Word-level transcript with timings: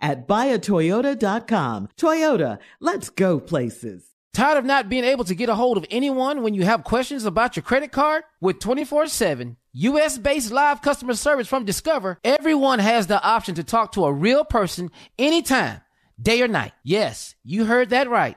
at 0.00 0.26
buyatoyota.com. 0.28 1.88
Toyota, 1.96 2.58
let's 2.80 3.10
go 3.10 3.40
places. 3.40 4.06
Tired 4.32 4.58
of 4.58 4.64
not 4.64 4.88
being 4.88 5.04
able 5.04 5.24
to 5.24 5.34
get 5.34 5.48
a 5.48 5.54
hold 5.54 5.76
of 5.76 5.86
anyone 5.90 6.42
when 6.42 6.54
you 6.54 6.64
have 6.64 6.84
questions 6.84 7.24
about 7.24 7.56
your 7.56 7.64
credit 7.64 7.90
card? 7.90 8.22
With 8.40 8.60
24 8.60 9.06
7 9.08 9.56
US 9.72 10.18
based 10.18 10.52
live 10.52 10.82
customer 10.82 11.14
service 11.14 11.48
from 11.48 11.64
Discover, 11.64 12.18
everyone 12.24 12.78
has 12.78 13.06
the 13.06 13.22
option 13.22 13.54
to 13.56 13.64
talk 13.64 13.92
to 13.92 14.04
a 14.04 14.12
real 14.12 14.44
person 14.44 14.90
anytime, 15.18 15.80
day 16.20 16.42
or 16.42 16.48
night. 16.48 16.72
Yes, 16.84 17.34
you 17.44 17.64
heard 17.64 17.90
that 17.90 18.08
right 18.08 18.36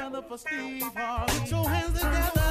Together 0.00 0.22
for 0.26 0.38
Steve 0.38 0.82
Harvey. 0.96 1.40
Put 1.40 1.50
your 1.50 1.68
hands 1.68 2.00
together. 2.00 2.50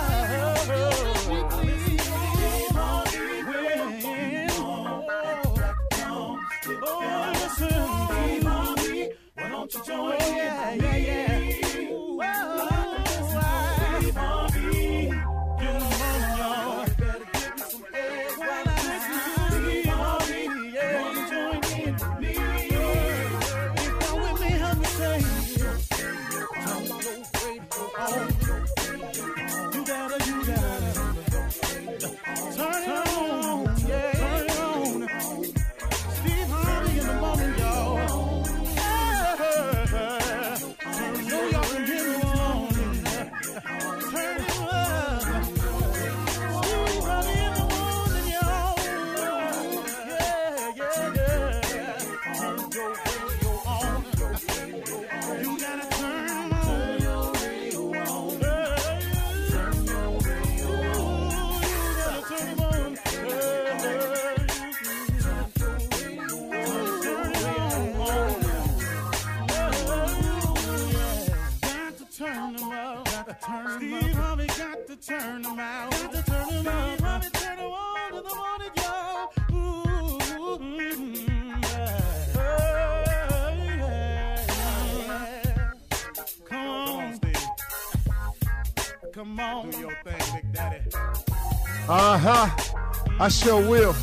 I 93.30 93.32
sure 93.32 93.70
will. 93.70 93.96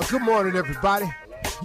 Uh, 0.00 0.06
good 0.10 0.22
morning, 0.22 0.56
everybody. 0.56 1.06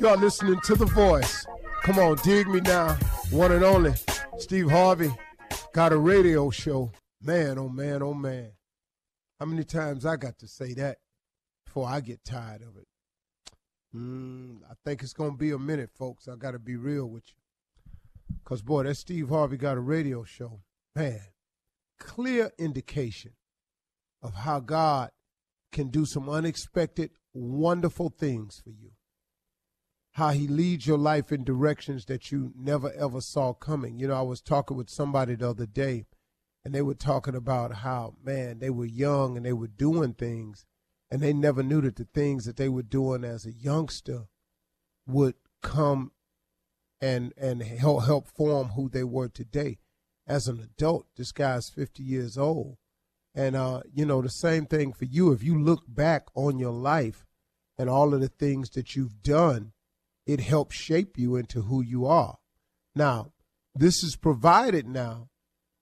Are 0.05 0.17
listening 0.17 0.59
to 0.65 0.75
The 0.75 0.85
Voice. 0.85 1.47
Come 1.81 1.97
on, 1.97 2.17
dig 2.17 2.47
me 2.47 2.61
now. 2.61 2.93
One 3.31 3.51
and 3.51 3.63
only, 3.63 3.95
Steve 4.37 4.69
Harvey, 4.69 5.09
got 5.73 5.93
a 5.93 5.97
radio 5.97 6.51
show. 6.51 6.91
Man, 7.19 7.57
oh 7.57 7.69
man, 7.69 8.03
oh 8.03 8.13
man. 8.13 8.51
How 9.39 9.47
many 9.47 9.63
times 9.63 10.05
I 10.05 10.15
got 10.17 10.37
to 10.37 10.47
say 10.47 10.75
that 10.75 10.99
before 11.65 11.87
I 11.87 12.01
get 12.01 12.23
tired 12.23 12.61
of 12.61 12.77
it? 12.77 12.87
Mm, 13.95 14.59
I 14.69 14.75
think 14.85 15.01
it's 15.01 15.13
going 15.13 15.31
to 15.31 15.37
be 15.37 15.49
a 15.49 15.57
minute, 15.57 15.89
folks. 15.97 16.27
I 16.27 16.35
got 16.35 16.51
to 16.51 16.59
be 16.59 16.75
real 16.75 17.07
with 17.07 17.23
you. 17.29 18.35
Because, 18.43 18.61
boy, 18.61 18.83
that 18.83 18.93
Steve 18.93 19.29
Harvey 19.29 19.57
got 19.57 19.77
a 19.77 19.81
radio 19.81 20.23
show. 20.23 20.59
man, 20.95 21.21
clear 21.97 22.51
indication 22.59 23.31
of 24.21 24.35
how 24.35 24.59
God 24.59 25.09
can 25.77 25.89
do 25.89 26.07
some 26.07 26.27
unexpected, 26.27 27.11
wonderful 27.35 28.09
things 28.09 28.59
for 28.63 28.71
you. 28.71 28.93
How 30.13 30.29
he 30.29 30.47
leads 30.47 30.87
your 30.87 30.97
life 30.97 31.31
in 31.31 31.43
directions 31.43 32.05
that 32.05 32.31
you 32.31 32.51
never 32.57 32.91
ever 32.93 33.21
saw 33.21 33.53
coming. 33.53 33.99
You 33.99 34.07
know, 34.07 34.15
I 34.15 34.23
was 34.23 34.41
talking 34.41 34.75
with 34.75 34.89
somebody 34.89 35.35
the 35.35 35.51
other 35.51 35.67
day, 35.67 36.07
and 36.65 36.73
they 36.73 36.81
were 36.81 36.95
talking 36.95 37.35
about 37.35 37.75
how, 37.75 38.15
man, 38.23 38.57
they 38.57 38.71
were 38.71 38.87
young 38.87 39.37
and 39.37 39.45
they 39.45 39.53
were 39.53 39.67
doing 39.67 40.15
things, 40.15 40.65
and 41.11 41.21
they 41.21 41.31
never 41.31 41.61
knew 41.61 41.81
that 41.81 41.97
the 41.97 42.07
things 42.11 42.45
that 42.45 42.57
they 42.57 42.69
were 42.69 42.81
doing 42.81 43.23
as 43.23 43.45
a 43.45 43.53
youngster 43.53 44.23
would 45.05 45.35
come 45.61 46.11
and 46.99 47.33
and 47.37 47.61
help 47.61 48.05
help 48.05 48.27
form 48.27 48.69
who 48.69 48.89
they 48.89 49.03
were 49.03 49.29
today. 49.29 49.77
As 50.25 50.47
an 50.47 50.59
adult, 50.59 51.05
this 51.15 51.31
guy's 51.31 51.69
50 51.69 52.01
years 52.01 52.35
old 52.35 52.77
and, 53.37 53.55
uh, 53.55 53.81
you 53.93 54.03
know, 54.03 54.23
the 54.23 54.29
same 54.29 54.65
thing 54.65 54.91
for 54.91 55.05
you. 55.05 55.31
If 55.31 55.43
you 55.43 55.61
look 55.61 55.83
back 55.87 56.25
on 56.33 56.57
your 56.57 56.73
life 56.73 57.27
and 57.77 57.87
all 57.87 58.15
of 58.15 58.19
the 58.19 58.29
things 58.29 58.71
that 58.71 58.95
you've 58.95 59.21
done, 59.21 59.73
it 60.25 60.39
helps 60.39 60.75
shape 60.75 61.19
you 61.19 61.35
into 61.35 61.61
who 61.61 61.83
you 61.83 62.07
are. 62.07 62.39
Now, 62.95 63.33
this 63.75 64.03
is 64.03 64.15
provided 64.15 64.87
now 64.87 65.29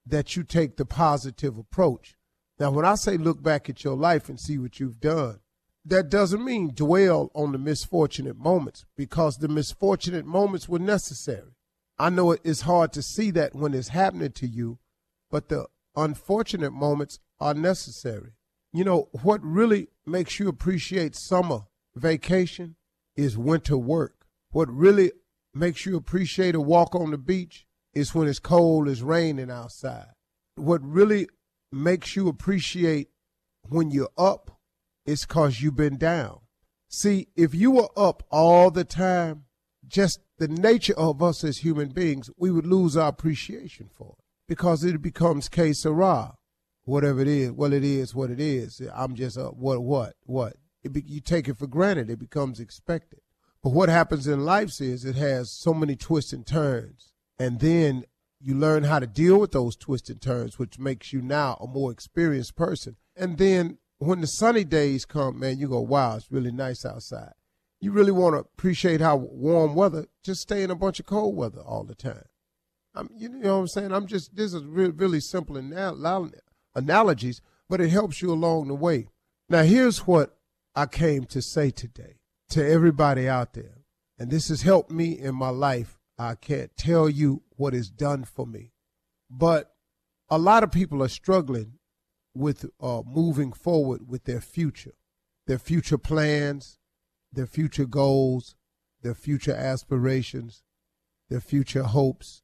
that 0.04 0.36
you 0.36 0.44
take 0.44 0.76
the 0.76 0.84
positive 0.84 1.56
approach. 1.56 2.16
Now, 2.58 2.70
when 2.70 2.84
I 2.84 2.94
say 2.94 3.16
look 3.16 3.42
back 3.42 3.70
at 3.70 3.82
your 3.82 3.96
life 3.96 4.28
and 4.28 4.38
see 4.38 4.58
what 4.58 4.78
you've 4.78 5.00
done, 5.00 5.40
that 5.82 6.10
doesn't 6.10 6.44
mean 6.44 6.72
dwell 6.74 7.30
on 7.34 7.52
the 7.52 7.58
misfortunate 7.58 8.36
moments 8.36 8.84
because 8.98 9.38
the 9.38 9.48
misfortunate 9.48 10.26
moments 10.26 10.68
were 10.68 10.78
necessary. 10.78 11.56
I 11.98 12.10
know 12.10 12.32
it's 12.32 12.62
hard 12.62 12.92
to 12.92 13.02
see 13.02 13.30
that 13.30 13.54
when 13.54 13.72
it's 13.72 13.88
happening 13.88 14.32
to 14.32 14.46
you, 14.46 14.78
but 15.30 15.48
the 15.48 15.68
unfortunate 15.96 16.72
moments 16.72 17.18
are 17.40 17.54
necessary. 17.54 18.32
You 18.72 18.84
know, 18.84 19.08
what 19.22 19.42
really 19.42 19.88
makes 20.04 20.38
you 20.38 20.48
appreciate 20.48 21.14
summer 21.16 21.60
vacation 21.94 22.76
is 23.16 23.38
winter 23.38 23.76
work. 23.76 24.26
What 24.50 24.70
really 24.70 25.12
makes 25.54 25.86
you 25.86 25.96
appreciate 25.96 26.54
a 26.54 26.60
walk 26.60 26.94
on 26.94 27.10
the 27.10 27.18
beach 27.18 27.66
is 27.94 28.14
when 28.14 28.28
it's 28.28 28.38
cold, 28.38 28.88
it's 28.88 29.00
raining 29.00 29.50
outside. 29.50 30.08
What 30.56 30.82
really 30.84 31.28
makes 31.72 32.14
you 32.14 32.28
appreciate 32.28 33.08
when 33.68 33.90
you're 33.90 34.10
up 34.18 34.60
is 35.06 35.24
because 35.24 35.60
you've 35.60 35.76
been 35.76 35.96
down. 35.96 36.40
See, 36.88 37.28
if 37.36 37.54
you 37.54 37.70
were 37.70 37.88
up 37.96 38.22
all 38.30 38.70
the 38.70 38.84
time, 38.84 39.44
just 39.86 40.20
the 40.38 40.48
nature 40.48 40.96
of 40.96 41.22
us 41.22 41.42
as 41.44 41.58
human 41.58 41.88
beings, 41.88 42.30
we 42.36 42.50
would 42.50 42.66
lose 42.66 42.96
our 42.96 43.08
appreciation 43.08 43.88
for 43.92 44.16
it 44.18 44.24
because 44.48 44.84
it 44.84 45.00
becomes 45.02 45.48
que 45.48 45.72
sera 45.72 46.34
whatever 46.86 47.20
it 47.20 47.28
is. 47.28 47.52
Well, 47.52 47.72
it 47.72 47.84
is 47.84 48.14
what 48.14 48.30
it 48.30 48.40
is. 48.40 48.80
I'm 48.94 49.14
just 49.14 49.36
a 49.36 49.46
what, 49.48 49.82
what, 49.82 50.14
what. 50.24 50.54
Be, 50.90 51.02
you 51.04 51.20
take 51.20 51.48
it 51.48 51.58
for 51.58 51.66
granted. 51.66 52.08
It 52.08 52.18
becomes 52.18 52.60
expected. 52.60 53.20
But 53.62 53.70
what 53.70 53.88
happens 53.88 54.26
in 54.26 54.44
life 54.44 54.80
is 54.80 55.04
it 55.04 55.16
has 55.16 55.50
so 55.50 55.74
many 55.74 55.96
twists 55.96 56.32
and 56.32 56.46
turns. 56.46 57.12
And 57.38 57.58
then 57.58 58.04
you 58.40 58.54
learn 58.54 58.84
how 58.84 59.00
to 59.00 59.06
deal 59.06 59.38
with 59.38 59.50
those 59.50 59.76
twists 59.76 60.08
and 60.08 60.22
turns, 60.22 60.58
which 60.58 60.78
makes 60.78 61.12
you 61.12 61.20
now 61.20 61.54
a 61.60 61.66
more 61.66 61.90
experienced 61.90 62.54
person. 62.54 62.96
And 63.16 63.36
then 63.36 63.78
when 63.98 64.20
the 64.20 64.28
sunny 64.28 64.62
days 64.62 65.04
come, 65.04 65.40
man, 65.40 65.58
you 65.58 65.68
go, 65.68 65.80
wow, 65.80 66.16
it's 66.16 66.30
really 66.30 66.52
nice 66.52 66.84
outside. 66.84 67.32
You 67.80 67.90
really 67.90 68.12
want 68.12 68.34
to 68.34 68.40
appreciate 68.40 69.00
how 69.00 69.16
warm 69.16 69.74
weather, 69.74 70.06
just 70.22 70.42
stay 70.42 70.62
in 70.62 70.70
a 70.70 70.76
bunch 70.76 71.00
of 71.00 71.06
cold 71.06 71.36
weather 71.36 71.60
all 71.60 71.82
the 71.82 71.94
time. 71.94 72.26
I'm, 72.94 73.10
you 73.14 73.28
know 73.28 73.56
what 73.56 73.60
I'm 73.62 73.68
saying? 73.68 73.92
I'm 73.92 74.06
just, 74.06 74.36
this 74.36 74.54
is 74.54 74.64
really, 74.64 74.92
really 74.92 75.20
simple 75.20 75.56
analogy 75.56 76.38
analogies, 76.76 77.40
but 77.68 77.80
it 77.80 77.88
helps 77.88 78.22
you 78.22 78.30
along 78.30 78.68
the 78.68 78.74
way. 78.74 79.08
Now, 79.48 79.62
here's 79.62 80.06
what 80.06 80.36
I 80.74 80.86
came 80.86 81.24
to 81.24 81.42
say 81.42 81.70
today 81.70 82.20
to 82.50 82.64
everybody 82.64 83.28
out 83.28 83.54
there, 83.54 83.78
and 84.18 84.30
this 84.30 84.48
has 84.48 84.62
helped 84.62 84.90
me 84.90 85.18
in 85.18 85.34
my 85.34 85.48
life. 85.48 85.98
I 86.18 86.34
can't 86.34 86.70
tell 86.76 87.08
you 87.08 87.42
what 87.56 87.74
it's 87.74 87.90
done 87.90 88.24
for 88.24 88.46
me, 88.46 88.72
but 89.30 89.72
a 90.30 90.38
lot 90.38 90.62
of 90.62 90.70
people 90.70 91.02
are 91.02 91.08
struggling 91.08 91.78
with 92.34 92.66
uh, 92.80 93.02
moving 93.06 93.52
forward 93.52 94.08
with 94.08 94.24
their 94.24 94.40
future, 94.40 94.94
their 95.46 95.58
future 95.58 95.98
plans, 95.98 96.78
their 97.32 97.46
future 97.46 97.86
goals, 97.86 98.54
their 99.02 99.14
future 99.14 99.54
aspirations, 99.54 100.62
their 101.28 101.40
future 101.40 101.84
hopes, 101.84 102.42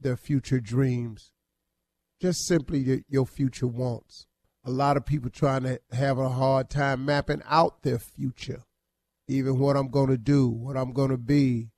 their 0.00 0.16
future 0.16 0.60
dreams 0.60 1.32
just 2.20 2.46
simply 2.46 3.04
your 3.08 3.26
future 3.26 3.66
wants. 3.66 4.26
A 4.64 4.70
lot 4.70 4.96
of 4.96 5.04
people 5.04 5.30
trying 5.30 5.64
to 5.64 5.80
have 5.92 6.18
a 6.18 6.30
hard 6.30 6.70
time 6.70 7.04
mapping 7.04 7.42
out 7.46 7.82
their 7.82 7.98
future, 7.98 8.62
even 9.28 9.58
what 9.58 9.76
I'm 9.76 9.88
going 9.90 10.08
to 10.08 10.16
do, 10.16 10.48
what 10.48 10.76
I'm 10.76 10.92
going 10.92 11.10
to 11.10 11.18
be, 11.18 11.70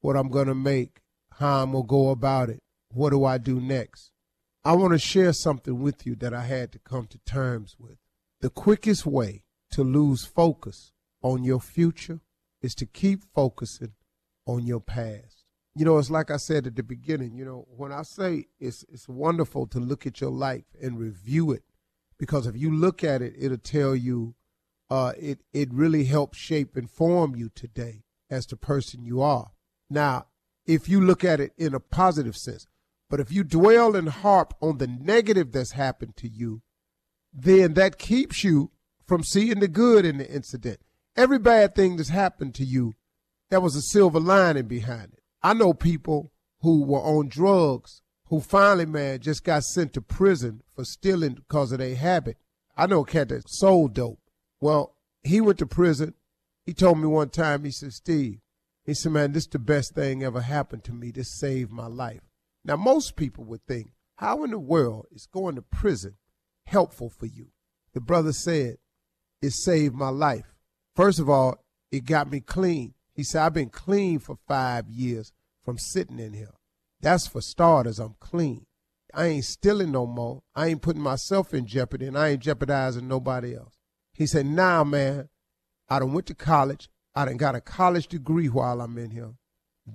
what 0.00 0.16
I'm 0.16 0.28
going 0.28 0.48
to 0.48 0.54
make, 0.54 1.00
how 1.32 1.62
I'm 1.62 1.72
going 1.72 1.84
to 1.84 1.88
go 1.88 2.10
about 2.10 2.50
it, 2.50 2.60
what 2.90 3.10
do 3.10 3.24
I 3.24 3.38
do 3.38 3.60
next. 3.60 4.10
I 4.64 4.72
want 4.72 4.92
to 4.92 4.98
share 4.98 5.32
something 5.32 5.80
with 5.80 6.06
you 6.06 6.14
that 6.16 6.34
I 6.34 6.42
had 6.42 6.72
to 6.72 6.78
come 6.78 7.06
to 7.06 7.18
terms 7.18 7.76
with. 7.78 7.96
The 8.40 8.50
quickest 8.50 9.06
way 9.06 9.44
to 9.70 9.82
lose 9.82 10.24
focus 10.24 10.92
on 11.22 11.44
your 11.44 11.60
future 11.60 12.20
is 12.60 12.74
to 12.74 12.86
keep 12.86 13.24
focusing 13.34 13.92
on 14.46 14.66
your 14.66 14.80
past 14.80 15.37
you 15.78 15.84
know, 15.84 15.98
it's 15.98 16.10
like 16.10 16.30
I 16.30 16.38
said 16.38 16.66
at 16.66 16.74
the 16.74 16.82
beginning, 16.82 17.36
you 17.36 17.44
know, 17.44 17.66
when 17.76 17.92
I 17.92 18.02
say 18.02 18.46
it's 18.58 18.84
it's 18.88 19.08
wonderful 19.08 19.66
to 19.68 19.78
look 19.78 20.06
at 20.06 20.20
your 20.20 20.30
life 20.30 20.64
and 20.82 20.98
review 20.98 21.52
it, 21.52 21.62
because 22.18 22.46
if 22.46 22.56
you 22.56 22.74
look 22.74 23.04
at 23.04 23.22
it, 23.22 23.34
it'll 23.38 23.58
tell 23.58 23.94
you 23.94 24.34
uh, 24.90 25.12
it 25.18 25.40
it 25.52 25.72
really 25.72 26.04
helps 26.04 26.36
shape 26.36 26.76
and 26.76 26.90
form 26.90 27.36
you 27.36 27.48
today 27.48 28.02
as 28.28 28.46
the 28.46 28.56
person 28.56 29.04
you 29.04 29.22
are. 29.22 29.52
Now, 29.88 30.26
if 30.66 30.88
you 30.88 31.00
look 31.00 31.22
at 31.24 31.38
it 31.38 31.52
in 31.56 31.74
a 31.74 31.80
positive 31.80 32.36
sense, 32.36 32.66
but 33.08 33.20
if 33.20 33.30
you 33.30 33.44
dwell 33.44 33.94
and 33.94 34.08
harp 34.08 34.54
on 34.60 34.78
the 34.78 34.86
negative 34.86 35.52
that's 35.52 35.72
happened 35.72 36.16
to 36.16 36.28
you, 36.28 36.62
then 37.32 37.74
that 37.74 37.98
keeps 37.98 38.42
you 38.42 38.72
from 39.06 39.22
seeing 39.22 39.60
the 39.60 39.68
good 39.68 40.04
in 40.04 40.18
the 40.18 40.30
incident. 40.30 40.80
Every 41.16 41.38
bad 41.38 41.74
thing 41.74 41.96
that's 41.96 42.10
happened 42.10 42.54
to 42.56 42.64
you, 42.64 42.94
there 43.48 43.60
was 43.60 43.76
a 43.76 43.82
silver 43.82 44.20
lining 44.20 44.66
behind 44.66 45.14
it. 45.14 45.17
I 45.42 45.54
know 45.54 45.72
people 45.72 46.32
who 46.60 46.82
were 46.84 47.00
on 47.00 47.28
drugs 47.28 48.02
who 48.28 48.40
finally, 48.40 48.86
man, 48.86 49.20
just 49.20 49.44
got 49.44 49.64
sent 49.64 49.92
to 49.94 50.02
prison 50.02 50.62
for 50.74 50.84
stealing 50.84 51.34
because 51.34 51.72
of 51.72 51.78
their 51.78 51.94
habit. 51.96 52.36
I 52.76 52.86
know 52.86 53.00
a 53.00 53.06
cat 53.06 53.30
that 53.30 53.48
sold 53.48 53.94
dope. 53.94 54.20
Well, 54.60 54.94
he 55.22 55.40
went 55.40 55.58
to 55.58 55.66
prison. 55.66 56.14
He 56.66 56.74
told 56.74 56.98
me 56.98 57.06
one 57.06 57.30
time, 57.30 57.64
he 57.64 57.70
said, 57.70 57.92
Steve, 57.92 58.40
he 58.84 58.94
said, 58.94 59.12
man, 59.12 59.32
this 59.32 59.44
is 59.44 59.50
the 59.50 59.58
best 59.58 59.94
thing 59.94 60.22
ever 60.22 60.40
happened 60.40 60.84
to 60.84 60.92
me. 60.92 61.10
This 61.10 61.38
saved 61.38 61.70
my 61.70 61.86
life. 61.86 62.20
Now, 62.64 62.76
most 62.76 63.16
people 63.16 63.44
would 63.44 63.64
think, 63.66 63.92
how 64.16 64.44
in 64.44 64.50
the 64.50 64.58
world 64.58 65.06
is 65.12 65.26
going 65.26 65.54
to 65.54 65.62
prison 65.62 66.16
helpful 66.66 67.08
for 67.08 67.26
you? 67.26 67.48
The 67.94 68.00
brother 68.00 68.32
said, 68.32 68.78
it 69.40 69.52
saved 69.52 69.94
my 69.94 70.08
life. 70.08 70.54
First 70.94 71.20
of 71.20 71.30
all, 71.30 71.64
it 71.90 72.04
got 72.04 72.30
me 72.30 72.40
clean. 72.40 72.94
He 73.14 73.22
said, 73.22 73.42
I've 73.42 73.54
been 73.54 73.70
clean 73.70 74.18
for 74.18 74.36
five 74.46 74.88
years 74.88 75.32
from 75.68 75.76
sitting 75.76 76.18
in 76.18 76.32
here. 76.32 76.54
That's 77.02 77.26
for 77.26 77.42
starters. 77.42 77.98
I'm 77.98 78.14
clean. 78.20 78.64
I 79.12 79.26
ain't 79.26 79.44
stealing 79.44 79.92
no 79.92 80.06
more. 80.06 80.40
I 80.54 80.68
ain't 80.68 80.80
putting 80.80 81.02
myself 81.02 81.52
in 81.52 81.66
jeopardy 81.66 82.06
and 82.06 82.16
I 82.16 82.28
ain't 82.28 82.40
jeopardizing 82.40 83.06
nobody 83.06 83.54
else. 83.54 83.74
He 84.14 84.24
said, 84.24 84.46
now, 84.46 84.78
nah, 84.78 84.84
man, 84.84 85.28
I 85.90 85.98
done 85.98 86.14
went 86.14 86.24
to 86.28 86.34
college. 86.34 86.88
I 87.14 87.26
done 87.26 87.36
got 87.36 87.54
a 87.54 87.60
college 87.60 88.08
degree 88.08 88.48
while 88.48 88.80
I'm 88.80 88.96
in 88.96 89.10
here. 89.10 89.34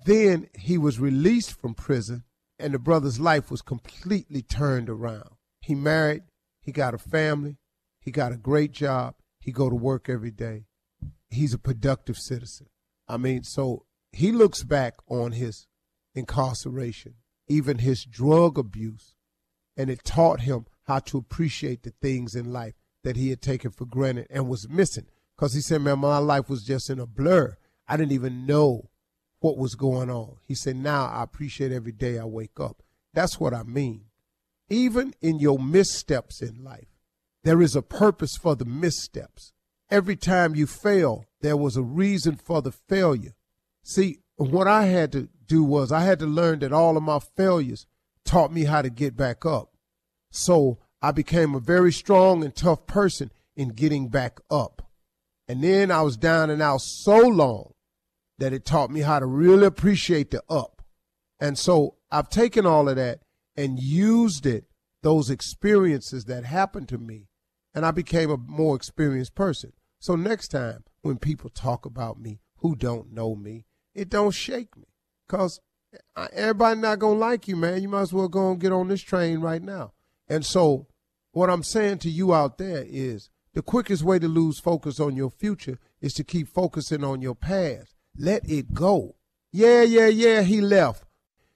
Then 0.06 0.48
he 0.54 0.78
was 0.78 1.00
released 1.00 1.60
from 1.60 1.74
prison 1.74 2.24
and 2.60 2.76
the 2.76 2.78
brother's 2.78 3.20
life 3.20 3.50
was 3.50 3.64
completely 3.64 4.44
turned 4.44 4.92
around. 4.92 5.32
He 5.60 5.74
married. 5.74 6.22
He 6.62 6.72
got 6.72 6.94
a 6.94 7.00
family. 7.00 7.58
He 8.00 8.12
got 8.12 8.32
a 8.32 8.38
great 8.38 8.74
job. 8.74 9.16
He 9.40 9.52
go 9.52 9.72
to 9.72 9.76
work 9.76 10.08
every 10.08 10.30
day. 10.30 10.66
He's 11.32 11.56
a 11.56 11.58
productive 11.58 12.20
citizen. 12.20 12.68
I 13.08 13.18
mean, 13.18 13.42
so 13.42 13.88
he 14.14 14.32
looks 14.32 14.64
back 14.64 14.96
on 15.08 15.34
his 15.34 15.68
incarceration, 16.16 17.16
even 17.48 17.80
his 17.80 18.06
drug 18.06 18.58
abuse, 18.58 19.16
and 19.76 19.90
it 19.90 20.04
taught 20.04 20.42
him 20.42 20.66
how 20.84 21.00
to 21.00 21.18
appreciate 21.18 21.84
the 21.84 21.94
things 22.02 22.36
in 22.36 22.52
life 22.54 22.76
that 23.04 23.16
he 23.16 23.30
had 23.30 23.42
taken 23.42 23.72
for 23.72 23.86
granted 23.86 24.28
and 24.30 24.48
was 24.48 24.70
missing. 24.70 25.06
Because 25.36 25.54
he 25.54 25.62
said, 25.62 25.82
man, 25.82 26.00
my 26.00 26.20
life 26.20 26.50
was 26.50 26.64
just 26.64 26.90
in 26.90 27.00
a 27.00 27.08
blur. 27.08 27.58
I 27.88 27.98
didn't 27.98 28.12
even 28.12 28.46
know 28.46 28.90
what 29.40 29.58
was 29.58 29.76
going 29.76 30.10
on. 30.10 30.38
He 30.48 30.56
said, 30.56 30.76
now 30.76 31.06
I 31.06 31.24
appreciate 31.24 31.72
every 31.72 31.92
day 31.92 32.18
I 32.20 32.26
wake 32.26 32.60
up. 32.60 32.84
That's 33.14 33.40
what 33.40 33.54
I 33.54 33.64
mean. 33.64 34.06
Even 34.70 35.14
in 35.22 35.40
your 35.40 35.60
missteps 35.60 36.42
in 36.42 36.64
life, 36.64 36.88
there 37.44 37.62
is 37.62 37.76
a 37.76 37.82
purpose 37.82 38.38
for 38.38 38.56
the 38.56 38.66
missteps. 38.66 39.52
Every 39.90 40.16
time 40.16 40.56
you 40.56 40.66
fail, 40.66 41.26
there 41.42 41.58
was 41.58 41.76
a 41.76 41.84
reason 41.84 42.38
for 42.38 42.62
the 42.62 42.72
failure. 42.72 43.36
See, 43.84 44.20
what 44.38 44.68
I 44.68 44.86
had 44.86 45.12
to 45.12 45.30
do 45.46 45.64
was 45.64 45.92
I 45.92 46.02
had 46.02 46.20
to 46.20 46.26
learn 46.26 46.60
that 46.60 46.74
all 46.74 46.98
of 46.98 47.04
my 47.04 47.20
failures 47.20 47.86
taught 48.26 48.52
me 48.52 48.64
how 48.64 48.82
to 48.82 48.90
get 48.90 49.16
back 49.16 49.46
up. 49.46 49.74
So 50.32 50.80
I 51.02 51.12
became 51.12 51.54
a 51.54 51.60
very 51.60 51.92
strong 51.92 52.44
and 52.44 52.56
tough 52.56 52.88
person 52.88 53.32
in 53.56 53.70
getting 53.70 54.08
back 54.08 54.40
up. 54.50 54.82
And 55.48 55.62
then 55.64 55.92
I 55.92 56.02
was 56.02 56.18
down 56.18 56.50
and 56.50 56.62
out 56.62 56.82
so 56.82 57.20
long 57.20 57.74
that 58.40 58.54
it 58.54 58.66
taught 58.66 58.90
me 58.90 59.02
how 59.02 59.20
to 59.20 59.26
really 59.26 59.66
appreciate 59.66 60.32
the 60.32 60.42
up. 60.50 60.82
And 61.40 61.60
so 61.60 61.96
I've 62.10 62.30
taken 62.30 62.66
all 62.66 62.88
of 62.88 62.96
that 62.96 63.20
and 63.56 63.80
used 63.80 64.46
it, 64.46 64.66
those 65.02 65.30
experiences 65.30 66.26
that 66.26 66.46
happened 66.46 66.88
to 66.90 66.98
me, 66.98 67.28
and 67.76 67.86
I 67.86 67.92
became 67.92 68.32
a 68.32 68.38
more 68.38 68.76
experienced 68.76 69.36
person. 69.36 69.74
So 70.00 70.16
next 70.16 70.48
time 70.48 70.86
when 71.02 71.18
people 71.18 71.50
talk 71.50 71.86
about 71.86 72.20
me 72.20 72.40
who 72.58 72.76
don't 72.76 73.12
know 73.12 73.36
me, 73.36 73.66
it 73.94 74.10
don't 74.10 74.32
shake 74.32 74.76
me. 74.78 74.86
Cause 75.28 75.60
everybody 76.34 76.80
not 76.80 77.00
gonna 77.00 77.20
like 77.20 77.48
you, 77.48 77.56
man. 77.56 77.82
You 77.82 77.90
might 77.90 78.02
as 78.02 78.14
well 78.14 78.28
go 78.28 78.52
and 78.52 78.60
get 78.60 78.72
on 78.72 78.88
this 78.88 79.02
train 79.02 79.40
right 79.40 79.62
now. 79.62 79.94
And 80.28 80.46
so 80.46 80.88
what 81.32 81.50
I'm 81.50 81.64
saying 81.64 82.00
to 82.00 82.10
you 82.10 82.34
out 82.34 82.58
there 82.58 82.86
is 82.88 83.30
the 83.54 83.62
quickest 83.62 84.04
way 84.04 84.20
to 84.20 84.28
lose 84.28 84.60
focus 84.60 85.00
on 85.00 85.16
your 85.16 85.30
future 85.30 85.80
is 86.02 86.14
to 86.16 86.24
keep 86.24 86.48
focusing 86.48 87.04
on 87.04 87.22
your 87.22 87.36
past. 87.36 87.96
Let 88.18 88.50
it 88.50 88.74
go. 88.74 89.16
Yeah, 89.52 89.84
yeah, 89.84 90.08
yeah, 90.08 90.42
he 90.42 90.62
left. 90.62 91.06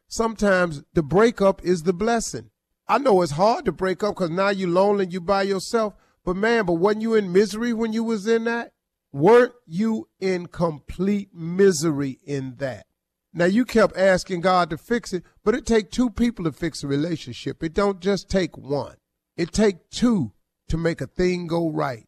Sometimes 0.07 0.83
the 0.93 1.03
breakup 1.03 1.63
is 1.63 1.83
the 1.83 1.93
blessing. 1.93 2.51
I 2.87 2.97
know 2.99 3.21
it's 3.21 3.33
hard 3.33 3.65
to 3.65 3.71
break 3.71 4.03
up 4.03 4.15
because 4.15 4.29
now 4.29 4.49
you're 4.49 4.69
lonely 4.69 5.07
you 5.07 5.19
by 5.19 5.43
yourself. 5.43 5.95
But 6.23 6.35
man, 6.35 6.65
but 6.65 6.73
wasn't 6.73 7.01
you 7.01 7.15
in 7.15 7.31
misery 7.31 7.73
when 7.73 7.93
you 7.93 8.03
was 8.03 8.27
in 8.27 8.45
that? 8.45 8.73
Weren't 9.13 9.53
you 9.65 10.09
in 10.19 10.47
complete 10.47 11.29
misery 11.33 12.19
in 12.23 12.55
that? 12.57 12.85
Now 13.33 13.45
you 13.45 13.65
kept 13.65 13.95
asking 13.97 14.41
God 14.41 14.69
to 14.69 14.77
fix 14.77 15.13
it, 15.13 15.23
but 15.43 15.55
it 15.55 15.65
take 15.65 15.91
two 15.91 16.09
people 16.09 16.45
to 16.45 16.51
fix 16.51 16.83
a 16.83 16.87
relationship. 16.87 17.63
It 17.63 17.73
don't 17.73 17.99
just 17.99 18.29
take 18.29 18.57
one. 18.57 18.95
It 19.35 19.53
take 19.53 19.89
two 19.89 20.33
to 20.69 20.77
make 20.77 21.01
a 21.01 21.07
thing 21.07 21.47
go 21.47 21.69
right. 21.69 22.07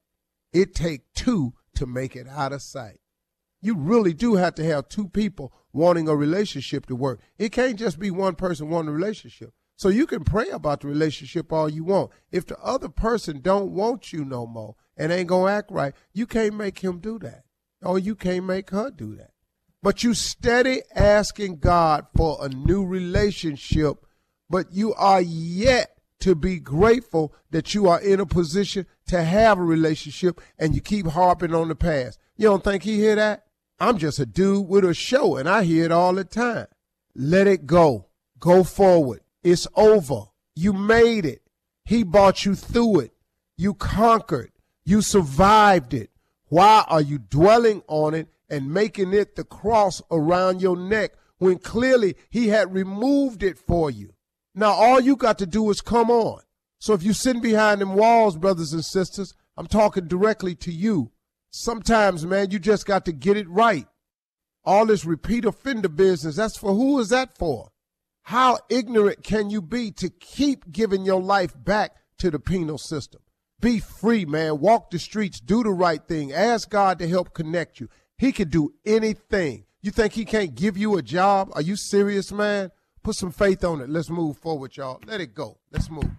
It 0.52 0.74
take 0.74 1.02
two 1.14 1.54
to 1.76 1.86
make 1.86 2.16
it 2.16 2.28
out 2.28 2.52
of 2.52 2.62
sight. 2.62 3.00
You 3.62 3.76
really 3.76 4.14
do 4.14 4.36
have 4.36 4.56
to 4.56 4.64
have 4.66 4.90
two 4.90 5.08
people 5.08 5.54
wanting 5.72 6.08
a 6.08 6.16
relationship 6.16 6.86
to 6.88 6.96
work. 6.96 7.20
It 7.38 7.52
can't 7.52 7.78
just 7.78 8.00
be 8.00 8.10
one 8.10 8.36
person 8.36 8.70
wanting 8.70 8.90
a 8.90 8.94
relationship. 8.94 9.54
So 9.76 9.90
you 9.90 10.08
can 10.08 10.24
pray 10.24 10.50
about 10.50 10.82
the 10.82 10.88
relationship 10.88 11.54
all 11.54 11.70
you 11.70 11.84
want. 11.84 12.12
If 12.32 12.46
the 12.46 12.58
other 12.60 12.90
person 12.90 13.40
don't 13.42 13.72
want 13.72 14.12
you 14.12 14.26
no 14.26 14.46
more 14.46 14.76
and 15.00 15.12
ain't 15.12 15.30
gonna 15.30 15.52
act 15.52 15.72
right, 15.72 15.96
you 16.14 16.28
can't 16.28 16.54
make 16.54 16.80
him 16.80 17.00
do 17.00 17.18
that. 17.20 17.46
Or 17.82 17.98
you 17.98 18.16
can't 18.16 18.46
make 18.46 18.70
her 18.72 18.92
do 18.92 19.16
that. 19.16 19.32
But 19.82 20.04
you 20.04 20.14
steady 20.14 20.82
asking 20.94 21.60
God 21.60 22.06
for 22.16 22.38
a 22.42 22.50
new 22.50 22.86
relationship, 22.86 24.06
but 24.50 24.74
you 24.74 24.94
are 24.96 25.22
yet 25.22 25.96
to 26.20 26.36
be 26.36 26.60
grateful 26.60 27.34
that 27.52 27.74
you 27.74 27.88
are 27.88 28.02
in 28.02 28.20
a 28.20 28.26
position 28.26 28.86
to 29.08 29.24
have 29.24 29.58
a 29.58 29.64
relationship 29.64 30.42
and 30.58 30.76
you 30.76 30.82
keep 30.82 31.08
harping 31.08 31.56
on 31.56 31.70
the 31.70 31.76
past. 31.76 32.20
You 32.36 32.50
don't 32.50 32.64
think 32.64 32.84
he 32.84 32.98
hear 32.98 33.16
that? 33.16 33.46
I'm 33.80 33.98
just 33.98 34.20
a 34.20 34.26
dude 34.26 34.68
with 34.68 34.84
a 34.84 34.94
show 34.94 35.38
and 35.38 35.48
I 35.48 35.64
hear 35.64 35.86
it 35.86 35.94
all 35.94 36.14
the 36.14 36.26
time. 36.26 36.68
Let 37.16 37.48
it 37.48 37.66
go. 37.66 38.08
Go 38.38 38.66
forward. 38.66 39.22
It's 39.44 39.68
over. 39.76 40.26
You 40.56 40.74
made 40.74 41.26
it. 41.26 41.42
He 41.86 42.04
brought 42.04 42.46
you 42.46 42.56
through 42.56 43.00
it. 43.00 43.14
You 43.58 43.74
conquered. 43.74 44.52
You 44.90 45.04
survived 45.04 45.94
it. 45.94 46.10
Why 46.48 46.84
are 46.88 47.00
you 47.00 47.20
dwelling 47.20 47.84
on 47.88 48.16
it 48.16 48.28
and 48.50 48.74
making 48.74 49.14
it 49.14 49.36
the 49.36 49.44
cross 49.44 50.02
around 50.10 50.64
your 50.64 50.76
neck 50.76 51.12
when 51.38 51.60
clearly 51.60 52.16
he 52.32 52.48
had 52.48 52.74
removed 52.74 53.44
it 53.44 53.60
for 53.60 53.92
you? 53.92 54.16
Now 54.56 54.72
all 54.72 55.00
you 55.00 55.16
got 55.16 55.38
to 55.38 55.46
do 55.46 55.70
is 55.70 55.80
come 55.80 56.10
on. 56.10 56.42
So 56.80 56.96
if 56.96 57.04
you're 57.04 57.14
sitting 57.14 57.40
behind 57.40 57.82
them 57.82 57.94
walls, 57.94 58.36
brothers 58.36 58.74
and 58.74 58.84
sisters, 58.84 59.36
I'm 59.56 59.68
talking 59.68 60.08
directly 60.08 60.56
to 60.56 60.72
you. 60.72 61.12
Sometimes, 61.52 62.26
man, 62.26 62.50
you 62.50 62.58
just 62.58 62.88
got 62.88 63.06
to 63.06 63.12
get 63.12 63.38
it 63.38 63.48
right. 63.48 63.86
All 64.66 64.88
this 64.88 65.06
repeat 65.06 65.46
offender 65.46 65.90
business, 65.90 66.38
that's 66.38 66.58
for 66.58 66.74
who 66.74 66.98
is 66.98 67.10
that 67.10 67.38
for? 67.38 67.70
How 68.24 68.58
ignorant 68.70 69.24
can 69.24 69.52
you 69.52 69.62
be 69.62 69.92
to 69.92 70.10
keep 70.10 70.72
giving 70.72 71.06
your 71.06 71.22
life 71.22 71.54
back 71.56 71.92
to 72.18 72.32
the 72.32 72.40
penal 72.40 72.80
system? 72.80 73.22
Be 73.62 73.80
free, 73.80 74.26
man. 74.26 74.60
Walk 74.60 74.90
the 74.90 75.00
streets, 75.00 75.40
do 75.40 75.64
the 75.64 75.72
right 75.72 76.02
thing. 76.08 76.32
Ask 76.32 76.70
God 76.70 77.00
to 77.00 77.08
help 77.08 77.34
connect 77.34 77.80
you. 77.80 77.90
He 78.18 78.32
can 78.32 78.50
do 78.50 78.74
anything. 78.86 79.66
You 79.82 79.92
think 79.92 80.14
he 80.14 80.26
can't 80.26 80.56
give 80.56 80.78
you 80.78 80.98
a 80.98 81.02
job? 81.02 81.52
Are 81.54 81.62
you 81.62 81.76
serious, 81.76 82.32
man? 82.32 82.72
Put 83.04 83.16
some 83.16 83.32
faith 83.32 83.64
on 83.64 83.82
it. 83.82 83.90
Let's 83.90 84.10
move 84.10 84.38
forward, 84.38 84.76
y'all. 84.76 85.02
Let 85.06 85.22
it 85.22 85.34
go. 85.34 85.58
Let's 85.72 85.90
move. 85.90 86.10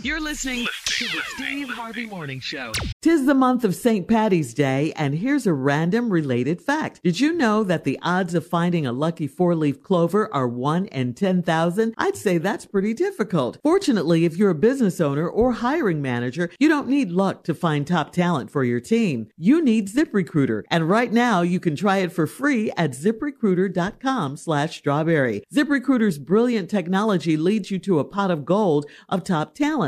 You're 0.00 0.20
listening 0.20 0.64
to 0.84 1.04
the 1.06 1.22
Steve 1.26 1.68
Harvey 1.70 2.06
Morning 2.06 2.38
Show. 2.38 2.70
Tis 3.02 3.26
the 3.26 3.34
month 3.34 3.64
of 3.64 3.74
St. 3.74 4.06
Patty's 4.06 4.54
Day, 4.54 4.92
and 4.94 5.12
here's 5.14 5.44
a 5.44 5.52
random 5.52 6.10
related 6.10 6.62
fact. 6.62 7.00
Did 7.02 7.18
you 7.18 7.32
know 7.32 7.64
that 7.64 7.82
the 7.82 7.98
odds 8.00 8.32
of 8.34 8.46
finding 8.46 8.86
a 8.86 8.92
lucky 8.92 9.26
four 9.26 9.56
leaf 9.56 9.82
clover 9.82 10.32
are 10.32 10.46
1 10.46 10.86
in 10.86 11.14
10,000? 11.14 11.94
I'd 11.98 12.16
say 12.16 12.38
that's 12.38 12.64
pretty 12.64 12.94
difficult. 12.94 13.58
Fortunately, 13.64 14.24
if 14.24 14.36
you're 14.36 14.50
a 14.50 14.54
business 14.54 15.00
owner 15.00 15.28
or 15.28 15.52
hiring 15.52 16.00
manager, 16.00 16.48
you 16.60 16.68
don't 16.68 16.88
need 16.88 17.10
luck 17.10 17.42
to 17.44 17.54
find 17.54 17.84
top 17.84 18.12
talent 18.12 18.52
for 18.52 18.62
your 18.62 18.80
team. 18.80 19.26
You 19.36 19.60
need 19.60 19.88
ZipRecruiter, 19.88 20.62
and 20.70 20.88
right 20.88 21.12
now 21.12 21.42
you 21.42 21.58
can 21.58 21.74
try 21.74 21.98
it 21.98 22.12
for 22.12 22.28
free 22.28 22.70
at 22.76 22.92
ziprecruiter.com 22.92 24.36
slash 24.36 24.78
strawberry. 24.78 25.42
ZipRecruiter's 25.52 26.18
brilliant 26.20 26.70
technology 26.70 27.36
leads 27.36 27.72
you 27.72 27.80
to 27.80 27.98
a 27.98 28.04
pot 28.04 28.30
of 28.30 28.44
gold 28.44 28.86
of 29.08 29.24
top 29.24 29.54
talent 29.56 29.87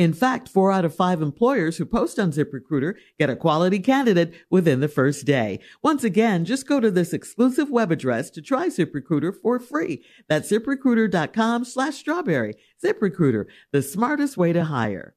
In 0.00 0.14
fact, 0.14 0.48
four 0.48 0.72
out 0.72 0.86
of 0.86 0.94
five 0.94 1.20
employers 1.20 1.76
who 1.76 1.84
post 1.84 2.18
on 2.18 2.32
ZipRecruiter 2.32 2.94
get 3.18 3.28
a 3.28 3.36
quality 3.36 3.78
candidate 3.80 4.32
within 4.48 4.80
the 4.80 4.88
first 4.88 5.26
day. 5.26 5.60
Once 5.82 6.04
again, 6.04 6.46
just 6.46 6.66
go 6.66 6.80
to 6.80 6.90
this 6.90 7.12
exclusive 7.12 7.68
web 7.68 7.92
address 7.92 8.30
to 8.30 8.40
try 8.40 8.68
ZipRecruiter 8.68 9.34
for 9.42 9.58
free. 9.58 10.02
That's 10.26 10.50
ziprecruiter.com 10.50 11.66
slash 11.66 11.96
strawberry. 11.96 12.54
ZipRecruiter, 12.82 13.44
the 13.72 13.82
smartest 13.82 14.38
way 14.38 14.54
to 14.54 14.64
hire. 14.64 15.16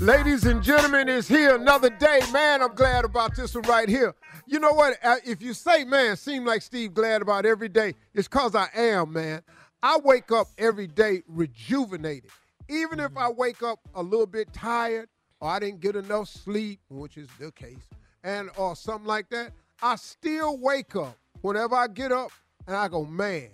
Ladies 0.00 0.44
and 0.44 0.60
gentlemen, 0.60 1.08
it's 1.08 1.28
here 1.28 1.54
another 1.54 1.90
day. 1.90 2.18
Man, 2.32 2.60
I'm 2.60 2.74
glad 2.74 3.04
about 3.04 3.36
this 3.36 3.54
one 3.54 3.68
right 3.68 3.88
here. 3.88 4.16
You 4.48 4.58
know 4.58 4.72
what? 4.72 4.94
Uh, 5.00 5.18
if 5.24 5.40
you 5.40 5.54
say, 5.54 5.84
man, 5.84 6.16
seem 6.16 6.44
like 6.44 6.60
Steve 6.60 6.94
glad 6.94 7.22
about 7.22 7.46
every 7.46 7.68
day, 7.68 7.94
it's 8.14 8.26
because 8.26 8.56
I 8.56 8.66
am, 8.74 9.12
man. 9.12 9.42
I 9.80 10.00
wake 10.02 10.32
up 10.32 10.48
every 10.58 10.88
day 10.88 11.22
rejuvenated 11.28 12.32
even 12.70 13.00
if 13.00 13.10
mm-hmm. 13.10 13.18
I 13.18 13.30
wake 13.30 13.62
up 13.62 13.80
a 13.94 14.02
little 14.02 14.26
bit 14.26 14.52
tired 14.52 15.08
or 15.40 15.50
I 15.50 15.58
didn't 15.58 15.80
get 15.80 15.96
enough 15.96 16.28
sleep, 16.28 16.80
which 16.88 17.16
is 17.16 17.28
the 17.38 17.50
case, 17.52 17.88
and 18.22 18.50
or 18.56 18.76
something 18.76 19.06
like 19.06 19.28
that, 19.30 19.52
I 19.82 19.96
still 19.96 20.58
wake 20.58 20.94
up 20.94 21.16
whenever 21.40 21.74
I 21.74 21.88
get 21.88 22.12
up 22.12 22.30
and 22.66 22.76
I 22.76 22.88
go, 22.88 23.04
man, 23.04 23.48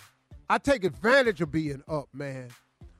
I 0.48 0.58
take 0.58 0.84
advantage 0.84 1.40
of 1.40 1.50
being 1.50 1.82
up, 1.88 2.08
man. 2.12 2.48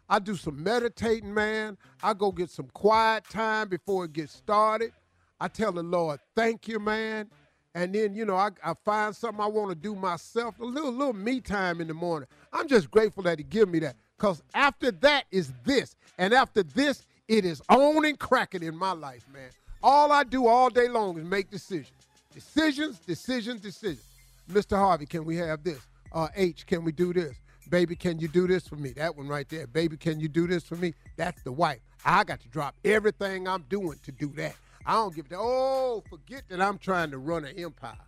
I 0.09 0.21
do 0.21 0.37
some 0.37 0.63
meditating, 0.63 1.35
man. 1.35 1.77
I 2.03 2.15
go 2.15 2.31
get 2.31 2.51
some 2.51 2.69
quiet 2.73 3.25
time 3.29 3.69
before 3.69 4.05
it 4.05 4.13
gets 4.13 4.33
started. 4.33 4.93
I 5.41 5.49
tell 5.49 5.73
the 5.73 5.83
Lord, 5.83 6.21
thank 6.35 6.69
you, 6.69 6.79
man. 6.79 7.29
And 7.75 7.95
then, 7.95 8.15
you 8.15 8.25
know, 8.25 8.37
I, 8.37 8.51
I 8.65 8.73
find 8.85 9.15
something 9.15 9.43
I 9.43 9.49
want 9.49 9.69
to 9.71 9.75
do 9.75 9.95
myself, 9.95 10.59
a 10.61 10.65
little 10.65 10.93
little 10.93 11.13
me 11.13 11.41
time 11.41 11.81
in 11.81 11.89
the 11.89 11.95
morning. 11.95 12.29
I'm 12.53 12.69
just 12.69 12.91
grateful 12.91 13.23
that 13.25 13.39
he 13.39 13.45
give 13.45 13.69
me 13.69 13.81
that. 13.81 13.97
Because 14.17 14.43
after 14.55 14.91
that 14.91 15.25
is 15.31 15.53
this. 15.65 15.95
And 16.19 16.33
after 16.33 16.63
this, 16.63 17.03
it 17.29 17.45
is 17.45 17.61
on 17.69 18.05
and 18.05 18.19
cracking 18.19 18.63
in 18.63 18.77
my 18.77 18.93
life, 18.93 19.25
man. 19.33 19.51
All 19.83 20.13
I 20.13 20.25
do 20.25 20.47
all 20.47 20.71
day 20.71 20.89
long 20.89 21.19
is 21.19 21.25
make 21.25 21.51
decisions. 21.51 21.93
Decisions, 22.35 22.99
decisions, 23.01 23.61
decisions. 23.61 24.07
Mr. 24.51 24.77
Harvey, 24.77 25.07
can 25.07 25.25
we 25.25 25.37
have 25.37 25.63
this? 25.63 25.81
Uh, 26.13 26.29
H, 26.35 26.67
can 26.67 26.85
we 26.85 26.93
do 26.93 27.13
this? 27.13 27.37
Baby, 27.69 27.97
can 27.97 28.19
you 28.19 28.29
do 28.29 28.47
this 28.47 28.67
for 28.67 28.77
me? 28.77 28.91
That 28.91 29.17
one 29.17 29.27
right 29.27 29.49
there. 29.49 29.67
Baby, 29.67 29.97
can 29.97 30.21
you 30.21 30.29
do 30.29 30.47
this 30.47 30.63
for 30.63 30.77
me? 30.77 30.95
That's 31.17 31.43
the 31.43 31.53
wife. 31.53 31.81
I 32.05 32.23
got 32.25 32.41
to 32.41 32.49
drop 32.49 32.75
everything 32.85 33.49
I'm 33.49 33.65
doing 33.69 33.99
to 34.05 34.13
do 34.13 34.29
that. 34.37 34.55
I 34.87 34.93
don't 34.93 35.15
give 35.15 35.29
that. 35.31 35.39
Oh, 35.39 36.05
forget 36.09 36.43
that 36.49 36.61
I'm 36.61 36.79
trying 36.79 37.11
to 37.11 37.19
run 37.19 37.45
an 37.45 37.59
empire. 37.59 37.99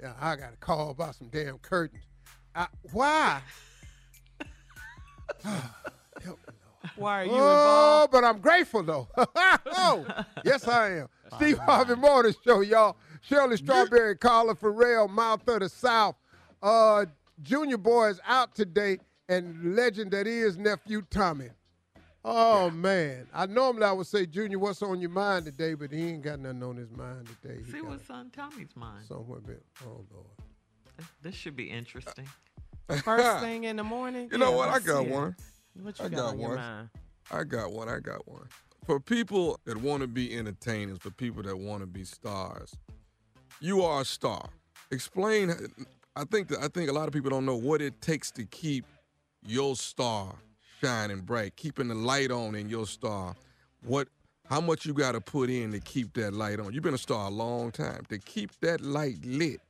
Yeah, 0.00 0.12
I 0.20 0.36
got 0.36 0.52
to 0.52 0.56
call 0.58 0.90
about 0.90 1.16
some 1.16 1.28
damn 1.28 1.58
curtains. 1.58 2.04
I, 2.54 2.68
why? 2.92 3.40
Why 6.96 7.22
are 7.22 7.24
you 7.24 7.30
oh, 7.32 7.36
involved? 7.36 8.12
but 8.12 8.24
I'm 8.24 8.40
grateful 8.40 8.82
though. 8.82 9.08
oh, 9.16 10.06
yes, 10.44 10.66
I 10.66 10.98
am. 10.98 11.08
Steve 11.36 11.58
Harvey 11.58 11.94
Morning 11.94 12.34
Show, 12.44 12.60
y'all. 12.60 12.96
Shirley 13.20 13.56
Strawberry, 13.56 14.16
Carla 14.16 14.54
Ferrell, 14.54 15.08
Mouth 15.08 15.46
of 15.48 15.60
the 15.60 15.68
South. 15.68 16.16
Uh, 16.62 17.06
Junior 17.42 17.78
boy 17.78 18.08
is 18.08 18.20
out 18.26 18.54
today, 18.54 18.98
and 19.28 19.76
legend 19.76 20.10
that 20.12 20.26
is 20.26 20.56
nephew 20.56 21.02
Tommy. 21.10 21.50
Oh 22.24 22.70
man, 22.70 23.26
I 23.32 23.46
normally 23.46 23.84
I 23.84 23.92
would 23.92 24.06
say 24.06 24.26
Junior, 24.26 24.58
what's 24.58 24.82
on 24.82 25.00
your 25.00 25.10
mind 25.10 25.44
today, 25.44 25.74
but 25.74 25.92
he 25.92 26.08
ain't 26.08 26.22
got 26.22 26.40
nothing 26.40 26.62
on 26.62 26.76
his 26.76 26.90
mind 26.90 27.28
today. 27.40 27.62
He 27.64 27.70
See 27.70 27.80
got 27.80 27.90
what's 27.90 28.10
on 28.10 28.30
Tommy's 28.30 28.74
mind. 28.74 29.06
somewhere 29.06 29.40
bit. 29.40 29.62
Oh 29.86 30.04
lord. 30.12 31.06
This 31.22 31.34
should 31.34 31.54
be 31.54 31.70
interesting. 31.70 32.26
First 32.88 33.40
thing 33.44 33.64
in 33.64 33.76
the 33.76 33.84
morning. 33.84 34.28
You 34.32 34.38
know 34.38 34.52
what? 34.52 34.68
I 34.68 34.78
got 34.80 35.06
it. 35.06 35.10
one. 35.12 35.36
What 35.80 35.98
you 35.98 36.04
I 36.06 36.08
got, 36.08 36.16
got 36.16 36.28
on 36.30 36.38
one. 36.38 36.56
mind? 36.56 36.88
I 37.30 37.44
got 37.44 37.72
one. 37.72 37.88
I 37.88 38.00
got 38.00 38.26
one. 38.26 38.48
For 38.86 38.98
people 38.98 39.60
that 39.66 39.76
want 39.76 40.00
to 40.00 40.06
be 40.06 40.34
entertainers, 40.36 40.98
for 40.98 41.10
people 41.10 41.42
that 41.42 41.56
want 41.56 41.82
to 41.82 41.86
be 41.86 42.04
stars, 42.04 42.74
you 43.60 43.82
are 43.82 44.00
a 44.00 44.04
star. 44.04 44.48
Explain. 44.90 45.54
I 46.16 46.24
think 46.24 46.48
that 46.48 46.60
I 46.60 46.68
think 46.68 46.88
a 46.88 46.92
lot 46.92 47.06
of 47.06 47.12
people 47.12 47.30
don't 47.30 47.44
know 47.44 47.56
what 47.56 47.82
it 47.82 48.00
takes 48.00 48.30
to 48.32 48.44
keep 48.44 48.86
your 49.46 49.76
star 49.76 50.34
shining 50.80 51.20
bright, 51.20 51.56
keeping 51.56 51.88
the 51.88 51.94
light 51.94 52.30
on 52.30 52.54
in 52.54 52.68
your 52.68 52.86
star. 52.86 53.34
What? 53.84 54.08
How 54.46 54.62
much 54.62 54.86
you 54.86 54.94
got 54.94 55.12
to 55.12 55.20
put 55.20 55.50
in 55.50 55.72
to 55.72 55.80
keep 55.80 56.14
that 56.14 56.32
light 56.32 56.58
on? 56.58 56.72
You've 56.72 56.82
been 56.82 56.94
a 56.94 56.98
star 56.98 57.26
a 57.26 57.30
long 57.30 57.70
time. 57.70 58.04
To 58.08 58.18
keep 58.18 58.50
that 58.62 58.80
light 58.80 59.18
lit 59.22 59.60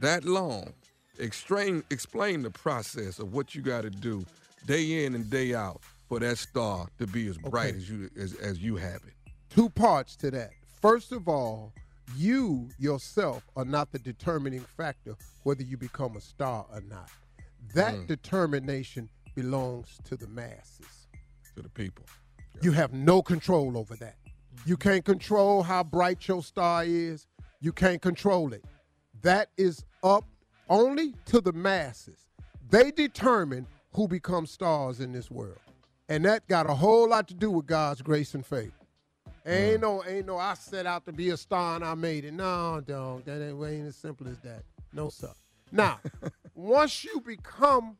that 0.00 0.24
long, 0.24 0.72
explain 1.18 1.82
explain 1.90 2.42
the 2.42 2.50
process 2.50 3.18
of 3.18 3.32
what 3.32 3.54
you 3.54 3.62
got 3.62 3.82
to 3.82 3.90
do 3.90 4.24
day 4.66 5.04
in 5.04 5.14
and 5.14 5.28
day 5.30 5.54
out 5.54 5.80
for 6.08 6.18
that 6.20 6.38
star 6.38 6.86
to 6.98 7.06
be 7.06 7.28
as 7.28 7.38
bright 7.38 7.68
Okay. 7.70 7.76
as 7.76 7.90
you 7.90 8.10
as, 8.18 8.34
as 8.34 8.58
you 8.62 8.76
have 8.76 9.00
it. 9.06 9.14
Two 9.48 9.68
parts 9.70 10.16
to 10.16 10.30
that. 10.30 10.50
First 10.80 11.12
of 11.12 11.28
all, 11.28 11.72
you 12.16 12.68
yourself 12.78 13.44
are 13.56 13.64
not 13.64 13.92
the 13.92 13.98
determining 13.98 14.60
factor 14.76 15.14
whether 15.44 15.62
you 15.62 15.76
become 15.76 16.16
a 16.16 16.20
star 16.20 16.66
or 16.72 16.80
not. 16.82 17.08
That 17.74 17.94
Mm. 17.94 18.06
determination 18.06 19.08
belongs 19.34 19.98
to 20.04 20.16
the 20.16 20.26
masses. 20.28 21.06
To 21.54 21.62
the 21.62 21.68
people. 21.68 22.04
You 22.62 22.72
have 22.72 22.92
no 22.92 23.22
control 23.22 23.76
over 23.78 23.94
that. 23.96 24.16
You 24.66 24.76
can't 24.76 25.04
control 25.04 25.62
how 25.62 25.82
bright 25.84 26.26
your 26.28 26.42
star 26.42 26.84
is. 26.84 27.26
You 27.60 27.72
can't 27.72 28.02
control 28.02 28.52
it. 28.52 28.64
That 29.22 29.50
is 29.56 29.84
up 30.02 30.24
only 30.70 31.14
to 31.26 31.40
the 31.40 31.52
masses. 31.52 32.28
They 32.70 32.92
determine 32.92 33.66
who 33.92 34.08
becomes 34.08 34.50
stars 34.50 35.00
in 35.00 35.12
this 35.12 35.30
world. 35.30 35.58
And 36.08 36.24
that 36.24 36.46
got 36.48 36.70
a 36.70 36.74
whole 36.74 37.08
lot 37.08 37.28
to 37.28 37.34
do 37.34 37.50
with 37.50 37.66
God's 37.66 38.00
grace 38.00 38.34
and 38.34 38.46
favor. 38.46 38.72
Ain't 39.46 39.80
no, 39.80 40.04
ain't 40.04 40.26
no, 40.26 40.36
I 40.36 40.54
set 40.54 40.86
out 40.86 41.06
to 41.06 41.12
be 41.12 41.30
a 41.30 41.36
star 41.36 41.76
and 41.76 41.84
I 41.84 41.94
made 41.94 42.24
it. 42.24 42.32
No, 42.32 42.80
don't. 42.86 43.24
That 43.24 43.42
ain't, 43.42 43.62
ain't 43.64 43.88
as 43.88 43.96
simple 43.96 44.28
as 44.28 44.38
that. 44.40 44.62
No, 44.92 45.08
sir. 45.08 45.32
Now, 45.72 45.98
once 46.54 47.04
you 47.04 47.20
become 47.20 47.96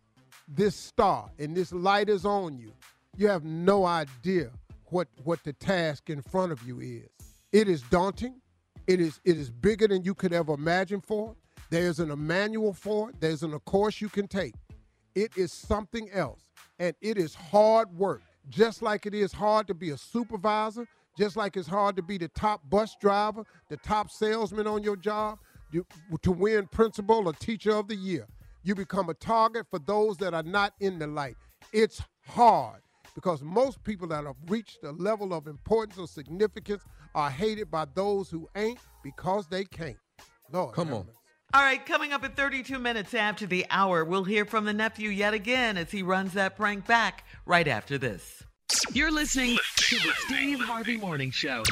this 0.47 0.77
star 0.77 1.31
and 1.39 1.57
this 1.57 1.73
light 1.73 2.09
is 2.09 2.25
on 2.25 2.59
you, 2.59 2.73
you 3.17 3.29
have 3.29 3.45
no 3.45 3.85
idea 3.85 4.51
what 4.87 5.09
what 5.25 5.43
the 5.45 5.53
task 5.53 6.11
in 6.11 6.21
front 6.21 6.53
of 6.53 6.63
you 6.67 6.81
is. 6.81 7.09
It 7.53 7.69
is 7.69 7.83
daunting. 7.83 8.41
It 8.87 9.01
is 9.01 9.21
it 9.25 9.37
is 9.37 9.51
bigger 9.51 9.89
than 9.89 10.05
you 10.05 10.15
could 10.15 10.33
ever 10.33 10.53
imagine 10.53 11.01
for. 11.01 11.35
There's 11.71 12.01
an 12.01 12.11
a 12.11 12.17
manual 12.17 12.73
for 12.73 13.11
it. 13.11 13.21
There's 13.21 13.43
an, 13.45 13.55
a 13.55 13.61
course 13.61 14.01
you 14.01 14.09
can 14.09 14.27
take. 14.27 14.55
It 15.15 15.31
is 15.37 15.53
something 15.53 16.11
else, 16.11 16.41
and 16.79 16.95
it 17.01 17.17
is 17.17 17.35
hard 17.35 17.97
work. 17.97 18.23
Just 18.49 18.83
like 18.83 19.07
it 19.07 19.15
is 19.15 19.33
hard 19.33 19.69
to 19.69 19.75
be 19.75 19.91
a 19.91 19.97
supervisor, 19.97 20.87
just 21.17 21.37
like 21.37 21.57
it's 21.57 21.69
hard 21.69 21.95
to 21.97 22.03
be 22.03 22.19
the 22.19 22.29
top 22.29 22.69
bus 22.69 22.97
driver, 23.01 23.45
the 23.69 23.77
top 23.77 24.11
salesman 24.11 24.67
on 24.67 24.83
your 24.83 24.97
job, 24.97 25.39
you, 25.71 25.87
to 26.23 26.33
win 26.33 26.67
principal 26.67 27.29
or 27.29 27.33
teacher 27.33 27.73
of 27.73 27.87
the 27.87 27.95
year. 27.95 28.27
You 28.63 28.75
become 28.75 29.09
a 29.09 29.15
target 29.15 29.67
for 29.71 29.79
those 29.79 30.17
that 30.19 30.35
are 30.35 30.43
not 30.43 30.75
in 30.81 30.99
the 30.99 31.07
light. 31.07 31.37
It's 31.73 32.03
hard 32.27 32.81
because 33.15 33.43
most 33.43 33.83
people 33.85 34.09
that 34.09 34.25
have 34.25 34.37
reached 34.49 34.83
a 34.83 34.91
level 34.93 35.33
of 35.33 35.47
importance 35.47 35.99
or 35.99 36.09
significance 36.09 36.83
are 37.15 37.31
hated 37.31 37.71
by 37.71 37.87
those 37.95 38.29
who 38.31 38.49
ain't 38.57 38.79
because 39.03 39.47
they 39.47 39.65
can't. 39.65 39.97
Lord, 40.53 40.75
Come 40.75 40.93
on. 40.93 41.07
mercy. 41.07 41.17
All 41.53 41.63
right, 41.63 41.85
coming 41.85 42.13
up 42.13 42.23
at 42.23 42.37
32 42.37 42.79
minutes 42.79 43.13
after 43.13 43.45
the 43.45 43.67
hour, 43.71 44.05
we'll 44.05 44.23
hear 44.23 44.45
from 44.45 44.67
the 44.67 44.73
nephew 44.73 45.11
yet 45.11 45.35
again 45.35 45.77
as 45.77 45.91
he 45.91 46.01
runs 46.01 46.33
that 46.35 46.57
prank 46.57 46.87
back 46.87 47.25
right 47.45 47.67
after 47.67 47.99
this. 47.99 48.45
You're 48.93 49.11
listening 49.11 49.59
to 49.79 49.97
the 49.97 50.13
Steve 50.27 50.61
Harvey 50.61 50.97
Morning 50.97 51.33
Show. 51.33 51.65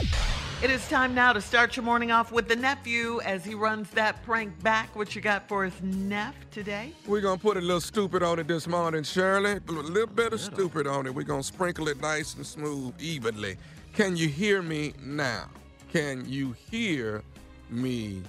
It 0.64 0.70
is 0.72 0.84
time 0.88 1.14
now 1.14 1.32
to 1.32 1.40
start 1.40 1.76
your 1.76 1.84
morning 1.84 2.10
off 2.10 2.32
with 2.32 2.48
the 2.48 2.56
nephew 2.56 3.20
as 3.20 3.44
he 3.44 3.54
runs 3.54 3.88
that 3.90 4.20
prank 4.24 4.60
back. 4.64 4.96
What 4.96 5.14
you 5.14 5.22
got 5.22 5.46
for 5.46 5.64
us, 5.64 5.74
Neff, 5.80 6.34
today? 6.50 6.92
We're 7.06 7.20
gonna 7.20 7.38
put 7.38 7.56
a 7.56 7.60
little 7.60 7.80
stupid 7.80 8.24
on 8.24 8.40
it 8.40 8.48
this 8.48 8.66
morning, 8.66 9.04
Shirley. 9.04 9.60
A 9.68 9.70
little 9.70 10.08
bit 10.08 10.32
of 10.32 10.40
stupid 10.40 10.88
on 10.88 11.06
it. 11.06 11.14
We're 11.14 11.22
gonna 11.22 11.44
sprinkle 11.44 11.86
it 11.86 12.00
nice 12.00 12.34
and 12.34 12.44
smooth, 12.44 12.94
evenly. 12.98 13.56
Can 13.92 14.16
you 14.16 14.26
hear 14.26 14.60
me 14.60 14.94
now? 15.00 15.48
Can 15.92 16.24
you 16.28 16.56
hear 16.68 17.22
me 17.70 18.24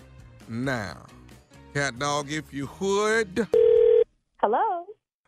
now? 0.47 1.07
Cat 1.73 1.99
dog, 1.99 2.31
if 2.31 2.51
you 2.53 2.69
would. 2.79 3.47
Hello, 4.37 4.85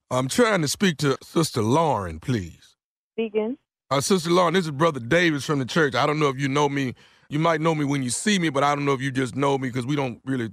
I'm 0.09 0.27
trying 0.27 0.61
to 0.61 0.67
speak 0.67 0.97
to 0.97 1.17
Sister 1.23 1.61
Lauren, 1.61 2.19
please. 2.19 2.75
speaking. 3.13 3.57
Uh, 3.89 4.01
Sister 4.01 4.29
Lauren, 4.29 4.53
this 4.53 4.65
is 4.65 4.71
Brother 4.71 4.99
Davis 4.99 5.45
from 5.45 5.59
the 5.59 5.65
church. 5.65 5.95
I 5.95 6.05
don't 6.05 6.19
know 6.19 6.29
if 6.29 6.39
you 6.39 6.47
know 6.47 6.67
me. 6.67 6.95
You 7.29 7.39
might 7.39 7.61
know 7.61 7.75
me 7.75 7.85
when 7.85 8.01
you 8.03 8.09
see 8.09 8.39
me, 8.39 8.49
but 8.49 8.63
I 8.63 8.73
don't 8.73 8.85
know 8.85 8.93
if 8.93 9.01
you 9.01 9.11
just 9.11 9.35
know 9.35 9.57
me 9.57 9.69
because 9.69 9.85
we 9.85 9.95
don't 9.95 10.19
really 10.25 10.49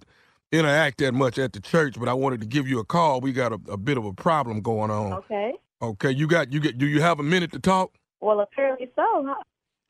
interact 0.53 0.99
that 0.99 1.15
much 1.15 1.39
at 1.39 1.53
the 1.53 1.61
church. 1.61 1.99
But 1.99 2.09
I 2.09 2.15
wanted 2.15 2.41
to 2.41 2.47
give 2.47 2.69
you 2.69 2.81
a 2.81 2.85
call. 2.85 3.21
We 3.21 3.33
got 3.33 3.53
a, 3.53 3.61
a 3.71 3.77
bit 3.77 3.97
of 3.97 4.05
a 4.05 4.13
problem 4.13 4.61
going 4.61 4.91
on. 4.91 5.13
Okay. 5.15 5.53
Okay, 5.81 6.11
you 6.11 6.27
got 6.27 6.53
you 6.53 6.61
get. 6.61 6.77
Do 6.77 6.87
you 6.87 7.01
have 7.01 7.19
a 7.19 7.23
minute 7.23 7.53
to 7.53 7.59
talk? 7.61 7.93
Well, 8.21 8.41
apparently 8.41 8.91
so. 8.95 9.25
Huh? 9.27 9.43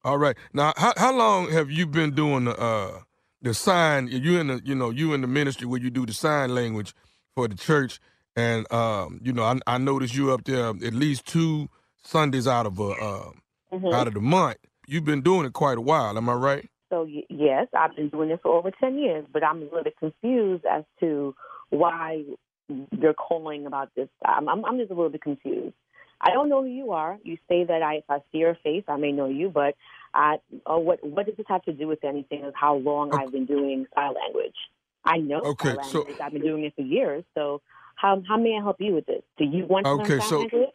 All 0.04 0.18
right. 0.18 0.36
Now, 0.52 0.74
how 0.76 0.92
how 0.96 1.16
long 1.16 1.50
have 1.50 1.70
you 1.70 1.86
been 1.86 2.14
doing 2.14 2.44
the 2.44 2.56
uh 2.58 3.00
the 3.42 3.54
sign? 3.54 4.08
You 4.08 4.38
in 4.40 4.48
the 4.48 4.60
you 4.64 4.74
know 4.74 4.90
you 4.90 5.14
in 5.14 5.20
the 5.20 5.26
ministry 5.26 5.66
where 5.66 5.80
you 5.80 5.90
do 5.90 6.06
the 6.06 6.12
sign 6.12 6.54
language 6.54 6.94
for 7.34 7.48
the 7.48 7.54
church, 7.54 8.00
and 8.36 8.70
um 8.72 9.20
you 9.22 9.32
know 9.32 9.44
I 9.44 9.58
I 9.66 9.78
noticed 9.78 10.14
you 10.14 10.32
up 10.32 10.44
there 10.44 10.68
at 10.68 10.94
least 10.94 11.26
two 11.26 11.68
Sundays 12.02 12.46
out 12.46 12.66
of 12.66 12.78
a 12.78 12.90
uh, 12.90 13.30
Mhm. 13.72 13.92
out 13.92 14.06
of 14.08 14.14
the 14.14 14.20
month. 14.20 14.56
You've 14.86 15.04
been 15.04 15.20
doing 15.20 15.44
it 15.44 15.52
quite 15.52 15.76
a 15.76 15.80
while. 15.82 16.16
Am 16.16 16.28
I 16.28 16.32
right? 16.34 16.70
So 16.90 17.06
yes, 17.28 17.66
I've 17.76 17.94
been 17.94 18.08
doing 18.08 18.30
this 18.30 18.40
for 18.42 18.56
over 18.56 18.70
ten 18.70 18.96
years, 18.98 19.26
but 19.30 19.44
I'm 19.44 19.58
a 19.58 19.64
little 19.64 19.84
bit 19.84 19.96
confused 19.98 20.64
as 20.64 20.84
to 21.00 21.34
why 21.68 22.24
you're 22.98 23.12
calling 23.14 23.66
about 23.66 23.90
this. 23.94 24.08
I'm, 24.24 24.48
I'm, 24.48 24.64
I'm 24.64 24.78
just 24.78 24.90
a 24.90 24.94
little 24.94 25.10
bit 25.10 25.20
confused. 25.22 25.74
I 26.20 26.30
don't 26.30 26.48
know 26.48 26.62
who 26.62 26.68
you 26.68 26.92
are. 26.92 27.18
You 27.22 27.36
say 27.48 27.64
that 27.64 27.82
I, 27.82 27.96
if 27.96 28.04
I 28.08 28.18
see 28.32 28.38
your 28.38 28.56
face, 28.64 28.84
I 28.88 28.96
may 28.96 29.12
know 29.12 29.26
you, 29.28 29.50
but 29.50 29.74
I, 30.14 30.36
uh, 30.66 30.78
what 30.78 31.04
what 31.06 31.26
does 31.26 31.36
this 31.36 31.46
have 31.48 31.62
to 31.64 31.72
do 31.72 31.86
with 31.86 32.02
anything? 32.04 32.44
Of 32.44 32.54
how 32.54 32.76
long 32.76 33.14
I've 33.14 33.30
been 33.32 33.46
doing 33.46 33.86
sign 33.94 34.14
language? 34.14 34.54
I 35.04 35.18
know 35.18 35.40
Okay, 35.40 35.74
sign 35.74 35.84
so- 35.84 35.98
language. 36.00 36.20
I've 36.20 36.32
been 36.32 36.42
doing 36.42 36.64
it 36.64 36.74
for 36.74 36.82
years. 36.82 37.24
So 37.34 37.60
how 37.96 38.22
how 38.28 38.36
may 38.36 38.56
I 38.58 38.62
help 38.62 38.76
you 38.80 38.94
with 38.94 39.06
this? 39.06 39.22
Do 39.36 39.44
you 39.44 39.66
want 39.66 39.86
to 39.86 39.92
Okay, 39.92 40.12
learn 40.14 40.20
sign 40.20 40.28
so- 40.28 40.38
language? 40.40 40.68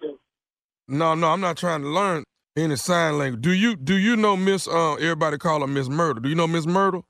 No, 0.88 1.15
no, 1.15 1.30
I'm 1.30 1.41
not 1.41 1.58
trying 1.58 1.82
to 1.82 1.88
learn 1.88 2.24
any 2.58 2.76
sign 2.76 3.17
language. 3.17 3.41
Do 3.41 3.52
you 3.54 3.76
do 3.76 3.96
you 3.98 4.15
know 4.15 4.36
Miss? 4.38 4.67
Uh, 4.67 4.93
everybody 4.96 5.38
call 5.38 5.62
her 5.62 5.67
Miss 5.67 5.89
Myrtle. 5.89 6.22
Do 6.22 6.30
you 6.30 6.36
know 6.36 6.48
Miss 6.48 6.65
Myrtle? 6.67 7.06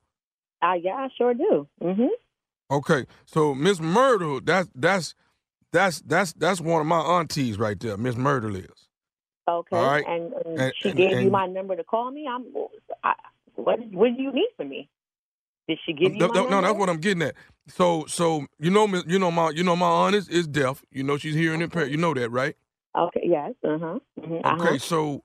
Uh, 0.61 0.73
yeah, 0.81 0.91
I 0.93 1.07
sure 1.17 1.33
do. 1.33 1.67
Mm-hmm. 1.81 2.07
Okay, 2.71 3.05
so 3.25 3.53
Miss 3.53 3.79
Myrtle, 3.81 4.39
that's 4.41 4.69
that's 4.73 5.13
that's 5.71 6.01
that's 6.01 6.33
that's 6.33 6.61
one 6.61 6.81
of 6.81 6.87
my 6.87 6.99
aunties 6.99 7.57
right 7.59 7.77
there. 7.79 7.97
Miss 7.97 8.15
Myrtle 8.15 8.55
is. 8.55 8.82
Okay. 9.49 9.75
All 9.77 9.85
right. 9.85 10.05
And, 10.07 10.33
and, 10.33 10.59
And- 10.59 10.73
she 10.81 10.89
and- 10.89 10.97
gave 10.97 11.11
you 11.21 11.31
my 11.31 11.47
number 11.47 11.75
to 11.75 11.83
call 11.83 12.11
me. 12.11 12.27
I'm. 12.27 12.45
I, 13.03 13.13
what 13.55 13.79
What 13.91 14.15
do 14.15 14.21
you 14.23 14.31
need 14.31 14.49
from 14.57 14.69
me? 14.69 14.89
Did 15.67 15.79
she 15.85 15.93
give 15.93 16.13
you 16.13 16.19
No, 16.19 16.27
my 16.27 16.33
no, 16.35 16.49
no, 16.49 16.61
that's 16.61 16.77
what 16.79 16.89
I'm 16.89 16.97
getting 16.99 17.23
at. 17.23 17.35
So 17.67 18.05
so 18.07 18.45
you 18.59 18.69
know 18.69 18.87
you 19.07 19.19
know 19.19 19.31
my 19.31 19.51
you 19.51 19.63
know 19.63 19.75
my 19.75 19.87
aunt 19.87 20.15
is, 20.15 20.27
is 20.29 20.47
deaf. 20.47 20.83
You 20.91 21.03
know 21.03 21.17
she's 21.17 21.35
hearing 21.35 21.61
impaired. 21.61 21.91
You 21.91 21.97
know 21.97 22.13
that, 22.13 22.29
right? 22.31 22.55
Okay. 22.97 23.21
Yes. 23.23 23.53
Uh 23.63 23.77
huh. 23.79 23.99
hmm 24.21 24.33
Okay, 24.35 24.41
Uh-huh. 24.43 24.77
so 24.79 25.23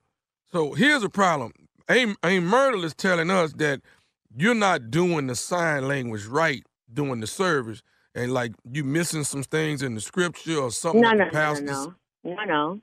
so 0.53 0.73
here's 0.75 1.03
a 1.03 1.09
problem. 1.09 1.53
Ain't 1.91 2.17
ain't 2.25 2.45
Myrtle 2.45 2.85
is 2.85 2.95
telling 2.95 3.31
us 3.31 3.53
that 3.55 3.81
you're 4.37 4.55
not 4.55 4.91
doing 4.91 5.27
the 5.27 5.35
sign 5.35 5.89
language 5.89 6.27
right 6.27 6.65
doing 6.93 7.21
the 7.21 7.27
service, 7.27 7.83
and 8.15 8.33
like 8.33 8.53
you 8.71 8.85
missing 8.85 9.25
some 9.25 9.43
things 9.43 9.83
in 9.83 9.95
the 9.97 10.01
scripture 10.01 10.59
or 10.59 10.71
something. 10.71 11.01
No, 11.01 11.13
no, 11.13 11.25
the 11.27 11.33
no, 11.33 11.55
no, 11.55 11.95
no, 12.25 12.35
no, 12.37 12.45
no. 12.45 12.81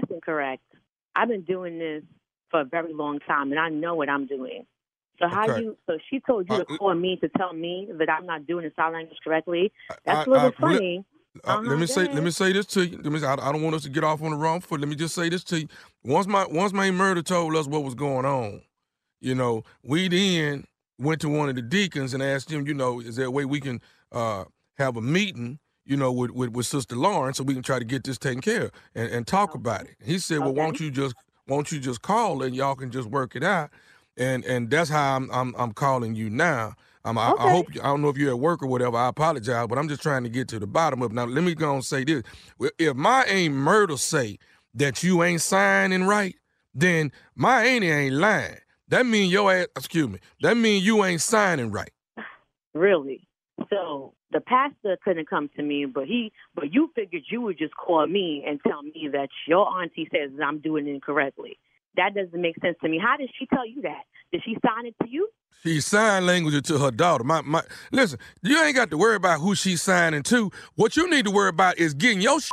That's 0.00 0.10
incorrect. 0.12 0.62
I've 1.14 1.28
been 1.28 1.42
doing 1.42 1.78
this 1.78 2.02
for 2.50 2.60
a 2.60 2.64
very 2.64 2.92
long 2.92 3.18
time, 3.20 3.50
and 3.50 3.58
I 3.58 3.70
know 3.70 3.94
what 3.94 4.08
I'm 4.10 4.26
doing. 4.26 4.66
So 5.18 5.26
how 5.28 5.48
Okay. 5.48 5.62
you? 5.62 5.76
So 5.86 5.96
she 6.10 6.20
told 6.20 6.48
you 6.48 6.56
Uh, 6.56 6.58
to 6.64 6.64
call 6.78 6.94
me 6.94 7.16
to 7.16 7.28
tell 7.30 7.54
me 7.54 7.88
that 7.98 8.10
I'm 8.10 8.26
not 8.26 8.46
doing 8.46 8.64
the 8.64 8.72
sign 8.76 8.92
language 8.92 9.16
correctly. 9.24 9.72
That's 10.04 10.18
I- 10.18 10.30
a 10.30 10.30
little 10.30 10.48
I- 10.48 10.60
funny. 10.60 11.04
Uh, 11.44 11.48
Uh-huh, 11.48 11.62
let 11.68 11.78
me 11.78 11.86
say, 11.86 12.04
let 12.14 12.22
me 12.22 12.30
say 12.30 12.50
this 12.52 12.64
to 12.66 12.86
you. 12.86 12.96
Let 12.96 13.12
me. 13.12 13.18
Say, 13.18 13.26
I, 13.26 13.34
I 13.34 13.52
don't 13.52 13.62
want 13.62 13.74
us 13.76 13.82
to 13.82 13.90
get 13.90 14.04
off 14.04 14.22
on 14.22 14.30
the 14.30 14.36
wrong 14.38 14.60
foot. 14.62 14.80
Let 14.80 14.88
me 14.88 14.94
just 14.96 15.14
say 15.14 15.28
this 15.28 15.44
to 15.44 15.60
you. 15.60 15.68
Once 16.02 16.26
my 16.26 16.46
once 16.46 16.72
my 16.72 16.90
Myrtle 16.90 17.22
told 17.22 17.54
us 17.56 17.66
what 17.66 17.82
was 17.84 17.94
going 17.94 18.24
on, 18.24 18.62
you 19.20 19.34
know, 19.34 19.62
we 19.82 20.08
then 20.08 20.64
went 20.98 21.20
to 21.22 21.28
one 21.28 21.50
of 21.50 21.54
the 21.56 21.60
deacons 21.62 22.14
and 22.14 22.22
asked 22.22 22.50
him, 22.50 22.66
you 22.66 22.72
know, 22.72 23.00
is 23.00 23.16
there 23.16 23.26
a 23.26 23.30
way 23.30 23.44
we 23.44 23.60
can 23.60 23.82
uh, 24.12 24.44
have 24.78 24.96
a 24.96 25.02
meeting, 25.02 25.58
you 25.86 25.96
know, 25.96 26.12
with, 26.12 26.32
with, 26.32 26.50
with 26.50 26.66
Sister 26.66 26.96
Lauren 26.96 27.32
so 27.34 27.44
we 27.44 27.54
can 27.54 27.62
try 27.62 27.78
to 27.78 27.84
get 27.84 28.04
this 28.04 28.18
taken 28.18 28.40
care 28.40 28.64
of 28.64 28.70
and, 28.94 29.10
and 29.10 29.26
talk 29.26 29.54
about 29.54 29.82
it. 29.82 29.96
He 30.04 30.18
said, 30.18 30.40
Well, 30.40 30.50
Okay. 30.50 30.60
won't 30.60 30.80
you 30.80 30.90
just 30.90 31.14
won't 31.48 31.70
you 31.70 31.78
just 31.78 32.02
call 32.02 32.42
and 32.42 32.54
y'all 32.54 32.74
can 32.74 32.90
just 32.90 33.08
work 33.08 33.36
it 33.36 33.44
out? 33.44 33.70
And 34.16 34.44
and 34.44 34.70
that's 34.70 34.90
how 34.90 35.16
I'm 35.16 35.30
I'm, 35.30 35.54
I'm 35.56 35.72
calling 35.72 36.14
you 36.14 36.28
now. 36.30 36.74
Um, 37.04 37.18
I, 37.18 37.32
I 37.38 37.48
hope 37.50 37.66
I 37.74 37.86
don't 37.86 38.02
know 38.02 38.08
if 38.08 38.16
you're 38.16 38.30
at 38.30 38.40
work 38.40 38.62
or 38.62 38.66
whatever. 38.66 38.96
I 38.96 39.08
apologize, 39.08 39.68
but 39.68 39.78
I'm 39.78 39.88
just 39.88 40.02
trying 40.02 40.24
to 40.24 40.28
get 40.28 40.48
to 40.48 40.58
the 40.58 40.66
bottom 40.66 41.02
of 41.02 41.12
it. 41.12 41.14
Now, 41.14 41.24
let 41.24 41.44
me 41.44 41.54
go 41.54 41.74
and 41.74 41.84
say 41.84 42.02
this: 42.02 42.24
if 42.78 42.96
my 42.96 43.24
ain't 43.24 43.54
Myrtle 43.54 43.96
say 43.96 44.38
that 44.74 45.04
you 45.04 45.22
ain't 45.22 45.40
signing 45.40 46.04
right, 46.04 46.34
then 46.74 47.12
my 47.36 47.64
auntie 47.64 47.90
ain't 47.90 48.14
lying. 48.16 48.56
That 48.88 49.06
mean 49.06 49.30
your 49.30 49.52
ass. 49.52 49.68
Excuse 49.76 50.08
me. 50.08 50.18
That 50.40 50.56
mean 50.56 50.82
you 50.82 51.04
ain't 51.04 51.20
signing 51.20 51.70
right. 51.70 51.90
Really? 52.74 53.25
So 53.70 54.14
the 54.32 54.40
pastor 54.40 54.98
couldn't 55.02 55.28
come 55.28 55.48
to 55.56 55.62
me, 55.62 55.86
but 55.86 56.04
he, 56.06 56.32
but 56.54 56.72
you 56.72 56.90
figured 56.94 57.22
you 57.30 57.40
would 57.42 57.58
just 57.58 57.74
call 57.74 58.06
me 58.06 58.44
and 58.46 58.60
tell 58.66 58.82
me 58.82 59.08
that 59.12 59.28
your 59.46 59.66
auntie 59.68 60.08
says 60.12 60.30
I'm 60.44 60.60
doing 60.60 60.86
it 60.86 60.90
incorrectly. 60.90 61.58
That 61.96 62.14
doesn't 62.14 62.40
make 62.40 62.56
sense 62.60 62.76
to 62.82 62.88
me. 62.88 63.00
How 63.02 63.16
did 63.16 63.30
she 63.38 63.46
tell 63.46 63.66
you 63.66 63.82
that? 63.82 64.02
Did 64.32 64.42
she 64.44 64.56
sign 64.64 64.86
it 64.86 64.94
to 65.02 65.08
you? 65.08 65.28
She 65.62 65.80
sign 65.80 66.26
language 66.26 66.66
to 66.66 66.78
her 66.78 66.90
daughter. 66.90 67.24
My 67.24 67.40
my 67.40 67.62
listen, 67.90 68.18
you 68.42 68.62
ain't 68.62 68.76
got 68.76 68.90
to 68.90 68.98
worry 68.98 69.16
about 69.16 69.40
who 69.40 69.54
she's 69.54 69.80
signing 69.80 70.22
to. 70.24 70.50
What 70.74 70.96
you 70.96 71.08
need 71.08 71.24
to 71.24 71.30
worry 71.30 71.48
about 71.48 71.78
is 71.78 71.94
getting 71.94 72.20
your 72.20 72.40
sh- 72.40 72.50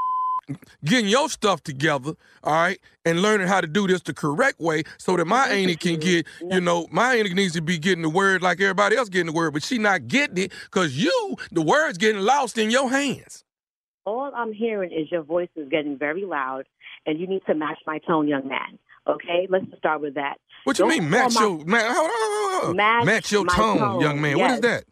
getting 0.84 1.08
your 1.08 1.30
stuff 1.30 1.64
together, 1.64 2.14
all 2.44 2.54
right, 2.54 2.80
and 3.06 3.22
learning 3.22 3.48
how 3.48 3.62
to 3.62 3.68
do 3.68 3.88
this 3.88 4.02
the 4.02 4.14
correct 4.14 4.60
way 4.60 4.84
so 4.98 5.18
that 5.18 5.26
my 5.26 5.48
auntie 5.48 5.76
can 5.76 6.00
get, 6.00 6.26
you 6.50 6.62
know, 6.62 6.88
my 6.92 7.16
auntie 7.16 7.34
needs 7.34 7.54
to 7.54 7.62
be 7.62 7.78
getting 7.78 8.02
the 8.02 8.10
word 8.10 8.42
like 8.42 8.60
everybody 8.62 8.96
else 8.96 9.10
getting 9.10 9.28
the 9.28 9.34
word, 9.34 9.54
but 9.54 9.64
she 9.64 9.78
not 9.78 10.08
getting 10.08 10.38
it 10.38 10.52
because 10.66 10.98
you, 10.98 11.36
the 11.52 11.62
word's 11.62 11.98
getting 11.98 12.22
lost 12.22 12.58
in 12.58 12.70
your 12.70 12.90
hands. 12.90 13.44
All 14.06 14.32
I'm 14.36 14.52
hearing 14.52 14.92
is 14.92 15.12
your 15.12 15.24
voice 15.24 15.50
is 15.56 15.70
getting 15.70 15.98
very 15.98 16.26
loud, 16.26 16.66
and 17.06 17.20
you 17.20 17.28
need 17.28 17.42
to 17.48 17.56
match 17.56 17.80
my 17.88 18.00
tone, 18.00 18.28
young 18.28 18.48
man. 18.48 18.78
Okay, 19.08 19.48
let's 19.50 19.66
start 19.78 20.02
with 20.02 20.16
that. 20.16 20.36
What 20.66 20.78
you 20.78 20.84
Don't 20.84 20.90
mean 20.90 21.02
call 21.02 21.10
match 21.10 21.36
my- 21.36 21.42
your 21.42 21.66
man, 21.66 21.94
hold 21.94 22.10
on, 22.10 22.14
hold 22.14 22.70
on. 22.70 22.76
Match 22.76 23.06
match 23.06 23.32
your 23.32 23.46
tone, 23.46 23.78
tone, 23.78 24.02
young 24.02 24.22
man. 24.22 24.40
What 24.40 24.52
is 24.52 24.60
that? 24.62 24.84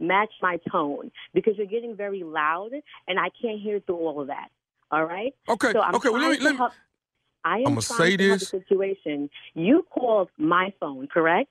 match 0.00 0.32
my 0.40 0.58
tone 0.70 1.10
because 1.34 1.54
you're 1.56 1.66
getting 1.66 1.94
very 1.94 2.22
loud 2.24 2.70
and 3.06 3.18
I 3.18 3.28
can't 3.40 3.60
hear 3.60 3.80
through 3.80 3.96
all 3.96 4.20
of 4.20 4.28
that. 4.28 4.48
All 4.90 5.04
right? 5.04 5.34
Okay, 5.48 5.72
So 5.72 5.80
I'm 5.80 5.94
okay, 5.96 6.08
well, 6.08 6.20
let 6.20 6.30
me- 6.32 6.44
let 6.44 6.52
me- 6.52 6.58
help- 6.58 6.72
I 7.44 7.58
am 7.58 7.68
I'ma 7.68 7.80
trying 7.80 7.98
say 7.98 8.16
this. 8.16 8.48
situation. 8.48 9.30
You 9.54 9.86
called 9.90 10.28
my 10.36 10.72
phone, 10.78 11.06
correct? 11.06 11.50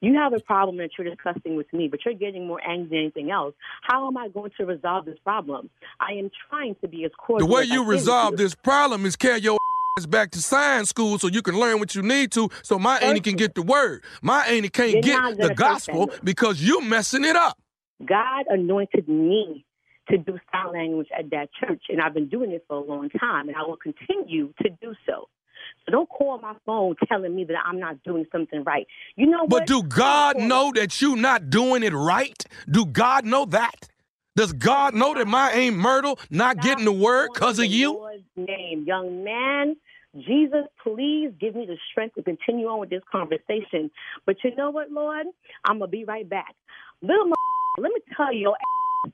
You 0.00 0.14
have 0.14 0.32
a 0.32 0.40
problem 0.40 0.76
that 0.78 0.90
you're 0.96 1.08
discussing 1.08 1.56
with 1.56 1.72
me, 1.72 1.88
but 1.88 2.04
you're 2.04 2.14
getting 2.14 2.46
more 2.46 2.60
angry 2.66 2.88
than 2.88 2.98
anything 2.98 3.30
else. 3.30 3.54
How 3.82 4.06
am 4.06 4.16
I 4.16 4.28
going 4.28 4.52
to 4.56 4.64
resolve 4.64 5.04
this 5.04 5.18
problem? 5.24 5.70
I 6.00 6.12
am 6.12 6.30
trying 6.48 6.76
to 6.76 6.88
be 6.88 7.04
as 7.04 7.10
cordial. 7.18 7.48
The 7.48 7.54
way 7.54 7.64
you 7.64 7.84
resolve 7.84 8.36
this 8.36 8.54
problem 8.54 9.04
is 9.04 9.16
carry 9.16 9.40
your 9.40 9.58
ass 9.98 10.06
back 10.06 10.30
to 10.32 10.38
science 10.40 10.88
school 10.90 11.18
so 11.18 11.26
you 11.26 11.42
can 11.42 11.58
learn 11.58 11.78
what 11.80 11.94
you 11.94 12.02
need 12.02 12.32
to 12.32 12.48
so 12.62 12.78
my 12.78 12.98
auntie 12.98 13.20
can 13.20 13.36
get 13.36 13.54
the 13.54 13.62
word. 13.62 14.04
My 14.22 14.46
auntie 14.46 14.68
can't 14.68 15.02
get 15.02 15.36
the 15.38 15.54
gospel 15.54 16.10
because 16.22 16.62
you're 16.66 16.82
messing 16.82 17.24
it 17.24 17.36
up. 17.36 17.58
God 18.04 18.46
anointed 18.48 19.08
me 19.08 19.64
to 20.10 20.18
do 20.18 20.38
sign 20.52 20.72
language 20.72 21.08
at 21.16 21.30
that 21.30 21.48
church, 21.60 21.82
and 21.88 22.00
I've 22.00 22.14
been 22.14 22.28
doing 22.28 22.52
it 22.52 22.64
for 22.68 22.76
a 22.76 22.84
long 22.84 23.08
time, 23.10 23.48
and 23.48 23.56
I 23.56 23.62
will 23.62 23.76
continue 23.76 24.52
to 24.62 24.70
do 24.80 24.94
so. 25.06 25.28
So 25.84 25.92
don't 25.92 26.08
call 26.08 26.38
my 26.38 26.54
phone 26.66 26.94
telling 27.08 27.34
me 27.34 27.44
that 27.44 27.56
I'm 27.64 27.80
not 27.80 28.02
doing 28.02 28.26
something 28.30 28.62
right. 28.64 28.86
You 29.16 29.26
know 29.26 29.44
what? 29.44 29.50
But 29.50 29.66
do 29.66 29.82
God 29.82 30.38
know 30.38 30.72
that 30.74 31.00
you're 31.00 31.16
not 31.16 31.50
doing 31.50 31.82
it 31.82 31.92
right? 31.92 32.42
Do 32.70 32.86
God 32.86 33.24
know 33.24 33.44
that? 33.46 33.88
Does 34.36 34.52
God 34.52 34.94
know 34.94 35.14
that 35.14 35.26
my 35.26 35.50
ain't 35.52 35.76
Myrtle 35.76 36.18
not 36.30 36.60
getting 36.60 36.84
the 36.84 36.92
word 36.92 37.32
because 37.32 37.58
of 37.58 37.66
you? 37.66 38.08
Name, 38.36 38.84
young 38.86 39.24
man. 39.24 39.76
Jesus, 40.14 40.64
please 40.82 41.32
give 41.40 41.54
me 41.54 41.66
the 41.66 41.76
strength 41.90 42.14
to 42.14 42.22
continue 42.22 42.66
on 42.68 42.80
with 42.80 42.90
this 42.90 43.02
conversation. 43.10 43.90
But 44.26 44.36
you 44.42 44.54
know 44.56 44.70
what, 44.70 44.90
Lord? 44.90 45.26
I'm 45.64 45.78
gonna 45.78 45.90
be 45.90 46.04
right 46.04 46.28
back. 46.28 46.54
Little, 47.02 47.26
m- 47.26 47.32
let 47.78 47.92
me 47.92 48.00
tell 48.16 48.32
you 48.32 48.54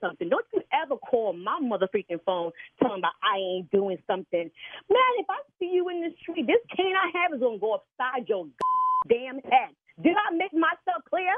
something. 0.01 0.29
Don't 0.29 0.47
you 0.53 0.63
ever 0.73 0.97
call 0.97 1.33
my 1.33 1.59
mother 1.61 1.89
freaking 1.95 2.21
phone 2.25 2.51
telling 2.83 3.01
me 3.03 3.09
I 3.23 3.39
ain't 3.39 3.71
doing 3.71 3.99
something. 4.07 4.51
Man, 4.91 5.13
if 5.19 5.27
I 5.29 5.39
see 5.59 5.71
you 5.73 5.89
in 5.89 6.01
the 6.03 6.11
street, 6.21 6.47
this 6.47 6.63
cane 6.77 6.95
I 6.97 7.11
have 7.19 7.35
is 7.35 7.41
gonna 7.41 7.59
go 7.59 7.75
upside 7.75 8.29
your 8.29 8.47
damn 9.09 9.37
head. 9.37 9.75
Did 10.03 10.15
I 10.17 10.35
make 10.35 10.53
myself 10.53 11.03
clear? 11.09 11.33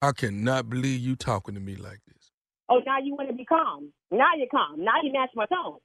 I 0.00 0.12
cannot 0.12 0.68
believe 0.68 1.00
you 1.00 1.14
talking 1.14 1.54
to 1.54 1.60
me 1.60 1.76
like 1.76 2.00
this. 2.06 2.32
Oh, 2.68 2.80
now 2.86 2.98
you 2.98 3.14
want 3.14 3.28
to 3.28 3.34
be 3.34 3.44
calm. 3.44 3.92
Now 4.10 4.30
you're 4.36 4.48
calm. 4.50 4.82
Now 4.82 5.02
you 5.02 5.12
match 5.12 5.30
my 5.34 5.46
tone. 5.46 5.78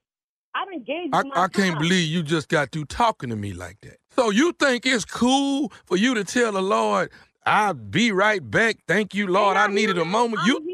I've 0.56 0.70
engaged 0.74 1.14
I, 1.14 1.44
I 1.44 1.48
can't 1.50 1.78
believe 1.78 2.08
you 2.08 2.24
just 2.24 2.50
got 2.50 2.72
through 2.72 2.86
talking 2.86 3.30
to 3.30 3.36
me 3.36 3.54
like 3.54 3.80
that. 3.82 3.98
So 4.16 4.32
you 4.32 4.54
think 4.54 4.86
it's 4.86 5.06
cool 5.06 5.72
for 5.86 5.98
you 5.98 6.16
to 6.16 6.24
tell 6.24 6.52
the 6.52 6.62
Lord, 6.62 7.12
I'll 7.46 7.74
be 7.76 8.12
right 8.12 8.40
back. 8.50 8.78
Thank 8.88 9.14
you, 9.14 9.28
Lord. 9.28 9.56
I 9.56 9.68
needed 9.68 9.98
a 9.98 10.06
moment. 10.06 10.42
You? 10.46 10.67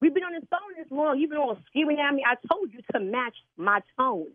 We've 0.00 0.12
been 0.12 0.24
on 0.24 0.32
this 0.34 0.44
phone 0.50 0.60
this 0.76 0.90
long. 0.90 1.18
You've 1.18 1.30
been 1.30 1.38
all 1.38 1.58
screaming 1.68 1.98
at 2.00 2.14
me. 2.14 2.22
I 2.26 2.34
told 2.52 2.72
you 2.72 2.80
to 2.92 3.00
match 3.00 3.36
my 3.56 3.80
tone. 3.98 4.26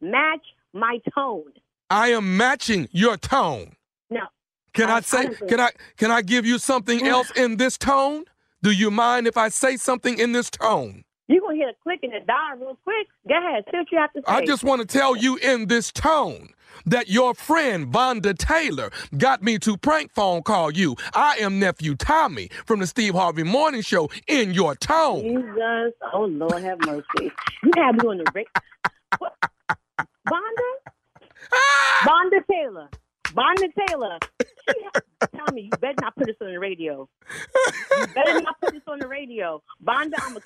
Match 0.00 0.44
my 0.72 1.00
tone. 1.14 1.52
I 1.90 2.08
am 2.08 2.36
matching 2.36 2.88
your 2.92 3.16
tone. 3.16 3.74
No. 4.10 4.20
Can 4.74 4.90
I- 4.90 4.96
I 4.96 5.00
say 5.00 5.18
I 5.26 5.46
can 5.46 5.60
I 5.60 5.70
can 5.96 6.10
I 6.10 6.22
give 6.22 6.46
you 6.46 6.58
something 6.58 7.04
else 7.06 7.30
in 7.32 7.56
this 7.56 7.76
tone? 7.78 8.24
Do 8.62 8.70
you 8.70 8.90
mind 8.90 9.26
if 9.26 9.36
I 9.36 9.48
say 9.48 9.76
something 9.76 10.18
in 10.18 10.32
this 10.32 10.50
tone? 10.50 11.04
You're 11.28 11.40
going 11.40 11.56
to 11.56 11.60
hear 11.62 11.68
a 11.70 11.74
click 11.82 12.00
and 12.02 12.12
the 12.12 12.20
die 12.26 12.54
real 12.58 12.78
quick. 12.84 13.06
Go 13.28 13.36
ahead. 13.36 13.64
What 13.70 13.92
you 13.92 13.98
have 13.98 14.12
to 14.14 14.20
say. 14.20 14.24
I 14.26 14.44
just 14.46 14.64
want 14.64 14.80
to 14.80 14.86
tell 14.86 15.14
you 15.16 15.36
in 15.36 15.66
this 15.66 15.92
tone 15.92 16.50
that 16.86 17.08
your 17.08 17.34
friend 17.34 17.92
Vonda 17.92 18.36
Taylor 18.36 18.90
got 19.16 19.42
me 19.42 19.58
to 19.60 19.76
prank 19.76 20.12
phone 20.12 20.42
call 20.42 20.72
you. 20.72 20.96
I 21.14 21.36
am 21.40 21.58
nephew 21.58 21.94
Tommy 21.94 22.50
from 22.66 22.80
the 22.80 22.86
Steve 22.86 23.14
Harvey 23.14 23.42
Morning 23.42 23.82
Show 23.82 24.10
in 24.26 24.52
your 24.54 24.74
tone. 24.74 25.22
Jesus. 25.22 25.92
Oh, 26.12 26.24
Lord 26.24 26.62
have 26.62 26.78
mercy. 26.86 27.32
You 27.62 27.72
have 27.76 27.94
me 27.96 28.08
on 28.08 28.18
the 28.18 28.24
radio. 28.34 28.50
Vonda? 30.28 30.92
Ah! 31.52 32.06
Vonda 32.06 32.40
Taylor. 32.50 32.88
Vonda 33.28 33.68
Taylor. 33.86 34.18
Tell 35.34 35.54
me, 35.54 35.62
you 35.62 35.70
better 35.80 35.94
not 36.00 36.14
put 36.16 36.26
this 36.26 36.36
on 36.40 36.52
the 36.52 36.58
radio. 36.58 37.08
You 37.98 38.06
better 38.14 38.40
not 38.40 38.60
put 38.60 38.72
this 38.72 38.82
on 38.86 38.98
the 38.98 39.08
radio. 39.08 39.62
Vonda, 39.84 40.14
I'm 40.18 40.32
going 40.32 40.34
to 40.34 40.40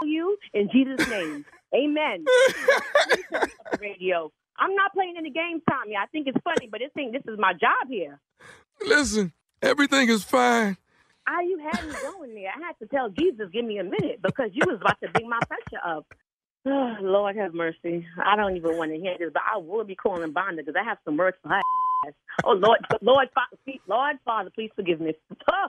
kill 0.00 0.08
you 0.08 0.36
in 0.54 0.68
Jesus' 0.72 1.08
name. 1.08 1.44
Amen. 1.74 2.24
Please 2.24 3.24
put 3.30 3.42
this 3.42 3.52
on 3.60 3.66
the 3.72 3.78
radio. 3.80 4.32
I'm 4.58 4.74
not 4.74 4.92
playing 4.94 5.14
any 5.18 5.30
games, 5.30 5.62
Tommy. 5.70 5.96
I 5.96 6.06
think 6.06 6.26
it's 6.28 6.38
funny, 6.44 6.68
but 6.70 6.80
this 6.80 6.92
thing, 6.94 7.12
this 7.12 7.22
is 7.32 7.38
my 7.38 7.52
job 7.52 7.88
here. 7.88 8.20
Listen, 8.86 9.32
everything 9.62 10.08
is 10.08 10.24
fine. 10.24 10.76
Ah, 11.28 11.40
you 11.40 11.58
had 11.58 11.84
me 11.86 11.96
going 12.00 12.34
there. 12.34 12.50
I 12.54 12.66
had 12.66 12.78
to 12.80 12.86
tell 12.86 13.08
Jesus, 13.10 13.48
give 13.52 13.64
me 13.64 13.78
a 13.78 13.84
minute, 13.84 14.20
because 14.22 14.50
you 14.52 14.64
was 14.66 14.78
about 14.80 15.00
to 15.02 15.08
bring 15.10 15.28
my 15.28 15.40
pressure 15.48 15.82
up. 15.86 16.06
Oh, 16.66 16.96
Lord 17.02 17.36
have 17.36 17.54
mercy. 17.54 18.06
I 18.24 18.36
don't 18.36 18.56
even 18.56 18.76
want 18.76 18.92
to 18.92 18.98
hear 18.98 19.16
this, 19.18 19.30
but 19.32 19.42
I 19.52 19.58
will 19.58 19.84
be 19.84 19.96
calling 19.96 20.32
Vonda 20.32 20.58
because 20.58 20.74
I 20.80 20.84
have 20.84 20.98
some 21.04 21.16
words 21.16 21.36
for 21.42 21.50
her. 21.50 21.56
ass. 22.06 22.14
Oh, 22.44 22.52
Lord, 22.52 22.80
Lord, 23.02 23.28
Father, 23.34 23.56
please, 23.64 23.80
Lord, 23.88 24.16
Father, 24.24 24.50
please 24.54 24.70
forgive 24.76 25.00
me. 25.00 25.14
Oh, 25.50 25.68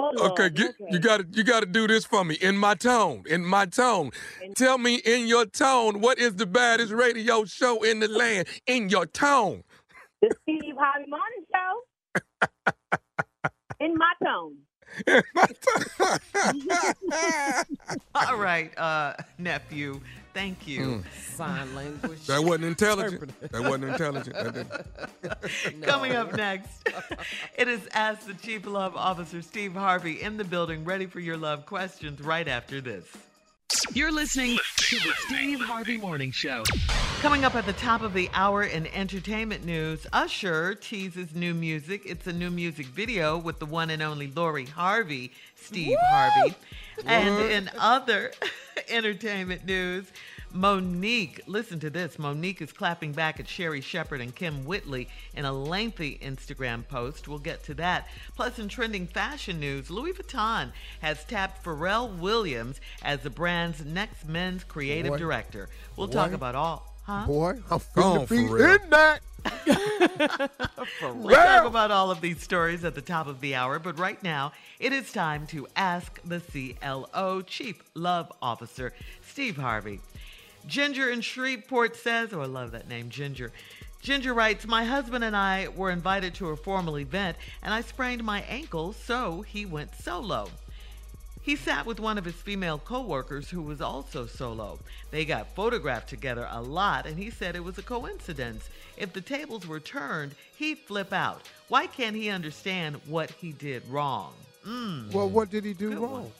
Lord. 0.00 0.32
Okay, 0.32 0.50
get, 0.50 0.74
you 0.90 0.98
got 0.98 1.18
to 1.18 1.26
you 1.30 1.44
got 1.44 1.60
to 1.60 1.66
do 1.66 1.86
this 1.86 2.04
for 2.04 2.24
me 2.24 2.36
in 2.40 2.56
my 2.56 2.74
tone. 2.74 3.22
In 3.28 3.44
my 3.44 3.66
tone. 3.66 4.10
Tell 4.54 4.78
me 4.78 4.96
in 4.96 5.26
your 5.26 5.46
tone 5.46 6.00
what 6.00 6.18
is 6.18 6.34
the 6.36 6.46
baddest 6.46 6.92
radio 6.92 7.44
show 7.44 7.82
in 7.82 8.00
the 8.00 8.08
land 8.08 8.48
in 8.66 8.88
your 8.88 9.06
tone. 9.06 9.64
The 10.22 10.34
Steve 10.42 10.74
Harvey 10.78 11.06
Morning 11.08 11.44
Show. 11.52 11.82
In 13.80 13.94
my 13.96 14.12
tone. 14.24 14.56
All 18.14 18.36
right, 18.36 18.76
uh, 18.78 19.14
nephew. 19.38 20.00
Thank 20.36 20.66
you. 20.68 20.80
Mm. 20.80 21.04
Sign 21.34 21.74
language. 21.74 22.26
That 22.26 22.44
wasn't 22.44 22.64
intelligent. 22.66 23.40
That 23.52 23.62
wasn't 23.62 23.84
intelligent. 23.84 24.36
That 24.36 24.52
didn't- 25.62 25.82
Coming 25.82 26.12
up 26.14 26.34
next, 26.34 26.86
it 27.56 27.68
is 27.68 27.80
Ask 27.94 28.26
the 28.26 28.34
Chief 28.34 28.66
Love 28.66 28.94
Officer 28.96 29.40
Steve 29.40 29.72
Harvey 29.72 30.20
in 30.20 30.36
the 30.36 30.44
building, 30.44 30.84
ready 30.84 31.06
for 31.06 31.20
your 31.20 31.38
love 31.38 31.64
questions 31.64 32.20
right 32.20 32.46
after 32.48 32.82
this. 32.82 33.06
You're 33.92 34.12
listening 34.12 34.58
to 34.76 34.96
the 34.96 35.12
Steve 35.26 35.60
Harvey 35.60 35.96
Morning 35.96 36.30
Show. 36.30 36.62
Coming 37.20 37.44
up 37.44 37.54
at 37.54 37.66
the 37.66 37.72
top 37.72 38.02
of 38.02 38.12
the 38.12 38.30
hour 38.32 38.62
in 38.62 38.86
entertainment 38.88 39.64
news, 39.64 40.06
Usher 40.12 40.74
teases 40.74 41.34
new 41.34 41.52
music. 41.54 42.02
It's 42.04 42.26
a 42.26 42.32
new 42.32 42.50
music 42.50 42.86
video 42.86 43.38
with 43.38 43.58
the 43.58 43.66
one 43.66 43.90
and 43.90 44.02
only 44.02 44.28
Lori 44.28 44.66
Harvey, 44.66 45.32
Steve 45.56 45.96
Harvey. 46.10 46.54
And 47.06 47.50
in 47.50 47.70
other 47.78 48.32
entertainment 48.88 49.64
news, 49.64 50.12
Mo'Nique, 50.56 51.40
listen 51.46 51.78
to 51.80 51.90
this. 51.90 52.18
Mo'Nique 52.18 52.62
is 52.62 52.72
clapping 52.72 53.12
back 53.12 53.38
at 53.38 53.46
Sherri 53.46 53.82
Shepherd 53.82 54.22
and 54.22 54.34
Kym 54.34 54.64
Whitley 54.64 55.08
in 55.34 55.44
a 55.44 55.52
lengthy 55.52 56.18
Instagram 56.22 56.88
post. 56.88 57.28
We'll 57.28 57.38
get 57.38 57.62
to 57.64 57.74
that. 57.74 58.08
Plus, 58.34 58.58
in 58.58 58.68
trending 58.68 59.06
fashion 59.06 59.60
news, 59.60 59.90
Louis 59.90 60.14
Vuitton 60.14 60.72
has 61.00 61.24
tapped 61.24 61.62
Pharrell 61.62 62.18
Williams 62.18 62.80
as 63.02 63.20
the 63.20 63.30
brand's 63.30 63.84
next 63.84 64.26
men's 64.26 64.64
creative 64.64 65.12
Boy. 65.12 65.18
director. 65.18 65.68
We'll 65.94 66.06
Boy. 66.06 66.12
talk 66.14 66.32
about 66.32 66.54
all. 66.54 66.94
Huh? 67.04 67.26
Boy, 67.26 67.50
I'm 67.70 67.80
Go 67.94 68.26
finna 68.26 68.50
on, 68.50 68.78
be 68.78 68.84
in 68.84 68.90
that. 68.90 69.20
We'll 71.02 71.34
talk 71.34 71.66
about 71.66 71.90
all 71.90 72.10
of 72.10 72.20
these 72.20 72.42
stories 72.42 72.84
at 72.84 72.94
the 72.94 73.00
top 73.02 73.26
of 73.26 73.40
the 73.40 73.54
hour, 73.54 73.78
but 73.78 73.98
right 73.98 74.20
now 74.22 74.52
it 74.80 74.92
is 74.92 75.12
time 75.12 75.46
to 75.48 75.66
ask 75.76 76.20
the 76.24 76.40
CLO 76.40 77.42
Chief 77.42 77.82
Love 77.94 78.32
Officer, 78.40 78.92
Steve 79.22 79.56
Harvey. 79.56 80.00
Ginger 80.66 81.10
in 81.10 81.20
Shreveport 81.20 81.96
says, 81.96 82.32
oh, 82.32 82.40
I 82.40 82.46
love 82.46 82.72
that 82.72 82.88
name, 82.88 83.08
Ginger. 83.08 83.52
Ginger 84.02 84.34
writes, 84.34 84.66
My 84.66 84.84
husband 84.84 85.24
and 85.24 85.36
I 85.36 85.68
were 85.68 85.90
invited 85.90 86.34
to 86.34 86.50
a 86.50 86.56
formal 86.56 86.98
event, 86.98 87.36
and 87.62 87.72
I 87.72 87.80
sprained 87.80 88.22
my 88.24 88.42
ankle, 88.42 88.92
so 88.92 89.42
he 89.42 89.66
went 89.66 89.94
solo. 89.96 90.48
He 91.42 91.54
sat 91.54 91.86
with 91.86 92.00
one 92.00 92.18
of 92.18 92.24
his 92.24 92.34
female 92.34 92.78
coworkers 92.78 93.48
who 93.48 93.62
was 93.62 93.80
also 93.80 94.26
solo. 94.26 94.80
They 95.12 95.24
got 95.24 95.54
photographed 95.54 96.08
together 96.08 96.48
a 96.50 96.60
lot, 96.60 97.06
and 97.06 97.16
he 97.16 97.30
said 97.30 97.54
it 97.54 97.62
was 97.62 97.78
a 97.78 97.82
coincidence. 97.82 98.68
If 98.96 99.12
the 99.12 99.20
tables 99.20 99.66
were 99.66 99.78
turned, 99.78 100.34
he'd 100.56 100.78
flip 100.78 101.12
out. 101.12 101.42
Why 101.68 101.86
can't 101.86 102.16
he 102.16 102.30
understand 102.30 102.96
what 103.06 103.30
he 103.30 103.52
did 103.52 103.86
wrong? 103.88 104.34
Mm. 104.66 105.12
Well, 105.12 105.28
what 105.28 105.50
did 105.50 105.64
he 105.64 105.72
do 105.72 105.90
Good 105.90 105.98
wrong? 105.98 106.22
one. 106.22 106.32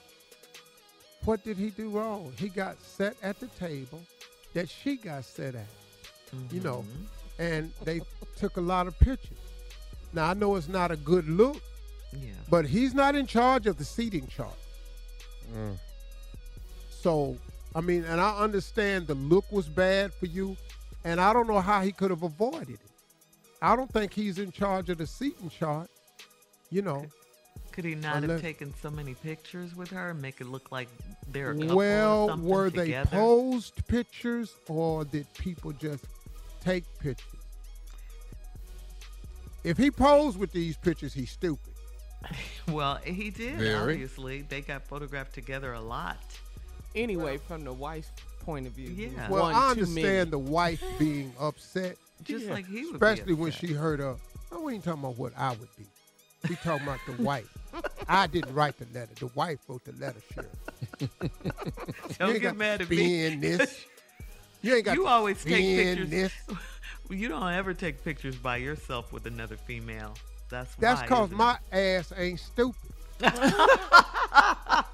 What 1.24 1.44
did 1.44 1.56
he 1.56 1.70
do 1.70 1.90
wrong? 1.90 2.32
He 2.36 2.48
got 2.48 2.80
set 2.82 3.16
at 3.22 3.38
the 3.38 3.46
table 3.48 4.02
that 4.56 4.70
she 4.70 4.96
got 4.96 5.22
set 5.24 5.54
at. 5.54 5.66
You 6.50 6.60
know, 6.60 6.78
Mm-hmm. 6.88 7.42
and 7.42 7.72
they 7.84 8.00
took 8.36 8.56
a 8.56 8.60
lot 8.60 8.86
of 8.86 8.98
pictures. 8.98 9.36
Now 10.14 10.30
I 10.30 10.34
know 10.34 10.56
it's 10.56 10.66
not 10.68 10.90
a 10.90 10.96
good 10.96 11.28
look, 11.28 11.58
Yeah. 12.12 12.30
but 12.50 12.64
he's 12.66 12.94
not 12.94 13.14
in 13.14 13.26
charge 13.26 13.66
of 13.66 13.76
the 13.76 13.84
seating 13.84 14.26
chart. 14.26 14.56
So, 16.90 17.36
I 17.74 17.80
mean, 17.80 18.04
and 18.04 18.20
I 18.20 18.38
understand 18.38 19.06
the 19.06 19.14
look 19.14 19.44
was 19.52 19.68
bad 19.68 20.12
for 20.14 20.26
you, 20.26 20.56
and 21.04 21.20
I 21.20 21.32
don't 21.32 21.46
know 21.46 21.60
how 21.60 21.80
he 21.82 21.92
could 21.92 22.10
have 22.10 22.22
avoided 22.22 22.70
it. 22.70 22.80
I 23.62 23.76
don't 23.76 23.90
think 23.92 24.12
he's 24.12 24.38
in 24.38 24.50
charge 24.52 24.88
of 24.90 24.98
the 24.98 25.06
seating 25.06 25.50
chart. 25.50 25.88
You 26.70 26.82
know, 26.82 27.06
Could 27.72 27.84
he 27.84 27.94
not 27.94 28.16
Unless- 28.16 28.30
have 28.30 28.40
taken 28.42 28.74
so 28.80 28.90
many 28.90 29.14
pictures 29.14 29.74
with 29.74 29.90
her 29.90 30.10
and 30.10 30.22
make 30.22 30.40
it 30.40 30.46
look 30.46 30.72
like 30.72 30.88
they're 31.28 31.50
a 31.50 31.54
couple 31.54 31.72
or 31.72 31.76
well, 31.76 32.28
something 32.28 32.48
were 32.48 32.70
they 32.70 32.86
together? 32.86 33.10
posed 33.10 33.86
pictures 33.86 34.54
or 34.68 35.04
did 35.04 35.26
people 35.34 35.72
just 35.72 36.04
take 36.60 36.84
pictures? 36.98 37.26
If 39.64 39.76
he 39.76 39.90
posed 39.90 40.38
with 40.38 40.52
these 40.52 40.76
pictures, 40.76 41.12
he's 41.12 41.30
stupid. 41.30 41.72
Well, 42.68 42.96
he 43.04 43.30
did. 43.30 43.58
Very. 43.58 43.92
Obviously, 43.92 44.42
they 44.42 44.60
got 44.60 44.82
photographed 44.82 45.32
together 45.34 45.74
a 45.74 45.80
lot. 45.80 46.16
Anyway, 46.96 47.36
from 47.38 47.62
the 47.62 47.72
wife's 47.72 48.10
point 48.40 48.66
of 48.66 48.72
view, 48.72 48.88
Yeah. 48.90 49.28
Well, 49.30 49.42
one 49.44 49.54
I 49.54 49.70
understand 49.70 50.32
the 50.32 50.38
wife 50.38 50.82
being 50.98 51.32
upset, 51.38 51.96
Just 52.24 52.46
Yeah. 52.46 52.54
like 52.54 52.66
he 52.66 52.86
would 52.86 52.98
be 52.98 53.06
especially 53.06 53.34
when 53.34 53.52
she 53.52 53.72
heard 53.72 54.00
her. 54.00 54.16
I 54.50 54.56
we 54.58 54.74
ain't 54.74 54.82
talking 54.84 55.00
about 55.04 55.16
what 55.18 55.32
I 55.36 55.50
would 55.50 55.68
be. 55.76 55.84
We 56.49 56.57
talking 56.57 56.87
about 56.87 57.01
the 57.07 57.22
wife. 57.22 57.49
I 58.09 58.27
didn't 58.27 58.55
write 58.55 58.77
the 58.79 58.87
letter. 58.99 59.12
The 59.18 59.27
wife 59.35 59.59
wrote 59.68 59.85
the 59.85 59.92
letter, 59.92 60.20
Shirley. 60.35 60.49
You 61.01 61.09
Don't 62.18 62.31
ain't 62.31 62.40
get 62.42 62.57
mad 62.57 62.81
at 62.83 62.90
me. 62.90 62.96
spin 62.96 63.40
this. 63.40 63.85
You 64.62 64.75
ain't 64.77 64.85
got 64.85 64.94
You 64.94 65.07
always 65.07 65.42
take 65.44 65.77
pictures. 65.77 66.11
This. 66.11 66.33
You 67.11 67.29
don't 67.29 67.53
ever 67.53 67.72
take 67.72 68.03
pictures 68.03 68.35
by 68.37 68.57
yourself 68.57 69.12
with 69.12 69.27
another 69.27 69.57
female. 69.57 70.14
That's. 70.51 70.75
That's 70.77 71.03
cause 71.09 71.29
isn't 71.29 71.38
my 71.38 71.57
ass 71.70 72.12
ain't 72.16 72.40
stupid. 72.40 72.75
I 73.20 74.85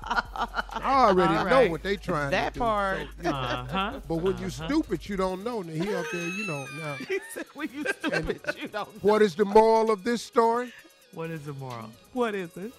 already 1.09 1.35
All 1.35 1.45
know 1.47 1.69
what 1.71 1.83
they 1.83 1.97
trying 1.97 2.31
That 2.31 2.53
to 2.55 2.55
do. 2.55 2.61
part. 2.61 2.99
so, 2.99 3.05
it? 3.29 3.33
Uh-huh. 3.33 4.01
But 4.09 4.17
when 4.17 4.37
you 4.39 4.47
Uh-huh. 4.47 4.67
stupid, 4.69 5.09
you 5.09 5.17
don't 5.17 5.43
know. 5.45 5.63
Now 5.63 5.73
he 5.73 5.95
up 5.95 6.07
there, 6.13 6.29
you 6.29 6.47
know. 6.47 6.67
Now, 6.79 6.95
He 6.97 7.19
said, 7.33 7.47
"When 7.55 7.69
you 7.73 7.85
stupid, 7.99 8.41
you 8.61 8.69
don't." 8.69 8.73
know." 8.73 8.89
what 9.01 9.23
is 9.23 9.35
the 9.35 9.45
moral 9.45 9.91
of 9.91 10.05
this 10.05 10.23
story? 10.23 10.73
What 11.15 11.31
is 11.31 11.45
the 11.45 11.53
moral? 11.55 11.91
What 12.13 12.35
is 12.35 12.57
it? 12.57 12.73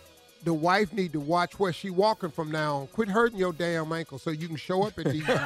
The 0.43 0.53
wife 0.53 0.91
need 0.91 1.13
to 1.13 1.21
watch 1.21 1.57
where 1.57 1.71
she 1.71 1.89
walking 1.89 2.29
from 2.29 2.51
now 2.51 2.77
on. 2.77 2.87
Quit 2.87 3.07
hurting 3.07 3.37
your 3.39 3.53
damn 3.53 3.91
ankle 3.93 4.19
so 4.19 4.29
you 4.29 4.47
can 4.47 4.57
show 4.57 4.83
up 4.83 4.97
at 4.99 5.05
these. 5.05 5.23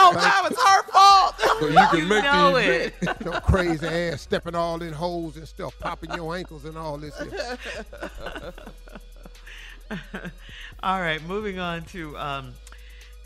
Oh, 0.00 0.12
now 0.14 0.46
it's 0.46 0.62
her 0.62 0.82
fault. 0.84 1.34
So 1.60 1.68
you 1.68 1.86
can 2.00 2.08
make 2.08 2.24
know 2.24 2.52
the 2.54 2.86
it. 2.86 2.94
your 3.24 3.40
crazy 3.40 3.86
ass 3.86 4.20
stepping 4.22 4.54
all 4.54 4.80
in 4.82 4.92
holes 4.92 5.36
and 5.36 5.46
stuff, 5.46 5.76
popping 5.80 6.12
your 6.14 6.36
ankles 6.36 6.64
and 6.64 6.78
all 6.78 6.96
this. 6.98 7.14
All 10.82 11.00
right, 11.00 11.22
moving 11.24 11.58
on 11.58 11.82
to 11.86 12.16
um, 12.16 12.54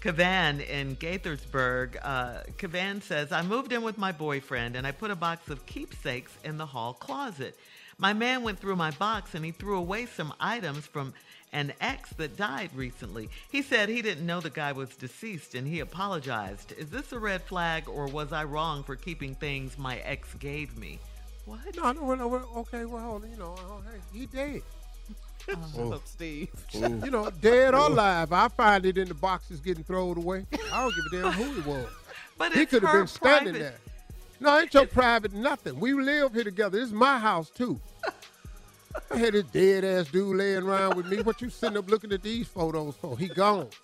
Kavan 0.01 0.67
in 0.67 0.97
Gaithersburg. 0.97 1.97
Uh, 2.03 2.39
Kavan 2.59 3.03
says, 3.03 3.33
I 3.33 3.43
moved 3.43 3.73
in 3.73 3.83
with 3.83 3.99
my 3.99 4.13
boyfriend 4.13 4.77
and 4.77 4.87
I 4.87 4.93
put 4.93 5.11
a 5.11 5.17
box 5.17 5.51
of 5.51 5.67
keepsakes 5.67 6.33
in 6.45 6.57
the 6.57 6.67
hall 6.67 6.95
closet. 6.95 7.57
My 8.03 8.13
man 8.13 8.43
went 8.43 8.59
through 8.59 8.75
my 8.75 8.91
box 8.91 9.37
and 9.37 9.45
he 9.45 9.53
threw 9.53 9.77
away 9.77 10.07
some 10.07 10.35
items 10.41 10.85
from 10.89 11.15
an 11.53 11.73
ex 11.81 12.11
that 12.15 12.37
died 12.37 12.71
recently. 12.75 13.29
He 13.49 13.63
said 13.63 13.89
he 13.89 14.03
didn't 14.03 14.27
know 14.27 14.41
the 14.41 14.51
guy 14.51 14.73
was 14.73 14.97
deceased 14.97 15.55
and 15.55 15.69
he 15.69 15.79
apologized. 15.79 16.73
Is 16.77 16.91
this 16.91 17.13
a 17.13 17.21
red 17.21 17.43
flag 17.43 17.89
or 17.89 18.09
was 18.09 18.33
I 18.33 18.43
wrong 18.43 18.83
for 18.83 18.97
keeping 18.97 19.37
things 19.37 19.79
my 19.79 19.99
ex 19.99 20.35
gave 20.35 20.77
me? 20.77 20.99
What? 21.45 21.61
No, 21.77 21.93
no, 21.93 22.15
no, 22.17 22.29
no, 22.29 22.49
okay, 22.57 22.87
well, 22.87 23.05
hold 23.05 23.23
on, 23.23 23.31
you 23.31 23.37
know, 23.37 23.55
oh, 23.57 23.83
hey, 23.89 24.19
he 24.19 24.27
dead. 24.27 24.63
Shut 25.47 25.59
oh. 25.79 25.93
up, 25.93 26.03
Steve. 26.05 26.51
You 26.73 27.11
know, 27.11 27.31
dead 27.41 27.73
or 27.73 27.87
alive, 27.87 28.33
I 28.33 28.49
find 28.49 28.85
it 28.85 28.99
in 28.99 29.07
the 29.07 29.15
boxes 29.15 29.61
getting 29.61 29.85
thrown 29.85 30.19
away. 30.19 30.45
I 30.73 30.83
don't 30.83 30.93
give 30.97 31.21
a 31.21 31.23
damn 31.23 31.33
who 31.35 31.61
it 31.61 31.67
was. 31.67 31.87
But 32.37 32.53
he 32.53 32.63
it's 32.63 32.71
could 32.71 32.83
have 32.83 32.91
her 32.91 32.99
been 32.99 33.07
standing 33.07 33.55
private- 33.55 33.59
there. 33.61 33.92
No, 34.43 34.59
ain't 34.59 34.75
your 34.75 34.87
private 34.87 35.33
nothing. 35.33 35.79
We 35.79 35.93
live 35.93 36.35
here 36.35 36.43
together. 36.43 36.77
This 36.77 36.89
is 36.89 36.93
my 36.93 37.17
house 37.17 37.49
too. 37.49 37.81
I 39.11 39.17
had 39.17 39.35
this 39.35 39.45
dead 39.45 39.85
ass 39.85 40.09
dude 40.09 40.37
laying 40.37 40.65
around 40.65 40.97
with 40.97 41.07
me. 41.07 41.23
What 41.23 41.41
you 41.41 41.49
sitting 41.49 41.79
up 41.79 41.89
looking 41.89 42.11
at 42.13 42.23
these 42.23 42.49
photos 42.49 42.97
for? 42.97 43.17
He 43.17 43.29
gone. 43.29 43.69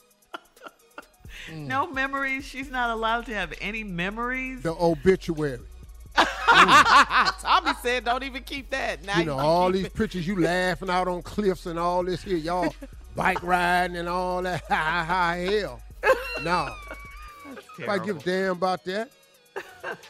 No 1.51 1.91
memories. 1.91 2.45
She's 2.45 2.69
not 2.69 2.91
allowed 2.91 3.25
to 3.27 3.35
have 3.35 3.55
any 3.61 3.83
memories. 3.83 4.61
The 4.61 4.75
obituary. 4.75 5.61
Tommy 6.17 7.73
said, 7.81 8.05
"Don't 8.05 8.23
even 8.23 8.43
keep 8.43 8.69
that." 8.71 9.03
Now 9.05 9.21
you 9.21 9.25
know, 9.25 9.37
can 9.37 9.45
all 9.45 9.71
these 9.73 9.87
it. 9.87 9.95
pictures 9.95 10.27
you 10.27 10.39
laughing 10.39 10.91
out 10.91 11.09
on 11.09 11.23
cliffs 11.23 11.65
and 11.65 11.79
all 11.79 12.03
this 12.03 12.23
here, 12.23 12.37
y'all 12.37 12.75
bike 13.15 13.43
riding 13.43 13.97
and 13.97 14.09
all 14.09 14.43
that. 14.43 14.63
High, 14.69 15.05
high 15.05 15.37
hell. 15.37 15.81
No. 16.43 16.75
If 17.79 17.89
I 17.89 17.99
give 17.99 18.19
a 18.19 18.21
damn 18.21 18.53
about 18.53 18.85
that. 18.85 19.11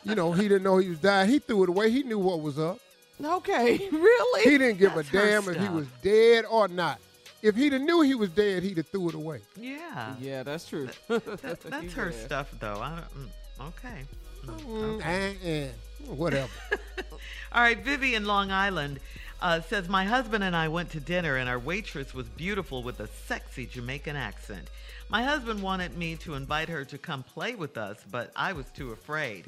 You 0.05 0.15
know, 0.15 0.33
he 0.33 0.43
didn't 0.43 0.63
know 0.63 0.79
he 0.79 0.89
was 0.91 0.99
dying. 0.99 1.29
He 1.31 1.39
threw 1.39 1.63
it 1.65 1.69
away. 1.69 1.91
He 1.91 2.03
knew 2.03 2.19
what 2.19 2.41
was 2.41 2.59
up. 2.59 2.79
Okay, 3.23 3.89
really? 3.93 4.43
He 4.45 4.59
didn't 4.59 4.79
give 4.79 4.95
That's 4.95 5.13
a 5.13 5.19
her 5.19 5.27
damn 5.41 5.49
if 5.55 5.61
he 5.61 5.69
was 5.69 5.87
dead 6.03 6.45
or 6.49 6.69
not. 6.69 6.99
If 7.43 7.55
he'd 7.57 7.73
have 7.73 7.83
knew 7.83 8.01
he 8.03 8.15
was 8.15 8.31
dead, 8.31 8.63
he'd 8.63 8.77
have 8.79 8.89
threw 8.89 9.09
it 9.09 9.15
away. 9.15 9.41
Yeah. 9.57 10.15
Yeah, 10.21 10.43
that's 10.43 10.69
true. 10.69 10.89
That- 11.09 11.41
that's 11.63 11.93
her 11.95 12.11
there. 12.11 12.13
stuff, 12.13 12.51
though. 12.61 12.81
I 12.81 12.97
don't, 12.97 13.29
mm, 13.29 13.69
okay. 13.69 14.05
Mm, 14.47 15.05
eh, 15.05 15.35
eh, 15.45 15.69
whatever. 16.07 16.51
All 17.53 17.61
right, 17.63 17.79
Vivi 17.79 18.15
in 18.15 18.25
Long 18.25 18.51
Island 18.51 18.99
uh, 19.41 19.61
says 19.61 19.89
my 19.89 20.05
husband 20.05 20.43
and 20.45 20.55
I 20.57 20.69
went 20.69 20.91
to 20.91 21.01
dinner, 21.01 21.37
and 21.37 21.49
our 21.49 21.59
waitress 21.59 22.15
was 22.15 22.29
beautiful 22.29 22.83
with 22.83 23.01
a 23.01 23.07
sexy 23.27 23.67
Jamaican 23.67 24.17
accent. 24.17 24.69
My 25.11 25.23
husband 25.23 25.63
wanted 25.63 25.97
me 25.97 26.17
to 26.17 26.35
invite 26.35 26.69
her 26.69 26.85
to 26.85 26.99
come 26.99 27.23
play 27.23 27.55
with 27.55 27.79
us, 27.79 27.97
but 28.11 28.31
I 28.37 28.53
was 28.53 28.67
too 28.71 28.93
afraid. 28.93 29.47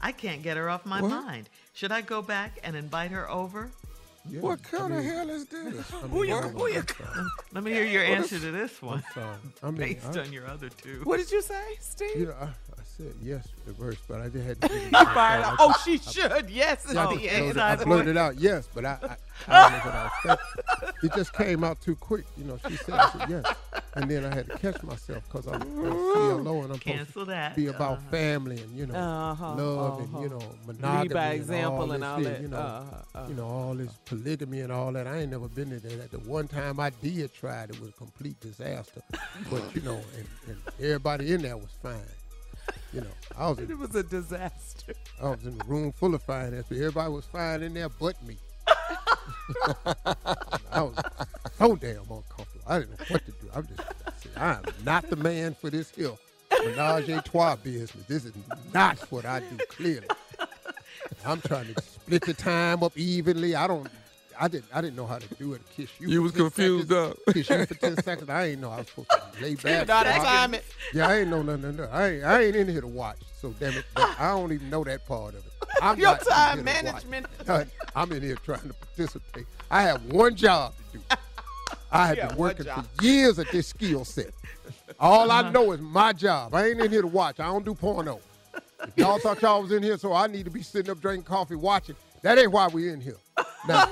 I 0.00 0.12
can't 0.12 0.42
get 0.42 0.56
her 0.56 0.70
off 0.70 0.86
my 0.86 1.02
What? 1.02 1.10
mind. 1.10 1.48
Should 1.72 1.92
I 1.92 2.00
go 2.00 2.22
back 2.22 2.58
and 2.62 2.76
invite 2.76 3.10
her 3.10 3.28
over? 3.28 3.70
Yeah, 4.28 4.40
What 4.40 4.60
I 4.64 4.76
kind 4.78 4.94
of 4.94 5.04
hell 5.04 5.28
is 5.30 5.46
this? 5.46 5.92
I 5.92 6.02
mean, 6.02 6.10
Who 6.10 6.22
you- 6.24 6.36
who 6.36 6.68
you- 6.68 6.84
Let 7.52 7.64
me 7.64 7.72
hear 7.72 7.84
your 7.84 8.04
answer 8.04 8.38
to 8.38 8.50
this 8.52 8.80
one, 8.80 9.02
I'm 9.08 9.12
sorry. 9.14 9.36
I 9.62 9.66
mean, 9.70 9.76
based 10.00 10.16
I, 10.16 10.20
on 10.20 10.32
your 10.32 10.46
other 10.46 10.68
two. 10.68 11.00
What 11.04 11.16
did 11.18 11.30
you 11.32 11.42
say, 11.42 11.76
Steve? 11.80 12.16
you 12.16 12.26
know, 12.26 12.36
I, 12.40 12.44
I 12.44 12.69
said 13.02 13.14
yes 13.22 13.48
at 13.68 13.76
first, 13.76 14.00
but 14.08 14.20
I 14.20 14.28
just 14.28 14.46
had 14.46 14.60
to. 14.60 14.68
give 14.68 14.76
it 14.76 14.82
You 14.84 14.90
fired 14.90 15.44
thought. 15.44 15.56
Oh, 15.58 15.74
she 15.84 15.98
should. 15.98 16.50
Yes, 16.50 16.84
is 16.86 16.96
I 16.96 17.06
the 17.14 17.20
just 17.20 17.34
answer. 17.34 17.54
blurted, 17.54 17.80
I 17.80 17.84
blurted 17.84 18.16
out 18.16 18.38
yes, 18.40 18.68
but 18.74 18.84
I, 18.84 18.98
I, 19.02 19.16
I 19.48 19.70
don't 19.70 19.72
know 19.72 19.78
what 19.78 19.94
I 19.94 20.04
was 20.04 20.12
thinking. 20.22 20.92
It 21.02 21.14
just 21.14 21.32
came 21.32 21.64
out 21.64 21.80
too 21.80 21.96
quick. 21.96 22.26
You 22.36 22.44
know, 22.44 22.58
she 22.68 22.76
said, 22.76 22.94
I 22.94 23.10
said 23.10 23.30
yes. 23.30 23.54
and 23.94 24.10
then 24.10 24.26
I 24.26 24.34
had 24.34 24.46
to 24.50 24.58
catch 24.58 24.82
myself 24.82 25.22
because 25.32 25.46
I'm, 25.46 25.62
I'm 25.62 26.44
CLO 26.44 26.62
and 26.62 26.72
I'm 26.74 26.78
Cancel 26.78 27.06
supposed 27.06 27.30
that. 27.30 27.54
to 27.54 27.56
be 27.56 27.66
about 27.68 27.92
Uh-huh. 27.98 28.10
family 28.10 28.60
and 28.60 28.76
you 28.76 28.86
know 28.86 28.94
Uh-huh, 28.94 29.54
love 29.54 29.94
uh-huh. 29.94 30.02
and 30.18 30.22
you 30.22 30.28
know 30.28 30.38
Lead 30.38 30.66
monogamy 30.66 31.08
by 31.14 31.24
and 31.26 31.34
example 31.40 31.80
all 31.80 31.92
and 31.92 32.04
all 32.04 32.20
that. 32.20 32.40
you 32.42 32.48
know 32.48 32.58
Uh-huh, 32.58 33.24
you 33.28 33.34
know 33.34 33.46
all 33.46 33.74
this 33.74 33.92
polygamy 34.04 34.60
and 34.60 34.70
all 34.70 34.92
that. 34.92 35.06
I 35.06 35.20
ain't 35.20 35.30
never 35.30 35.48
been 35.48 35.70
to 35.70 35.80
that. 35.80 36.10
The 36.10 36.18
one 36.18 36.46
time 36.46 36.78
I 36.78 36.90
did 36.90 37.32
try 37.32 37.62
it, 37.62 37.70
it 37.70 37.80
was 37.80 37.88
a 37.90 37.92
complete 37.92 38.38
disaster. 38.40 39.00
but 39.50 39.62
you 39.74 39.80
know, 39.80 40.00
and, 40.18 40.26
and 40.48 40.56
everybody 40.78 41.32
in 41.32 41.40
there 41.42 41.56
was 41.56 41.70
fine. 41.82 41.96
You 42.92 43.02
know, 43.02 43.06
I 43.38 43.48
was 43.48 43.58
in 43.60 43.70
It 43.70 43.78
was 43.78 43.94
a 43.94 44.02
disaster. 44.02 44.94
I 45.22 45.30
was 45.30 45.44
in 45.44 45.60
a 45.60 45.64
room 45.64 45.92
full 45.92 46.12
of 46.12 46.22
fine 46.24 46.54
ass, 46.54 46.64
everybody 46.70 47.12
was 47.12 47.24
fine 47.24 47.62
in 47.62 47.72
there 47.72 47.88
but 47.88 48.20
me. 48.26 48.36
I 50.72 50.82
was 50.82 50.96
so 51.56 51.76
damn 51.76 52.00
uncomfortable. 52.00 52.64
I 52.66 52.80
didn't 52.80 52.98
know 52.98 53.06
what 53.08 53.24
to 53.26 53.30
do. 53.30 53.50
I'm 53.54 53.66
just, 53.68 53.80
I 54.36 54.50
I'm 54.54 54.64
not 54.84 55.08
the 55.08 55.14
man 55.14 55.54
for 55.54 55.70
this 55.70 55.90
here 55.94 56.16
menage 56.64 57.08
a 57.08 57.22
trois 57.22 57.56
business. 57.56 58.04
This 58.06 58.24
is 58.24 58.32
not 58.72 58.98
what 59.10 59.24
I 59.24 59.40
do, 59.40 59.56
clearly. 59.68 60.06
I'm 61.24 61.40
trying 61.40 61.72
to 61.74 61.82
split 61.82 62.22
the 62.24 62.34
time 62.34 62.82
up 62.82 62.96
evenly. 62.96 63.54
I 63.54 63.66
don't, 63.66 63.88
I 64.42 64.48
didn't, 64.48 64.64
I 64.72 64.80
didn't 64.80 64.96
know 64.96 65.04
how 65.06 65.18
to 65.18 65.34
do 65.34 65.52
it. 65.52 65.60
Kiss 65.76 65.90
you. 66.00 66.08
You 66.08 66.22
was 66.22 66.32
confused 66.32 66.88
seconds, 66.88 67.16
up. 67.28 67.34
Kiss 67.34 67.50
you 67.50 67.66
for 67.66 67.74
10 67.74 68.02
seconds. 68.02 68.30
I 68.30 68.46
ain't 68.46 68.60
know 68.62 68.70
I 68.70 68.78
was 68.78 68.88
supposed 68.88 69.10
to 69.10 69.42
lay 69.42 69.54
back. 69.54 69.86
know 69.86 69.94
how 69.94 70.22
time. 70.24 70.54
Yeah, 70.94 71.08
I 71.08 71.16
ain't 71.18 71.28
know 71.28 71.42
nothing. 71.42 71.66
of 71.66 71.76
that. 71.76 71.92
I 71.92 72.08
ain't, 72.08 72.24
I 72.24 72.42
ain't 72.44 72.56
in 72.56 72.66
here 72.68 72.80
to 72.80 72.86
watch. 72.86 73.18
So 73.38 73.54
damn 73.60 73.74
it, 73.74 73.84
but 73.94 74.18
I 74.18 74.30
don't 74.30 74.50
even 74.50 74.70
know 74.70 74.82
that 74.84 75.06
part 75.06 75.34
of 75.34 75.46
it. 75.46 75.52
I'm 75.82 75.98
Your 75.98 76.12
not 76.12 76.20
in 76.22 76.26
time 76.26 76.56
here 76.56 76.64
management. 76.64 77.26
I'm 77.94 78.12
in 78.12 78.22
here 78.22 78.36
trying 78.36 78.66
to 78.66 78.72
participate. 78.72 79.44
I 79.70 79.82
have 79.82 80.02
one 80.06 80.34
job 80.34 80.72
to 80.92 80.98
do. 80.98 81.04
I 81.92 82.06
have 82.06 82.16
Yeah, 82.16 82.28
been 82.28 82.38
working 82.38 82.64
for 82.64 82.84
years 83.02 83.38
at 83.38 83.50
this 83.52 83.66
skill 83.66 84.06
set. 84.06 84.30
All 84.98 85.30
I 85.30 85.40
uh-huh. 85.40 85.50
know 85.50 85.72
is 85.72 85.80
my 85.80 86.14
job. 86.14 86.54
I 86.54 86.68
ain't 86.68 86.80
in 86.80 86.90
here 86.90 87.02
to 87.02 87.08
watch. 87.08 87.40
I 87.40 87.46
don't 87.46 87.64
do 87.64 87.74
porno. 87.74 88.20
If 88.54 88.96
y'all 88.96 89.18
thought 89.18 89.42
y'all 89.42 89.60
was 89.60 89.72
in 89.72 89.82
here, 89.82 89.98
so 89.98 90.14
I 90.14 90.28
need 90.28 90.44
to 90.44 90.50
be 90.50 90.62
sitting 90.62 90.90
up 90.90 91.00
drinking 91.00 91.24
coffee 91.24 91.56
watching. 91.56 91.96
That 92.22 92.38
ain't 92.38 92.52
why 92.52 92.68
we 92.68 92.88
in 92.88 93.00
here. 93.00 93.16
Now, 93.68 93.88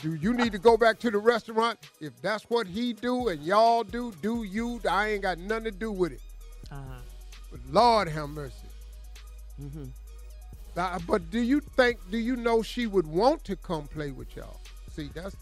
do 0.00 0.14
you 0.14 0.34
need 0.34 0.52
to 0.52 0.58
go 0.58 0.76
back 0.76 0.98
to 1.00 1.10
the 1.10 1.18
restaurant? 1.18 1.78
If 2.00 2.20
that's 2.20 2.44
what 2.44 2.66
he 2.66 2.92
do 2.92 3.28
and 3.28 3.42
y'all 3.42 3.82
do, 3.82 4.12
do 4.22 4.44
you. 4.44 4.80
I 4.88 5.08
ain't 5.08 5.22
got 5.22 5.38
nothing 5.38 5.64
to 5.64 5.70
do 5.70 5.90
with 5.92 6.12
it. 6.12 6.20
Uh-huh. 6.70 7.00
But 7.50 7.60
Lord 7.70 8.08
have 8.08 8.28
mercy. 8.28 8.54
Mm-hmm. 9.60 9.84
Uh, 10.76 10.98
but 11.06 11.30
do 11.30 11.40
you 11.40 11.60
think, 11.60 11.98
do 12.10 12.18
you 12.18 12.36
know 12.36 12.62
she 12.62 12.86
would 12.86 13.06
want 13.06 13.42
to 13.44 13.56
come 13.56 13.88
play 13.88 14.12
with 14.12 14.36
y'all? 14.36 14.60
See, 14.94 15.10
that's, 15.14 15.34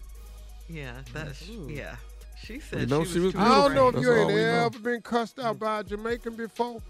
Yeah, 0.68 0.92
that's 1.12 1.46
yeah. 1.48 1.96
She 2.42 2.60
said 2.60 2.80
You 2.80 2.86
know 2.86 3.04
she, 3.04 3.14
she 3.14 3.18
was 3.20 3.32
too 3.32 3.40
I 3.40 3.48
don't 3.48 3.74
know 3.74 3.88
if 3.88 3.96
you 3.96 4.14
ain't 4.14 4.30
ever 4.30 4.78
been 4.78 5.00
cussed 5.00 5.38
out 5.38 5.58
by 5.58 5.80
a 5.80 5.84
Jamaican 5.84 6.36
before, 6.36 6.80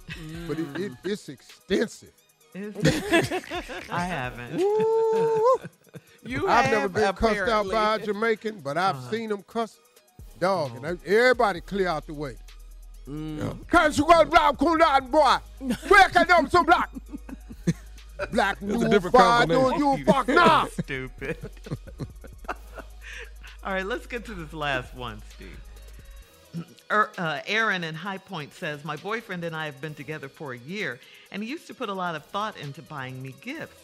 but 0.47 0.59
it, 0.59 0.81
it, 0.81 0.93
it's 1.05 1.29
extensive. 1.29 2.13
Is- 2.55 2.75
I 3.91 4.05
haven't. 4.05 4.63
You 6.27 6.49
I've 6.49 6.65
have 6.67 6.73
never 6.75 6.89
been 6.89 7.15
cussed 7.15 7.49
out 7.51 7.71
by 7.71 7.95
a. 7.97 7.99
Jamaican, 8.05 8.61
but 8.61 8.77
I've 8.77 8.97
Uh-huh. 8.97 9.11
seen 9.11 9.29
them 9.31 9.43
cuss. 9.43 9.79
Dog, 10.39 10.85
and 10.85 10.99
everybody 11.07 11.61
clear 11.63 11.89
out 11.89 12.07
the 12.07 12.13
way. 12.13 12.37
Mm. 13.09 13.67
Can't 13.71 13.97
you 13.97 14.05
go 14.05 14.25
black 14.27 14.59
cool 14.59 14.77
down, 14.77 15.11
boy? 15.11 15.37
Where 15.89 16.09
can 16.11 16.27
them 16.29 16.51
some 16.51 16.67
black? 16.67 16.91
Black 18.33 18.61
a 18.61 18.65
new 18.65 18.89
different 18.89 19.15
fire, 19.17 19.47
do 19.47 19.55
combination. 19.55 19.99
you 19.99 20.05
fuck 20.13 20.29
nah? 20.29 20.67
Stupid. 20.67 21.37
All 23.65 23.73
right, 23.73 23.85
let's 23.87 24.07
get 24.07 24.25
to 24.27 24.35
this 24.35 24.53
last 24.53 24.95
one, 24.95 25.21
Steve. 25.35 25.59
Er, 26.91 27.11
uh, 27.19 27.41
Aaron 27.47 27.83
in 27.85 27.95
High 27.95 28.19
Point 28.19 28.55
says, 28.55 28.85
My 28.85 28.97
boyfriend 28.97 29.43
and 29.45 29.57
I 29.57 29.67
have 29.67 29.81
been 29.81 29.95
together 29.95 30.29
for 30.29 30.53
a 30.53 30.59
year, 30.59 31.01
and 31.33 31.43
he 31.43 31.49
used 31.51 31.67
to 31.67 31.75
put 31.75 31.89
a 31.89 31.93
lot 31.95 32.15
of 32.15 32.25
thought 32.27 32.57
into 32.59 32.81
buying 32.83 33.21
me 33.21 33.35
gifts. 33.41 33.77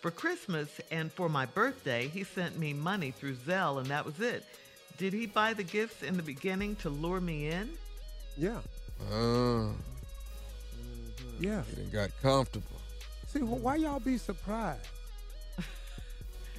For 0.00 0.10
Christmas 0.10 0.80
and 0.90 1.10
for 1.12 1.28
my 1.28 1.46
birthday, 1.46 2.08
he 2.08 2.22
sent 2.24 2.58
me 2.58 2.72
money 2.72 3.10
through 3.10 3.34
Zelle, 3.34 3.78
and 3.78 3.86
that 3.88 4.04
was 4.04 4.20
it. 4.20 4.44
Did 4.96 5.12
he 5.12 5.26
buy 5.26 5.54
the 5.54 5.64
gifts 5.64 6.02
in 6.02 6.16
the 6.16 6.22
beginning 6.22 6.76
to 6.76 6.88
lure 6.90 7.20
me 7.20 7.48
in? 7.48 7.70
Yeah, 8.36 8.58
Uh, 9.12 9.70
yeah. 11.40 11.62
he 11.68 11.76
done 11.76 11.90
got 11.92 12.10
comfortable. 12.22 12.66
See, 13.26 13.40
well, 13.42 13.58
why 13.58 13.76
y'all 13.76 14.00
be 14.00 14.18
surprised? 14.18 14.86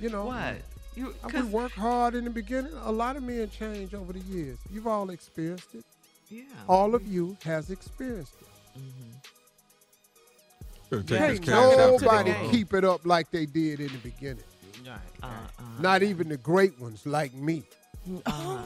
You 0.02 0.10
know 0.10 0.25
What? 0.25 0.56
You, 0.95 1.13
I 1.23 1.30
'cause- 1.30 1.43
would 1.43 1.52
work 1.52 1.71
hard 1.73 2.15
in 2.15 2.23
the 2.23 2.30
beginning. 2.30 2.71
A 2.84 2.91
lot 2.91 3.15
of 3.17 3.23
men 3.23 3.49
change 3.49 3.93
over 3.93 4.13
the 4.13 4.19
years. 4.21 4.58
You've 4.71 4.88
all 4.88 5.10
experienced 5.10 5.75
it. 5.75 5.84
yeah. 6.30 6.43
All 6.67 6.95
of 6.95 7.06
you 7.08 7.38
has 7.43 7.69
experienced 7.69 8.36
it. 8.41 8.47
Better 8.75 9.38
take 10.97 11.08
Can't 11.08 11.32
this 11.32 11.39
cash 11.39 11.49
out 11.56 11.71
to 11.71 12.06
the 12.06 12.06
nobody 12.06 12.34
keep 12.52 12.73
it 12.73 12.84
up 12.86 13.06
like 13.06 13.30
they 13.32 13.45
did 13.45 13.80
in 13.80 13.88
the 13.88 13.97
beginning. 13.99 14.43
Uh, 14.88 14.97
uh, 15.23 15.30
Not 15.80 16.02
even 16.04 16.30
the 16.30 16.38
great 16.38 16.80
ones 16.80 17.06
like 17.06 17.34
me. 17.34 17.63
uh, 18.25 18.63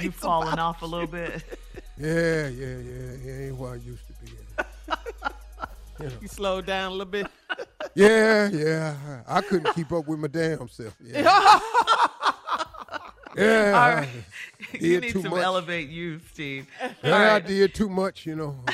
you 0.00 0.10
falling 0.12 0.58
off 0.58 0.82
a 0.82 0.86
little 0.86 1.06
bit. 1.08 1.42
Yeah, 1.98 2.48
yeah, 2.48 2.76
yeah. 2.76 3.16
He 3.22 3.30
ain't 3.46 3.56
what 3.56 3.72
I 3.72 3.76
used 3.76 4.06
to 4.06 4.12
be. 4.22 4.30
You 5.98 6.06
know. 6.08 6.12
You 6.20 6.28
slowed 6.28 6.66
down 6.66 6.88
a 6.92 6.94
little 6.94 7.06
bit. 7.10 7.26
Yeah, 7.94 8.50
yeah. 8.50 9.22
I 9.26 9.40
couldn't 9.40 9.72
keep 9.74 9.90
up 9.92 10.06
with 10.06 10.18
my 10.18 10.28
damn 10.28 10.68
self. 10.68 10.94
Yeah. 11.02 11.22
Yeah. 13.34 13.72
All 13.74 13.94
right. 13.96 14.08
You 14.78 15.00
need 15.00 15.12
too 15.12 15.22
to 15.22 15.30
much. 15.30 15.42
elevate 15.42 15.88
you, 15.88 16.20
Steve. 16.32 16.66
Yeah, 17.02 17.10
All 17.10 17.14
I 17.14 17.26
right. 17.34 17.46
did 17.46 17.74
too 17.74 17.88
much, 17.88 18.26
you 18.26 18.34
know. 18.36 18.64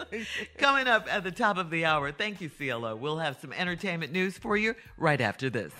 Coming 0.58 0.88
up 0.88 1.06
at 1.12 1.24
the 1.24 1.30
top 1.30 1.58
of 1.58 1.70
the 1.70 1.84
hour, 1.84 2.12
thank 2.12 2.40
you, 2.40 2.50
CLO. 2.50 2.96
We'll 2.96 3.18
have 3.18 3.38
some 3.40 3.52
entertainment 3.52 4.12
news 4.12 4.38
for 4.38 4.56
you 4.56 4.74
right 4.96 5.20
after 5.20 5.50
this. 5.50 5.72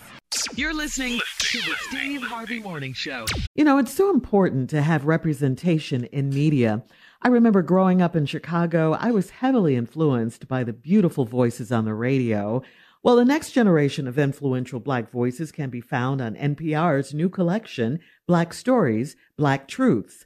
You're 0.55 0.73
listening 0.73 1.19
to 1.39 1.57
the 1.59 1.75
Steve 1.89 2.21
Harvey 2.23 2.59
Morning 2.59 2.93
Show. 2.93 3.25
You 3.55 3.63
know, 3.63 3.77
it's 3.77 3.93
so 3.93 4.09
important 4.09 4.69
to 4.71 4.81
have 4.81 5.05
representation 5.05 6.05
in 6.05 6.29
media. 6.29 6.83
I 7.21 7.29
remember 7.29 7.61
growing 7.61 8.01
up 8.01 8.15
in 8.15 8.25
Chicago, 8.25 8.93
I 8.93 9.11
was 9.11 9.29
heavily 9.29 9.75
influenced 9.75 10.47
by 10.47 10.63
the 10.63 10.73
beautiful 10.73 11.25
voices 11.25 11.71
on 11.71 11.85
the 11.85 11.93
radio. 11.93 12.61
Well, 13.01 13.15
the 13.15 13.25
next 13.25 13.51
generation 13.51 14.07
of 14.07 14.19
influential 14.19 14.79
Black 14.79 15.11
voices 15.11 15.51
can 15.51 15.69
be 15.69 15.81
found 15.81 16.21
on 16.21 16.35
NPR's 16.35 17.13
new 17.13 17.29
collection, 17.29 17.99
Black 18.27 18.53
Stories, 18.53 19.15
Black 19.37 19.67
Truths. 19.67 20.25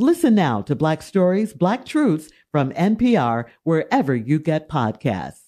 Listen 0.00 0.36
now 0.36 0.62
to 0.62 0.76
Black 0.76 1.02
Stories, 1.02 1.52
Black 1.52 1.84
Truths 1.84 2.30
from 2.52 2.70
NPR 2.70 3.46
wherever 3.64 4.14
you 4.14 4.38
get 4.38 4.68
podcasts. 4.68 5.47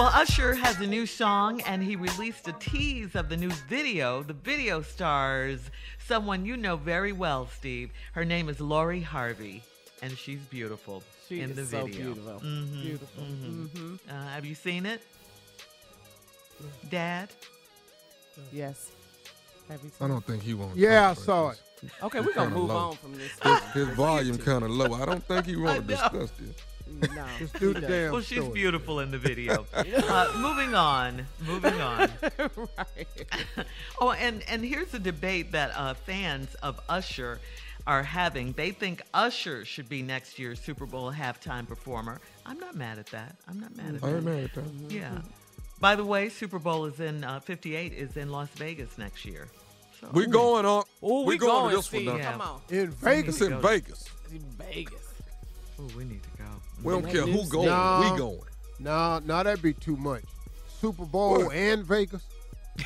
Well, 0.00 0.08
Usher 0.14 0.54
has 0.54 0.80
a 0.80 0.86
new 0.86 1.04
song 1.04 1.60
and 1.66 1.82
he 1.82 1.94
released 1.94 2.48
a 2.48 2.52
tease 2.52 3.14
of 3.14 3.28
the 3.28 3.36
new 3.36 3.50
video. 3.68 4.22
The 4.22 4.32
video 4.32 4.80
stars 4.80 5.60
someone 6.06 6.46
you 6.46 6.56
know 6.56 6.76
very 6.76 7.12
well, 7.12 7.50
Steve. 7.58 7.90
Her 8.14 8.24
name 8.24 8.48
is 8.48 8.62
Lori 8.62 9.02
Harvey, 9.02 9.62
and 10.00 10.16
she's 10.16 10.38
beautiful 10.38 11.02
She 11.28 11.42
in 11.42 11.50
is 11.50 11.56
the 11.56 11.66
so 11.66 11.84
video. 11.84 12.14
beautiful. 12.14 12.40
Mhm, 12.40 12.82
Beautiful. 12.82 13.24
mhm. 13.24 13.68
Mhm. 13.68 13.98
Uh, 14.08 14.28
have 14.28 14.46
you 14.46 14.54
seen 14.54 14.86
it, 14.86 15.02
Dad? 16.88 17.28
Yes. 18.54 18.92
Have 19.68 19.84
you 19.84 19.90
I 20.00 20.08
don't 20.08 20.24
think 20.24 20.42
he 20.42 20.54
wants. 20.54 20.78
Yeah, 20.78 21.10
I 21.10 21.12
saw 21.12 21.50
it. 21.50 21.60
Okay, 22.02 22.20
we're 22.20 22.32
gonna 22.32 22.48
move 22.48 22.70
low. 22.70 22.76
on 22.76 22.96
from 22.96 23.18
this. 23.18 23.32
His, 23.42 23.60
his 23.86 23.88
volume 23.96 24.38
kind 24.38 24.64
of 24.64 24.70
low. 24.70 24.94
I 24.94 25.04
don't 25.04 25.22
think 25.22 25.44
he 25.44 25.56
I 25.56 25.58
want 25.58 25.76
to 25.76 25.82
discuss 25.86 26.30
this. 26.40 26.56
No. 26.90 27.26
Just 27.38 27.58
do 27.58 27.72
the 27.72 27.80
damn 27.80 28.12
Well, 28.12 28.20
she's 28.20 28.38
story. 28.40 28.52
beautiful 28.54 29.00
in 29.00 29.10
the 29.10 29.18
video. 29.18 29.66
uh, 29.74 30.32
moving 30.38 30.74
on, 30.74 31.26
moving 31.46 31.80
on. 31.80 32.10
right. 32.56 33.06
Oh, 34.00 34.10
and 34.12 34.42
and 34.48 34.64
here's 34.64 34.92
a 34.94 34.98
debate 34.98 35.52
that 35.52 35.70
uh, 35.74 35.94
fans 35.94 36.54
of 36.56 36.80
Usher 36.88 37.38
are 37.86 38.02
having. 38.02 38.52
They 38.52 38.70
think 38.70 39.02
Usher 39.14 39.64
should 39.64 39.88
be 39.88 40.02
next 40.02 40.38
year's 40.38 40.60
Super 40.60 40.86
Bowl 40.86 41.12
halftime 41.12 41.66
performer. 41.66 42.20
I'm 42.44 42.58
not 42.58 42.74
mad 42.74 42.98
at 42.98 43.06
that. 43.06 43.36
I'm 43.48 43.60
not 43.60 43.76
mad 43.76 43.94
at 43.96 44.04
I 44.04 44.10
that. 44.10 44.16
ain't 44.16 44.24
mad 44.24 44.44
at 44.44 44.54
that. 44.54 44.64
Yeah. 44.88 45.18
By 45.80 45.96
the 45.96 46.04
way, 46.04 46.28
Super 46.28 46.58
Bowl 46.58 46.84
is 46.84 47.00
in 47.00 47.24
uh, 47.24 47.40
58 47.40 47.92
is 47.94 48.16
in 48.16 48.30
Las 48.30 48.48
Vegas 48.56 48.98
next 48.98 49.24
year. 49.24 49.48
So, 50.00 50.08
We're 50.12 50.26
going 50.26 50.66
on. 50.66 50.84
Oh, 51.02 51.20
we, 51.22 51.34
we 51.34 51.38
going, 51.38 51.52
going, 51.52 51.70
to 51.70 51.76
this 51.76 51.86
Steve. 51.86 52.06
one. 52.06 52.18
now. 52.18 52.32
Come 52.32 52.40
on. 52.42 52.60
In 52.68 52.90
Vegas. 52.90 53.40
It's 53.40 53.50
in 53.50 53.60
Vegas. 53.60 54.04
In 54.30 54.40
Vegas. 54.58 55.08
Oh, 55.78 55.88
we 55.96 56.04
need 56.04 56.22
to 56.22 56.28
go. 56.28 56.29
We 56.82 56.92
don't 56.92 57.06
care 57.10 57.22
who 57.22 57.46
going. 57.48 57.66
No. 57.66 58.10
We 58.12 58.18
going. 58.18 58.40
Nah, 58.78 59.20
nah, 59.24 59.42
that'd 59.42 59.62
be 59.62 59.74
too 59.74 59.96
much. 59.96 60.22
Super 60.80 61.04
Bowl 61.04 61.50
and 61.50 61.84
Vegas. 61.84 62.22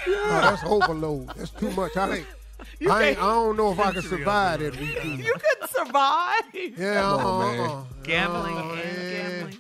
No, 0.09 0.29
that's 0.41 0.65
overload. 0.65 1.29
That's 1.37 1.51
too 1.51 1.71
much. 1.71 1.97
I 1.97 2.17
ain't, 2.17 2.27
You 2.81 2.91
I, 2.91 3.03
ain't, 3.05 3.19
I 3.19 3.31
don't 3.33 3.57
know 3.57 3.71
if 3.71 3.79
I 3.79 3.93
can 3.93 4.03
survive 4.03 4.61
overload. 4.61 4.73
that 4.75 4.81
weekend. 4.81 5.19
You 5.25 5.35
couldn't 5.35 5.71
survive. 5.71 6.43
Yeah, 6.79 7.01
Come 7.03 7.27
uh, 7.27 7.39
man. 7.53 7.61
uh, 7.71 7.83
Gambling 8.03 8.57
uh, 8.57 8.61
and 8.73 8.81
yeah. 8.83 9.11
gambling. 9.13 9.59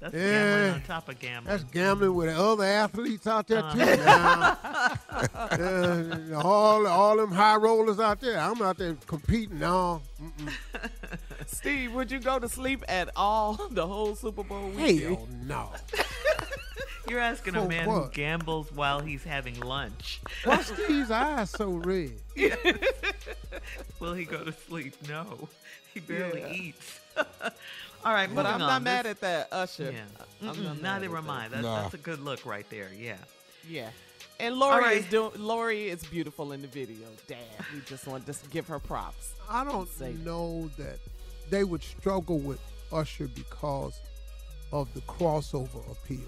That's 0.00 0.14
Yeah. 0.14 0.20
gambling 0.20 0.74
on 0.74 0.82
top 0.82 1.08
of 1.08 1.18
gambling. 1.18 1.50
That's 1.50 1.64
gambling 1.72 2.14
with 2.14 2.28
other 2.36 2.64
athletes 2.64 3.26
out 3.26 3.48
there 3.48 3.62
too. 3.62 3.80
Uh-huh. 3.80 4.94
Now. 5.10 5.28
Uh, 5.34 6.40
all 6.42 6.86
all 6.86 7.16
them 7.16 7.32
high 7.32 7.56
rollers 7.56 7.98
out 7.98 8.20
there. 8.20 8.38
I'm 8.38 8.60
out 8.62 8.78
there 8.78 8.96
competing 9.06 9.58
now. 9.58 10.02
Mm-mm. 10.22 10.52
Steve, 11.46 11.92
would 11.94 12.10
you 12.10 12.18
go 12.20 12.38
to 12.38 12.48
sleep 12.48 12.84
at 12.88 13.10
all 13.16 13.54
the 13.70 13.86
whole 13.86 14.14
Super 14.14 14.42
Bowl 14.42 14.68
weekend? 14.70 15.00
Hell 15.16 15.18
oh, 15.22 15.28
no. 15.44 15.70
You're 17.08 17.20
asking 17.20 17.56
a 17.56 17.62
For 17.62 17.68
man 17.68 17.88
who 17.88 18.08
gambles 18.12 18.72
while 18.72 19.00
he's 19.00 19.24
having 19.24 19.58
lunch. 19.60 20.20
Why 20.44 20.62
Steve's 20.62 21.10
eyes 21.10 21.50
so 21.50 21.70
red? 21.70 22.12
Will 24.00 24.14
he 24.14 24.24
go 24.24 24.44
to 24.44 24.52
sleep? 24.52 24.94
No. 25.08 25.48
He 25.92 26.00
barely 26.00 26.40
Yeah. 26.40 26.52
eats. 26.52 27.00
All 28.04 28.12
right, 28.12 28.32
But 28.34 28.46
I'm 28.46 28.54
on. 28.54 28.60
not 28.60 28.82
mad 28.82 29.04
This- 29.04 29.10
at 29.12 29.20
that, 29.20 29.48
Usher. 29.52 29.92
Yeah. 29.92 30.48
I'm 30.48 30.54
Mm-mm, 30.56 30.64
not 30.64 30.80
mad 30.82 31.02
neither 31.02 31.16
at 31.16 31.18
am 31.18 31.26
that. 31.26 31.32
I. 31.32 31.48
That's, 31.48 31.62
Nah. 31.62 31.82
that's 31.82 31.94
a 31.94 31.98
good 31.98 32.20
look 32.20 32.46
right 32.46 32.68
there. 32.70 32.88
Yeah. 32.96 33.16
Yeah. 33.68 33.90
And 34.40 34.56
Lori 34.56 34.82
right. 34.82 34.96
is 34.96 35.04
doing. 35.06 35.30
Lori 35.36 35.88
is 35.88 36.02
beautiful 36.04 36.52
in 36.52 36.62
the 36.62 36.66
video. 36.68 37.06
Dad, 37.28 37.38
we 37.72 37.80
just 37.86 38.06
want 38.08 38.26
to 38.26 38.34
give 38.50 38.66
her 38.68 38.78
props. 38.80 39.32
I 39.48 39.62
don't 39.64 39.88
Say- 39.88 40.14
know 40.24 40.68
that 40.78 40.98
they 41.52 41.64
would 41.64 41.82
struggle 41.82 42.38
with 42.38 42.58
Usher 42.90 43.28
because 43.28 44.00
of 44.72 44.92
the 44.94 45.00
crossover 45.02 45.82
appeal. 45.92 46.26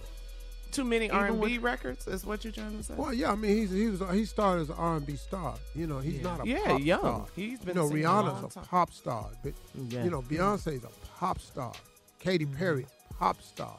Too 0.70 0.84
many 0.84 1.08
R 1.08 1.26
and 1.26 1.40
B 1.40 1.56
records 1.58 2.06
is 2.06 2.26
what 2.26 2.44
you're 2.44 2.52
trying 2.52 2.76
to 2.76 2.82
say. 2.82 2.94
Well, 2.94 3.14
yeah, 3.14 3.32
I 3.32 3.36
mean 3.36 3.56
he's 3.56 3.70
he 3.70 3.86
was 3.88 4.02
he 4.12 4.24
started 4.26 4.62
as 4.62 4.68
an 4.70 4.74
R&B 4.76 5.16
star. 5.16 5.54
You 5.74 5.86
know, 5.86 5.98
he's 6.00 6.14
Yeah. 6.16 6.22
not 6.22 6.44
a 6.44 6.48
Yeah, 6.48 6.64
pop 6.66 6.80
young. 6.80 7.00
star. 7.00 7.26
He's 7.36 7.58
been 7.60 7.68
you 7.68 7.74
know, 7.74 7.88
singing 7.88 8.04
a 8.04 8.12
long 8.12 8.24
Rihanna's 8.42 8.50
a 8.52 8.54
time. 8.56 8.64
pop 8.64 8.92
star, 8.92 9.30
but 9.42 9.54
Yeah. 9.74 10.04
you 10.04 10.10
know, 10.10 10.20
Beyonce's 10.22 10.84
a 10.84 10.90
pop 11.18 11.40
star. 11.40 11.72
Katy 12.18 12.44
Perry, 12.46 12.86
pop 13.18 13.40
star. 13.40 13.76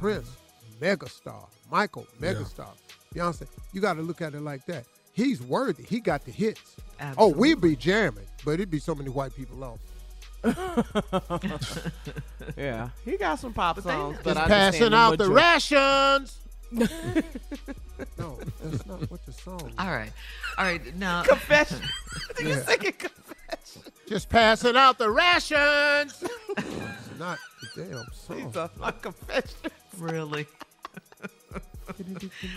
Prince, 0.00 0.28
mega 0.80 1.08
star. 1.08 1.46
Michael, 1.70 2.06
mega 2.18 2.40
Yeah. 2.40 2.46
star. 2.46 2.72
Beyonce, 3.14 3.46
you 3.72 3.80
got 3.80 3.94
to 3.94 4.02
look 4.02 4.20
at 4.22 4.34
it 4.34 4.40
like 4.40 4.64
that. 4.66 4.86
He's 5.12 5.40
worthy. 5.42 5.84
He 5.84 6.00
got 6.00 6.24
the 6.24 6.32
hits. 6.32 6.74
Oh, 7.18 7.28
we'd 7.28 7.60
be 7.60 7.76
jamming, 7.76 8.26
but 8.44 8.52
it'd 8.52 8.70
be 8.70 8.78
so 8.80 8.94
many 8.94 9.10
white 9.10 9.34
people 9.36 9.56
lost. 9.58 9.82
yeah, 12.56 12.88
he 13.04 13.16
got 13.16 13.38
some 13.38 13.52
pop 13.52 13.76
they- 13.76 13.82
songs, 13.82 14.16
Just 14.16 14.24
but 14.24 14.36
I 14.36 14.46
passing 14.46 14.94
out 14.94 15.18
the 15.18 15.30
rations. 15.30 16.36
no, 16.72 16.86
that's 18.62 18.86
not 18.86 19.10
what 19.10 19.24
the 19.26 19.32
song. 19.32 19.60
is. 19.68 19.74
All 19.78 19.90
right. 19.90 20.12
All 20.58 20.64
right. 20.64 20.96
Now, 20.96 21.22
confession. 21.24 21.80
you 22.40 22.48
Yeah. 22.48 22.62
singing 22.62 22.92
confession. 22.92 23.82
Just 24.08 24.28
passing 24.28 24.76
out 24.76 24.98
the 24.98 25.10
rations. 25.10 26.22
it's 26.56 27.18
not 27.18 27.38
the 27.74 27.84
damn 27.84 28.06
song. 28.12 28.46
He's 28.46 28.56
a, 28.56 28.70
a 28.82 28.92
confession. 28.92 29.70
really. 29.98 30.46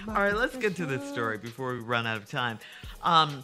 All 0.07 0.13
right, 0.13 0.35
let's 0.35 0.55
get 0.57 0.75
to 0.75 0.85
this 0.85 1.03
story 1.11 1.39
before 1.39 1.73
we 1.73 1.79
run 1.79 2.05
out 2.05 2.17
of 2.17 2.29
time. 2.29 2.59
Um, 3.01 3.43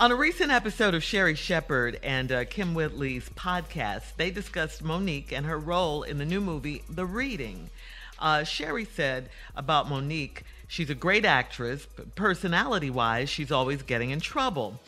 on 0.00 0.10
a 0.10 0.16
recent 0.16 0.50
episode 0.50 0.94
of 0.94 1.02
Sherri 1.02 1.34
Shepherd 1.34 2.00
and 2.02 2.32
uh, 2.32 2.46
Kym 2.46 2.72
Whitley's 2.72 3.28
podcast, 3.28 4.16
they 4.16 4.30
discussed 4.30 4.82
Mo'Nique 4.82 5.30
and 5.30 5.44
her 5.44 5.58
role 5.58 6.04
in 6.04 6.16
the 6.16 6.24
new 6.24 6.40
movie, 6.40 6.82
The 6.88 7.04
Reading. 7.04 7.68
Uh, 8.18 8.42
Sherri 8.44 8.86
said 8.86 9.28
about 9.54 9.90
Mo'Nique, 9.90 10.40
she's 10.66 10.88
a 10.88 10.94
great 10.94 11.26
actress, 11.26 11.86
but 11.96 12.14
personality 12.14 12.88
wise, 12.88 13.28
she's 13.28 13.52
always 13.52 13.82
getting 13.82 14.08
in 14.08 14.20
trouble. 14.20 14.80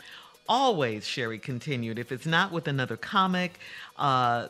Always, 0.49 1.07
Sherri 1.07 1.39
continued, 1.39 1.99
if 1.99 2.11
it's 2.11 2.25
not 2.25 2.51
with 2.51 2.67
another 2.67 2.97
comic, 2.97 3.59
uh, 3.99 4.49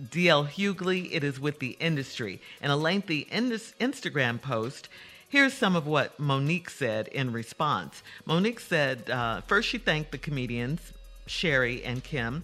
DL 0.00 0.48
Hughley, 0.48 1.10
it 1.12 1.22
is 1.22 1.38
with 1.38 1.60
the 1.60 1.76
industry. 1.78 2.40
In 2.60 2.72
a 2.72 2.76
lengthy 2.76 3.20
indus- 3.30 3.72
Instagram 3.80 4.42
post, 4.42 4.88
here's 5.32 5.54
some 5.54 5.74
of 5.74 5.86
what 5.86 6.20
Mo'Nique 6.20 6.68
said 6.68 7.08
in 7.08 7.32
response. 7.32 8.02
Mo'Nique 8.26 8.60
said, 8.60 9.08
uh, 9.08 9.40
first, 9.40 9.66
she 9.66 9.78
thanked 9.78 10.12
the 10.12 10.18
comedians, 10.18 10.92
Sherri 11.26 11.82
and 11.82 12.04
Kym. 12.04 12.42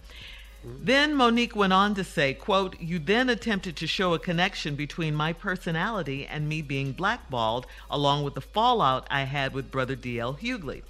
Then 0.63 1.13
Mo'Nique 1.13 1.55
went 1.55 1.71
on 1.71 1.93
to 1.93 2.03
say, 2.03 2.33
quote, 2.33 2.79
you 2.81 2.97
then 2.97 3.29
attempted 3.29 3.75
to 3.77 3.85
show 3.85 4.15
a 4.15 4.19
connection 4.19 4.75
between 4.75 5.13
my 5.13 5.33
personality 5.33 6.25
and 6.25 6.49
me 6.49 6.63
being 6.63 6.91
blackballed, 6.91 7.67
along 7.91 8.23
with 8.23 8.33
the 8.33 8.41
fallout 8.41 9.05
I 9.11 9.21
had 9.21 9.53
with 9.53 9.69
brother 9.69 9.95
DL 9.95 10.39
Hughley. 10.39 10.81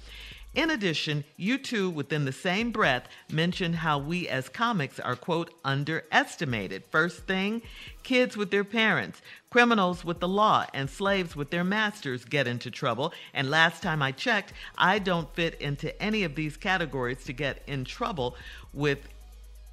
In 0.52 0.70
addition, 0.70 1.22
you 1.36 1.58
two, 1.58 1.88
within 1.88 2.24
the 2.24 2.32
same 2.32 2.72
breath, 2.72 3.06
mentioned 3.30 3.76
how 3.76 3.98
we 3.98 4.28
as 4.28 4.48
comics 4.48 4.98
are, 4.98 5.14
quote, 5.14 5.54
underestimated. 5.64 6.82
First 6.90 7.20
thing, 7.20 7.62
kids 8.02 8.36
with 8.36 8.50
their 8.50 8.64
parents, 8.64 9.22
criminals 9.48 10.04
with 10.04 10.18
the 10.18 10.26
law, 10.26 10.66
and 10.74 10.90
slaves 10.90 11.36
with 11.36 11.50
their 11.50 11.62
masters 11.62 12.24
get 12.24 12.48
into 12.48 12.68
trouble. 12.68 13.12
And 13.32 13.48
last 13.48 13.80
time 13.80 14.02
I 14.02 14.10
checked, 14.10 14.52
I 14.76 14.98
don't 14.98 15.32
fit 15.36 15.54
into 15.60 16.00
any 16.02 16.24
of 16.24 16.34
these 16.34 16.56
categories 16.56 17.22
to 17.24 17.32
get 17.32 17.62
in 17.68 17.84
trouble 17.84 18.34
with 18.74 19.06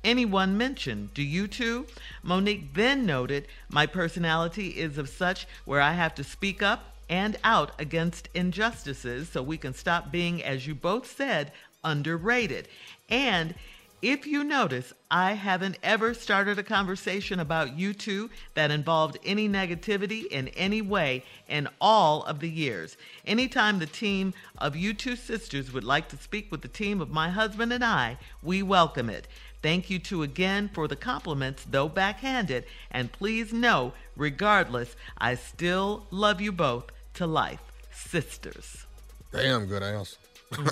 anyone 0.04 0.60
mentioned. 0.60 1.12
Do 1.16 1.24
you 1.24 1.48
too? 1.48 1.88
Mo'Nique 2.24 2.76
then 2.76 3.04
noted, 3.04 3.48
My 3.70 3.88
personality 3.88 4.70
is 4.70 5.00
of 5.00 5.10
such 5.10 5.48
where 5.66 5.82
I 5.82 5.94
have 5.94 6.14
to 6.16 6.24
speak 6.24 6.62
up 6.62 6.97
and 7.10 7.38
out 7.44 7.72
against 7.80 8.30
injustices 8.34 9.30
so 9.30 9.42
we 9.42 9.58
can 9.58 9.74
stop 9.74 10.12
being, 10.12 10.44
as 10.44 10.68
you 10.68 10.76
both 10.76 11.10
said, 11.10 11.52
underrated. 11.84 12.68
And 13.10 13.56
if 14.02 14.28
you 14.28 14.44
notice, 14.44 14.94
I 15.10 15.34
haven't 15.34 15.80
ever 15.82 16.14
started 16.14 16.60
a 16.60 16.64
conversation 16.64 17.40
about 17.40 17.76
you 17.76 17.96
two 17.96 18.30
that 18.54 18.70
involved 18.70 19.18
any 19.26 19.50
negativity 19.50 20.28
in 20.28 20.50
any 20.50 20.84
way 20.84 21.24
in 21.48 21.68
all 21.82 22.24
of 22.24 22.40
the 22.40 22.50
years. 22.50 22.96
Anytime 23.26 23.80
the 23.80 23.88
team 23.88 24.36
of 24.60 24.76
you 24.76 24.94
two 24.94 25.16
sisters 25.16 25.74
would 25.74 25.84
like 25.84 26.10
to 26.10 26.18
speak 26.18 26.52
with 26.52 26.62
the 26.62 26.68
team 26.68 27.02
of 27.02 27.10
my 27.10 27.30
husband 27.30 27.74
and 27.74 27.84
I, 27.84 28.20
we 28.44 28.62
welcome 28.62 29.10
it. 29.10 29.28
Thank 29.64 29.90
you 29.90 29.98
two 29.98 30.22
again 30.22 30.70
for 30.72 30.88
the 30.88 30.96
compliments, 30.96 31.66
though 31.68 31.90
backhanded, 31.90 32.66
and 32.92 33.12
please 33.12 33.52
know, 33.52 33.94
regardless, 34.16 34.96
I 35.18 35.34
still 35.34 36.06
love 36.12 36.40
you 36.40 36.52
both 36.52 36.92
to 37.18 37.28
life. 37.28 37.60
Sisters. 37.92 38.86
Damn 39.32 39.66
good 39.66 39.84
answer. 39.84 40.18
Damn 40.52 40.66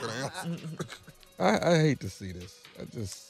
good 0.00 0.10
answer. 0.22 0.58
I, 1.38 1.72
I 1.72 1.78
hate 1.78 2.00
to 2.00 2.08
see 2.10 2.32
this. 2.32 2.60
I 2.80 2.84
just 2.84 3.22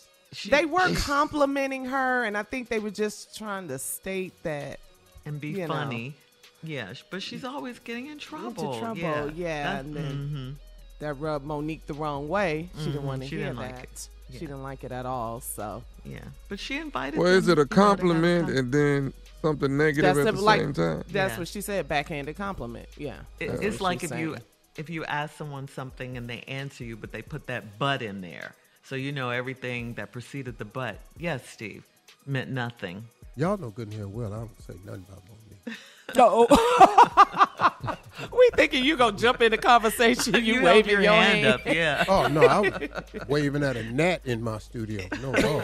they 0.51 0.67
were 0.67 0.93
complimenting 0.97 1.87
her, 1.87 2.25
and 2.25 2.37
I 2.37 2.43
think 2.43 2.69
they 2.69 2.79
were 2.79 2.91
just 2.91 3.37
trying 3.37 3.69
to 3.69 3.79
state 3.79 4.35
that 4.43 4.81
and 5.25 5.41
be 5.41 5.49
you 5.49 5.67
know, 5.67 5.75
funny. 5.75 6.15
Yeah, 6.63 6.93
but 7.11 7.23
she's 7.23 7.45
always 7.45 7.79
getting 7.79 8.07
in 8.09 8.19
trouble. 8.19 8.49
into 8.67 8.79
trouble. 8.81 9.01
Yeah, 9.01 9.31
Yeah, 9.35 9.73
That- 9.73 9.85
and 9.85 9.97
then 9.97 10.13
mhm. 10.59 10.99
that 10.99 11.15
rubbed 11.15 11.47
Mo'Nique 11.47 11.87
the 11.87 11.95
wrong 11.95 12.29
way. 12.29 12.69
She 12.79 12.87
didn't 12.87 13.03
Mhm, 13.03 13.05
want 13.05 13.23
to 13.23 13.29
hear 13.29 13.39
didn't 13.41 13.57
that. 13.57 13.73
like 13.75 13.83
it. 13.85 14.09
She 14.33 14.41
didn't 14.41 14.63
like 14.65 14.83
it 14.83 14.91
at 14.93 15.07
all. 15.07 15.41
So 15.41 15.85
Yeah, 16.05 16.19
but 16.49 16.59
she 16.59 16.77
invited. 16.79 17.19
Well, 17.19 17.29
is 17.29 17.47
it 17.49 17.53
a 17.59 17.61
you 17.61 17.65
know, 17.65 17.65
to 17.69 17.75
have 17.75 17.99
compliment 17.99 18.51
and 18.51 18.73
then 18.73 19.13
something 19.47 19.77
negative 19.77 20.15
that's 20.17 20.29
at 20.29 20.35
the 20.35 20.41
like 20.41 20.61
same 20.61 20.73
time? 20.73 21.03
that's 21.11 21.35
Yeah. 21.35 21.39
what 21.39 21.49
she 21.49 21.61
said. 21.61 21.89
Backhanded 21.89 22.37
compliment. 22.37 22.89
Yeah, 22.97 23.19
It- 23.41 23.63
it's 23.63 23.81
like 23.81 24.01
she's 24.01 24.11
if 24.13 24.19
you 24.19 24.37
if 24.77 24.91
you 24.91 25.05
ask 25.07 25.37
someone 25.37 25.69
something 25.69 26.17
and 26.17 26.29
they 26.29 26.41
answer 26.43 26.85
you, 26.85 26.97
but 26.97 27.11
they 27.13 27.23
put 27.23 27.47
that 27.47 27.79
but 27.79 28.03
in 28.03 28.21
there, 28.21 28.55
so 28.85 28.95
you 28.95 29.11
know 29.13 29.31
everything 29.31 29.95
that 29.95 30.13
preceded 30.13 30.59
the 30.59 30.65
but. 30.67 30.99
Yes, 31.19 31.49
Steve, 31.49 31.85
meant 32.27 32.51
nothing. 32.51 33.05
Y'all 33.37 33.57
know 33.57 33.71
good 33.71 33.89
and 33.89 33.97
here 33.97 34.09
well. 34.09 34.33
I 34.33 34.39
don't 34.39 34.63
say 34.63 34.75
nothing 34.85 35.05
about 35.09 35.23
Mo'Nique. 35.27 35.75
No. 36.15 36.47
we 38.33 38.51
thinking 38.55 38.85
you 38.85 38.97
gonna 38.97 39.17
jump 39.17 39.43
in 39.43 39.51
the 39.51 39.59
conversation. 39.59 40.35
You, 40.35 40.41
You 40.57 40.63
waving 40.63 40.93
your 40.93 41.01
your, 41.03 41.13
hand 41.13 41.47
up, 41.47 41.67
yeah. 41.67 42.05
Oh 42.09 42.29
no, 42.29 42.43
I 42.43 42.61
was 42.61 42.73
waving 43.29 43.63
at 43.63 43.77
a 43.77 43.83
gnat 43.83 44.23
in 44.25 44.43
my 44.43 44.59
studio. 44.59 45.05
No, 45.21 45.33
no. 45.33 45.63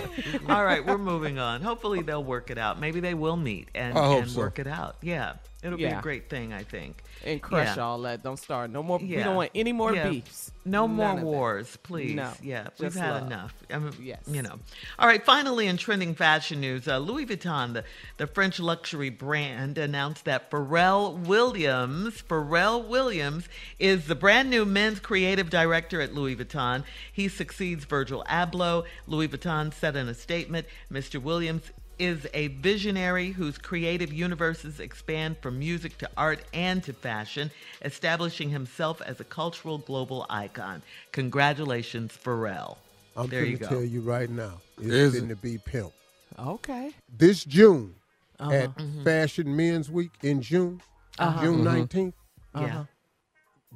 All 0.48 0.64
right, 0.64 0.84
we're 0.84 0.98
moving 0.98 1.38
on. 1.38 1.62
Hopefully 1.62 2.02
they'll 2.02 2.24
work 2.24 2.50
it 2.50 2.58
out. 2.58 2.80
Maybe 2.80 3.00
they 3.00 3.14
will 3.14 3.36
meet 3.36 3.68
and, 3.74 3.96
I 3.96 4.06
hope 4.06 4.22
and 4.22 4.30
so. 4.30 4.40
work 4.40 4.58
it 4.58 4.66
out. 4.66 4.96
Yeah, 5.00 5.34
it'll 5.62 5.78
be 5.78 5.84
a 5.84 6.00
great 6.02 6.28
thing, 6.28 6.52
I 6.52 6.62
think. 6.62 7.02
And 7.24 7.40
crush 7.42 7.76
Yeah. 7.76 7.82
all 7.84 7.98
that. 8.02 8.22
Don't 8.22 8.38
start 8.38 8.70
no 8.70 8.82
more. 8.82 8.98
We 8.98 9.16
don't 9.16 9.36
want 9.36 9.50
any 9.54 9.72
more 9.72 9.94
Yeah. 9.94 10.08
beefs. 10.08 10.50
No 10.64 10.86
None 10.86 10.94
more 10.96 11.14
wars, 11.16 11.76
please. 11.82 12.14
No, 12.14 12.30
Yeah, 12.40 12.68
we've 12.78 12.94
had 12.94 13.10
love. 13.14 13.26
enough. 13.26 13.54
I 13.68 13.78
mean, 13.78 13.92
Yes. 14.00 14.20
You 14.28 14.42
know. 14.42 14.60
All 14.98 15.08
right, 15.08 15.24
finally, 15.24 15.66
in 15.66 15.76
trending 15.76 16.14
fashion 16.14 16.60
news, 16.60 16.86
uh, 16.86 16.98
Louis 16.98 17.26
Vuitton, 17.26 17.72
the, 17.74 17.84
the 18.18 18.26
French 18.28 18.60
luxury 18.60 19.10
brand, 19.10 19.76
announced 19.78 20.24
that 20.24 20.50
Pharrell 20.50 21.18
Williams, 21.26 22.22
Pharrell 22.22 22.86
Williams, 22.86 23.48
is 23.80 24.06
the 24.06 24.14
brand 24.14 24.50
new 24.50 24.64
men's 24.64 25.00
creative 25.00 25.50
director 25.50 26.00
at 26.00 26.14
Louis 26.14 26.36
Vuitton. 26.36 26.84
He 27.12 27.28
succeeds 27.28 27.84
Virgil 27.84 28.24
Abloh. 28.28 28.84
Louis 29.08 29.28
Vuitton 29.28 29.72
said 29.74 29.96
in 29.96 30.08
a 30.08 30.14
statement, 30.14 30.66
Mr. 30.92 31.20
Williams 31.20 31.70
is 32.02 32.26
a 32.34 32.48
visionary 32.48 33.30
whose 33.30 33.58
creative 33.58 34.12
universes 34.12 34.80
expand 34.80 35.38
from 35.38 35.58
music 35.58 35.96
to 35.98 36.10
art 36.16 36.40
and 36.52 36.82
to 36.82 36.92
fashion, 36.92 37.50
establishing 37.82 38.50
himself 38.50 39.00
as 39.02 39.20
a 39.20 39.24
cultural 39.24 39.78
global 39.78 40.26
icon. 40.28 40.82
Congratulations, 41.12 42.12
Pharrell. 42.12 42.76
I'm 43.16 43.28
there 43.28 43.44
you 43.44 43.56
going 43.56 43.58
to 43.58 43.64
go. 43.64 43.68
tell 43.68 43.84
you 43.84 44.00
right 44.00 44.28
now. 44.28 44.60
It's 44.78 44.88
Is 44.88 45.12
going 45.14 45.26
it? 45.26 45.28
to 45.28 45.36
be 45.36 45.58
pimp. 45.58 45.92
Okay. 46.38 46.92
This 47.16 47.44
June 47.44 47.94
Uh-huh. 48.40 48.52
at 48.52 48.70
Fashion 49.04 49.54
Men's 49.54 49.88
Week 49.88 50.10
in 50.22 50.42
June, 50.42 50.80
Uh-huh. 51.18 51.42
June 51.42 51.60
Mhm. 51.60 51.64
19th, 51.64 52.14
Yeah. 52.58 52.84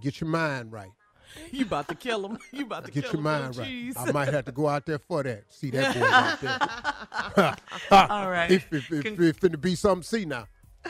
get 0.02 0.20
your 0.20 0.30
mind 0.30 0.72
right. 0.72 0.90
You 1.50 1.64
about 1.64 1.88
to 1.88 1.94
kill 1.94 2.26
him. 2.26 2.38
You 2.52 2.64
about 2.64 2.84
to 2.86 2.90
Get 2.90 3.04
kill 3.04 3.12
your 3.12 3.18
him. 3.18 3.24
mind 3.24 3.56
right. 3.56 3.68
jeez. 3.68 3.92
I 3.96 4.10
might 4.12 4.28
have 4.28 4.44
to 4.46 4.52
go 4.52 4.68
out 4.68 4.86
there 4.86 4.98
for 4.98 5.22
that. 5.22 5.44
See 5.52 5.70
that 5.70 5.94
boy 5.94 6.06
out 6.06 6.40
there. 6.40 7.56
All 8.10 8.30
right. 8.30 8.50
If, 8.50 8.72
if, 8.72 8.90
if, 8.92 9.04
Con- 9.04 9.24
if 9.24 9.40
finna 9.40 9.60
be 9.60 9.74
something, 9.74 10.02
see 10.02 10.24
now. 10.24 10.46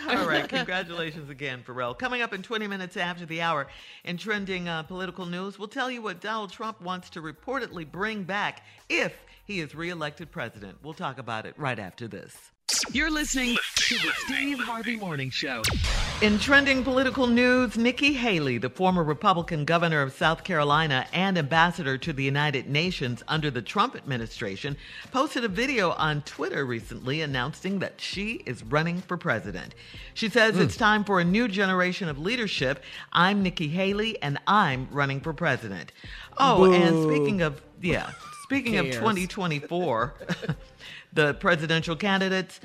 All 0.09 0.27
right, 0.27 0.47
congratulations 0.49 1.31
again, 1.31 1.63
Pharrell. 1.67 1.99
Coming 1.99 2.21
up 2.23 2.35
in 2.35 2.43
20 2.43 2.67
minutes 2.67 2.97
after 2.97 3.25
the 3.25 3.41
hour 3.41 3.67
in 4.05 4.17
trending 4.19 4.69
uh, 4.69 4.83
political 4.83 5.27
news, 5.27 5.59
we'll 5.59 5.69
tell 5.69 5.91
you 5.91 6.03
what 6.03 6.21
Donald 6.21 6.53
Trump 6.53 6.81
wants 6.83 7.09
to 7.11 7.23
reportedly 7.23 7.91
bring 7.91 8.23
back 8.23 8.63
if 8.89 9.15
he 9.47 9.61
is 9.61 9.75
reelected 9.75 10.31
president. 10.31 10.77
We'll 10.83 10.95
talk 10.95 11.19
about 11.19 11.47
it 11.47 11.55
right 11.59 11.79
after 11.79 12.09
this. 12.09 12.37
You're 12.93 13.11
listening 13.11 13.57
to 13.77 13.95
the 13.95 14.11
Steve 14.25 14.59
Harvey 14.59 14.97
Morning 14.97 15.31
Show. 15.31 15.63
In 16.21 16.37
trending 16.39 16.83
political 16.83 17.29
news, 17.29 17.77
Nikki 17.77 18.13
Haley, 18.13 18.59
the 18.59 18.71
former 18.71 19.05
Republican 19.05 19.65
governor 19.65 20.03
of 20.03 20.13
South 20.13 20.43
Carolina 20.43 21.07
and 21.13 21.39
ambassador 21.39 21.97
to 21.99 22.13
the 22.13 22.25
United 22.25 22.69
Nations 22.69 23.23
under 23.29 23.53
the 23.53 23.63
Trump 23.63 23.95
administration, 23.95 24.77
posted 25.13 25.45
a 25.45 25.49
video 25.49 25.93
on 25.93 26.23
Twitter 26.23 26.65
recently 26.65 27.21
announcing 27.21 27.79
that 27.79 28.01
she 28.01 28.43
is 28.47 28.65
running 28.65 29.01
for 29.01 29.17
president. 29.17 29.75
She 30.15 30.29
says 30.29 30.59
it's 30.59 30.77
time 30.77 31.05
for 31.05 31.21
a 31.21 31.25
new 31.25 31.47
generation 31.47 32.09
of 32.09 32.19
leadership. 32.19 32.83
I'm 33.13 33.45
Nikki 33.45 33.69
Haley 33.69 34.21
and 34.23 34.39
I'm 34.47 34.89
running 34.91 35.21
for 35.21 35.33
president. 35.33 35.93
Oh, 36.39 36.73
and 36.73 37.05
speaking 37.05 37.43
of, 37.43 37.63
yeah, 37.81 38.11
speaking 38.43 38.79
of 38.79 38.87
2024, 38.87 40.15
the 41.17 41.35
presidential 41.35 41.97
candidates. 41.97 42.61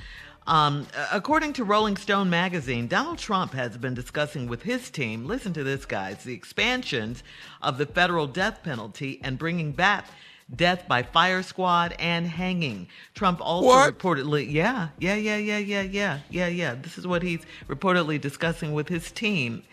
Um, 0.47 0.87
according 1.11 1.53
to 1.53 1.63
Rolling 1.63 1.97
Stone 1.97 2.29
magazine, 2.29 2.87
Donald 2.87 3.17
Trump 3.17 3.53
has 3.53 3.77
been 3.77 3.93
discussing 3.93 4.47
with 4.47 4.63
his 4.63 4.89
team, 4.89 5.25
listen 5.25 5.53
to 5.53 5.63
this, 5.63 5.85
guys, 5.85 6.23
the 6.23 6.33
expansions 6.33 7.23
of 7.61 7.77
the 7.77 7.85
federal 7.85 8.27
death 8.27 8.61
penalty 8.63 9.19
and 9.23 9.37
bringing 9.37 9.71
back 9.71 10.05
death 10.53 10.85
by 10.87 11.03
fire 11.03 11.43
squad 11.43 11.95
and 11.99 12.27
hanging. 12.27 12.87
Trump 13.13 13.39
also 13.39 13.67
What? 13.67 13.97
reportedly, 13.97 14.51
yeah, 14.51 14.89
yeah, 14.99 15.15
yeah, 15.15 15.37
yeah, 15.37 15.59
yeah, 15.59 15.81
yeah, 15.81 16.19
yeah, 16.29 16.47
yeah. 16.47 16.75
This 16.75 16.97
is 16.97 17.07
what 17.07 17.21
he's 17.23 17.41
reportedly 17.69 18.19
discussing 18.19 18.73
with 18.73 18.89
his 18.89 19.11
team, 19.11 19.63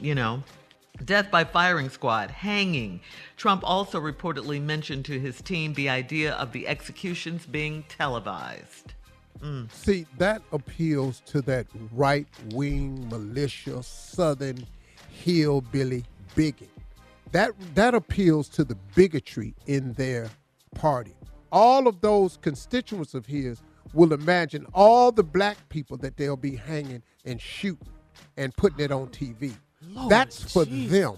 you 0.00 0.14
know. 0.14 0.44
Death 1.04 1.30
by 1.30 1.44
firing 1.44 1.88
squad, 1.88 2.30
hanging. 2.30 3.00
Trump 3.36 3.62
also 3.64 4.00
reportedly 4.00 4.60
mentioned 4.60 5.04
to 5.04 5.18
his 5.20 5.40
team 5.40 5.74
the 5.74 5.88
idea 5.88 6.34
of 6.34 6.52
the 6.52 6.66
executions 6.66 7.46
being 7.46 7.84
televised. 7.88 8.94
Hmm. 9.40 9.64
See, 9.72 10.06
that 10.18 10.42
appeals 10.52 11.20
to 11.26 11.40
that 11.42 11.66
right 11.92 12.26
wing 12.52 13.08
militia, 13.08 13.82
southern 13.82 14.66
hillbilly 15.10 16.04
bigot. 16.34 16.70
That 17.30 17.52
that 17.74 17.94
appeals 17.94 18.48
to 18.50 18.64
the 18.64 18.74
bigotry 18.94 19.54
in 19.66 19.92
their 19.92 20.28
party. 20.74 21.14
All 21.52 21.86
of 21.86 22.00
those 22.00 22.38
constituents 22.38 23.14
of 23.14 23.26
his 23.26 23.62
will 23.92 24.12
imagine 24.12 24.66
all 24.74 25.12
the 25.12 25.22
black 25.22 25.68
people 25.68 25.96
that 25.98 26.16
they'll 26.16 26.36
be 26.36 26.56
hanging 26.56 27.02
and 27.24 27.40
shooting 27.40 27.88
and 28.36 28.54
putting 28.56 28.80
it 28.80 28.90
on 28.90 29.08
TV. 29.08 29.54
Lord 29.82 30.10
That's 30.10 30.52
for 30.52 30.64
Jesus. 30.64 30.98
them. 30.98 31.14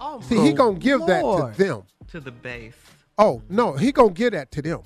Oh, 0.00 0.20
See, 0.20 0.38
he 0.40 0.52
gonna 0.52 0.78
give 0.78 1.04
that 1.06 1.22
to 1.22 1.62
them. 1.62 1.82
To 2.10 2.20
the 2.20 2.30
base. 2.30 2.74
Oh 3.16 3.42
no, 3.48 3.72
he 3.72 3.92
gonna 3.92 4.10
give 4.10 4.32
that 4.32 4.50
to 4.52 4.62
them, 4.62 4.82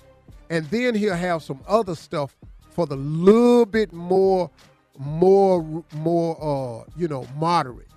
and 0.48 0.64
then 0.70 0.94
he'll 0.94 1.14
have 1.14 1.42
some 1.42 1.60
other 1.66 1.94
stuff 1.94 2.36
for 2.70 2.86
the 2.86 2.96
little 2.96 3.66
bit 3.66 3.92
more, 3.92 4.50
more, 4.98 5.84
more, 5.92 6.82
uh, 6.82 6.90
you 6.96 7.08
know, 7.08 7.26
moderate 7.36 7.88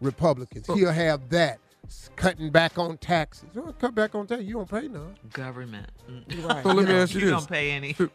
Republicans. 0.00 0.66
He'll 0.66 0.92
have 0.92 1.28
that 1.30 1.58
s- 1.92 2.10
cutting 2.16 2.50
back 2.50 2.78
on 2.78 2.96
taxes. 2.98 3.48
Oh, 3.56 3.72
cut 3.78 3.94
back 3.94 4.14
on 4.14 4.26
taxes. 4.26 4.46
You 4.46 4.54
don't 4.54 4.70
pay 4.70 4.88
none. 4.88 5.16
Government. 5.32 5.88
Mm. 6.10 6.44
Right. 6.48 6.62
So 6.62 6.72
let 6.72 6.88
me 6.88 6.94
ask 6.94 7.14
you 7.14 7.20
you 7.20 7.26
this: 7.26 7.34
don't 7.34 7.48
pay 7.48 7.70
any. 7.72 7.92
should, 7.94 8.10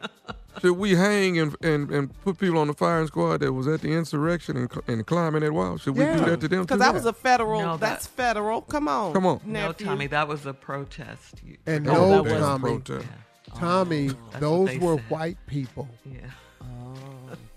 should 0.60 0.72
we 0.76 0.94
hang 0.94 1.38
and, 1.38 1.56
and, 1.62 1.90
and 1.90 2.20
put 2.22 2.38
people 2.38 2.58
on 2.58 2.66
the 2.66 2.74
firing 2.74 3.06
squad 3.06 3.38
that 3.38 3.52
was 3.52 3.66
at 3.66 3.80
the 3.80 3.92
insurrection 3.92 4.56
and, 4.56 4.70
and 4.86 5.06
climbing 5.06 5.40
that 5.42 5.52
wall? 5.52 5.78
Should 5.78 5.96
we 5.96 6.04
Yeah. 6.04 6.16
do 6.18 6.24
that 6.26 6.40
to 6.40 6.48
them 6.48 6.62
Because 6.62 6.76
too? 6.76 6.84
that 6.84 6.94
was 6.94 7.06
a 7.06 7.12
federal. 7.12 7.60
No, 7.60 7.76
that- 7.76 7.80
that's 7.80 8.06
federal. 8.06 8.62
Come 8.62 8.88
on. 8.88 9.12
Come 9.12 9.26
on. 9.26 9.40
No. 9.44 9.72
Tommy, 9.72 10.06
that 10.08 10.26
was 10.28 10.44
a 10.46 10.52
protest. 10.54 11.36
You- 11.44 11.56
And 11.66 11.86
That 11.86 11.92
no, 11.94 12.22
was 12.22 12.26
a 12.32 12.34
damn 12.34 12.40
Tommy, 12.40 12.62
protest. 12.80 13.06
Tommy, 13.54 14.06
That's 14.08 14.18
what 14.32 14.40
those 14.40 14.78
were 14.78 14.96
said. 14.96 15.10
white 15.10 15.38
people. 15.46 15.88
Yeah. 16.04 16.18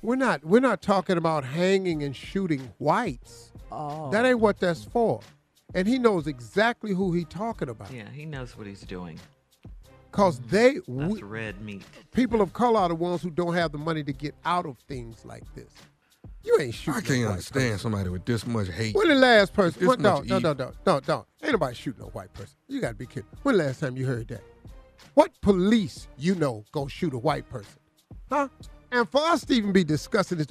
We're 0.02 0.16
not. 0.16 0.44
We're 0.44 0.60
not 0.62 0.82
talking 0.82 1.18
about 1.18 1.44
hanging 1.44 2.02
and 2.04 2.16
shooting 2.16 2.72
whites. 2.80 3.52
Oh. 3.72 4.10
That 4.12 4.26
ain't 4.26 4.40
what 4.40 4.60
that's 4.60 4.84
for. 4.84 5.20
And 5.74 5.88
he 5.88 5.98
knows 5.98 6.28
exactly 6.28 6.94
who 6.94 7.14
he 7.14 7.26
talking 7.26 7.70
about. 7.70 7.92
Yeah, 7.92 8.10
he 8.12 8.26
knows 8.26 8.58
what 8.58 8.68
he's 8.68 8.82
doing. 8.82 9.20
Cause 10.12 10.40
mm-hmm. 10.40 10.50
they 10.50 10.74
That's 10.74 10.88
we- 10.88 11.22
red 11.22 11.62
meat. 11.62 11.84
people 12.14 12.42
of 12.42 12.54
color 12.54 12.80
are 12.82 12.90
the 12.90 12.96
ones 12.96 13.22
who 13.22 13.30
don't 13.30 13.54
have 13.54 13.72
the 13.72 13.78
money 13.78 14.04
to 14.04 14.12
get 14.14 14.36
out 14.44 14.66
of 14.66 14.78
things 14.88 15.24
like 15.26 15.44
this. 15.56 15.72
You 16.44 16.58
ain't 16.60 16.74
shooting. 16.74 17.02
I 17.04 17.06
can't 17.06 17.20
white 17.22 17.32
understand 17.32 17.66
person. 17.66 17.80
somebody 17.80 18.10
with 18.10 18.26
this 18.26 18.46
much 18.48 18.68
hate. 18.68 18.96
When 18.96 19.08
the 19.08 19.16
last 19.16 19.54
person? 19.54 19.80
This 19.80 19.88
What, 19.88 20.00
no, 20.00 20.18
much 20.18 20.28
no, 20.28 20.40
no, 20.40 20.52
evil. 20.52 20.74
no, 20.86 20.94
no, 20.94 21.02
no. 21.08 21.26
Ain't 21.44 21.52
nobody 21.54 21.76
shooting 21.76 22.02
no 22.02 22.08
white 22.10 22.34
person. 22.34 22.56
You 22.68 22.82
gotta 22.82 22.96
be 22.96 23.06
kidding. 23.06 23.30
When 23.44 23.58
the 23.58 23.64
last 23.64 23.80
time 23.80 23.96
you 23.96 24.06
heard 24.06 24.28
that? 24.30 24.42
What 25.14 25.32
police 25.42 26.08
you 26.18 26.36
know 26.36 26.66
go 26.72 26.88
shoot 26.88 27.14
a 27.14 27.18
white 27.18 27.48
person? 27.50 27.80
Huh? 28.30 28.48
And 28.92 29.10
for 29.10 29.22
us 29.22 29.46
to 29.46 29.54
even 29.54 29.72
be 29.72 29.84
discussing 29.84 30.40
this, 30.40 30.48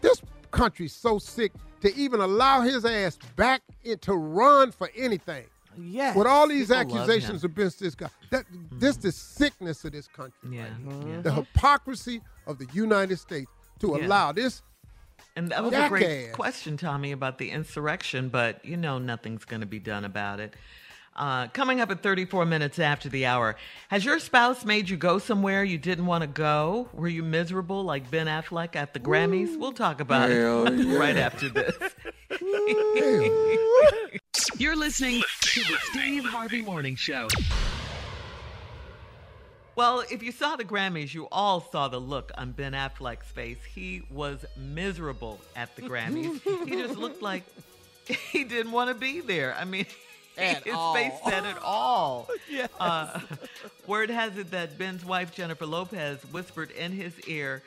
this 0.00 0.22
country's 0.50 0.94
so 0.94 1.18
sick 1.18 1.52
to 1.80 1.94
even 1.94 2.20
allow 2.20 2.60
his 2.60 2.84
ass 2.84 3.18
back 3.36 3.62
in, 3.84 3.98
to 4.00 4.14
run 4.14 4.70
for 4.72 4.90
anything. 4.96 5.44
Yes. 5.78 6.16
With 6.16 6.26
all 6.26 6.48
these 6.48 6.68
People 6.68 6.98
accusations 6.98 7.44
against 7.44 7.80
this 7.80 7.94
guy, 7.94 8.08
that 8.30 8.44
this 8.72 8.96
the 8.96 9.12
sickness 9.12 9.84
of 9.84 9.92
this 9.92 10.08
country. 10.08 10.50
Yeah. 10.50 10.62
right? 10.62 10.72
Mm-hmm. 10.84 11.22
The 11.22 11.32
hypocrisy 11.32 12.20
of 12.46 12.58
the 12.58 12.66
United 12.72 13.18
States 13.18 13.50
to 13.78 13.96
Yeah. 13.98 14.06
allow 14.06 14.32
this 14.32 14.62
And 15.36 15.48
that 15.50 15.62
was 15.62 15.72
a 15.72 15.88
great 15.88 16.02
Jackass. 16.02 16.34
question, 16.34 16.76
Tommy, 16.76 17.12
about 17.12 17.38
the 17.38 17.50
insurrection, 17.50 18.28
but 18.30 18.62
you 18.64 18.76
know 18.76 18.98
nothing's 18.98 19.44
going 19.44 19.60
to 19.60 19.66
be 19.66 19.78
done 19.78 20.04
about 20.04 20.40
it. 20.40 20.54
Uh, 21.20 21.48
coming 21.48 21.82
up 21.82 21.90
at 21.90 22.02
34 22.02 22.46
minutes 22.46 22.78
after 22.78 23.10
the 23.10 23.26
hour, 23.26 23.54
has 23.88 24.02
your 24.02 24.18
spouse 24.18 24.64
made 24.64 24.88
you 24.88 24.96
go 24.96 25.18
somewhere 25.18 25.62
you 25.62 25.76
didn't 25.76 26.06
want 26.06 26.22
to 26.22 26.26
go? 26.26 26.88
Were 26.94 27.08
you 27.08 27.22
miserable 27.22 27.84
like 27.84 28.10
Ben 28.10 28.26
Affleck 28.26 28.74
at 28.74 28.94
the 28.94 29.00
Grammys? 29.00 29.54
We'll 29.58 29.72
talk 29.72 30.00
about 30.00 30.30
Hell 30.30 30.66
it 30.66 30.78
yeah. 30.78 30.96
right 30.96 31.18
after 31.18 31.50
this. 31.50 31.76
You're 34.56 34.76
listening 34.76 35.22
to 35.42 35.60
the 35.60 35.76
Steve 35.90 36.24
Harvey 36.24 36.62
Morning 36.62 36.96
Show. 36.96 37.28
Well, 39.76 40.02
if 40.10 40.22
you 40.22 40.32
saw 40.32 40.56
the 40.56 40.64
Grammys, 40.64 41.12
you 41.12 41.28
all 41.30 41.60
saw 41.60 41.88
the 41.88 42.00
look 42.00 42.32
on 42.38 42.52
Ben 42.52 42.72
Affleck's 42.72 43.26
face. 43.26 43.58
He 43.74 44.04
was 44.10 44.46
miserable 44.56 45.38
at 45.54 45.76
the 45.76 45.82
Grammys. 45.82 46.40
he 46.66 46.76
just 46.76 46.96
looked 46.96 47.20
like 47.20 47.42
he 48.06 48.44
didn't 48.44 48.72
want 48.72 48.88
to 48.88 48.94
be 48.94 49.20
there. 49.20 49.54
I 49.54 49.66
mean, 49.66 49.84
At 50.38 50.62
his 50.64 50.74
all. 50.74 50.94
face 50.94 51.12
said 51.26 51.44
it 51.44 51.56
all. 51.62 52.28
Yes. 52.50 52.68
Uh, 52.80 53.20
word 53.86 54.10
has 54.10 54.36
it 54.36 54.50
that 54.50 54.76
Ben's 54.76 55.04
wife, 55.04 55.32
Jennifer 55.32 55.66
Lopez, 55.66 56.20
whispered 56.32 56.70
in 56.72 56.90
his 56.92 57.18
ear, 57.28 57.62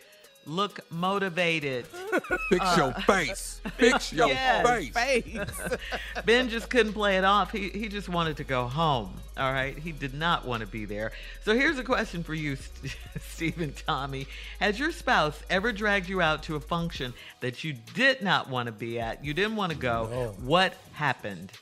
Look 0.46 0.82
motivated. 0.92 1.86
Fix 2.50 2.76
your 2.78 2.92
face. 3.08 3.62
Fix 3.78 4.12
your 4.12 4.28
Yes. 4.28 4.68
face. 4.68 4.94
Face. 4.94 5.78
Ben 6.26 6.50
just 6.50 6.70
couldn't 6.70 6.92
play 6.92 7.18
it 7.18 7.24
off. 7.24 7.50
He 7.54 7.70
he 7.70 7.88
just 7.88 8.10
wanted 8.10 8.36
to 8.36 8.44
go 8.44 8.68
home. 8.68 9.14
All 9.38 9.54
right, 9.54 9.78
he 9.78 9.94
did 9.94 10.14
not 10.14 10.46
want 10.46 10.60
to 10.60 10.68
be 10.68 10.84
there. 10.84 11.14
So 11.46 11.56
here's 11.56 11.80
a 11.80 11.84
question 11.84 12.24
for 12.26 12.34
you, 12.34 12.58
St- 12.58 12.98
Stephen 13.22 13.74
Tommy: 13.88 14.28
Has 14.60 14.78
your 14.78 14.92
spouse 14.92 15.42
ever 15.50 15.72
dragged 15.72 16.10
you 16.10 16.20
out 16.20 16.44
to 16.44 16.58
a 16.58 16.60
function 16.60 17.14
that 17.40 17.64
you 17.64 17.72
did 17.94 18.22
not 18.22 18.50
want 18.50 18.66
to 18.66 18.74
be 18.74 19.00
at? 19.00 19.24
You 19.24 19.34
didn't 19.34 19.56
want 19.56 19.72
to 19.72 19.78
go. 19.78 20.36
What 20.42 20.74
happened, 20.92 21.54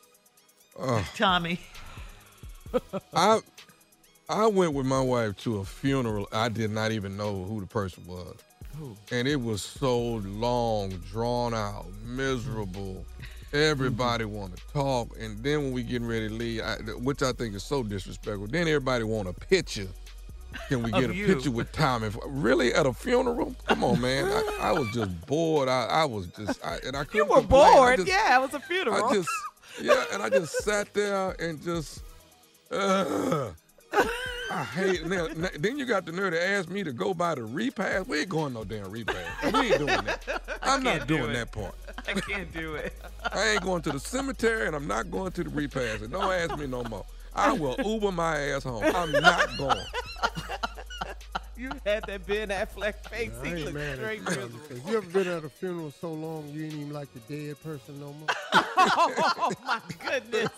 Ugh. 0.79 1.05
Tommy? 1.15 1.59
I 3.13 3.39
I 4.29 4.47
went 4.47 4.73
with 4.73 4.85
my 4.85 5.01
wife 5.01 5.35
to 5.39 5.57
a 5.57 5.65
funeral. 5.65 6.27
I 6.31 6.49
did 6.49 6.71
not 6.71 6.91
even 6.91 7.17
know 7.17 7.43
who 7.43 7.59
the 7.59 7.67
person 7.67 8.05
was. 8.07 8.37
And 9.11 9.27
it 9.27 9.35
was 9.41 9.61
so 9.61 9.99
long, 9.99 10.91
drawn 11.11 11.53
out, 11.53 11.85
miserable. 12.05 13.05
Everybody 13.53 14.23
mm-hmm. 14.23 14.33
want 14.33 14.55
to 14.55 14.63
talk, 14.71 15.09
and 15.19 15.43
then 15.43 15.63
when 15.63 15.71
we 15.73 15.83
getting 15.83 16.07
ready 16.07 16.29
to 16.29 16.33
leave, 16.33 16.61
I, 16.61 16.75
which 17.01 17.21
I 17.21 17.33
think 17.33 17.53
is 17.53 17.63
so 17.63 17.83
disrespectful, 17.83 18.47
then 18.47 18.67
everybody 18.67 19.03
want 19.03 19.27
a 19.27 19.33
picture. 19.33 19.89
Can 20.69 20.83
we 20.83 20.91
get 20.99 21.09
a 21.09 21.13
you. 21.13 21.27
picture 21.27 21.51
with 21.51 21.69
Tommy? 21.73 22.09
Really 22.25 22.73
at 22.73 22.85
a 22.85 22.93
funeral? 22.93 23.53
Come 23.67 23.83
on, 23.83 23.99
man! 23.99 24.25
I, 24.25 24.69
I 24.69 24.71
was 24.71 24.89
just 24.91 25.27
bored. 25.27 25.67
I, 25.67 25.85
I 25.87 26.05
was 26.05 26.27
just, 26.27 26.65
I, 26.65 26.77
and 26.85 26.95
I 26.95 27.03
couldn't. 27.03 27.27
You 27.27 27.33
were 27.33 27.41
complain. 27.41 27.61
I 27.61 27.75
bored. 27.75 27.95
just- 27.97 28.07
yeah, 28.07 28.37
it 28.37 28.41
was 28.41 28.53
a 28.53 28.61
funeral. 28.61 29.05
I 29.05 29.13
just, 29.15 29.29
yeah, 29.81 30.05
and 30.13 30.21
I 30.21 30.29
just 30.29 30.63
sat 30.63 30.93
there 30.93 31.31
and 31.39 31.61
just, 31.61 32.03
uh, 32.71 33.51
I 34.51 34.63
hate. 34.63 35.05
Now, 35.05 35.27
then 35.59 35.77
you 35.77 35.85
got 35.85 36.05
the 36.05 36.11
nerve 36.11 36.33
to 36.33 36.43
ask 36.45 36.69
me 36.69 36.83
to 36.83 36.91
go 36.91 37.13
by 37.13 37.35
the 37.35 37.43
repast. 37.43 38.07
We 38.07 38.19
ain't 38.19 38.29
going 38.29 38.53
no 38.53 38.63
damn 38.63 38.89
repast. 38.91 39.53
We 39.53 39.71
ain't 39.71 39.77
doing 39.77 39.87
that. 39.87 40.59
I'm 40.61 40.83
not 40.83 41.07
do 41.07 41.17
doing 41.17 41.31
it. 41.31 41.33
that 41.33 41.51
part. 41.51 41.75
I 42.07 42.13
can't 42.19 42.51
do 42.51 42.75
it. 42.75 42.93
I 43.31 43.49
ain't 43.51 43.61
going 43.61 43.81
to 43.83 43.91
the 43.91 43.99
cemetery 43.99 44.67
and 44.67 44.75
I'm 44.75 44.87
not 44.87 45.09
going 45.09 45.31
to 45.33 45.43
the 45.43 45.49
repast. 45.49 46.01
And 46.01 46.11
don't 46.11 46.31
ask 46.31 46.57
me 46.57 46.67
no 46.67 46.83
more. 46.83 47.05
I 47.35 47.53
will 47.53 47.75
Uber 47.83 48.11
my 48.11 48.37
ass 48.37 48.63
home. 48.63 48.83
I'm 48.83 49.11
not 49.11 49.57
going. 49.57 49.77
you 51.57 51.71
had 51.85 52.03
that 52.05 52.25
Ben 52.27 52.49
Affleck 52.49 52.95
face. 53.07 53.31
I 53.41 53.45
he 53.45 53.53
ain't 53.53 53.65
looked 53.65 53.73
mad 53.77 53.97
straight 53.97 54.19
you. 54.19 54.25
miserable. 54.25 54.59
If 54.69 54.89
you 54.89 54.97
ever 54.97 55.09
been 55.09 55.27
at 55.27 55.43
a 55.43 55.49
funeral 55.49 55.91
so 55.91 56.11
long 56.11 56.49
you 56.49 56.65
ain't 56.65 56.73
even 56.73 56.93
like 56.93 57.07
the 57.13 57.19
dead 57.33 57.61
person 57.63 57.99
no 57.99 58.13
more? 58.13 58.27
oh 58.53 59.51
my 59.63 59.79
goodness. 60.05 60.49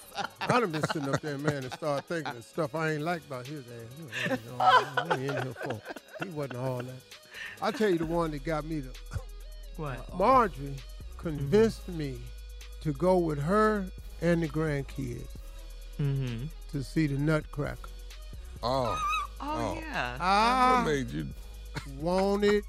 I 0.41 0.59
done 0.59 0.71
been 0.71 0.83
sitting 0.83 1.13
up 1.13 1.21
there, 1.21 1.37
man, 1.37 1.63
and 1.63 1.73
start 1.73 2.05
thinking 2.05 2.35
of 2.35 2.43
stuff 2.43 2.73
I 2.73 2.91
ain't 2.91 3.03
like 3.03 3.21
about 3.27 3.45
his 3.45 3.63
ass. 3.67 4.29
You 4.29 4.51
know, 4.51 4.57
What 5.05 5.19
he 5.19 5.27
in 5.27 5.33
here 5.33 5.55
for? 5.63 5.81
He 6.23 6.29
wasn't 6.29 6.57
all 6.57 6.77
that. 6.77 6.95
I 7.61 7.71
tell 7.71 7.89
you 7.89 7.97
the 7.97 8.05
one 8.05 8.31
that 8.31 8.43
got 8.43 8.65
me 8.65 8.81
to 8.81 9.19
What? 9.77 10.17
Marjorie 10.17 10.75
convinced 11.17 11.87
me 11.89 12.17
to 12.81 12.93
go 12.93 13.17
with 13.17 13.39
her 13.41 13.85
and 14.21 14.41
the 14.43 14.47
grandkids 14.47 15.27
Mm-hmm. 15.99 16.45
To 16.73 16.83
see 16.83 17.07
the 17.07 17.17
Nutcracker. 17.17 17.89
Oh, 18.61 18.99
Oh, 19.45 19.77
yeah. 19.79 20.13
what 20.13 20.21
I 20.21 20.83
made 20.85 21.09
you? 21.11 21.27
wanted 21.99 22.63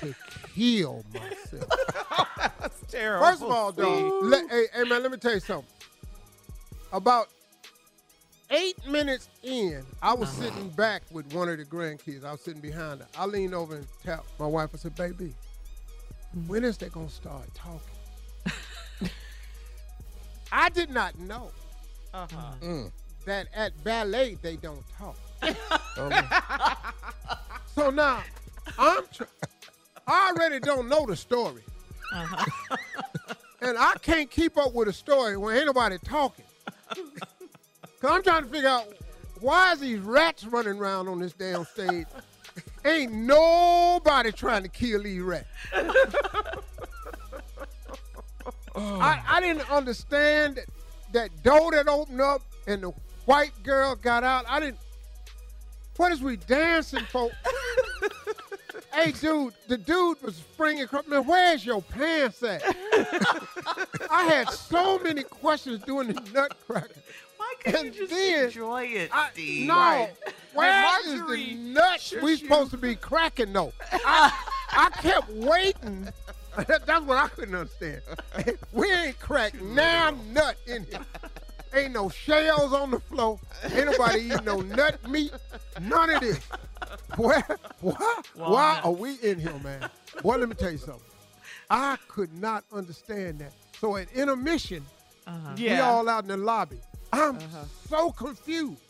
to 0.00 0.14
kill 0.54 1.04
myself. 1.12 1.68
That's 2.60 2.80
terrible. 2.88 3.26
First 3.26 3.42
of 3.42 3.50
all, 3.50 3.72
dog, 3.72 4.12
let, 4.22 4.48
hey, 4.50 4.66
hey, 4.72 4.84
man, 4.84 5.02
let 5.02 5.10
me 5.10 5.16
tell 5.18 5.34
you 5.34 5.40
something. 5.40 5.66
About 6.92 7.28
eight 8.50 8.76
minutes 8.88 9.28
in, 9.42 9.82
I 10.00 10.14
was 10.14 10.28
sitting 10.30 10.68
back 10.70 11.02
with 11.10 11.32
one 11.34 11.48
of 11.48 11.58
the 11.58 11.64
grandkids. 11.64 12.24
I 12.24 12.32
was 12.32 12.40
sitting 12.42 12.60
behind 12.62 13.00
her. 13.00 13.06
I 13.18 13.26
leaned 13.26 13.54
over 13.54 13.76
and 13.76 13.86
tapped 14.04 14.28
my 14.38 14.46
wife. 14.46 14.70
I 14.72 14.76
said, 14.78 14.94
"Baby, 14.94 15.34
when 16.46 16.62
is 16.64 16.78
they 16.78 16.88
gonna 16.90 17.10
start 17.10 17.52
talking?" 17.54 17.80
I 20.52 20.68
did 20.68 20.90
not 20.90 21.18
know 21.18 21.50
Uh-huh. 22.12 22.36
Mm. 22.62 22.92
That 23.26 23.48
at 23.54 23.82
ballet 23.84 24.36
they 24.42 24.56
don't 24.56 24.82
talk. 24.98 25.16
So 27.74 27.90
now 27.90 28.22
I'm. 28.78 29.04
Tr- 29.12 29.24
I 30.06 30.32
already 30.34 30.60
don't 30.60 30.88
know 30.88 31.06
the 31.06 31.16
story. 31.16 31.62
Uh-huh. 32.12 32.76
and 33.62 33.76
I 33.78 33.94
can't 34.02 34.30
keep 34.30 34.56
up 34.56 34.74
with 34.74 34.86
a 34.88 34.92
story 34.92 35.36
when 35.36 35.56
ain't 35.56 35.66
nobody 35.66 35.98
talking. 36.04 36.44
Cause 36.88 38.10
I'm 38.10 38.22
trying 38.22 38.44
to 38.44 38.48
figure 38.48 38.68
out 38.68 38.86
why 39.40 39.72
is 39.72 39.80
these 39.80 39.98
rats 39.98 40.44
running 40.44 40.78
around 40.78 41.08
on 41.08 41.20
this 41.20 41.32
damn 41.32 41.64
stage? 41.64 42.06
ain't 42.84 43.12
nobody 43.12 44.30
trying 44.30 44.62
to 44.62 44.68
kill 44.68 45.02
these 45.02 45.22
rats. 45.22 45.46
I, 48.76 49.22
I 49.28 49.40
didn't 49.40 49.70
understand 49.70 50.56
that, 50.56 50.66
that 51.12 51.42
door 51.42 51.70
that 51.72 51.88
opened 51.88 52.20
up 52.20 52.42
and 52.66 52.82
the 52.82 52.92
white 53.26 53.52
girl 53.62 53.94
got 53.94 54.24
out. 54.24 54.44
I 54.48 54.60
didn't. 54.60 54.78
What 55.96 56.12
is 56.12 56.20
we 56.20 56.36
dancing 56.36 57.04
for? 57.04 57.30
hey, 58.94 59.12
dude, 59.12 59.54
the 59.68 59.78
dude 59.78 60.20
was 60.22 60.34
springing 60.36 60.84
across. 60.84 61.06
Man, 61.06 61.24
where's 61.24 61.64
your 61.64 61.82
pants 61.82 62.42
at? 62.42 62.62
I 64.10 64.24
had 64.24 64.50
so 64.50 64.98
many 64.98 65.22
questions 65.22 65.80
during 65.84 66.08
the 66.08 66.20
Nutcracker. 66.32 66.88
Why 67.36 67.54
couldn't 67.62 67.86
And 67.86 67.94
you 67.94 68.00
just 68.08 68.10
then 68.10 68.44
enjoy 68.46 68.84
it, 68.86 69.10
I, 69.12 69.30
Steve? 69.32 69.68
no, 69.68 70.08
where 70.54 71.00
is 71.06 71.14
Marjorie 71.20 71.44
the 71.44 71.54
nuts 71.54 72.14
we 72.22 72.36
supposed 72.36 72.70
to 72.72 72.76
be 72.76 72.96
cracking 72.96 73.52
though? 73.52 73.72
I, 73.92 74.32
I 74.72 74.90
kept 75.00 75.30
waiting. 75.30 76.08
That's 76.66 77.04
what 77.04 77.18
I 77.18 77.28
couldn't 77.28 77.54
understand. 77.54 78.02
we 78.72 78.92
ain't 78.92 79.18
cracked 79.20 79.60
now 79.60 80.16
nut 80.32 80.56
in 80.66 80.84
here. 80.84 81.00
Ain't 81.74 81.92
no 81.92 82.08
shells 82.08 82.72
on 82.72 82.90
the 82.92 83.00
floor. 83.00 83.38
Ain't 83.72 83.86
nobody 83.86 84.20
eating 84.20 84.44
no 84.44 84.60
nut 84.60 84.98
meat. 85.08 85.32
None 85.80 86.10
of 86.10 86.20
this. 86.20 86.40
Where, 87.16 87.44
why, 87.80 88.20
why 88.34 88.80
are 88.84 88.92
we 88.92 89.14
in 89.16 89.38
here, 89.38 89.58
man? 89.62 89.88
Boy, 90.22 90.36
let 90.36 90.48
me 90.48 90.54
tell 90.54 90.70
you 90.70 90.78
something. 90.78 91.02
I 91.70 91.96
could 92.08 92.32
not 92.40 92.64
understand 92.72 93.40
that. 93.40 93.52
So 93.80 93.96
at 93.96 94.12
intermission, 94.12 94.84
uh-huh. 95.26 95.54
we 95.56 95.66
Yeah. 95.66 95.88
all 95.88 96.08
out 96.08 96.24
in 96.24 96.28
the 96.28 96.36
lobby. 96.36 96.78
I'm 97.12 97.36
uh-huh. 97.36 97.64
so 97.88 98.10
confused. 98.12 98.80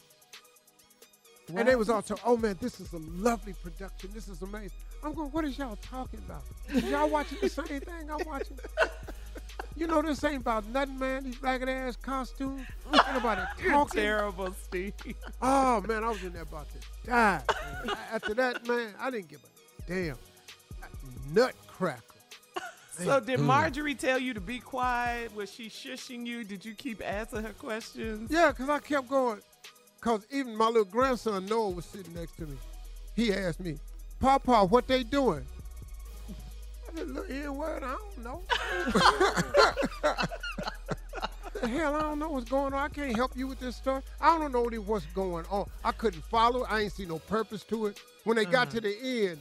And 1.54 1.68
they 1.68 1.76
was 1.76 1.90
all 1.90 2.02
talking, 2.02 2.22
oh 2.26 2.36
man, 2.36 2.56
this 2.60 2.80
is 2.80 2.92
a 2.92 2.98
lovely 2.98 3.54
production. 3.62 4.10
This 4.14 4.28
is 4.28 4.40
amazing. 4.42 4.70
I'm 5.02 5.12
going, 5.12 5.30
what 5.30 5.44
is 5.44 5.58
y'all 5.58 5.76
talking 5.76 6.20
about? 6.26 6.42
Is 6.70 6.84
y'all 6.84 7.08
watching 7.08 7.38
the 7.40 7.48
same 7.48 7.66
thing 7.80 8.10
I'm 8.10 8.26
watching? 8.26 8.58
You 9.76 9.86
know 9.88 10.02
this 10.02 10.22
ain't 10.24 10.42
about 10.42 10.66
nothing, 10.68 10.98
man. 10.98 11.24
These 11.24 11.42
ragged 11.42 11.68
ass 11.68 11.96
costumes. 11.96 12.62
Ain't 12.92 13.02
nobody 13.14 13.42
talking. 13.68 14.00
terrible, 14.02 14.54
Steve. 14.62 14.92
Oh 15.42 15.80
man, 15.80 16.04
I 16.04 16.08
was 16.08 16.22
in 16.22 16.32
there 16.32 16.42
about 16.42 16.66
to 16.70 17.08
die. 17.10 17.42
man. 17.84 17.96
After 18.12 18.34
that, 18.34 18.66
man, 18.68 18.94
I 19.00 19.10
didn't 19.10 19.28
give 19.28 19.40
a 19.44 19.90
damn. 19.90 20.16
Nutcracker. 21.32 22.02
So 22.96 23.18
did. 23.18 23.40
Marjorie 23.40 23.96
tell 23.96 24.18
you 24.20 24.34
to 24.34 24.40
be 24.40 24.60
quiet? 24.60 25.34
Was 25.34 25.50
she 25.52 25.68
shushing 25.68 26.24
you? 26.24 26.44
Did 26.44 26.64
you 26.64 26.74
keep 26.74 27.02
asking 27.04 27.42
her 27.42 27.52
questions? 27.52 28.30
Yeah, 28.30 28.50
because 28.50 28.68
I 28.68 28.78
kept 28.78 29.08
going. 29.08 29.40
Because 30.00 30.24
even 30.30 30.54
my 30.54 30.66
little 30.66 30.84
grandson 30.84 31.46
Noah 31.46 31.70
was 31.70 31.84
sitting 31.86 32.14
next 32.14 32.36
to 32.36 32.42
me. 32.46 32.56
He 33.16 33.32
asked 33.32 33.58
me, 33.58 33.78
Papa, 34.20 34.64
what 34.66 34.86
they 34.86 35.02
doing? 35.02 35.44
I 36.94 36.98
said, 36.98 37.10
look, 37.10 37.30
N 37.30 37.56
word, 37.56 37.82
I 37.82 37.96
don't 37.96 38.24
know. 38.24 38.42
the 41.60 41.68
hell, 41.68 41.96
I 41.96 42.02
don't 42.02 42.18
know 42.20 42.30
what's 42.30 42.48
going 42.48 42.72
on. 42.72 42.80
I 42.80 42.88
can't 42.88 43.16
help 43.16 43.32
you 43.36 43.48
with 43.48 43.58
this 43.58 43.76
stuff. 43.76 44.04
I 44.20 44.38
don't 44.38 44.52
know 44.52 44.64
what's 44.80 45.06
going 45.06 45.44
on. 45.50 45.68
I 45.84 45.92
couldn't 45.92 46.24
follow. 46.24 46.64
I 46.64 46.80
ain't 46.80 46.92
see 46.92 47.06
no 47.06 47.18
purpose 47.18 47.64
to 47.64 47.86
it. 47.86 48.00
When 48.24 48.36
they 48.36 48.44
got 48.44 48.70
to 48.70 48.80
the 48.80 48.90
uh-huh. 48.90 49.30
end, 49.30 49.40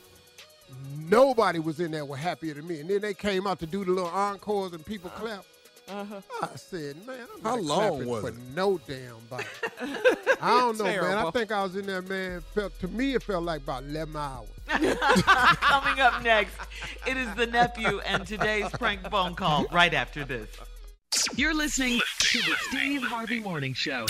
nobody 1.09 1.59
was 1.59 1.79
in 1.79 1.91
there 1.91 2.05
were 2.05 2.17
happier 2.17 2.55
than 2.55 2.67
me. 2.67 2.79
And 2.79 2.89
then 2.89 3.01
they 3.01 3.13
came 3.13 3.45
out 3.45 3.59
to 3.59 3.67
do 3.67 3.85
the 3.85 3.91
little 3.91 4.09
encores 4.09 4.73
and 4.73 4.83
people 4.85 5.11
uh-huh. 5.13 5.25
clap. 5.25 5.45
Uh-huh. 5.89 6.21
I 6.41 6.55
said, 6.55 6.95
man, 7.05 7.17
I'm 7.35 7.41
How 7.43 7.55
not 7.55 7.63
long 7.63 8.05
was 8.05 8.21
for 8.21 8.29
it? 8.29 8.35
no 8.55 8.77
damn 8.87 9.19
body. 9.29 9.43
I 10.41 10.59
don't 10.61 10.77
know, 10.77 10.85
man. 10.85 11.17
I 11.17 11.31
think 11.31 11.51
I 11.51 11.61
was 11.63 11.75
in 11.75 11.85
there, 11.85 12.01
man. 12.01 12.41
Felt 12.53 12.77
to 12.79 12.87
me, 12.87 13.15
it 13.15 13.23
felt 13.23 13.43
like 13.43 13.61
about 13.61 13.83
11 13.83 14.15
hours. 14.15 14.47
Coming 14.67 15.99
up 15.99 16.23
next, 16.23 16.55
it 17.05 17.17
is 17.17 17.33
the 17.35 17.47
nephew 17.47 17.99
and 18.05 18.25
today's 18.25 18.69
prank 18.71 19.01
phone 19.09 19.35
call 19.35 19.65
right 19.73 19.93
after 19.93 20.23
this. 20.23 20.49
You're 21.35 21.53
listening 21.53 21.99
to 22.19 22.37
the 22.39 22.55
Steve 22.69 23.03
Harvey 23.03 23.39
Morning 23.41 23.73
Show. 23.73 24.05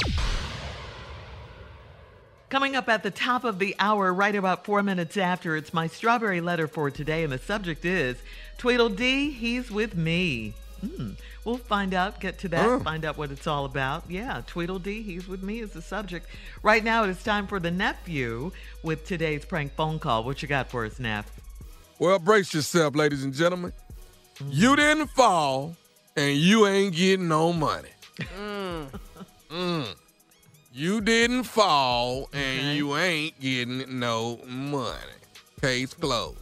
Coming 2.50 2.76
up 2.76 2.88
at 2.88 3.02
the 3.02 3.10
top 3.10 3.46
of 3.46 3.58
the 3.58 3.76
hour, 3.80 4.14
right 4.14 4.36
about 4.36 4.64
four 4.64 4.84
minutes 4.84 5.18
after, 5.18 5.56
it's 5.58 5.74
my 5.74 5.88
strawberry 5.88 6.40
letter 6.40 6.68
for 6.68 6.92
today, 6.92 7.24
and 7.24 7.34
the 7.34 7.40
subject 7.40 7.84
is 7.84 8.18
Tweedledee, 8.60 9.32
he's 9.32 9.72
with 9.72 9.96
me. 9.96 10.54
Hmm. 10.84 11.12
We'll 11.46 11.58
find 11.58 11.94
out, 11.94 12.20
get 12.20 12.40
to 12.40 12.48
that, 12.50 12.66
Oh. 12.68 12.80
find 12.80 13.06
out 13.06 13.18
what 13.18 13.32
it's 13.32 13.48
all 13.48 13.66
about. 13.66 14.04
Yeah, 14.10 14.42
Tweedledee, 14.48 15.02
he's 15.04 15.28
with 15.28 15.42
me 15.44 15.60
is 15.60 15.72
the 15.72 15.82
subject. 15.82 16.28
Right 16.62 16.84
now, 16.84 17.04
it 17.06 17.10
is 17.10 17.24
time 17.24 17.48
for 17.48 17.60
the 17.60 17.72
nephew 17.72 18.52
with 18.84 19.06
today's 19.08 19.46
prank 19.46 19.74
phone 19.74 20.00
call. 20.00 20.24
What 20.24 20.42
you 20.42 20.48
got 20.48 20.70
for 20.70 20.86
us, 20.86 21.00
Neff? 21.00 21.32
Well, 22.00 22.20
brace 22.20 22.54
yourself, 22.54 22.96
ladies 22.96 23.24
and 23.24 23.34
gentlemen. 23.34 23.72
You 24.50 24.76
didn't 24.76 25.08
fall, 25.08 25.76
and 26.18 26.36
you 26.38 26.68
ain't 26.68 26.96
getting 26.96 27.28
no 27.28 27.54
money. 27.54 27.90
Mm. 29.50 29.96
You 30.74 31.00
didn't 31.02 31.44
fall, 31.44 32.28
and 32.34 32.60
Okay. 32.60 32.76
you 32.76 32.96
ain't 32.98 33.40
getting 33.40 34.00
no 34.00 34.40
money. 34.48 34.98
Case 35.62 35.94
closed. 35.94 36.40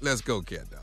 Let's 0.00 0.20
go, 0.20 0.40
cat 0.40 0.70
dog. 0.70 0.80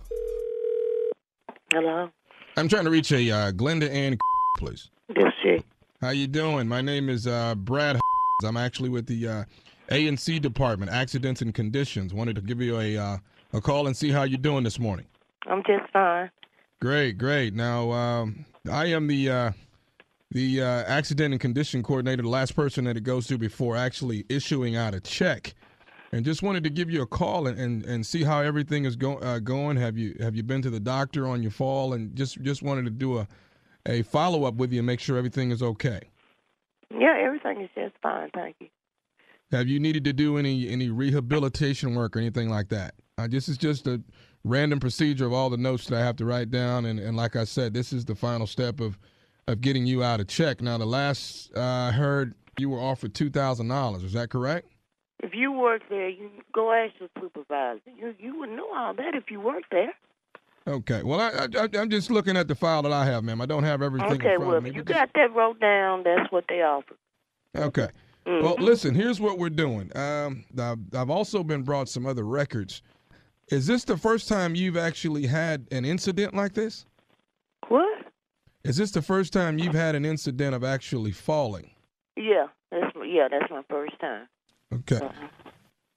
Hello, 1.72 2.10
I'm 2.58 2.68
trying 2.68 2.86
to 2.86 2.92
reach 2.92 3.12
a 3.12 3.32
uh, 3.32 3.52
Glenda 3.52 3.90
Ann, 3.90 4.18
please. 4.58 4.90
this 5.10 5.34
she. 5.42 5.64
How 6.02 6.10
you 6.10 6.28
doing? 6.28 6.68
My 6.68 6.82
name 6.82 7.10
is 7.10 7.28
uh, 7.28 7.56
Brad. 7.56 8.00
I'm 8.44 8.58
actually 8.58 8.90
with 8.90 9.06
the 9.06 9.28
uh, 9.28 9.44
A 9.90 10.08
and 10.08 10.20
C 10.20 10.40
department, 10.40 10.92
accidents 10.92 11.42
and 11.42 11.54
conditions. 11.54 12.14
Wanted 12.14 12.36
to 12.36 12.42
give 12.42 12.60
you 12.60 12.80
a 12.80 12.98
uh, 12.98 13.18
a 13.54 13.62
call 13.62 13.88
and 13.88 13.96
see 13.96 14.10
how 14.10 14.24
you're 14.24 14.40
doing 14.40 14.64
this 14.64 14.80
morning. 14.80 15.06
I'm 15.48 15.64
just 15.64 15.92
fine. 15.94 16.32
Great, 16.80 17.18
great. 17.18 17.54
Now 17.54 17.92
um, 17.92 18.46
I 18.70 18.88
am 18.88 19.08
the 19.08 19.30
uh, 19.30 19.52
the 20.32 20.62
uh, 20.62 20.84
accident 20.88 21.34
and 21.34 21.40
condition 21.42 21.84
coordinator, 21.84 22.24
the 22.24 22.30
last 22.30 22.56
person 22.56 22.86
that 22.86 22.98
it 22.98 23.04
goes 23.04 23.28
to 23.28 23.38
before 23.38 23.78
actually 23.78 24.26
issuing 24.28 24.76
out 24.76 24.96
a 24.96 25.00
check. 25.00 25.54
And 26.14 26.26
just 26.26 26.44
wanted 26.44 26.64
to 26.66 26.70
give 26.70 26.90
you 26.90 27.02
a 27.02 27.08
call 27.08 27.48
and, 27.48 27.58
and, 27.58 27.86
and 27.86 28.06
see 28.06 28.24
how 28.24 28.42
everything 28.42 28.84
is 28.84 28.98
go, 28.98 29.18
uh, 29.20 29.40
going. 29.40 29.78
Have 29.78 29.98
you 29.98 30.16
have 30.20 30.36
you 30.36 30.44
been 30.44 30.62
to 30.62 30.70
the 30.70 30.80
doctor 30.80 31.26
on 31.26 31.42
your 31.42 31.52
fall? 31.52 31.94
And 31.94 32.14
just 32.16 32.42
just 32.42 32.62
wanted 32.62 32.84
to 32.86 32.92
do 32.92 33.18
a 33.20 33.28
a 33.86 34.02
follow 34.02 34.44
up 34.44 34.56
with 34.56 34.74
you 34.74 34.80
and 34.80 34.88
make 34.88 35.00
sure 35.00 35.18
everything 35.18 35.52
is 35.52 35.64
okay. 35.64 36.02
Yeah, 36.90 37.16
everything 37.18 37.62
is 37.62 37.70
just 37.76 37.96
fine. 38.04 38.30
Thank 38.34 38.58
you. 38.60 38.68
Have 39.52 39.68
you 39.68 39.80
needed 39.80 40.04
to 40.04 40.14
do 40.14 40.38
any 40.38 40.68
any 40.68 40.90
rehabilitation 40.90 41.96
work 41.96 42.18
or 42.18 42.20
anything 42.20 42.50
like 42.50 42.70
that? 42.70 42.94
Uh, 43.18 43.28
this 43.30 43.48
is 43.48 43.58
just 43.58 43.88
a 43.88 44.02
random 44.44 44.80
procedure 44.80 45.26
of 45.26 45.34
all 45.34 45.50
the 45.50 45.58
notes 45.58 45.88
that 45.88 45.98
I 45.98 46.04
have 46.04 46.16
to 46.18 46.26
write 46.26 46.52
down, 46.52 46.86
and, 46.86 47.00
and 47.00 47.16
like 47.16 47.36
I 47.36 47.44
said, 47.44 47.74
this 47.74 47.94
is 47.94 48.06
the 48.06 48.16
final 48.16 48.48
step 48.48 48.80
of 48.80 48.98
of 49.48 49.62
getting 49.62 49.86
you 49.86 50.04
out 50.04 50.20
of 50.20 50.28
check. 50.28 50.62
Now, 50.62 50.78
the 50.78 50.86
last 50.86 51.52
uh, 51.56 51.62
I 51.62 51.92
heard, 51.92 52.34
you 52.58 52.70
were 52.70 52.80
offered 52.80 53.14
two 53.14 53.30
thousand 53.30 53.70
dollars. 53.70 54.04
Is 54.04 54.14
that 54.14 54.30
correct? 54.30 54.68
If 55.22 55.36
you 55.36 55.52
work 55.52 55.84
there, 55.90 56.10
you 56.10 56.30
go 56.52 56.74
ask 56.74 56.94
your 57.00 57.10
supervisor. 57.20 57.82
You 57.96 58.16
you 58.20 58.40
would 58.40 58.50
know 58.50 58.68
all 58.76 58.94
that 58.96 59.14
if 59.14 59.30
you 59.30 59.40
worked 59.40 59.70
there. 59.72 59.94
Okay. 60.68 61.04
Well, 61.04 61.20
I, 61.20 61.48
I 61.58 61.70
I'm 61.80 61.90
just 61.90 62.10
looking 62.10 62.36
at 62.36 62.48
the 62.48 62.56
file 62.56 62.82
that 62.84 62.92
I 62.92 63.06
have, 63.06 63.24
ma'am. 63.24 63.40
I 63.40 63.46
don't 63.46 63.64
have 63.64 63.82
everything 63.82 64.12
okay, 64.14 64.34
in 64.34 64.38
front 64.38 64.48
well, 64.48 64.58
of 64.58 64.64
me. 64.64 64.72
if 64.72 64.76
you 64.76 64.84
got 64.84 65.10
that 65.16 65.34
wrote 65.34 65.60
down, 65.60 66.04
that's 66.04 66.32
what 66.32 66.46
they 66.50 66.62
offer. 66.62 66.96
Okay. 67.56 67.90
Mhm. 68.26 68.42
Well, 68.42 68.56
listen. 68.60 68.96
Here's 68.96 69.20
what 69.20 69.38
we're 69.38 69.50
doing. 69.50 69.96
Um, 69.96 70.46
I've, 70.60 70.80
I've 70.96 71.10
also 71.10 71.44
been 71.44 71.64
brought 71.64 71.88
some 71.88 72.06
other 72.06 72.24
records. 72.24 72.82
Is 73.50 73.68
this 73.68 73.84
the 73.84 73.98
first 73.98 74.28
time 74.28 74.56
you've 74.56 74.78
actually 74.78 75.28
had 75.28 75.68
an 75.72 75.86
incident 75.86 76.34
like 76.34 76.54
this? 76.54 76.86
What? 77.68 78.06
Is 78.64 78.78
this 78.78 78.92
the 78.92 79.02
first 79.02 79.34
time 79.34 79.58
you've 79.58 79.74
had 79.74 79.96
an 79.96 80.06
incident 80.06 80.56
of 80.56 80.64
actually 80.64 81.12
falling? 81.12 81.72
Yeah, 82.16 82.48
that's 82.72 82.96
yeah, 83.06 83.28
that's 83.30 83.52
my 83.52 83.64
first 83.70 84.00
time. 84.00 84.28
Okay. 84.74 85.00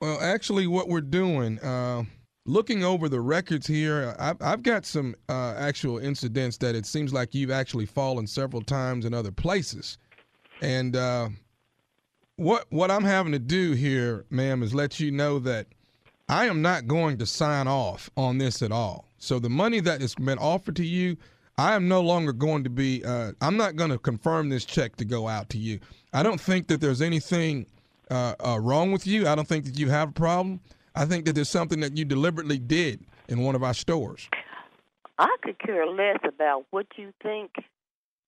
Well, 0.00 0.20
actually, 0.20 0.66
what 0.66 0.88
we're 0.88 1.00
doing, 1.00 1.58
uh, 1.60 2.04
looking 2.46 2.84
over 2.84 3.08
the 3.08 3.20
records 3.20 3.66
here, 3.66 4.14
I've, 4.18 4.40
I've 4.42 4.62
got 4.62 4.84
some 4.84 5.14
uh, 5.28 5.54
actual 5.56 5.98
incidents 5.98 6.58
that 6.58 6.74
it 6.74 6.86
seems 6.86 7.12
like 7.12 7.34
you've 7.34 7.50
actually 7.50 7.86
fallen 7.86 8.26
several 8.26 8.62
times 8.62 9.04
in 9.04 9.14
other 9.14 9.32
places. 9.32 9.98
And 10.60 10.96
uh, 10.96 11.28
what 12.36 12.66
what 12.70 12.90
I'm 12.90 13.04
having 13.04 13.32
to 13.32 13.38
do 13.38 13.72
here, 13.72 14.24
ma'am, 14.30 14.62
is 14.62 14.74
let 14.74 15.00
you 15.00 15.10
know 15.10 15.38
that 15.40 15.68
I 16.28 16.46
am 16.46 16.62
not 16.62 16.86
going 16.86 17.18
to 17.18 17.26
sign 17.26 17.68
off 17.68 18.10
on 18.16 18.38
this 18.38 18.62
at 18.62 18.72
all. 18.72 19.08
So 19.18 19.38
the 19.38 19.50
money 19.50 19.80
that 19.80 20.00
has 20.00 20.14
been 20.14 20.38
offered 20.38 20.76
to 20.76 20.84
you, 20.84 21.16
I 21.56 21.74
am 21.74 21.88
no 21.88 22.00
longer 22.00 22.32
going 22.32 22.64
to 22.64 22.70
be. 22.70 23.04
Uh, 23.04 23.32
I'm 23.40 23.56
not 23.56 23.76
going 23.76 23.90
to 23.90 23.98
confirm 23.98 24.48
this 24.48 24.64
check 24.64 24.96
to 24.96 25.04
go 25.04 25.28
out 25.28 25.48
to 25.50 25.58
you. 25.58 25.80
I 26.12 26.22
don't 26.22 26.40
think 26.40 26.66
that 26.68 26.80
there's 26.80 27.02
anything 27.02 27.66
uh, 28.10 28.34
uh, 28.44 28.58
wrong 28.60 28.92
with 28.92 29.06
you. 29.06 29.26
I 29.28 29.34
don't 29.34 29.48
think 29.48 29.64
that 29.64 29.78
you 29.78 29.90
have 29.90 30.10
a 30.10 30.12
problem. 30.12 30.60
I 30.94 31.04
think 31.04 31.24
that 31.26 31.34
there's 31.34 31.48
something 31.48 31.80
that 31.80 31.96
you 31.96 32.04
deliberately 32.04 32.58
did 32.58 33.04
in 33.28 33.40
one 33.40 33.54
of 33.54 33.62
our 33.62 33.74
stores. 33.74 34.28
I 35.18 35.34
could 35.42 35.58
care 35.58 35.86
less 35.86 36.18
about 36.26 36.66
what 36.70 36.86
you 36.96 37.12
think. 37.22 37.52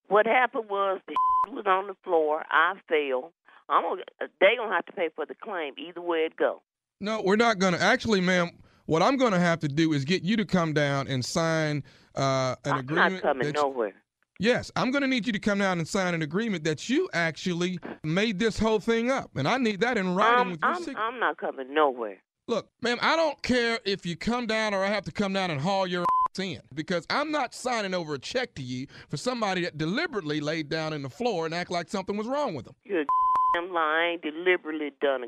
What 0.09 0.27
happened 0.27 0.69
was 0.69 1.01
the 1.07 1.15
was 1.53 1.65
on 1.67 1.87
the 1.89 1.97
floor. 2.05 2.45
I 2.51 2.75
fell. 2.89 3.33
I'm 3.69 3.83
gonna. 3.83 4.03
They 4.41 4.57
gonna 4.57 4.73
have 4.73 4.87
to 4.87 4.93
pay 4.93 5.09
for 5.15 5.27
the 5.27 5.35
claim 5.35 5.75
either 5.77 6.01
way 6.01 6.19
it 6.21 6.37
go. 6.37 6.63
No, 7.01 7.21
we're 7.23 7.37
not 7.37 7.59
going 7.59 7.75
to. 7.75 7.83
Actually, 7.83 8.21
ma'am, 8.21 8.51
what 8.87 9.03
I'm 9.03 9.17
going 9.17 9.33
to 9.33 9.39
have 9.39 9.61
to 9.61 9.69
do 9.69 9.93
is 9.93 10.05
get 10.05 10.23
you 10.23 10.37
to 10.37 10.45
come 10.45 10.73
down 10.73 11.09
and 11.09 11.25
sign 11.25 11.85
uh, 12.15 12.55
an 12.65 12.73
I'm 12.73 12.79
agreement. 12.79 13.15
not 13.15 13.23
coming 13.23 13.53
nowhere. 13.53 13.95
Yes, 14.39 14.71
I'm 14.77 14.91
going 14.91 15.03
to 15.03 15.09
need 15.09 15.27
you 15.27 15.33
to 15.33 15.39
come 15.39 15.59
down 15.59 15.79
and 15.79 15.89
sign 15.89 16.15
an 16.15 16.23
agreement 16.23 16.65
that 16.65 16.89
you 16.91 17.09
actually 17.13 17.79
made 18.05 18.39
this 18.39 18.59
whole 18.59 18.81
thing 18.81 19.11
up, 19.11 19.31
and 19.37 19.49
I 19.49 19.57
need 19.57 19.81
that 19.81 19.97
in 19.97 20.15
writing 20.15 20.39
I'm, 20.39 20.51
with 20.51 20.61
your 20.61 20.71
I'm, 20.71 20.77
signature. 20.77 21.01
I'm 21.01 21.21
not 21.21 21.39
coming 21.39 21.73
nowhere. 21.73 22.19
Look, 22.47 22.69
ma'am, 22.83 22.99
I 23.01 23.17
don't 23.17 23.43
care 23.43 23.81
if 23.85 24.07
you 24.07 24.15
come 24.15 24.47
down 24.47 24.73
or 24.75 24.85
I 24.85 24.89
have 24.89 25.05
to 25.07 25.13
come 25.13 25.33
down 25.33 25.51
and 25.51 25.61
haul 25.61 25.87
your 25.87 26.03
ass 26.03 26.39
in 26.39 26.61
because 26.75 27.07
I'm 27.11 27.33
not 27.33 27.55
signing 27.55 27.93
over 27.93 28.15
a 28.15 28.19
check 28.19 28.55
to 28.57 28.63
you 28.63 28.87
for 29.09 29.17
somebody 29.17 29.63
that 29.63 29.79
deliberately 29.79 30.41
laid 30.41 30.69
down 30.69 30.93
in 30.93 31.03
the 31.03 31.11
floor 31.11 31.47
and 31.47 31.55
act 31.55 31.71
like 31.71 31.89
something 31.89 32.17
was 32.17 32.29
wrong 32.29 32.55
with 32.55 32.67
them. 32.67 32.75
You're 32.85 33.01
a 33.01 33.73
lying, 33.73 34.21
deliberately 34.23 34.93
done 35.01 35.25
a 35.25 35.27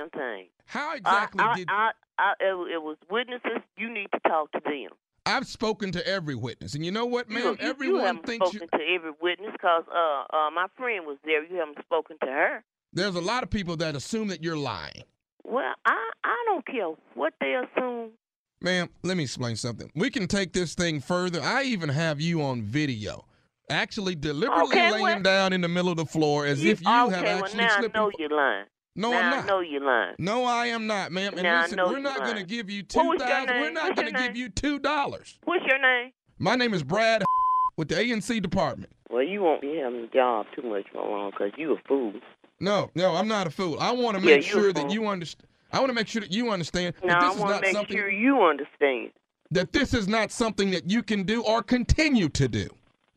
damn 0.00 0.10
thing. 0.10 0.48
How 0.64 0.96
exactly 0.96 1.44
I, 1.44 1.52
I, 1.52 1.54
did 1.56 1.68
I, 1.70 1.90
I, 2.18 2.32
it, 2.40 2.74
it 2.74 2.82
was 2.82 2.96
witnesses. 3.10 3.62
You 3.76 3.92
need 3.92 4.08
to 4.12 4.20
talk 4.28 4.50
to 4.52 4.60
them. 4.64 4.90
I've 5.26 5.46
spoken 5.46 5.90
to 5.92 6.06
every 6.06 6.36
witness, 6.36 6.74
and 6.74 6.84
you 6.84 6.92
know 6.92 7.04
what, 7.06 7.28
You- 7.28 7.34
ma'am? 7.34 7.44
you, 7.44 7.50
you 7.64 7.70
Everyone 7.70 8.00
haven't 8.06 8.26
thinks 8.26 8.52
you. 8.52 8.60
spoken 8.60 8.78
to 8.78 8.84
every 8.94 9.10
witness 9.20 9.50
because 9.52 9.82
uh, 9.92 10.36
uh, 10.36 10.50
my 10.52 10.66
friend 10.76 11.04
was 11.04 11.18
there. 11.24 11.44
You 11.44 11.56
haven't 11.56 11.78
spoken 11.84 12.16
to 12.22 12.26
her. 12.26 12.64
There's 12.92 13.16
a 13.16 13.20
lot 13.20 13.42
of 13.42 13.50
people 13.50 13.76
that 13.78 13.96
assume 13.96 14.28
that 14.28 14.42
you're 14.42 14.56
lying. 14.56 15.02
Well, 15.44 15.74
I, 15.84 16.10
I 16.24 16.36
don't 16.46 16.64
care 16.66 16.86
what 17.14 17.34
they 17.40 17.54
assume. 17.54 18.10
Ma'am, 18.62 18.88
let 19.02 19.16
me 19.16 19.24
explain 19.24 19.56
something. 19.56 19.90
We 19.94 20.10
can 20.10 20.26
take 20.28 20.52
this 20.52 20.74
thing 20.74 21.00
further. 21.00 21.42
I 21.42 21.64
even 21.64 21.88
have 21.90 22.20
you 22.20 22.40
on 22.42 22.62
video. 22.62 23.26
Actually, 23.68 24.14
deliberately 24.14 24.68
Okay, 24.76 24.92
laying 24.92 25.02
well- 25.02 25.20
down 25.22 25.52
in 25.52 25.60
the 25.60 25.68
middle 25.68 25.90
of 25.90 25.96
the 25.96 26.06
floor 26.06 26.46
as 26.46 26.62
You- 26.64 26.70
if 26.70 26.80
you 26.80 26.86
okay, 26.88 27.14
have 27.16 27.24
well, 27.24 27.38
actually 27.44 27.58
now 27.58 27.74
I 27.74 27.78
slipped. 27.80 27.94
know 27.94 28.04
and 28.04 28.12
fa- 28.12 28.18
you're 28.20 28.30
lying. 28.30 28.66
No, 28.96 29.10
now 29.10 29.18
I'm 29.18 29.32
I 29.32 29.36
not. 29.36 29.46
know 29.46 29.60
you're 29.60 29.84
lying. 29.84 30.14
No, 30.18 30.44
I 30.44 30.66
am 30.66 30.86
not, 30.86 31.12
ma'am. 31.12 31.34
And 31.34 31.42
Now 31.42 31.58
I 31.58 31.62
listen, 31.62 31.76
know 31.76 31.88
we're 31.88 31.98
not 31.98 32.18
going 32.20 32.36
to 32.36 32.44
give 32.44 32.70
you 32.70 32.82
What 32.92 33.06
was 33.06 33.22
two. 33.22 33.28
We're 33.60 33.70
not 33.70 33.94
going 33.94 34.12
to 34.12 34.18
give 34.22 34.36
you 34.36 34.48
two 34.48 34.78
dollars. 34.78 35.38
What's 35.44 35.64
your 35.66 35.78
name? 35.80 36.12
My 36.38 36.56
name 36.56 36.74
is 36.74 36.82
Brad. 36.82 37.22
with 37.76 37.88
the 37.88 37.94
ANC 37.94 38.40
department. 38.42 38.90
Well, 39.10 39.22
you 39.22 39.42
won't 39.42 39.60
be 39.60 39.76
having 39.76 40.00
a 40.04 40.06
job 40.08 40.46
too 40.54 40.62
much 40.62 40.86
for 40.92 41.06
long 41.06 41.30
because 41.30 41.52
you 41.56 41.74
a 41.74 41.76
fool. 41.86 42.14
No, 42.58 42.90
no, 42.94 43.14
I'm 43.14 43.28
not 43.28 43.46
a 43.46 43.50
fool. 43.50 43.76
I 43.78 43.90
want 43.92 44.16
to 44.16 44.22
make 44.24 44.36
you 44.36 44.38
a 44.38 44.42
sure 44.62 44.72
that 44.72 44.90
you 44.90 45.06
understand. 45.06 45.46
I 45.72 45.78
want 45.80 45.90
to 45.90 45.94
make 45.94 46.08
sure 46.08 46.22
that 46.22 46.32
you 46.32 46.50
understand 46.50 46.94
Now 47.04 47.20
that 47.20 47.22
I 47.22 47.26
this 47.28 47.34
is 47.36 47.40
want 47.40 47.50
not 47.50 47.56
to 47.58 47.62
make 47.66 47.72
something 47.74 47.96
sure 47.96 48.10
you 48.10 48.42
understand. 48.42 49.10
that 49.50 49.72
this 49.72 49.92
is 49.92 50.08
not 50.08 50.30
something 50.32 50.70
that 50.70 50.88
you 50.90 51.02
can 51.02 51.24
do 51.24 51.42
or 51.42 51.62
continue 51.62 52.28
to 52.30 52.48
do. 52.48 52.68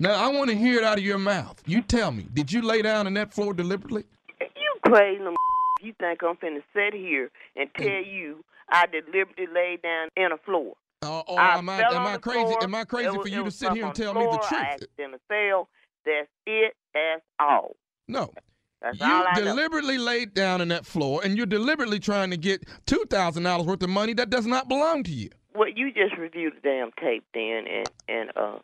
Now, 0.02 0.14
I 0.14 0.28
want 0.30 0.50
to 0.50 0.56
hear 0.58 0.78
it 0.78 0.84
out 0.84 0.98
of 0.98 1.04
your 1.04 1.18
mouth. 1.18 1.62
You 1.66 1.82
tell 1.82 2.12
me, 2.12 2.28
did 2.34 2.52
you 2.52 2.62
lay 2.62 2.82
down 2.82 3.06
on 3.08 3.14
that 3.16 3.34
floor 3.34 3.54
deliberately? 3.54 4.04
You 4.40 4.76
crazy 4.86 5.20
little 5.20 5.36
You 5.82 5.94
think 6.00 6.22
I'm 6.24 6.36
finna 6.36 6.62
sit 6.74 6.94
here 6.94 7.32
and 7.56 7.70
tell 7.78 8.04
you 8.04 8.44
I 8.70 8.86
deliberately 8.86 9.48
laid 9.54 9.82
down 9.82 10.10
in 10.16 10.32
a 10.32 10.38
floor? 10.38 10.74
Uh, 11.02 11.22
or 11.22 11.40
I 11.40 11.58
am 11.58 11.70
I 11.70 11.82
am 11.82 12.08
I 12.08 12.18
crazy? 12.18 12.46
floor. 12.46 12.64
Am 12.64 12.76
I 12.76 12.84
crazy 12.84 13.16
It 13.16 13.22
for 13.22 13.28
you 13.28 13.44
to 13.44 13.52
sit 13.52 13.72
here 13.74 13.86
and 13.86 13.96
tell 13.96 14.12
on 14.12 14.18
me 14.18 14.26
the 14.26 14.38
truth? 14.38 14.62
I 14.62 14.74
accidentally 14.74 15.20
fell. 15.28 15.70
That's 16.06 16.28
it. 16.46 16.74
That's 16.94 17.22
all. 17.40 17.76
No. 18.08 18.34
That's 18.82 19.00
You 19.00 19.06
I 19.08 19.40
know. 19.40 19.46
deliberately 19.46 19.98
laid 19.98 20.34
down 20.34 20.62
in 20.62 20.70
that 20.70 20.86
floor, 20.86 21.22
and 21.24 21.36
you're 21.36 21.46
deliberately 21.46 22.00
trying 22.00 22.32
to 22.32 22.38
get 22.38 22.66
two 22.86 23.06
thousand 23.10 23.44
dollars 23.44 23.66
worth 23.68 23.84
of 23.84 23.90
money 23.90 24.14
that 24.14 24.30
does 24.30 24.46
not 24.46 24.68
belong 24.68 25.04
to 25.04 25.12
you. 25.12 25.30
Well, 25.56 25.70
you 25.70 25.92
just 25.92 26.18
review 26.18 26.52
the 26.52 26.62
damn 26.62 26.92
tape 27.00 27.26
then, 27.34 27.66
and 27.68 27.90
and 28.08 28.32
uh, 28.36 28.60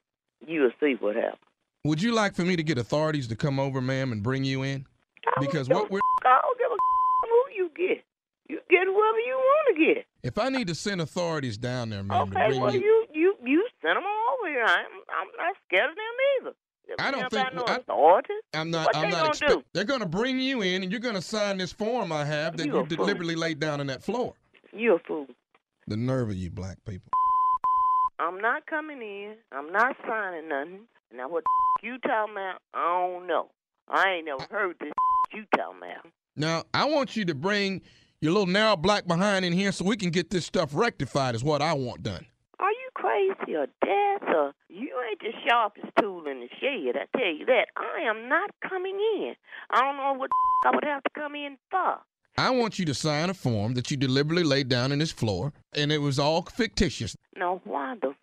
you'll 0.46 0.72
see 0.80 0.96
what 1.00 1.16
happens. 1.16 1.40
Would 1.84 2.02
you 2.02 2.14
like 2.14 2.34
for 2.34 2.44
me 2.44 2.56
to 2.56 2.64
get 2.64 2.78
authorities 2.78 3.28
to 3.28 3.36
come 3.36 3.60
over, 3.60 3.82
ma'am, 3.82 4.12
and 4.12 4.24
bring 4.24 4.44
you 4.44 4.64
in? 4.64 4.86
Because 5.40 5.70
what 5.70 5.92
we're 5.92 6.00
I 6.26 6.40
don't 6.42 6.58
give 6.58 6.68
a 6.68 6.70
who 6.70 6.76
you 6.76 6.95
get. 7.76 8.04
You 8.48 8.60
get 8.70 8.86
whoever 8.86 9.20
you 9.20 9.36
want 9.36 9.76
to 9.78 9.86
get. 9.96 10.06
if 10.24 10.38
I 10.38 10.50
need 10.50 10.68
to 10.68 10.76
send 10.76 11.02
authorities 11.02 11.58
down 11.58 11.90
there, 11.90 12.04
to 12.04 12.14
Okay, 12.14 12.48
bring 12.50 12.62
well 12.62 12.74
you, 12.74 12.80
you 12.82 13.06
you 13.14 13.36
you 13.44 13.68
send 13.82 13.98
them 13.98 14.04
over 14.06 14.50
here. 14.50 14.64
I'm 14.64 14.86
I'm 15.10 15.28
not 15.38 15.56
scared 15.68 15.90
of 15.90 15.96
them 15.96 16.48
either. 16.48 16.56
I 17.00 17.10
don't 17.10 17.32
think 17.32 17.54
no 17.56 17.64
I- 17.64 17.78
authorities. 17.78 18.38
I'm 18.54 18.70
not. 18.70 18.86
What 18.88 18.96
I'm 18.98 19.02
they 19.06 19.10
not. 19.10 19.18
gonna 19.18 19.30
expect- 19.30 19.52
do? 19.54 19.64
They're 19.74 19.84
going 19.86 20.02
to 20.02 20.06
bring 20.06 20.40
you 20.40 20.62
in, 20.62 20.84
and 20.84 20.92
you're 20.92 21.02
going 21.02 21.16
to 21.16 21.22
sign 21.22 21.58
this 21.58 21.72
form 21.72 22.12
I 22.12 22.24
have 22.26 22.58
that 22.58 22.66
You 22.68 22.74
you, 22.74 22.86
fool. 22.86 22.98
deliberately 22.98 23.36
laid 23.36 23.60
down 23.60 23.80
on 23.80 23.88
that 23.88 24.04
floor. 24.04 24.36
You 24.72 24.96
a 24.96 25.00
fool. 25.00 25.26
The 25.88 25.98
nerve 25.98 26.30
of 26.30 26.36
you, 26.36 26.52
black 26.52 26.78
people. 26.86 27.10
I'm 28.20 28.40
not 28.40 28.66
coming 28.68 29.02
in. 29.02 29.36
I'm 29.52 29.72
not 29.72 29.96
signing 30.08 30.48
nothing. 30.50 30.82
Now 31.12 31.28
what 31.30 31.44
the 31.82 31.88
you 31.88 31.98
talking 32.00 32.34
about? 32.36 32.60
I 32.76 32.84
don't 33.16 33.26
know. 33.28 33.50
I 33.90 34.10
ain't 34.18 34.26
never 34.26 34.44
heard 34.52 34.76
this 34.80 34.92
you 35.34 35.46
talking 35.56 35.78
about. 35.80 36.12
Now, 36.36 36.64
I 36.74 36.86
want 36.86 37.16
you 37.16 37.26
to 37.26 37.36
bring 37.36 37.82
your 38.22 38.34
little 38.34 38.48
narrow 38.48 38.76
black 38.76 39.08
behind 39.08 39.46
in 39.46 39.54
here 39.54 39.72
so 39.72 39.86
we 39.86 39.96
can 39.98 40.10
get 40.10 40.30
this 40.30 40.46
stuff 40.46 40.72
rectified. 40.74 41.36
Is 41.36 41.44
what 41.44 41.62
I 41.62 41.74
want 41.74 42.04
done. 42.04 42.26
Are 42.60 42.72
you 42.72 42.90
crazy 42.94 43.56
or 43.56 43.68
deaf 43.84 44.28
or 44.28 44.54
you 44.70 44.92
ain't 45.10 45.20
the 45.20 45.32
sharpest 45.48 45.88
tool 46.00 46.26
in 46.28 46.42
the 46.42 46.50
shed? 46.60 46.96
I 46.98 47.18
tell 47.18 47.32
you 47.34 47.46
that. 47.46 47.68
I 47.78 48.02
am 48.02 48.28
not 48.28 48.50
coming 48.68 48.98
in. 49.18 49.36
I 49.70 49.82
don't 49.82 49.98
know 49.98 50.14
what 50.14 50.30
I 50.66 50.72
would 50.74 50.84
have 50.84 51.04
to 51.04 51.10
come 51.16 51.36
in 51.36 51.58
for. 51.72 52.00
I 52.38 52.50
want 52.50 52.80
you 52.80 52.86
to 52.86 52.94
sign 52.94 53.30
a 53.30 53.34
form 53.34 53.76
that 53.76 53.90
you 53.92 53.96
deliberately 53.96 54.44
laid 54.44 54.68
down 54.68 54.92
on 54.92 55.00
this 55.00 55.12
floor, 55.12 55.54
and 55.74 55.90
it 55.90 56.00
was 56.00 56.20
all 56.20 56.42
fictitious. 56.42 57.16
Now 57.38 57.62
why 57.64 57.96
the 58.02 58.10
f- 58.10 58.16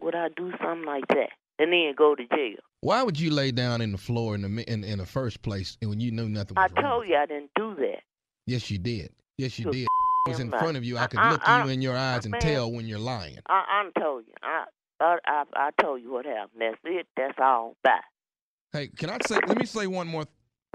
would 0.00 0.14
I 0.14 0.28
do 0.36 0.52
something 0.62 0.86
like 0.86 1.08
that 1.08 1.30
and 1.58 1.72
then 1.72 1.94
go 1.96 2.14
to 2.14 2.24
jail? 2.28 2.58
Why 2.80 3.02
would 3.02 3.18
you 3.18 3.30
lay 3.30 3.50
down 3.50 3.80
in 3.80 3.92
the 3.92 3.98
floor 3.98 4.34
in 4.34 4.42
the 4.42 4.72
in, 4.72 4.84
in 4.84 4.98
the 4.98 5.06
first 5.06 5.42
place 5.42 5.76
when 5.82 5.98
you 6.00 6.10
knew 6.10 6.28
nothing 6.28 6.56
I 6.58 6.64
was 6.64 6.72
wrong? 6.76 6.84
told 6.84 7.08
you 7.08 7.16
I 7.16 7.26
didn't 7.26 7.50
do 7.56 7.74
that. 7.76 8.02
Yes, 8.46 8.70
you 8.70 8.78
did. 8.78 9.10
Yes, 9.38 9.58
you 9.58 9.70
did. 9.70 9.82
It 10.26 10.30
was 10.30 10.40
in 10.40 10.50
front 10.50 10.76
of 10.76 10.84
you. 10.84 10.98
I 10.98 11.06
could 11.06 11.18
I- 11.20 11.30
look 11.32 11.48
I- 11.48 11.64
you 11.64 11.70
in 11.70 11.82
your 11.82 11.96
eyes 11.96 12.24
and 12.24 12.32
man. 12.32 12.40
tell 12.40 12.70
when 12.70 12.86
you're 12.86 12.98
lying. 12.98 13.38
I 13.48 13.64
I 13.94 14.00
told 14.00 14.24
you. 14.26 14.32
I 14.42 14.64
I 15.00 15.18
I, 15.26 15.44
I 15.54 15.70
told 15.82 16.02
you 16.02 16.12
what 16.12 16.24
happened. 16.26 16.60
That's 16.60 16.76
it. 16.84 17.06
That's 17.16 17.38
all. 17.40 17.76
Bye. 17.84 18.00
Hey, 18.72 18.88
can 18.88 19.10
I 19.10 19.18
say? 19.26 19.38
Let 19.46 19.58
me 19.58 19.66
say 19.66 19.86
one 19.86 20.06
more. 20.08 20.24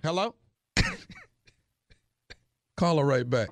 Hello. 0.04 0.36
Call 2.78 2.98
her 2.98 3.06
right 3.06 3.30
back. 3.30 3.50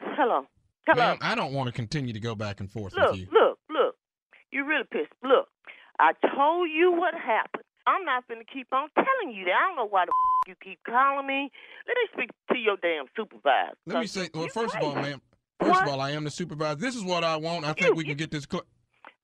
Hello. 0.00 0.46
Hello. 0.86 0.96
Ma'am, 1.00 1.18
I 1.20 1.34
don't 1.34 1.52
want 1.52 1.68
to 1.68 1.72
continue 1.72 2.12
to 2.12 2.20
go 2.20 2.34
back 2.34 2.60
and 2.60 2.70
forth 2.70 2.92
Look, 2.94 3.12
with 3.12 3.20
you. 3.20 3.26
look. 3.32 3.51
You 4.52 4.64
really 4.64 4.84
pissed. 4.90 5.12
Look, 5.22 5.48
I 5.98 6.12
told 6.34 6.70
you 6.70 6.92
what 6.92 7.14
happened. 7.14 7.64
I'm 7.86 8.04
not 8.04 8.28
going 8.28 8.38
to 8.40 8.46
keep 8.52 8.68
on 8.72 8.88
telling 8.94 9.34
you 9.34 9.44
that. 9.46 9.54
I 9.54 9.66
don't 9.68 9.76
know 9.76 9.88
why 9.88 10.04
the 10.06 10.12
you 10.50 10.54
keep 10.62 10.78
calling 10.86 11.26
me. 11.26 11.50
Let 11.86 11.96
me 11.96 12.06
speak 12.12 12.30
to 12.52 12.58
your 12.58 12.76
damn 12.76 13.06
supervisor. 13.16 13.74
Let 13.86 14.00
me 14.00 14.06
say. 14.06 14.28
Well, 14.34 14.44
you 14.44 14.50
first 14.50 14.76
of 14.76 14.82
all, 14.82 14.92
crazy. 14.92 15.10
ma'am. 15.10 15.22
First 15.60 15.70
What? 15.72 15.82
of 15.84 15.88
all, 15.94 16.00
I 16.00 16.10
am 16.10 16.24
the 16.24 16.30
supervisor. 16.30 16.76
This 16.76 16.94
is 16.96 17.04
what 17.04 17.24
I 17.24 17.36
want. 17.36 17.64
I 17.64 17.72
think 17.72 17.96
we 17.96 18.04
can 18.04 18.16
get 18.16 18.30
this. 18.30 18.46
Cl- 18.50 18.64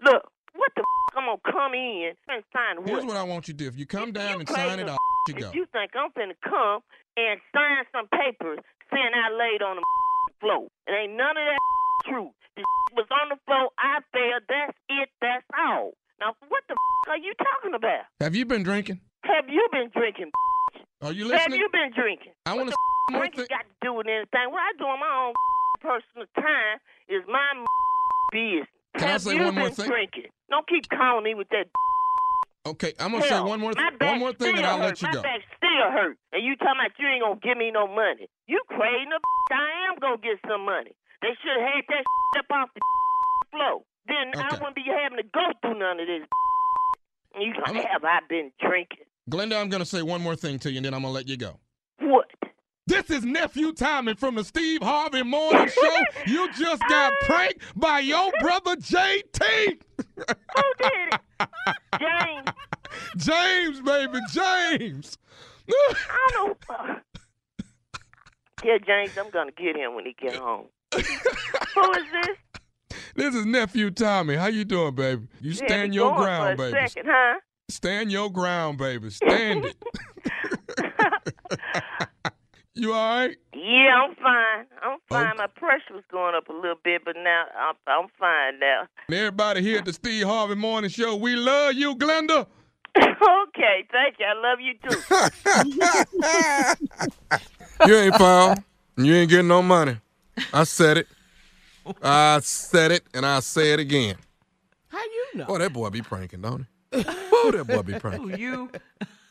Look, 0.02 0.22
what 0.54 0.72
the 0.76 0.82
I'm 1.16 1.26
going 1.26 1.38
to 1.44 1.52
come 1.52 1.74
in 1.74 2.12
and 2.28 2.42
sign 2.52 2.84
Here's 2.84 2.98
what? 3.04 3.06
what 3.06 3.16
I 3.16 3.22
want 3.22 3.48
you 3.48 3.54
to 3.54 3.58
do. 3.58 3.66
If 3.66 3.76
you 3.78 3.86
come 3.86 4.12
down 4.12 4.40
and 4.40 4.48
sign 4.48 4.78
it, 4.78 4.88
I'll 4.88 4.96
you 5.28 5.34
If 5.36 5.54
you 5.54 5.66
think 5.72 5.92
I'm 5.94 6.10
gonna 6.16 6.34
come 6.42 6.80
and 7.16 7.40
sign 7.54 7.84
some 7.92 8.08
papers 8.08 8.60
saying 8.90 9.12
I 9.14 9.28
laid 9.34 9.60
on 9.62 9.76
the 9.76 9.82
floor, 10.40 10.68
it 10.86 10.92
ain't 10.92 11.16
none 11.16 11.36
of 11.36 11.44
that 11.44 11.58
true. 12.08 12.30
Was 12.96 13.06
on 13.10 13.28
the 13.30 13.38
floor. 13.46 13.70
I 13.78 14.00
fell. 14.12 14.40
That's 14.48 14.76
it. 14.88 15.08
That's 15.20 15.44
all. 15.58 15.92
Now, 16.20 16.34
what 16.48 16.62
the 16.68 16.74
are 17.10 17.18
you 17.18 17.32
talking 17.38 17.74
about? 17.74 18.04
Have 18.20 18.34
you 18.34 18.44
been 18.46 18.62
drinking? 18.62 19.00
Have 19.24 19.48
you 19.48 19.66
been 19.72 19.90
drinking? 19.94 20.30
Are 21.02 21.12
you 21.12 21.26
listening? 21.30 21.38
Have 21.38 21.54
you 21.60 21.68
been 21.70 21.92
drinking? 21.94 22.32
I 22.44 22.54
want 22.54 22.70
to. 22.70 22.76
Drinking 23.12 23.46
got 23.48 23.62
to 23.62 23.74
do 23.82 23.94
with 23.94 24.06
anything? 24.06 24.50
What 24.50 24.60
I 24.66 24.72
do 24.76 24.84
on 24.84 24.98
my 24.98 25.30
own 25.30 25.34
personal 25.80 26.26
time 26.36 26.76
is 27.08 27.22
my 27.30 27.46
business. 28.32 28.66
Can 28.98 29.08
I 29.08 29.12
Have 29.12 29.22
say 29.22 29.34
you 29.36 29.44
one 29.44 29.54
more 29.54 29.66
been 29.70 29.74
thing? 29.74 29.86
drinking? 29.88 30.28
Don't 30.50 30.66
keep 30.68 30.88
calling 30.90 31.22
me 31.24 31.34
with 31.34 31.48
that. 31.50 31.66
Okay, 32.66 32.92
I'm 32.98 33.12
gonna 33.12 33.24
say 33.24 33.40
one 33.40 33.60
more. 33.60 33.72
my 33.76 33.90
Th- 33.96 34.10
one 34.10 34.18
more 34.18 34.32
thing, 34.34 34.58
and 34.58 34.66
I'll 34.66 34.76
let 34.78 34.98
hurt. 34.98 35.02
you 35.02 35.08
my 35.08 35.14
go. 35.14 35.22
back 35.22 35.40
still 35.56 35.88
hurt, 35.92 36.18
and 36.32 36.44
you 36.44 36.56
talking 36.56 36.76
about 36.82 36.92
you 36.98 37.06
ain't 37.08 37.22
gonna 37.22 37.40
give 37.40 37.56
me 37.56 37.70
no 37.70 37.86
money. 37.86 38.28
You 38.46 38.60
crazy? 38.68 39.06
The 39.08 39.54
I 39.54 39.88
am 39.88 39.96
gonna 40.02 40.18
get 40.18 40.36
some 40.50 40.66
money. 40.66 40.92
They 41.22 41.28
should 41.42 41.60
have 41.60 41.68
had 41.74 41.84
that 41.88 42.04
up 42.38 42.46
off 42.50 42.68
the 42.74 42.80
floor. 43.50 43.82
Then 44.06 44.32
I 44.40 44.54
wouldn't 44.54 44.74
be 44.76 44.84
having 44.86 45.18
to 45.18 45.24
go 45.24 45.46
through 45.60 45.78
none 45.78 46.00
of 46.00 46.06
this. 46.06 46.26
You 47.38 47.52
I'm- 47.66 47.74
have 47.76 48.04
I 48.04 48.20
been 48.28 48.50
drinking? 48.58 49.04
Glenda, 49.30 49.60
I'm 49.60 49.68
gonna 49.68 49.84
say 49.84 50.02
one 50.02 50.22
more 50.22 50.34
thing 50.34 50.58
to 50.60 50.70
you, 50.70 50.78
and 50.78 50.86
then 50.86 50.94
I'm 50.94 51.02
gonna 51.02 51.12
let 51.12 51.28
you 51.28 51.36
go. 51.36 51.60
What? 52.00 52.26
This 52.86 53.10
is 53.10 53.22
nephew 53.22 53.72
Tommy 53.74 54.14
from 54.14 54.34
the 54.36 54.42
Steve 54.42 54.80
Harvey 54.82 55.22
Morning 55.22 55.68
Show. 55.68 56.04
you 56.26 56.48
just 56.54 56.80
got 56.88 57.12
ah. 57.12 57.26
pranked 57.26 57.60
by 57.76 58.00
your 58.00 58.32
brother 58.40 58.76
JT. 58.76 59.78
Who 60.16 60.24
did 60.78 60.90
it? 61.12 61.20
James. 62.00 62.48
James, 63.18 63.80
baby, 63.82 64.18
James. 64.32 65.18
I 65.70 66.30
don't 66.32 66.58
know. 66.70 66.96
Yeah, 68.64 68.78
James, 68.84 69.16
I'm 69.18 69.30
gonna 69.30 69.52
get 69.52 69.76
him 69.76 69.94
when 69.94 70.06
he 70.06 70.16
get 70.18 70.34
home. 70.34 70.66
Who 70.94 71.00
is 71.92 72.04
this? 72.12 72.98
This 73.14 73.34
is 73.34 73.46
nephew 73.46 73.90
Tommy. 73.90 74.36
How 74.36 74.46
you 74.46 74.64
doing, 74.64 74.94
baby? 74.94 75.26
You 75.40 75.50
Yeah, 75.52 75.66
stand 75.66 75.94
your 75.94 76.14
ground, 76.16 76.56
baby. 76.56 76.78
Second, 76.88 77.10
huh? 77.10 77.40
Stand 77.68 78.10
your 78.12 78.30
ground, 78.30 78.78
baby. 78.78 79.10
Stand 79.10 79.66
it. 79.66 79.76
you 82.74 82.92
all 82.94 83.18
right? 83.18 83.36
Yeah, 83.54 84.04
I'm 84.04 84.14
fine. 84.16 84.66
I'm 84.82 84.98
fine. 85.08 85.36
My 85.36 85.46
pressure 85.48 85.94
was 85.94 86.04
going 86.10 86.34
up 86.34 86.48
a 86.48 86.52
little 86.52 86.78
bit, 86.82 87.04
but 87.04 87.16
now 87.16 87.44
I'm 87.58 87.74
I'm 87.86 88.08
fine 88.18 88.58
now. 88.60 88.86
And 89.08 89.16
everybody 89.16 89.62
here 89.62 89.78
at 89.78 89.84
the 89.84 89.92
Steve 89.92 90.26
Harvey 90.26 90.54
Morning 90.54 90.90
Show, 90.90 91.16
we 91.16 91.36
love 91.36 91.74
you, 91.74 91.96
Glenda. 91.96 92.46
okay, 92.96 93.86
thank 93.92 94.16
you. 94.18 94.26
I 94.26 94.34
love 94.34 94.60
you 94.60 94.74
too. 94.82 95.02
You 97.86 97.96
ain't 97.96 98.16
found. 98.16 98.64
You 98.96 99.14
ain't 99.14 99.30
getting 99.30 99.48
no 99.48 99.62
money. 99.62 99.98
I 100.52 100.64
said 100.64 100.98
it. 100.98 101.08
I 102.02 102.40
said 102.42 102.90
it, 102.92 103.04
and 103.14 103.24
I 103.24 103.40
say 103.40 103.72
it 103.72 103.80
again. 103.80 104.16
How 104.88 104.98
you 105.02 105.26
know? 105.38 105.46
Oh, 105.48 105.58
that 105.58 105.72
boy 105.72 105.88
be 105.90 106.02
pranking, 106.02 106.42
don't 106.42 106.66
he? 106.92 107.02
Boy, 107.02 107.50
that 107.52 107.64
boy 107.66 107.82
be 107.82 107.94
pranking. 107.98 108.28
Who 108.30 108.36
you? 108.36 108.70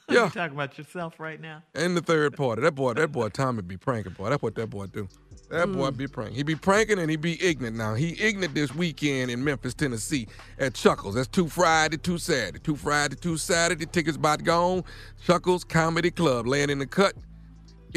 Yeah. 0.10 0.26
You 0.26 0.30
talking 0.30 0.56
about 0.56 0.78
yourself 0.78 1.20
right 1.20 1.40
now? 1.40 1.62
And 1.76 1.96
the 1.98 2.02
third 2.02 2.36
party, 2.38 2.62
that 2.62 2.74
boy, 2.76 2.94
that 2.94 3.12
boy 3.12 3.30
Tommy 3.30 3.62
be 3.62 3.78
pranking, 3.78 4.14
boy. 4.14 4.30
That's 4.30 4.42
what 4.42 4.56
that 4.56 4.68
boy 4.70 4.86
do. 4.88 5.08
That 5.50 5.72
boy 5.72 5.90
Mm. 5.92 5.98
be 5.98 6.08
pranking. 6.08 6.36
He 6.36 6.44
be 6.44 6.56
pranking 6.56 7.00
and 7.00 7.10
he 7.10 7.16
be 7.16 7.42
ignorant 7.44 7.78
now. 7.78 7.94
He 7.94 8.20
ignorant 8.22 8.54
this 8.54 8.74
weekend 8.76 9.32
in 9.32 9.44
Memphis, 9.44 9.74
Tennessee 9.74 10.28
at 10.60 10.74
Chuckles. 10.74 11.16
That's 11.16 11.28
two 11.28 11.48
Friday, 11.48 11.98
two 11.98 12.18
Saturday. 12.18 12.60
Two 12.60 12.76
Friday, 12.76 13.16
two 13.16 13.38
Saturday. 13.38 13.86
The 13.86 13.92
tickets 13.92 14.18
about 14.18 14.44
gone. 14.44 14.84
Chuckles 15.26 15.64
Comedy 15.64 16.12
Club. 16.12 16.48
Laying 16.48 16.70
in 16.70 16.80
the 16.80 16.86
cut 16.88 17.14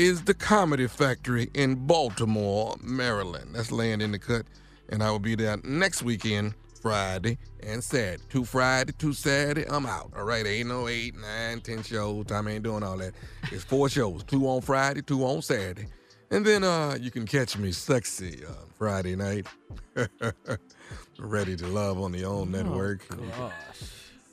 is 0.00 0.22
the 0.22 0.32
Comedy 0.32 0.86
Factory 0.86 1.50
in 1.52 1.74
Baltimore, 1.86 2.74
Maryland. 2.82 3.54
That's 3.54 3.70
laying 3.70 4.00
in 4.00 4.12
the 4.12 4.18
cut. 4.18 4.46
And 4.88 5.02
I 5.02 5.10
will 5.10 5.18
be 5.18 5.34
there 5.34 5.58
next 5.62 6.02
weekend, 6.02 6.54
Friday 6.80 7.36
and 7.62 7.84
Saturday. 7.84 8.22
Two 8.30 8.46
Friday, 8.46 8.94
two 8.98 9.12
Saturday. 9.12 9.66
I'm 9.68 9.84
out. 9.84 10.10
All 10.16 10.24
right. 10.24 10.46
Ain't 10.46 10.70
no 10.70 10.88
eight, 10.88 11.14
nine, 11.16 11.60
ten 11.60 11.82
shows. 11.82 12.24
Time 12.24 12.48
ain't 12.48 12.64
doing 12.64 12.82
all 12.82 12.96
that. 12.96 13.12
It's 13.52 13.62
four 13.62 13.90
shows. 13.90 14.24
Two 14.24 14.48
on 14.48 14.62
Friday, 14.62 15.02
two 15.02 15.22
on 15.22 15.42
Saturday. 15.42 15.86
And 16.30 16.46
then 16.46 16.64
uh, 16.64 16.96
you 16.98 17.10
can 17.10 17.26
catch 17.26 17.58
me 17.58 17.70
sexy 17.70 18.40
uh, 18.46 18.52
Friday 18.78 19.16
night. 19.16 19.46
Ready 21.18 21.56
to 21.56 21.66
love 21.66 22.00
on 22.00 22.12
the 22.12 22.24
own 22.24 22.50
network. 22.50 23.06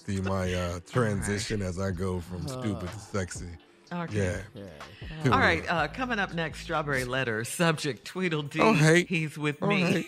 See 0.05 0.22
my 0.22 0.53
uh, 0.53 0.80
transition 0.89 1.61
as 1.61 1.78
I 1.78 1.91
go 1.91 2.22
from 2.22 2.47
stupid 2.47 2.89
to 2.89 2.99
sexy. 2.99 3.49
Okay. 3.91 4.41
Yeah. 4.53 5.31
All 5.31 5.39
right, 5.39 5.63
uh, 5.69 5.88
coming 5.88 6.19
up 6.19 6.33
next, 6.33 6.61
Strawberry 6.61 7.05
Letter, 7.05 7.43
subject 7.45 8.05
Tweedledee. 8.05 8.59
Oh, 8.61 8.73
hate. 8.73 9.07
He's 9.07 9.38
with 9.38 9.57
Oh, 9.61 9.67
me. 9.67 9.81
hate. 9.81 10.07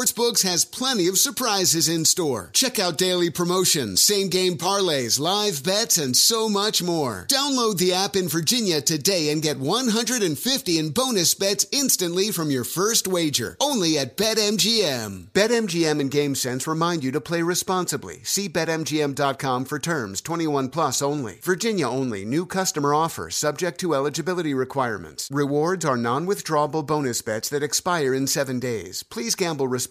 sportsbooks 0.01 0.41
has 0.43 0.65
plenty 0.65 1.07
of 1.07 1.17
surprises 1.17 1.87
in 1.87 2.03
store. 2.05 2.49
Check 2.53 2.79
out 2.79 2.97
daily 2.97 3.29
promotions, 3.29 4.01
same 4.01 4.29
game 4.29 4.57
parlays, 4.57 5.19
live 5.19 5.63
bets, 5.63 5.99
and 5.99 6.17
so 6.17 6.49
much 6.49 6.81
more. 6.81 7.27
Download 7.29 7.77
the 7.77 7.93
app 7.93 8.15
in 8.15 8.27
Virginia 8.27 8.81
today 8.81 9.29
and 9.29 9.43
get 9.43 9.59
150 9.59 10.79
in 10.79 10.89
bonus 10.89 11.35
bets 11.35 11.67
instantly 11.71 12.31
from 12.31 12.49
your 12.49 12.63
first 12.63 13.07
wager. 13.07 13.55
Only 13.61 13.99
at 13.99 14.17
BetMGM. 14.17 15.27
BetMGM 15.27 15.99
and 15.99 16.09
GameSense 16.09 16.65
remind 16.65 17.03
you 17.03 17.11
to 17.11 17.21
play 17.21 17.43
responsibly. 17.43 18.21
See 18.23 18.49
BetMGM.com 18.49 19.65
for 19.65 19.77
terms 19.77 20.19
21 20.21 20.69
plus 20.69 21.03
only. 21.03 21.37
Virginia 21.43 21.87
only. 21.87 22.25
New 22.25 22.47
customer 22.47 22.95
offer 22.95 23.29
subject 23.29 23.79
to 23.81 23.93
eligibility 23.93 24.55
requirements. 24.55 25.29
Rewards 25.31 25.85
are 25.85 25.97
non 25.97 26.25
withdrawable 26.25 26.85
bonus 26.85 27.21
bets 27.21 27.49
that 27.49 27.61
expire 27.61 28.15
in 28.15 28.25
seven 28.25 28.59
days. 28.59 29.03
Please 29.03 29.35
gamble 29.35 29.67
responsibly. 29.67 29.90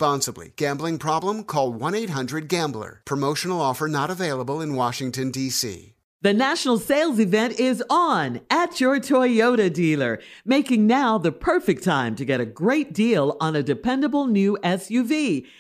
Gambling 0.57 0.99
problem? 0.99 1.45
Call 1.45 1.73
1 1.75 1.95
800 1.95 2.49
Gambler. 2.49 3.03
Promotional 3.05 3.61
offer 3.61 3.87
not 3.87 4.11
available 4.11 4.61
in 4.61 4.75
Washington, 4.75 5.31
D.C. 5.31 5.95
The 6.23 6.35
national 6.35 6.79
sales 6.79 7.19
event 7.19 7.59
is 7.59 7.83
on 7.89 8.41
at 8.51 8.79
your 8.79 8.99
Toyota 8.99 9.73
dealer, 9.73 10.21
making 10.45 10.87
now 10.87 11.17
the 11.17 11.33
perfect 11.33 11.83
time 11.83 12.15
to 12.17 12.27
get 12.27 12.41
a 12.41 12.45
great 12.45 12.93
deal 12.93 13.39
on 13.41 13.57
a 13.57 13.63
dependable 13.63 14.27
new 14.27 14.59
SUV 14.63 15.47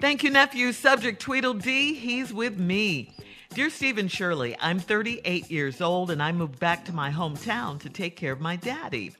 Thank 0.00 0.22
you, 0.22 0.30
nephew. 0.30 0.72
Subject 0.72 1.20
Tweedledee, 1.20 1.94
he's 1.94 2.32
with 2.32 2.58
me. 2.58 3.14
Dear 3.54 3.70
Stephen 3.70 4.08
Shirley, 4.08 4.56
I'm 4.60 4.78
38 4.78 5.50
years 5.50 5.80
old 5.80 6.10
and 6.10 6.22
I 6.22 6.32
moved 6.32 6.58
back 6.58 6.84
to 6.86 6.92
my 6.92 7.10
hometown 7.10 7.80
to 7.80 7.88
take 7.88 8.16
care 8.16 8.32
of 8.32 8.40
my 8.40 8.56
daddy. 8.56 9.12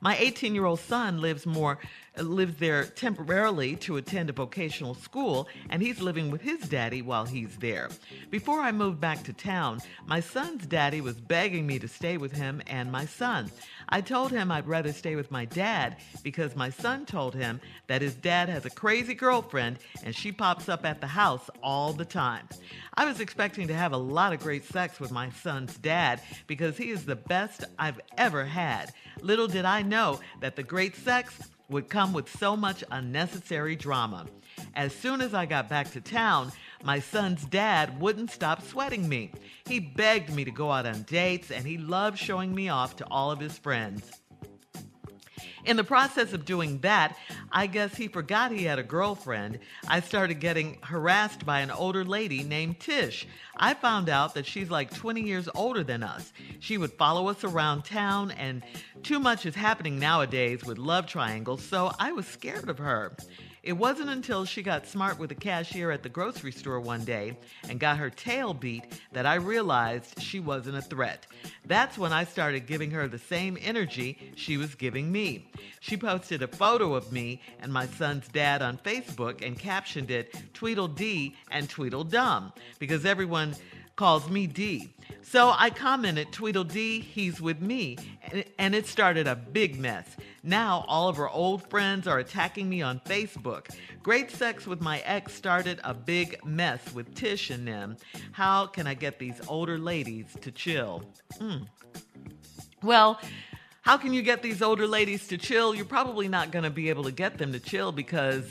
My 0.00 0.16
18 0.16 0.54
year 0.54 0.64
old 0.64 0.80
son 0.80 1.20
lives 1.20 1.44
more 1.44 1.78
lives 2.20 2.56
there 2.56 2.84
temporarily 2.84 3.76
to 3.76 3.96
attend 3.96 4.30
a 4.30 4.32
vocational 4.32 4.94
school 4.94 5.48
and 5.68 5.82
he's 5.82 6.00
living 6.00 6.30
with 6.30 6.40
his 6.40 6.60
daddy 6.68 7.02
while 7.02 7.24
he's 7.24 7.56
there. 7.56 7.88
Before 8.30 8.60
I 8.60 8.72
moved 8.72 9.00
back 9.00 9.22
to 9.24 9.32
town, 9.32 9.80
my 10.06 10.20
son's 10.20 10.66
daddy 10.66 11.00
was 11.00 11.20
begging 11.20 11.66
me 11.66 11.78
to 11.78 11.88
stay 11.88 12.16
with 12.16 12.32
him 12.32 12.62
and 12.66 12.90
my 12.90 13.06
son. 13.06 13.50
I 13.88 14.00
told 14.00 14.30
him 14.30 14.52
I'd 14.52 14.68
rather 14.68 14.92
stay 14.92 15.16
with 15.16 15.30
my 15.30 15.44
dad 15.44 15.96
because 16.22 16.54
my 16.54 16.70
son 16.70 17.06
told 17.06 17.34
him 17.34 17.60
that 17.88 18.02
his 18.02 18.14
dad 18.14 18.48
has 18.48 18.64
a 18.64 18.70
crazy 18.70 19.14
girlfriend 19.14 19.78
and 20.04 20.14
she 20.14 20.30
pops 20.30 20.68
up 20.68 20.86
at 20.86 21.00
the 21.00 21.06
house 21.06 21.50
all 21.62 21.92
the 21.92 22.04
time. 22.04 22.48
I 22.94 23.04
was 23.04 23.20
expecting 23.20 23.66
to 23.68 23.74
have 23.74 23.92
a 23.92 23.96
lot 23.96 24.32
of 24.32 24.40
great 24.40 24.64
sex 24.64 25.00
with 25.00 25.10
my 25.10 25.30
son's 25.30 25.76
dad 25.78 26.20
because 26.46 26.76
he 26.76 26.90
is 26.90 27.04
the 27.04 27.16
best 27.16 27.64
I've 27.78 28.00
ever 28.16 28.44
had. 28.44 28.92
Little 29.22 29.48
did 29.48 29.64
I 29.64 29.82
know 29.82 30.20
that 30.40 30.56
the 30.56 30.62
great 30.62 30.94
sex 30.96 31.50
would 31.70 31.88
come 31.88 32.12
with 32.12 32.28
so 32.38 32.56
much 32.56 32.84
unnecessary 32.90 33.76
drama. 33.76 34.26
As 34.74 34.94
soon 34.94 35.20
as 35.20 35.32
I 35.32 35.46
got 35.46 35.68
back 35.68 35.90
to 35.92 36.00
town, 36.00 36.52
my 36.82 36.98
son's 36.98 37.44
dad 37.44 38.00
wouldn't 38.00 38.30
stop 38.30 38.62
sweating 38.62 39.08
me. 39.08 39.30
He 39.66 39.80
begged 39.80 40.34
me 40.34 40.44
to 40.44 40.50
go 40.50 40.70
out 40.70 40.86
on 40.86 41.02
dates 41.02 41.50
and 41.50 41.66
he 41.66 41.78
loved 41.78 42.18
showing 42.18 42.54
me 42.54 42.68
off 42.68 42.96
to 42.96 43.06
all 43.10 43.30
of 43.30 43.40
his 43.40 43.56
friends. 43.56 44.19
In 45.64 45.76
the 45.76 45.84
process 45.84 46.32
of 46.32 46.44
doing 46.44 46.78
that, 46.80 47.16
I 47.52 47.66
guess 47.66 47.94
he 47.94 48.08
forgot 48.08 48.52
he 48.52 48.64
had 48.64 48.78
a 48.78 48.82
girlfriend. 48.82 49.58
I 49.86 50.00
started 50.00 50.40
getting 50.40 50.78
harassed 50.82 51.44
by 51.44 51.60
an 51.60 51.70
older 51.70 52.04
lady 52.04 52.42
named 52.42 52.80
Tish. 52.80 53.26
I 53.56 53.74
found 53.74 54.08
out 54.08 54.34
that 54.34 54.46
she's 54.46 54.70
like 54.70 54.92
20 54.92 55.20
years 55.20 55.48
older 55.54 55.84
than 55.84 56.02
us. 56.02 56.32
She 56.60 56.78
would 56.78 56.92
follow 56.92 57.28
us 57.28 57.44
around 57.44 57.84
town, 57.84 58.30
and 58.32 58.62
too 59.02 59.18
much 59.18 59.44
is 59.44 59.54
happening 59.54 59.98
nowadays 59.98 60.64
with 60.64 60.78
love 60.78 61.06
triangles, 61.06 61.62
so 61.62 61.92
I 61.98 62.12
was 62.12 62.26
scared 62.26 62.70
of 62.70 62.78
her. 62.78 63.16
It 63.62 63.74
wasn't 63.74 64.08
until 64.08 64.46
she 64.46 64.62
got 64.62 64.86
smart 64.86 65.18
with 65.18 65.28
the 65.28 65.34
cashier 65.34 65.90
at 65.90 66.02
the 66.02 66.08
grocery 66.08 66.52
store 66.52 66.80
one 66.80 67.04
day 67.04 67.36
and 67.68 67.78
got 67.78 67.98
her 67.98 68.08
tail 68.08 68.54
beat 68.54 68.84
that 69.12 69.26
I 69.26 69.34
realized 69.34 70.20
she 70.20 70.40
wasn't 70.40 70.78
a 70.78 70.82
threat. 70.82 71.26
That's 71.66 71.98
when 71.98 72.12
I 72.12 72.24
started 72.24 72.66
giving 72.66 72.90
her 72.92 73.06
the 73.06 73.18
same 73.18 73.58
energy 73.60 74.32
she 74.34 74.56
was 74.56 74.74
giving 74.74 75.12
me. 75.12 75.50
She 75.80 75.98
posted 75.98 76.42
a 76.42 76.48
photo 76.48 76.94
of 76.94 77.12
me 77.12 77.42
and 77.60 77.70
my 77.70 77.86
son's 77.86 78.28
dad 78.28 78.62
on 78.62 78.78
Facebook 78.78 79.44
and 79.46 79.58
captioned 79.58 80.10
it 80.10 80.34
Tweedledee 80.54 81.34
and 81.50 81.68
Tweedledum 81.68 82.52
because 82.78 83.04
everyone 83.04 83.54
calls 83.94 84.30
me 84.30 84.46
D. 84.46 84.94
So 85.22 85.54
I 85.56 85.70
commented, 85.70 86.32
Tweedledee, 86.32 87.00
he's 87.00 87.40
with 87.40 87.60
me. 87.60 87.98
And 88.58 88.74
it 88.74 88.86
started 88.86 89.26
a 89.26 89.36
big 89.36 89.78
mess. 89.78 90.16
Now 90.42 90.84
all 90.88 91.08
of 91.08 91.16
her 91.16 91.28
old 91.28 91.68
friends 91.68 92.06
are 92.06 92.18
attacking 92.18 92.68
me 92.68 92.82
on 92.82 93.00
Facebook. 93.00 93.68
Great 94.02 94.30
sex 94.30 94.66
with 94.66 94.80
my 94.80 95.00
ex 95.00 95.34
started 95.34 95.80
a 95.84 95.94
big 95.94 96.44
mess 96.44 96.92
with 96.94 97.14
Tish 97.14 97.50
and 97.50 97.66
them. 97.66 97.96
How 98.32 98.66
can 98.66 98.86
I 98.86 98.94
get 98.94 99.18
these 99.18 99.40
older 99.48 99.78
ladies 99.78 100.26
to 100.40 100.50
chill? 100.50 101.04
Mm. 101.38 101.66
Well, 102.82 103.20
how 103.82 103.96
can 103.96 104.12
you 104.12 104.22
get 104.22 104.42
these 104.42 104.62
older 104.62 104.86
ladies 104.86 105.26
to 105.28 105.38
chill? 105.38 105.74
You're 105.74 105.84
probably 105.84 106.28
not 106.28 106.50
going 106.50 106.64
to 106.64 106.70
be 106.70 106.88
able 106.88 107.04
to 107.04 107.12
get 107.12 107.38
them 107.38 107.52
to 107.52 107.60
chill 107.60 107.92
because 107.92 108.44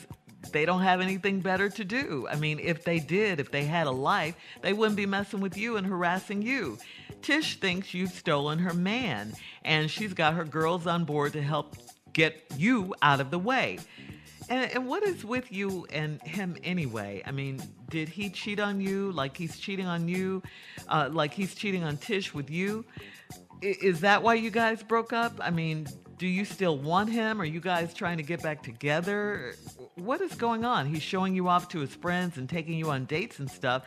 they 0.51 0.65
don't 0.65 0.81
have 0.81 1.01
anything 1.01 1.41
better 1.41 1.69
to 1.69 1.83
do. 1.83 2.27
I 2.29 2.35
mean, 2.35 2.59
if 2.59 2.83
they 2.83 2.99
did, 2.99 3.39
if 3.39 3.51
they 3.51 3.65
had 3.65 3.87
a 3.87 3.91
life, 3.91 4.35
they 4.61 4.73
wouldn't 4.73 4.97
be 4.97 5.05
messing 5.05 5.41
with 5.41 5.57
you 5.57 5.77
and 5.77 5.85
harassing 5.85 6.41
you. 6.41 6.77
Tish 7.21 7.59
thinks 7.59 7.93
you've 7.93 8.11
stolen 8.11 8.59
her 8.59 8.73
man, 8.73 9.33
and 9.63 9.91
she's 9.91 10.13
got 10.13 10.33
her 10.33 10.45
girls 10.45 10.87
on 10.87 11.03
board 11.03 11.33
to 11.33 11.41
help 11.41 11.75
get 12.13 12.43
you 12.57 12.95
out 13.01 13.19
of 13.19 13.31
the 13.31 13.39
way. 13.39 13.79
And, 14.49 14.71
and 14.71 14.87
what 14.87 15.03
is 15.03 15.23
with 15.23 15.51
you 15.51 15.85
and 15.91 16.21
him 16.23 16.57
anyway? 16.63 17.21
I 17.25 17.31
mean, 17.31 17.61
did 17.89 18.09
he 18.09 18.29
cheat 18.29 18.59
on 18.59 18.81
you 18.81 19.11
like 19.11 19.37
he's 19.37 19.59
cheating 19.59 19.85
on 19.85 20.07
you, 20.07 20.41
uh, 20.87 21.09
like 21.11 21.33
he's 21.33 21.53
cheating 21.53 21.83
on 21.83 21.97
Tish 21.97 22.33
with 22.33 22.49
you? 22.49 22.85
Is 23.61 23.99
that 24.01 24.23
why 24.23 24.35
you 24.35 24.49
guys 24.49 24.81
broke 24.81 25.13
up? 25.13 25.33
I 25.41 25.51
mean, 25.51 25.87
do 26.19 26.27
you 26.27 26.43
still 26.43 26.77
want 26.77 27.09
him? 27.09 27.41
Are 27.41 27.45
you 27.45 27.61
guys 27.61 27.93
trying 27.93 28.17
to 28.17 28.23
get 28.23 28.43
back 28.43 28.61
together? 28.61 29.55
What 29.95 30.19
is 30.19 30.35
going 30.35 30.65
on? 30.65 30.85
He's 30.85 31.01
showing 31.01 31.33
you 31.33 31.47
off 31.47 31.69
to 31.69 31.79
his 31.79 31.95
friends 31.95 32.37
and 32.37 32.47
taking 32.47 32.77
you 32.77 32.91
on 32.91 33.05
dates 33.05 33.39
and 33.39 33.49
stuff. 33.49 33.83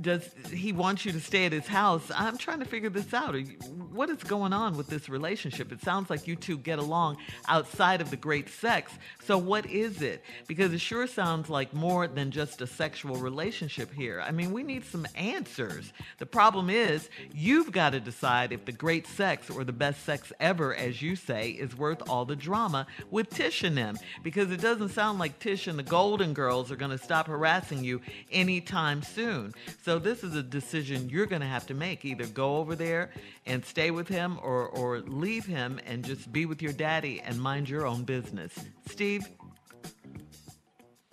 Does 0.00 0.28
he 0.52 0.72
want 0.72 1.04
you 1.04 1.12
to 1.12 1.20
stay 1.20 1.46
at 1.46 1.52
his 1.52 1.66
house? 1.66 2.10
I'm 2.14 2.36
trying 2.36 2.58
to 2.60 2.64
figure 2.64 2.90
this 2.90 3.12
out. 3.14 3.34
You- 3.34 3.56
What 3.94 4.10
is 4.10 4.24
going 4.24 4.52
on 4.52 4.76
with 4.76 4.88
this 4.88 5.08
relationship? 5.08 5.70
It 5.70 5.80
sounds 5.82 6.10
like 6.10 6.26
you 6.26 6.34
two 6.34 6.58
get 6.58 6.80
along 6.80 7.18
outside 7.46 8.00
of 8.00 8.10
the 8.10 8.16
great 8.16 8.48
sex. 8.48 8.90
So, 9.24 9.38
what 9.38 9.66
is 9.66 10.02
it? 10.02 10.24
Because 10.48 10.72
it 10.72 10.80
sure 10.80 11.06
sounds 11.06 11.48
like 11.48 11.72
more 11.72 12.08
than 12.08 12.32
just 12.32 12.60
a 12.60 12.66
sexual 12.66 13.14
relationship 13.16 13.92
here. 13.92 14.20
I 14.20 14.32
mean, 14.32 14.52
we 14.52 14.64
need 14.64 14.84
some 14.84 15.06
answers. 15.14 15.92
The 16.18 16.26
problem 16.26 16.70
is, 16.70 17.08
you've 17.32 17.70
got 17.70 17.90
to 17.90 18.00
decide 18.00 18.50
if 18.52 18.64
the 18.64 18.72
great 18.72 19.06
sex 19.06 19.48
or 19.48 19.62
the 19.62 19.72
best 19.72 20.04
sex 20.04 20.32
ever, 20.40 20.74
as 20.74 21.00
you 21.00 21.14
say, 21.14 21.50
is 21.50 21.76
worth 21.76 22.02
all 22.08 22.24
the 22.24 22.34
drama 22.36 22.88
with 23.12 23.30
Tish 23.30 23.62
and 23.62 23.78
them. 23.78 23.96
Because 24.24 24.50
it 24.50 24.60
doesn't 24.60 24.88
sound 24.88 25.20
like 25.20 25.38
Tish 25.38 25.68
and 25.68 25.78
the 25.78 25.84
Golden 25.84 26.32
Girls 26.34 26.72
are 26.72 26.76
going 26.76 26.90
to 26.90 26.98
stop 26.98 27.28
harassing 27.28 27.84
you 27.84 28.00
anytime 28.32 29.02
soon. 29.04 29.54
So, 29.84 29.98
this 29.98 30.24
is 30.24 30.34
a 30.34 30.42
decision 30.42 31.10
you're 31.10 31.26
going 31.26 31.42
to 31.42 31.46
have 31.46 31.66
to 31.66 31.74
make. 31.74 32.06
Either 32.06 32.24
go 32.24 32.56
over 32.56 32.74
there 32.74 33.10
and 33.44 33.62
stay 33.62 33.90
with 33.90 34.08
him 34.08 34.38
or, 34.42 34.68
or 34.68 35.00
leave 35.00 35.44
him 35.44 35.78
and 35.84 36.02
just 36.02 36.32
be 36.32 36.46
with 36.46 36.62
your 36.62 36.72
daddy 36.72 37.20
and 37.20 37.38
mind 37.38 37.68
your 37.68 37.86
own 37.86 38.04
business. 38.04 38.54
Steve? 38.88 39.28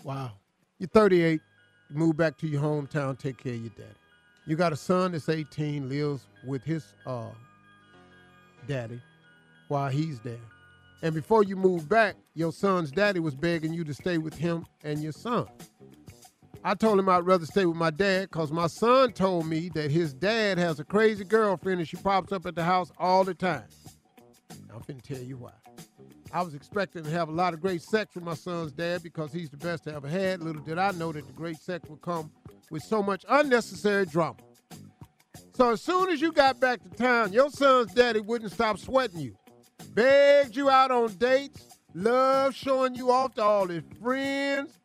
Wow. 0.06 0.32
You're 0.80 0.88
38, 0.88 1.42
move 1.90 2.16
back 2.16 2.38
to 2.38 2.48
your 2.48 2.62
hometown, 2.62 3.20
take 3.20 3.44
care 3.44 3.56
of 3.56 3.60
your 3.60 3.72
daddy. 3.72 3.90
You 4.48 4.56
got 4.56 4.72
a 4.72 4.78
son 4.78 5.12
that's 5.12 5.28
18, 5.28 5.90
lives 5.90 6.28
with 6.48 6.64
his 6.64 6.94
uh, 7.06 7.26
daddy 8.70 9.02
while 9.68 9.90
he's 9.90 10.22
there. 10.22 10.40
And 11.02 11.14
before 11.14 11.44
you 11.44 11.58
move 11.58 11.90
back, 11.90 12.16
your 12.36 12.54
son's 12.54 12.90
daddy 12.90 13.20
was 13.20 13.36
begging 13.36 13.74
you 13.74 13.84
to 13.84 13.94
stay 13.94 14.18
with 14.18 14.34
him 14.34 14.66
and 14.86 15.04
your 15.04 15.12
son. 15.12 15.46
I 16.64 16.76
told 16.76 17.00
him 17.00 17.10
I'd 17.10 17.26
rather 17.26 17.46
stay 17.46 17.66
with 17.66 17.78
my 17.78 17.90
dad 17.90 18.30
because 18.30 18.52
my 18.52 18.68
son 18.68 19.14
told 19.14 19.48
me 19.48 19.70
that 19.70 19.90
his 19.90 20.14
dad 20.14 20.60
has 20.60 20.80
a 20.80 20.84
crazy 20.84 21.24
girlfriend 21.24 21.80
and 21.80 21.88
she 21.88 21.98
pops 21.98 22.32
up 22.32 22.46
at 22.46 22.56
the 22.56 22.64
house 22.64 22.92
all 23.00 23.24
the 23.24 23.34
time. 23.34 23.64
I'm 24.74 24.82
finna 24.82 25.02
tell 25.02 25.18
you 25.22 25.38
why. 25.38 25.52
I 26.32 26.44
was 26.44 26.54
expecting 26.54 27.04
to 27.04 27.10
have 27.10 27.30
a 27.30 27.32
lot 27.32 27.54
of 27.54 27.62
great 27.62 27.82
sex 27.82 28.16
with 28.16 28.24
my 28.24 28.36
son's 28.36 28.72
dad 28.72 29.02
because 29.02 29.34
he's 29.34 29.50
the 29.50 29.58
best 29.58 29.88
I 29.88 29.96
ever 29.96 30.08
had. 30.08 30.42
Little 30.42 30.62
did 30.62 30.78
I 30.78 30.92
know 30.92 31.12
that 31.12 31.26
the 31.26 31.34
great 31.34 31.58
sex 31.58 31.90
would 31.90 32.02
come 32.02 32.32
with 32.70 32.84
so 32.84 33.02
much 33.02 33.26
unnecessary 33.28 34.06
drama. 34.06 34.38
So 35.56 35.72
as 35.72 35.82
soon 35.82 36.10
as 36.10 36.22
you 36.22 36.32
got 36.32 36.60
back 36.60 36.82
to 36.84 36.90
town, 36.90 37.34
your 37.34 37.50
son's 37.50 37.94
daddy 37.94 38.22
wouldn't 38.22 38.52
stop 38.52 38.78
sweating 38.78 39.20
you. 39.20 39.36
Begged 39.94 40.56
you 40.56 40.70
out 40.70 40.92
on 40.92 41.14
dates, 41.16 41.68
loved 41.94 42.56
showing 42.56 42.96
you 42.96 43.12
off 43.12 43.34
to 43.36 43.44
all 43.44 43.68
his 43.68 43.84
friends. 44.02 44.80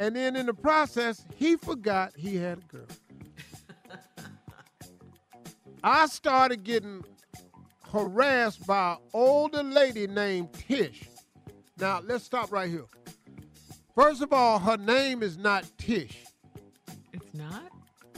And 0.00 0.16
then 0.16 0.36
in 0.36 0.46
the 0.46 0.54
process, 0.54 1.24
he 1.36 1.56
forgot 1.56 2.12
he 2.16 2.36
had 2.36 2.58
a 2.58 2.62
girl. 2.76 2.86
I 5.84 6.06
started 6.06 6.64
getting 6.64 7.04
harassed 7.90 8.66
by 8.66 8.92
an 8.92 8.98
older 9.12 9.62
lady 9.62 10.06
named 10.06 10.52
Tish. 10.52 11.08
Now, 11.78 12.00
let's 12.04 12.24
stop 12.24 12.52
right 12.52 12.70
here. 12.70 12.84
First 13.94 14.22
of 14.22 14.32
all, 14.32 14.58
her 14.58 14.76
name 14.76 15.22
is 15.22 15.36
not 15.36 15.64
Tish. 15.78 16.24
It's 17.12 17.34
not? 17.34 17.64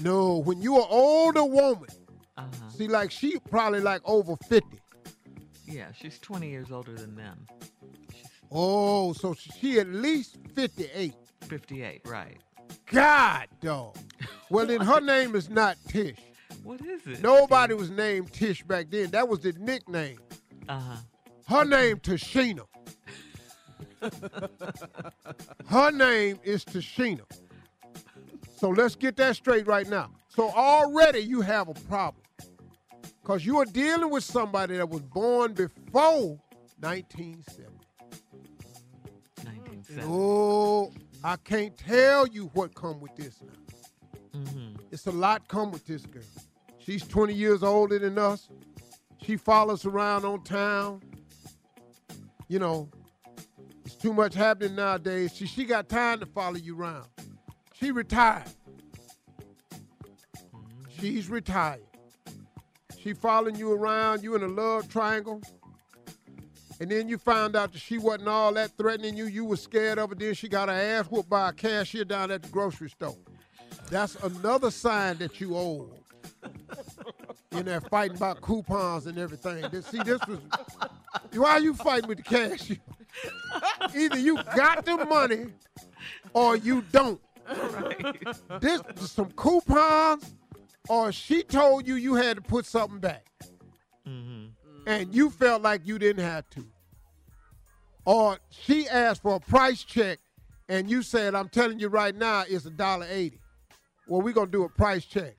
No, 0.01 0.39
when 0.39 0.61
you're 0.63 0.81
an 0.81 0.87
older 0.89 1.45
woman, 1.45 1.89
Uh-huh. 2.37 2.69
see, 2.71 2.89
like 2.89 3.11
she 3.11 3.39
probably 3.51 3.81
like 3.81 4.01
over 4.05 4.37
50. 4.49 4.79
Yeah, 5.67 5.87
she's 5.93 6.19
20 6.19 6.49
years 6.49 6.71
older 6.71 6.93
than 6.95 7.15
them. 7.17 7.47
Oh, 8.53 9.13
so 9.15 9.35
she 9.35 9.81
at 9.81 9.89
least 9.89 10.37
58. 10.55 11.15
58, 11.45 12.03
right. 12.07 12.39
God, 12.87 13.47
dog. 13.61 13.97
Well, 14.51 14.67
then 14.67 14.81
her 14.81 15.01
name 15.01 15.35
is 15.35 15.49
not 15.49 15.77
Tish. 15.89 16.19
What 16.63 16.81
is 16.81 17.07
it? 17.07 17.23
Nobody 17.23 17.75
was 17.75 17.91
named 17.91 18.33
Tish 18.33 18.63
back 18.63 18.87
then. 18.91 19.11
That 19.11 19.29
was 19.29 19.41
the 19.41 19.53
nickname. 19.53 20.19
Uh-huh. 20.69 20.97
Her 21.47 21.65
name 21.65 21.99
Tashina. 21.99 22.67
Her 25.67 25.91
name 25.91 26.39
is 26.43 26.65
Tashina. 26.65 27.25
So 28.57 28.71
let's 28.71 28.95
get 28.97 29.17
that 29.17 29.37
straight 29.37 29.67
right 29.67 29.89
now. 29.89 30.11
So 30.29 30.51
already 30.51 31.21
you 31.21 31.43
have 31.43 31.69
a 31.69 31.75
problem. 31.75 32.23
Because 33.23 33.45
you 33.45 33.59
are 33.59 33.65
dealing 33.65 34.11
with 34.11 34.25
somebody 34.25 34.77
that 34.77 34.89
was 34.89 35.03
born 35.03 35.53
before 35.55 36.39
1970. 36.81 37.71
1970. 39.43 40.07
Oh, 40.07 40.93
I 41.25 41.37
can't 41.37 41.75
tell 41.75 42.27
you 42.27 42.51
what 42.53 42.75
come 42.75 43.01
with 43.01 43.17
this 43.17 43.41
now. 43.41 44.39
Mm-hmm. 44.41 44.77
It's 44.91 45.07
a 45.07 45.11
lot 45.11 45.49
come 45.49 45.73
with 45.73 45.87
this 45.87 46.05
girl. 46.05 46.23
She's 46.79 47.03
20 47.07 47.33
years 47.33 47.63
older 47.63 47.99
than 47.99 48.19
us. 48.19 48.51
She 49.23 49.39
follows 49.39 49.87
around 49.87 50.27
on 50.27 50.45
town. 50.45 51.01
You 52.49 52.59
know, 52.59 52.91
it's 53.87 53.95
too 53.95 54.13
much 54.13 54.35
happening 54.35 54.77
nowadays. 54.77 55.35
She, 55.35 55.47
she 55.47 55.65
got 55.65 55.89
time 55.89 56.21
to 56.21 56.27
follow 56.27 56.57
you 56.57 56.79
around. 56.79 57.07
She 57.73 57.91
retired. 57.91 58.45
She's 60.91 61.31
retired. 61.31 61.81
She 62.99 63.15
following 63.15 63.57
you 63.57 63.73
around, 63.73 64.23
you 64.23 64.35
in 64.37 64.43
a 64.43 64.49
love 64.49 64.89
triangle. 64.89 65.41
And 66.81 66.91
then 66.91 67.09
you 67.09 67.19
found 67.19 67.57
out 67.57 67.73
that 67.73 67.81
she 67.81 67.99
wasn't 67.99 68.29
all 68.29 68.53
that 68.55 68.77
threatening 68.77 69.17
you. 69.17 69.27
You 69.27 69.45
were 69.45 69.57
scared 69.57 69.99
of 69.99 70.11
her. 70.11 70.17
Then 70.17 70.35
she 70.35 70.49
got 70.49 70.69
her 70.69 70.75
ass 70.75 71.07
whooped 71.07 71.29
by 71.29 71.51
a 71.51 71.53
cashier 71.53 72.05
down 72.05 72.31
at 72.31 72.43
the 72.43 72.49
grocery 72.49 72.91
store. 72.91 73.17
That's 73.91 74.17
another 74.17 74.71
sign 74.71 75.19
that 75.19 75.41
you 75.41 75.57
old. 75.57 75.97
In 77.53 77.67
there 77.67 77.81
fighting 77.81 78.17
about 78.17 78.41
coupons 78.41 79.07
and 79.07 79.19
everything. 79.19 79.63
See, 79.83 80.03
this 80.03 80.21
was 80.27 80.41
why 81.35 81.51
are 81.51 81.61
you 81.61 81.75
fighting 81.75 82.09
with 82.09 82.19
the 82.19 82.25
cashier? 82.25 82.79
Either 83.95 84.19
you 84.19 84.43
got 84.57 84.85
the 84.85 85.05
money 85.05 85.47
or 86.33 86.57
you 86.57 86.83
don't. 86.93 87.21
This 88.61 88.81
some 88.97 89.31
coupons, 89.33 90.35
or 90.89 91.13
she 91.13 91.43
told 91.43 91.87
you 91.87 91.95
you 91.95 92.15
had 92.15 92.37
to 92.37 92.43
put 92.43 92.67
something 92.67 92.99
back, 92.99 93.27
mm-hmm. 94.07 94.47
And 94.87 95.15
you 95.15 95.31
felt 95.31 95.63
like 95.63 95.83
you 95.87 95.99
didn't 95.99 96.25
have 96.25 96.49
to, 96.51 96.65
or 98.05 98.39
she 98.51 98.89
asked 98.89 99.23
for 99.23 99.37
a 99.37 99.41
price 99.41 99.83
check, 99.85 100.19
and 100.69 100.89
you 100.91 101.03
said, 101.03 101.35
"I'm 101.35 101.49
telling 101.49 101.79
you 101.79 101.89
right 101.89 102.15
now, 102.15 102.45
it's 102.49 102.67
a 102.67 102.71
dollar 102.71 103.07
eighty. 103.11 103.41
Well, 104.07 104.21
we're 104.23 104.33
gonna 104.35 104.51
do 104.51 104.65
a 104.65 104.69
price 104.69 105.05
check. 105.05 105.37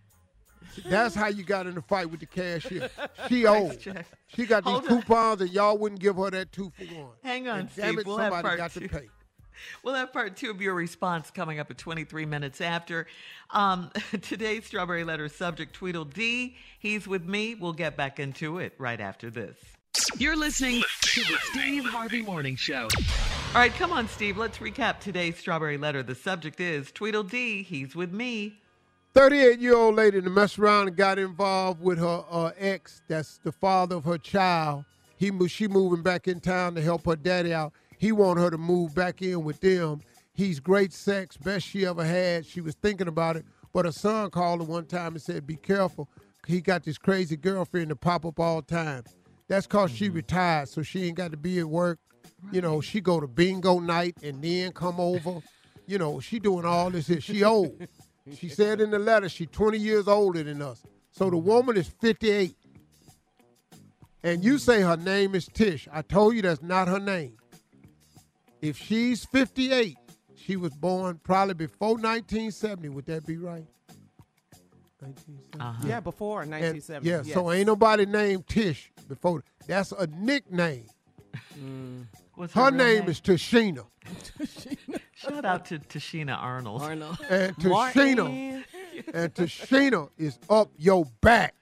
That's 0.85 1.15
how 1.15 1.27
you 1.27 1.43
got 1.43 1.67
in 1.67 1.75
the 1.75 1.81
fight 1.81 2.09
with 2.09 2.19
the 2.19 2.25
cashier. 2.25 2.89
She 3.29 3.45
old. 3.45 3.79
check. 3.79 4.05
She 4.27 4.45
got 4.45 4.65
these 4.65 4.71
Hold 4.71 4.83
on. 4.91 5.01
coupons, 5.01 5.41
and 5.41 5.49
y'all 5.51 5.77
wouldn't 5.77 6.01
give 6.01 6.17
her 6.17 6.29
that 6.31 6.51
two 6.51 6.71
for 6.77 6.83
one. 6.95 7.11
Hang 7.23 7.47
on, 7.47 7.59
And 7.61 7.69
Steve. 7.71 7.85
damn 7.85 7.99
it, 7.99 8.05
we'll 8.07 8.17
have 8.17 8.33
somebody 8.33 8.57
got 8.57 8.71
two. 8.71 8.79
to 8.81 8.89
pay. 8.89 9.07
We'll 9.83 9.95
have 9.95 10.13
part 10.13 10.35
two 10.35 10.49
of 10.51 10.61
your 10.61 10.73
response 10.73 11.31
coming 11.31 11.59
up 11.59 11.71
at 11.71 11.77
23 11.77 12.25
minutes 12.25 12.61
after. 12.61 13.07
Um, 13.51 13.91
today's 14.21 14.65
Strawberry 14.65 15.03
Letter 15.03 15.29
subject, 15.29 15.73
Tweedledee. 15.73 16.55
He's 16.79 17.07
with 17.07 17.25
me. 17.25 17.55
We'll 17.55 17.73
get 17.73 17.97
back 17.97 18.19
into 18.19 18.59
it 18.59 18.73
right 18.77 18.99
after 18.99 19.29
this. 19.29 19.57
You're 20.17 20.35
listening 20.35 20.83
to 21.01 21.21
the 21.21 21.37
Steve 21.51 21.85
Harvey 21.85 22.21
Morning 22.21 22.55
Show. 22.55 22.87
All 23.53 23.61
right, 23.61 23.73
come 23.73 23.91
on, 23.91 24.09
Steve. 24.09 24.37
Let's 24.37 24.57
recap 24.57 24.99
today's 24.99 25.37
Strawberry 25.37 25.77
Letter. 25.77 26.03
The 26.03 26.15
subject 26.15 26.59
is 26.59 26.91
Tweedledee. 26.91 27.63
He's 27.63 27.95
with 27.95 28.11
me. 28.11 28.59
38 29.13 29.59
year 29.59 29.75
old 29.77 29.95
lady 29.95 30.21
to 30.21 30.29
mess 30.29 30.59
around 30.59 30.89
and 30.89 30.97
got 30.97 31.17
involved 31.17 31.81
with 31.81 31.97
her 31.99 32.25
uh, 32.29 32.51
ex, 32.57 33.01
that's 33.07 33.37
the 33.37 33.51
father 33.53 33.95
of 33.95 34.03
her 34.03 34.17
child. 34.17 34.83
He 35.15 35.31
She 35.47 35.69
moving 35.69 36.03
back 36.03 36.27
in 36.27 36.41
town 36.41 36.75
to 36.75 36.81
help 36.81 37.05
her 37.05 37.15
daddy 37.15 37.53
out. 37.53 37.71
He 37.97 38.11
want 38.11 38.39
her 38.39 38.49
to 38.49 38.57
move 38.57 38.93
back 38.93 39.21
in 39.21 39.43
with 39.43 39.59
them. 39.61 40.01
He's 40.33 40.59
great 40.59 40.91
sex, 40.91 41.37
best 41.37 41.65
she 41.65 41.85
ever 41.85 42.03
had. 42.03 42.45
She 42.45 42.61
was 42.61 42.75
thinking 42.75 43.07
about 43.07 43.37
it, 43.37 43.45
but 43.73 43.85
her 43.85 43.91
son 43.91 44.29
called 44.31 44.59
her 44.59 44.65
one 44.65 44.85
time 44.85 45.13
and 45.13 45.21
said, 45.21 45.47
Be 45.47 45.55
careful. 45.55 46.09
He 46.45 46.61
got 46.61 46.83
this 46.83 46.97
crazy 46.97 47.37
girlfriend 47.37 47.89
to 47.89 47.95
pop 47.95 48.25
up 48.25 48.39
all 48.39 48.57
the 48.57 48.67
time. 48.67 49.03
That's 49.47 49.65
because 49.65 49.91
she 49.91 50.07
mm-hmm. 50.07 50.17
retired, 50.17 50.69
so 50.69 50.81
she 50.81 51.05
ain't 51.05 51.17
got 51.17 51.31
to 51.31 51.37
be 51.37 51.59
at 51.59 51.65
work. 51.65 51.99
You 52.51 52.61
know, 52.61 52.81
she 52.81 53.01
go 53.01 53.19
to 53.19 53.27
bingo 53.27 53.79
night 53.79 54.17
and 54.23 54.43
then 54.43 54.71
come 54.71 54.99
over. 54.99 55.41
You 55.87 55.97
know, 55.97 56.19
she 56.19 56.39
doing 56.39 56.65
all 56.65 56.89
this. 56.89 57.07
here. 57.07 57.21
She 57.21 57.43
old. 57.43 57.87
She 58.37 58.49
said 58.49 58.81
in 58.81 58.89
the 58.89 58.99
letter 58.99 59.29
she 59.29 59.45
20 59.45 59.77
years 59.77 60.07
older 60.07 60.43
than 60.43 60.61
us. 60.61 60.83
So 61.11 61.29
the 61.29 61.37
mm-hmm. 61.37 61.47
woman 61.47 61.77
is 61.77 61.87
58. 61.87 62.55
And 64.23 64.43
you 64.43 64.57
say 64.57 64.81
her 64.81 64.97
name 64.97 65.35
is 65.35 65.45
Tish. 65.45 65.87
I 65.91 66.01
told 66.01 66.35
you 66.35 66.41
that's 66.41 66.63
not 66.63 66.87
her 66.87 66.99
name. 66.99 67.37
If 68.65 68.77
she's 68.77 69.25
58, 69.25 69.95
she 70.35 70.55
was 70.55 70.73
born 70.73 71.19
probably 71.23 71.53
before 71.53 71.93
1970. 71.95 72.89
Would 72.89 73.05
that 73.05 73.25
be 73.25 73.37
right? 73.37 73.65
1970. 74.99 75.59
Uh-huh. 75.59 75.83
Yeah, 75.87 75.99
before 75.99 76.41
And- 76.41 76.51
1970. 76.51 77.09
yeah, 77.09 77.21
yes. 77.23 77.33
so 77.33 77.51
ain't 77.51 77.67
nobody 77.67 78.05
named 78.05 78.47
Tish 78.47 78.91
before. 79.07 79.43
That's 79.67 79.91
a 79.91 80.07
nickname. 80.07 80.85
Mm. 81.59 82.05
What's 82.33 82.53
Her 82.53 82.63
real 82.65 82.71
name 82.71 83.09
is 83.09 83.21
Tashina. 83.21 83.85
Shout 85.15 85.45
out 85.45 85.65
to 85.65 85.79
Tashina 85.79 86.35
Arnold. 86.37 86.81
Arnold. 86.81 87.17
And 87.29 87.55
Tashina, 87.57 88.63
and 89.13 89.33
Tashina 89.33 90.09
is 90.17 90.39
up 90.49 90.69
your 90.77 91.05
back. 91.21 91.53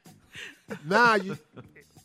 Now 0.86 1.16
you, 1.16 1.38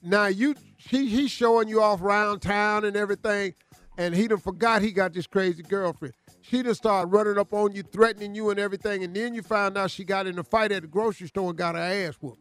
now 0.02 0.26
you, 0.26 0.54
he 0.76 1.08
he's 1.08 1.30
showing 1.30 1.68
you 1.68 1.82
off 1.82 2.02
around 2.02 2.40
town 2.40 2.84
and 2.84 2.96
everything, 2.96 3.54
and 3.98 4.14
he 4.14 4.26
done 4.28 4.38
forgot 4.38 4.80
he 4.80 4.92
got 4.92 5.12
this 5.12 5.26
crazy 5.26 5.62
girlfriend. 5.62 6.14
She 6.40 6.62
done 6.62 6.74
started 6.74 7.08
running 7.08 7.36
up 7.36 7.52
on 7.52 7.72
you, 7.72 7.82
threatening 7.82 8.34
you 8.34 8.48
and 8.48 8.58
everything, 8.58 9.04
and 9.04 9.14
then 9.14 9.34
you 9.34 9.42
found 9.42 9.76
out 9.76 9.90
she 9.90 10.04
got 10.04 10.26
in 10.26 10.38
a 10.38 10.44
fight 10.44 10.72
at 10.72 10.80
the 10.82 10.88
grocery 10.88 11.26
store 11.26 11.50
and 11.50 11.58
got 11.58 11.74
her 11.74 11.80
ass 11.80 12.14
whooped. 12.20 12.40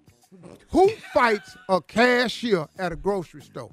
Who 0.69 0.89
fights 1.13 1.57
a 1.67 1.81
cashier 1.81 2.67
at 2.77 2.91
a 2.91 2.95
grocery 2.95 3.41
store? 3.41 3.71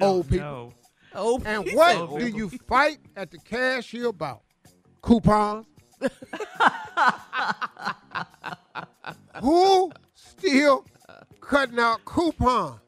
Old 0.00 0.28
people. 0.30 0.46
No. 0.46 0.72
Oh, 1.14 1.42
And 1.44 1.68
he 1.68 1.74
what 1.74 2.10
said 2.10 2.20
do 2.20 2.28
you 2.28 2.48
fight 2.68 2.98
at 3.16 3.30
the 3.32 3.38
cashier 3.38 4.06
about? 4.06 4.42
Coupons? 5.02 5.66
Who 9.42 9.90
still 10.14 10.86
cutting 11.40 11.78
out 11.78 12.04
coupons? 12.04 12.80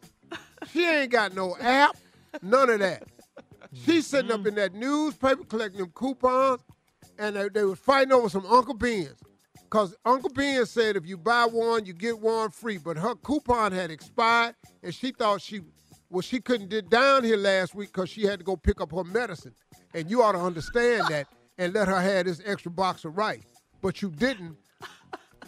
She 0.71 0.87
ain't 0.87 1.11
got 1.11 1.35
no 1.35 1.57
app, 1.61 1.97
none 2.41 2.71
of 2.71 2.79
that. 2.79 3.03
She's 3.73 4.07
sitting 4.07 4.31
up 4.31 4.47
in 4.47 4.55
that 4.57 4.75
newspaper 4.75 5.45
collecting 5.45 5.81
them 5.81 5.93
coupons, 5.95 6.61
and 7.19 7.37
they, 7.37 7.49
they 7.49 7.65
was 7.65 7.79
fighting 7.79 8.13
over 8.13 8.29
some 8.29 8.45
Uncle 8.47 8.75
Ben's. 8.75 9.15
Because 9.65 9.95
Uncle 10.05 10.29
Ben 10.31 10.67
said 10.67 10.97
if 10.97 11.07
you 11.07 11.17
buy 11.17 11.47
one, 11.47 11.87
you 11.87 11.95
get 11.95 12.19
one 12.19 12.51
free. 12.51 12.77
But 12.77 12.99
her 12.99 13.15
coupon 13.15 13.73
had 13.73 13.91
expired, 13.91 14.55
and 14.83 14.95
she 14.95 15.13
thought 15.13 15.41
she, 15.41 15.61
well, 16.11 16.21
she 16.21 16.41
couldn't 16.41 16.69
get 16.69 16.91
down 16.91 17.25
here 17.25 17.39
last 17.39 17.75
week 17.75 17.91
because 17.91 18.11
she 18.11 18.25
had 18.27 18.39
to 18.41 18.45
go 18.45 18.55
pick 18.57 18.83
up 18.83 18.93
her 18.93 19.05
medicine. 19.05 19.55
And 19.95 20.11
you 20.11 20.23
ought 20.23 20.33
to 20.33 20.41
understand 20.41 21.05
that 21.09 21.27
and 21.57 21.73
let 21.73 21.89
her 21.89 22.01
have 22.01 22.27
this 22.27 22.43
extra 22.45 22.71
box 22.71 23.07
of 23.07 23.17
rice. 23.17 23.41
But 23.81 24.03
you 24.03 24.11
didn't. 24.11 24.57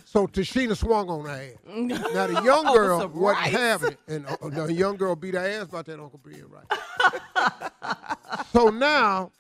So 0.06 0.26
Tashina 0.28 0.76
swung 0.76 1.09
on 1.10 1.24
her 1.26 1.30
ass. 1.30 1.51
Now 2.14 2.26
the 2.28 2.40
young 2.44 2.64
girl 2.72 3.01
some 3.01 3.14
wasn't 3.14 3.44
rice. 3.44 3.52
having 3.52 3.92
it, 3.92 3.98
and 4.06 4.26
uh, 4.26 4.66
the 4.66 4.72
young 4.72 4.96
girl 4.96 5.16
beat 5.16 5.34
her 5.34 5.40
ass 5.46 5.64
about 5.64 5.86
that 5.86 5.98
Uncle 6.01 6.20
Ben 6.24 6.44
rice. 6.48 6.78
so 8.52 8.69
now, 8.69 9.31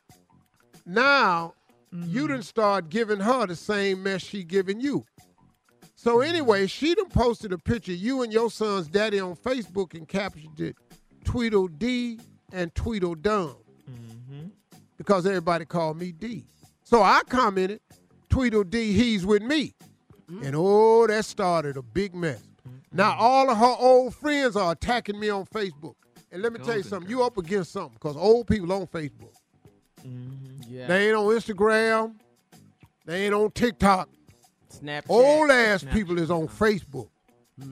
now 0.86 1.54
you 1.92 2.24
mm. 2.24 2.28
done 2.28 2.42
start 2.42 2.88
giving 2.88 3.20
her 3.20 3.46
the 3.46 3.56
same 3.56 4.02
mess 4.02 4.22
she 4.22 4.44
giving 4.44 4.80
you. 4.80 5.04
So 5.94 6.20
anyway, 6.20 6.64
mm. 6.64 6.70
she 6.70 6.94
done 6.94 7.08
posted 7.08 7.52
a 7.52 7.58
picture 7.58 7.92
you 7.92 8.22
and 8.22 8.32
your 8.32 8.50
son's 8.50 8.88
daddy 8.88 9.20
on 9.20 9.36
Facebook 9.36 9.94
and 9.94 10.06
captioned 10.06 10.60
it 10.60 10.76
Tweedledee 11.24 12.20
and 12.52 12.74
Tweedledum 12.74 13.56
mm-hmm. 13.90 14.46
because 14.96 15.26
everybody 15.26 15.64
called 15.64 15.98
me 15.98 16.12
D. 16.12 16.44
So 16.82 17.02
I 17.02 17.22
commented, 17.28 17.80
Tweedledee, 18.28 18.92
he's 18.92 19.24
with 19.24 19.42
me. 19.42 19.74
Mm. 20.30 20.46
And 20.46 20.56
oh, 20.56 21.06
that 21.06 21.24
started 21.24 21.76
a 21.76 21.82
big 21.82 22.14
mess. 22.14 22.42
Now 22.92 23.16
all 23.18 23.50
of 23.50 23.58
her 23.58 23.76
old 23.78 24.14
friends 24.14 24.56
are 24.56 24.72
attacking 24.72 25.18
me 25.18 25.28
on 25.28 25.46
Facebook. 25.46 25.94
And 26.34 26.42
let 26.42 26.52
me 26.52 26.58
tell 26.58 26.76
you 26.76 26.82
something, 26.82 27.08
you 27.08 27.22
up 27.22 27.38
against 27.38 27.70
something 27.70 27.92
because 27.94 28.16
old 28.16 28.48
people 28.48 28.72
on 28.72 28.88
Facebook. 28.88 29.32
Yeah. 30.68 30.88
They 30.88 31.06
ain't 31.06 31.16
on 31.16 31.26
Instagram. 31.26 32.16
They 33.06 33.26
ain't 33.26 33.34
on 33.34 33.52
TikTok. 33.52 34.08
Snapchat. 34.68 35.08
Old 35.08 35.50
ass 35.52 35.84
people 35.92 36.18
is 36.18 36.32
on 36.32 36.48
Facebook. 36.48 37.08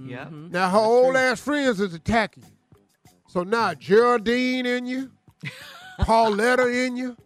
Yeah. 0.05 0.29
Now 0.31 0.71
her 0.71 0.79
old 0.79 1.17
ass 1.17 1.41
friends 1.41 1.81
is 1.81 1.93
attacking 1.93 2.45
you. 2.45 2.79
So 3.27 3.43
now 3.43 3.75
Geraldine 3.75 4.65
in 4.65 4.87
you, 4.87 5.11
Pauletta 5.99 6.69
in 6.69 6.97
you, 6.97 7.17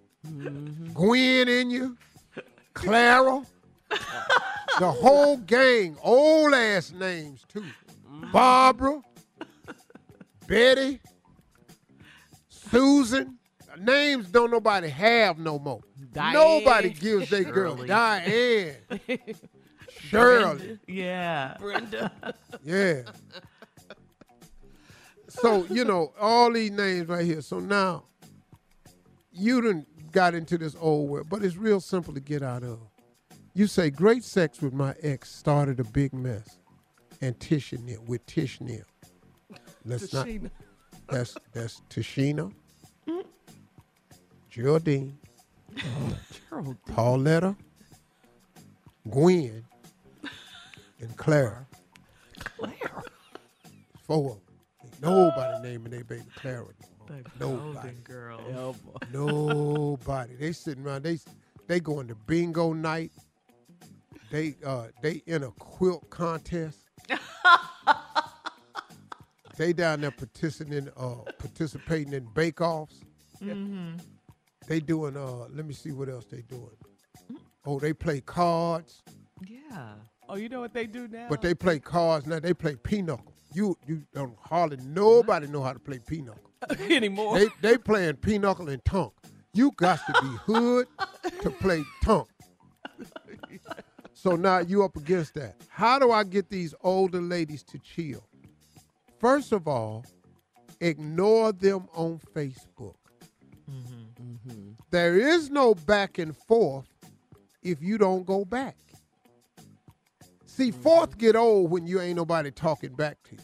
Gwen 0.95 1.49
in 1.49 1.69
you, 1.69 1.99
Clara, 2.73 3.45
the 4.79 4.91
whole 4.91 5.37
gang, 5.37 5.99
old 6.03 6.55
ass 6.55 6.93
names 6.93 7.45
too. 7.47 7.67
Barbara, 8.33 9.03
Betty, 10.47 11.01
Susan. 12.71 13.39
Names 13.79 14.29
don't 14.29 14.51
nobody 14.51 14.89
have 14.89 15.39
no 15.39 15.59
more. 15.59 15.81
Diane. 16.13 16.33
Nobody 16.33 16.91
gives 16.91 17.29
their 17.29 17.45
girl 17.45 17.77
Shirley. 17.77 17.89
Diane, 17.89 18.75
Shirley. 20.01 20.79
Yeah. 20.87 21.57
Brenda. 21.61 22.13
Yeah. 22.65 23.03
So, 25.29 25.67
you 25.67 25.85
know, 25.85 26.13
all 26.19 26.51
these 26.53 26.71
names 26.71 27.09
right 27.09 27.25
here. 27.25 27.43
So 27.43 27.59
now 27.61 28.05
you 29.31 29.61
done 29.61 29.87
got 30.13 30.35
into 30.35 30.57
this 30.57 30.75
old 30.81 31.11
world, 31.11 31.29
but 31.29 31.45
it's 31.45 31.57
real 31.57 31.81
simple 31.81 32.15
to 32.15 32.21
get 32.21 32.43
out 32.43 32.63
of. 32.63 32.79
You 33.53 33.67
say, 33.67 33.91
great 33.91 34.25
sex 34.25 34.63
with 34.63 34.73
my 34.73 34.95
ex 35.03 35.31
started 35.31 35.79
a 35.81 35.85
big 35.85 36.15
mess. 36.15 36.59
And 37.21 37.39
Tish 37.41 37.73
in 37.73 37.87
there, 37.87 38.01
with 38.01 38.25
Tish 38.27 38.61
near. 38.61 38.87
Let's 39.85 40.13
not. 40.13 40.27
That's 41.09 41.37
that's 41.53 41.83
Tashina, 41.89 42.53
Geraldine, 44.51 45.19
Gerald. 46.51 46.77
Pauletta, 46.87 47.57
Gwen, 49.11 49.65
and 51.01 51.17
Clara. 51.17 51.67
Claire. 52.39 53.03
Four 54.03 54.33
of 54.33 54.37
them. 54.37 54.41
Ain't 54.85 55.03
nobody 55.03 55.69
naming 55.69 55.91
their 55.91 56.05
baby 56.05 56.23
Clara 56.37 56.67
no. 57.41 57.73
The 57.73 57.93
Nobody. 57.93 57.97
Oh. 58.55 58.75
Nobody. 59.13 60.35
They 60.35 60.53
sitting 60.53 60.85
around. 60.85 61.03
They 61.03 61.19
they 61.67 61.81
going 61.81 62.09
to 62.09 62.15
bingo 62.15 62.73
night. 62.73 63.13
They 64.31 64.57
uh 64.65 64.87
they 65.03 65.23
in 65.27 65.45
a 65.45 65.51
quilt 65.53 66.09
contest. 66.11 66.79
They 69.57 69.73
down 69.73 70.01
there 70.01 70.11
participating 70.11 70.73
in 70.79 70.91
uh 70.97 71.17
participating 71.39 72.13
in 72.13 72.27
bake 72.35 72.61
offs. 72.61 73.01
Mm-hmm. 73.43 73.97
They 74.69 74.81
doing 74.81 75.17
uh 75.17 75.47
let 75.55 75.67
me 75.67 75.75
see 75.75 75.93
what 75.93 76.09
else 76.09 76.27
they 76.27 76.43
doing. 76.43 76.77
Oh, 77.65 77.81
they 77.81 77.93
play 77.93 78.21
cards, 78.21 79.03
Yeah. 79.49 79.95
Oh, 80.29 80.37
you 80.37 80.49
know 80.49 80.61
what 80.61 80.73
they 80.73 80.87
do 80.87 81.09
now? 81.09 81.27
but 81.29 81.41
they 81.43 81.55
play 81.55 81.79
cards 81.79 82.27
now. 82.27 82.39
They 82.41 82.55
play 82.55 82.77
pinochle. 82.77 83.33
You 83.55 83.77
you 83.87 84.03
don't 84.15 84.37
hardly 84.41 84.79
nobody 84.85 85.47
know 85.47 85.63
how 85.63 85.73
to 85.73 85.79
play 85.79 85.99
pinochle. 85.99 86.51
Anymore. 86.91 87.39
They 87.39 87.49
they 87.63 87.79
playing 87.79 88.17
pinochle 88.17 88.69
and 88.69 88.85
tonk. 88.85 89.13
You 89.53 89.71
got 89.77 90.01
to 90.07 90.13
be 90.23 90.29
hood 90.53 90.87
to 91.43 91.51
play 91.51 91.85
tonk. 92.05 92.29
So 94.13 94.35
now 94.35 94.59
you 94.59 94.83
up 94.83 94.97
against 94.97 95.35
that. 95.35 95.57
How 95.69 95.99
do 95.99 96.11
I 96.11 96.25
get 96.25 96.49
these 96.51 96.75
older 96.83 97.21
ladies 97.21 97.63
to 97.65 97.79
chill? 97.79 98.27
First 99.19 99.53
of 99.53 99.67
all, 99.67 100.05
ignore 100.81 101.53
them 101.53 101.89
on 101.95 102.21
Facebook. 102.35 102.97
Mm-hmm. 103.71 104.23
Mm-hmm. 104.23 104.71
There 104.91 105.17
is 105.17 105.51
no 105.51 105.75
back 105.75 106.19
and 106.19 106.37
forth 106.37 106.87
if 107.63 107.83
you 107.83 107.99
don't 107.99 108.27
go 108.27 108.45
back. 108.45 108.77
See, 110.45 110.71
mm-hmm. 110.71 110.81
fourth 110.81 111.19
get 111.19 111.37
old 111.37 111.71
when 111.71 111.87
you 111.87 112.01
ain't 112.01 112.17
nobody 112.17 112.51
talking 112.51 112.95
back 112.95 113.23
to 113.25 113.37
you. 113.37 113.43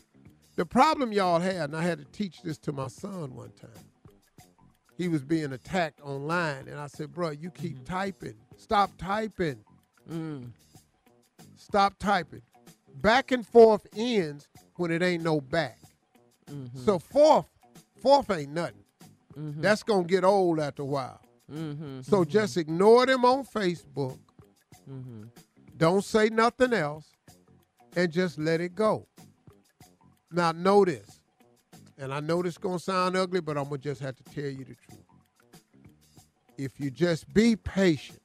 The 0.57 0.67
problem 0.67 1.13
y'all 1.13 1.41
had, 1.41 1.71
and 1.71 1.77
I 1.77 1.83
had 1.83 1.99
to 1.99 2.05
teach 2.05 2.43
this 2.43 2.59
to 2.59 2.73
my 2.73 2.89
son 2.89 3.35
one 3.35 3.53
time. 3.53 3.71
He 4.99 5.09
was 5.09 5.25
being 5.25 5.53
attacked 5.53 6.01
online, 6.03 6.69
and 6.69 6.79
I 6.79 6.87
said, 6.87 7.13
"Bro, 7.13 7.31
you 7.31 7.51
keep 7.51 7.85
typing. 7.85 8.35
Stop 8.59 8.91
typing. 8.99 9.65
Mm. 10.11 10.51
Stop 11.57 11.95
typing. 11.99 12.43
Back 12.97 13.33
and 13.33 13.47
forth 13.47 13.87
ends 13.97 14.47
when 14.77 14.91
it 14.91 15.03
ain't 15.03 15.23
no 15.23 15.41
back. 15.41 15.79
So 16.85 16.99
fourth, 16.99 17.47
fourth 18.01 18.31
ain't 18.31 18.53
nothing. 18.53 18.85
That's 19.37 19.83
gonna 19.83 20.05
get 20.05 20.25
old 20.25 20.61
after 20.61 20.83
a 20.83 20.87
while. 20.87 21.21
So 22.03 22.25
just 22.25 22.57
ignore 22.57 23.07
them 23.07 23.25
on 23.25 23.45
Facebook. 23.45 24.19
Don't 25.77 26.05
say 26.05 26.29
nothing 26.29 26.73
else, 26.73 27.07
and 27.97 28.11
just 28.13 28.39
let 28.39 28.61
it 28.61 28.75
go. 28.75 29.07
Now 30.31 30.53
know 30.53 30.85
this, 30.85 31.21
and 31.99 32.13
I 32.13 32.21
know 32.21 32.43
this 32.43 32.57
gonna 32.59 32.79
sound 32.79 33.17
ugly, 33.17 33.41
but 33.41 33.57
I'm 33.59 33.65
gonna 33.65 33.79
just 33.79 34.01
have 34.01 34.17
to 34.17 34.25
tell 34.25 34.45
you 34.51 34.65
the 34.65 34.75
truth. 34.75 35.05
If 36.59 36.79
you 36.79 36.91
just 36.91 37.33
be 37.33 37.57
patient, 37.57 38.21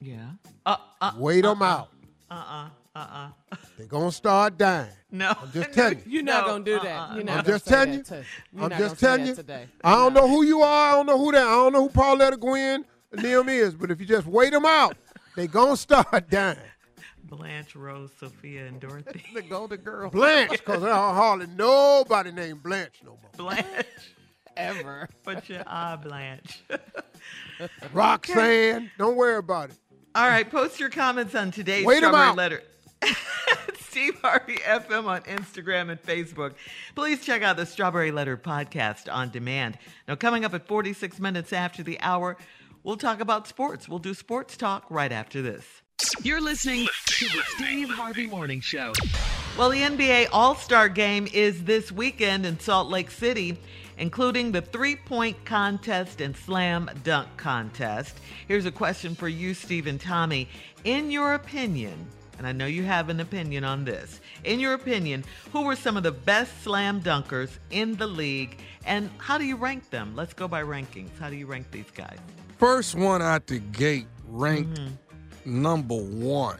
Yeah. 0.00 0.30
Uh, 0.66 0.76
uh, 1.00 1.12
wait 1.16 1.42
them 1.42 1.62
out. 1.62 1.88
Uh, 2.30 2.34
uh, 2.34 2.68
uh, 2.94 3.30
uh. 3.52 3.56
They're 3.78 3.86
going 3.86 4.10
to 4.10 4.14
start 4.16 4.58
dying. 4.58 4.90
No. 5.10 5.34
I'm 5.40 5.50
just 5.52 5.72
telling 5.74 5.98
you. 5.98 6.04
You're 6.06 6.22
not 6.22 6.46
gonna 6.46 6.64
do 6.64 6.78
that. 6.80 6.86
uh-uh. 6.86 7.14
You're 7.16 7.24
not 7.24 7.38
I'm 7.40 7.44
just 7.44 7.66
telling 7.66 7.94
you. 7.94 8.02
to- 8.02 8.24
I'm 8.60 8.70
just 8.70 8.98
telling 9.00 9.26
you. 9.26 9.34
Today. 9.34 9.66
I 9.84 9.92
don't 9.94 10.14
know 10.14 10.28
who 10.28 10.42
you 10.44 10.62
are. 10.62 10.92
I 10.92 10.96
don't 10.96 11.06
know 11.06 11.18
who 11.18 11.32
that. 11.32 11.46
I 11.46 11.50
don't 11.50 11.72
know 11.72 11.82
who 11.82 11.88
Pauletta 11.90 12.36
Gwynn 12.36 12.84
and 13.12 13.22
them 13.24 13.48
is. 13.48 13.74
But 13.74 13.90
if 13.90 14.00
you 14.00 14.06
just 14.06 14.26
wait 14.26 14.52
them 14.52 14.64
out, 14.66 14.96
they 15.36 15.46
gonna 15.46 15.76
start 15.76 16.28
dying. 16.30 16.58
Blanche, 17.24 17.74
Rose, 17.76 18.10
Sophia, 18.20 18.66
and 18.66 18.78
Dorothy. 18.78 19.24
the 19.34 19.40
Golden 19.42 19.80
Girl. 19.80 20.10
Blanche, 20.10 20.50
because 20.50 20.82
there's 20.82 20.92
hardly 20.94 21.46
nobody 21.46 22.30
named 22.30 22.62
Blanche 22.62 23.00
no 23.04 23.12
more. 23.22 23.30
Blanche. 23.52 23.86
Ever. 24.54 25.08
But 25.24 25.48
you 25.48 25.60
are 25.66 25.96
Blanche. 25.96 26.62
Roxanne, 27.92 28.90
don't 28.98 29.16
worry 29.16 29.36
about 29.38 29.70
it. 29.70 29.76
All 30.14 30.28
right, 30.28 30.48
post 30.50 30.78
your 30.78 30.90
comments 30.90 31.34
on 31.34 31.50
today's 31.50 31.86
Wait 31.86 32.02
'em 32.02 32.10
Strawberry. 32.10 32.36
Letter. 32.36 32.62
Steve 33.80 34.18
Harvey 34.20 34.56
FM 34.56 35.04
on 35.06 35.22
Instagram 35.22 35.90
and 35.90 36.02
Facebook. 36.02 36.54
Please 36.94 37.24
check 37.24 37.42
out 37.42 37.56
the 37.56 37.66
Strawberry 37.66 38.10
Letter 38.10 38.36
podcast 38.36 39.12
on 39.12 39.30
demand. 39.30 39.78
Now, 40.08 40.14
coming 40.16 40.44
up 40.44 40.54
at 40.54 40.66
46 40.66 41.20
minutes 41.20 41.52
after 41.52 41.82
the 41.82 42.00
hour, 42.00 42.36
we'll 42.82 42.96
talk 42.96 43.20
about 43.20 43.46
sports. 43.46 43.88
We'll 43.88 43.98
do 43.98 44.14
sports 44.14 44.56
talk 44.56 44.86
right 44.88 45.12
after 45.12 45.42
this. 45.42 45.82
You're 46.22 46.40
listening 46.40 46.88
to 47.06 47.26
the 47.26 47.42
Steve 47.48 47.90
Harvey 47.90 48.26
Morning 48.26 48.60
Show. 48.60 48.92
Well, 49.58 49.70
the 49.70 49.82
NBA 49.82 50.28
All 50.32 50.54
Star 50.54 50.88
game 50.88 51.28
is 51.32 51.64
this 51.64 51.92
weekend 51.92 52.46
in 52.46 52.58
Salt 52.58 52.88
Lake 52.88 53.10
City, 53.10 53.58
including 53.98 54.52
the 54.52 54.62
three 54.62 54.96
point 54.96 55.44
contest 55.44 56.20
and 56.20 56.34
slam 56.36 56.90
dunk 57.04 57.28
contest. 57.36 58.18
Here's 58.48 58.66
a 58.66 58.72
question 58.72 59.14
for 59.14 59.28
you, 59.28 59.52
Steve 59.52 59.86
and 59.86 60.00
Tommy. 60.00 60.48
In 60.84 61.10
your 61.10 61.34
opinion, 61.34 62.06
and 62.38 62.46
I 62.46 62.52
know 62.52 62.66
you 62.66 62.82
have 62.84 63.08
an 63.08 63.20
opinion 63.20 63.64
on 63.64 63.84
this, 63.84 64.20
in 64.44 64.58
your 64.60 64.74
opinion, 64.74 65.24
who 65.52 65.62
were 65.62 65.76
some 65.76 65.96
of 65.96 66.02
the 66.02 66.12
best 66.12 66.62
slam 66.62 67.00
dunkers 67.02 67.50
in 67.70 67.96
the 67.96 68.06
league, 68.06 68.58
and 68.84 69.10
how 69.18 69.38
do 69.38 69.44
you 69.44 69.56
rank 69.56 69.90
them? 69.90 70.14
Let's 70.16 70.32
go 70.34 70.48
by 70.48 70.62
rankings. 70.62 71.10
How 71.20 71.30
do 71.30 71.36
you 71.36 71.46
rank 71.46 71.70
these 71.70 71.90
guys? 71.94 72.18
First 72.58 72.94
one 72.94 73.22
out 73.22 73.46
the 73.46 73.58
gate 73.58 74.06
ranked 74.28 74.78
Mm-hmm. 74.80 75.62
number 75.62 75.96
one 75.96 76.58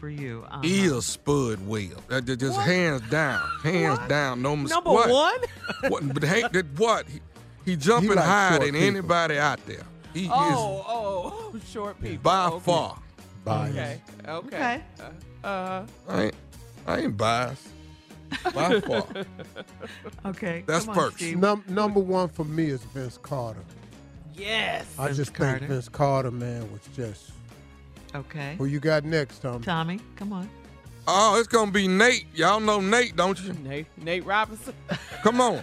For 0.00 0.08
you, 0.08 0.44
uh 0.50 0.60
is 0.62 1.04
Spud 1.06 1.66
Webb. 1.66 2.00
That, 2.08 2.26
that 2.26 2.36
just 2.38 2.58
hands 2.60 3.02
down, 3.10 3.42
hands 3.62 3.98
down. 4.08 4.40
No 4.42 4.54
mis- 4.56 4.70
Number 4.70 4.90
what? 4.92 5.10
one? 5.10 5.40
What? 5.90 6.14
But 6.14 6.22
hey, 6.24 6.42
that 6.52 6.66
what? 6.78 7.06
He, 7.08 7.20
he 7.64 7.76
jumping 7.76 8.10
like 8.14 8.24
higher 8.24 8.58
than 8.60 8.72
people. 8.72 8.80
anybody 8.82 9.38
out 9.38 9.64
there. 9.66 9.82
He 10.14 10.28
Oh, 10.32 10.84
oh, 10.88 11.60
short 11.70 11.96
is 12.02 12.10
people. 12.10 12.22
by 12.22 12.46
okay. 12.48 12.64
far. 12.64 12.98
Okay. 13.46 14.00
Okay. 14.26 14.28
Okay. 14.28 14.82
Uh, 15.44 15.46
uh, 15.46 15.86
I 16.08 16.22
ain't, 16.24 16.34
I 16.86 16.98
ain't 17.00 17.16
biased. 17.16 17.68
By 18.54 18.80
far. 18.86 19.06
Okay. 20.24 20.64
That's 20.66 20.84
come 20.86 20.90
on, 20.90 20.94
perks. 21.04 21.16
Steve. 21.16 21.38
Num- 21.38 21.64
number 21.68 22.00
one 22.00 22.28
for 22.28 22.44
me 22.44 22.66
is 22.66 22.82
Vince 22.82 23.18
Carter. 23.18 23.62
yes. 24.34 24.86
I 24.98 25.06
Vince 25.06 25.16
just 25.18 25.34
Carter. 25.34 25.58
think 25.60 25.70
Vince 25.70 25.88
Carter, 25.88 26.30
man, 26.30 26.70
was 26.72 26.80
just. 26.94 27.30
Okay. 28.14 28.56
Who 28.58 28.64
you 28.66 28.80
got 28.80 29.04
next, 29.04 29.40
Tom? 29.40 29.62
Tommy, 29.62 30.00
come 30.16 30.32
on. 30.32 30.48
Oh, 31.06 31.38
it's 31.38 31.46
gonna 31.48 31.70
be 31.70 31.86
Nate. 31.86 32.26
Y'all 32.34 32.58
know 32.58 32.80
Nate, 32.80 33.14
don't 33.14 33.40
you? 33.40 33.52
Nate, 33.62 33.86
Nate 33.96 34.24
Robinson. 34.24 34.74
Come 35.22 35.40
on. 35.40 35.62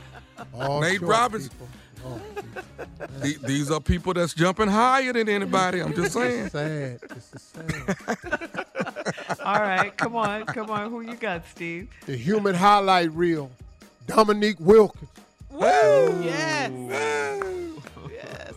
All 0.54 0.80
Nate 0.80 1.02
Robinson. 1.02 1.50
people. 1.50 1.68
Oh, 2.06 2.22
The- 3.20 3.38
These 3.46 3.72
are 3.72 3.80
people 3.80 4.14
that's 4.14 4.34
jumping 4.34 4.68
higher 4.70 5.14
than 5.14 5.30
anybody. 5.30 5.80
I'm 5.82 5.94
just 5.94 6.14
saying. 6.14 6.50
sad. 6.50 7.00
This 7.02 7.34
is 7.34 7.42
sad. 7.42 9.38
All 9.46 9.60
right, 9.60 9.96
come 9.98 10.16
on, 10.16 10.46
come 10.46 10.70
on. 10.70 10.90
Who 10.90 11.02
you 11.02 11.16
got, 11.16 11.46
Steve? 11.48 11.90
the 12.06 12.16
human 12.16 12.56
highlight 12.56 13.12
reel, 13.14 13.52
Dominique 14.08 14.58
Wilkins. 14.60 15.10
Woo! 15.50 15.62
Yes. 16.24 16.72
yes. 18.12 18.54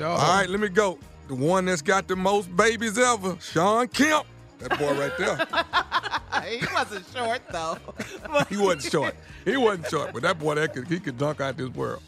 All 0.00 0.16
right, 0.16 0.48
let 0.48 0.60
me 0.60 0.68
go. 0.68 0.98
The 1.28 1.34
one 1.34 1.64
that's 1.64 1.82
got 1.82 2.06
the 2.08 2.16
most 2.16 2.54
babies 2.54 2.98
ever, 2.98 3.36
Shawn 3.40 3.88
Kemp. 3.88 4.26
That 4.58 4.78
boy 4.78 4.98
right 4.98 5.12
there. 5.18 6.50
he 6.58 6.66
wasn't 6.74 7.04
short 7.14 7.42
though. 7.50 7.78
He 8.48 8.56
wasn't 8.56 8.92
short. 8.92 9.14
He 9.44 9.56
wasn't 9.56 9.88
short, 9.88 10.12
but 10.12 10.22
that 10.22 10.38
boy 10.38 10.54
that 10.56 10.72
could, 10.74 10.86
he 10.88 10.98
could 11.00 11.18
dunk 11.18 11.40
out 11.40 11.56
this 11.56 11.68
world. 11.70 12.02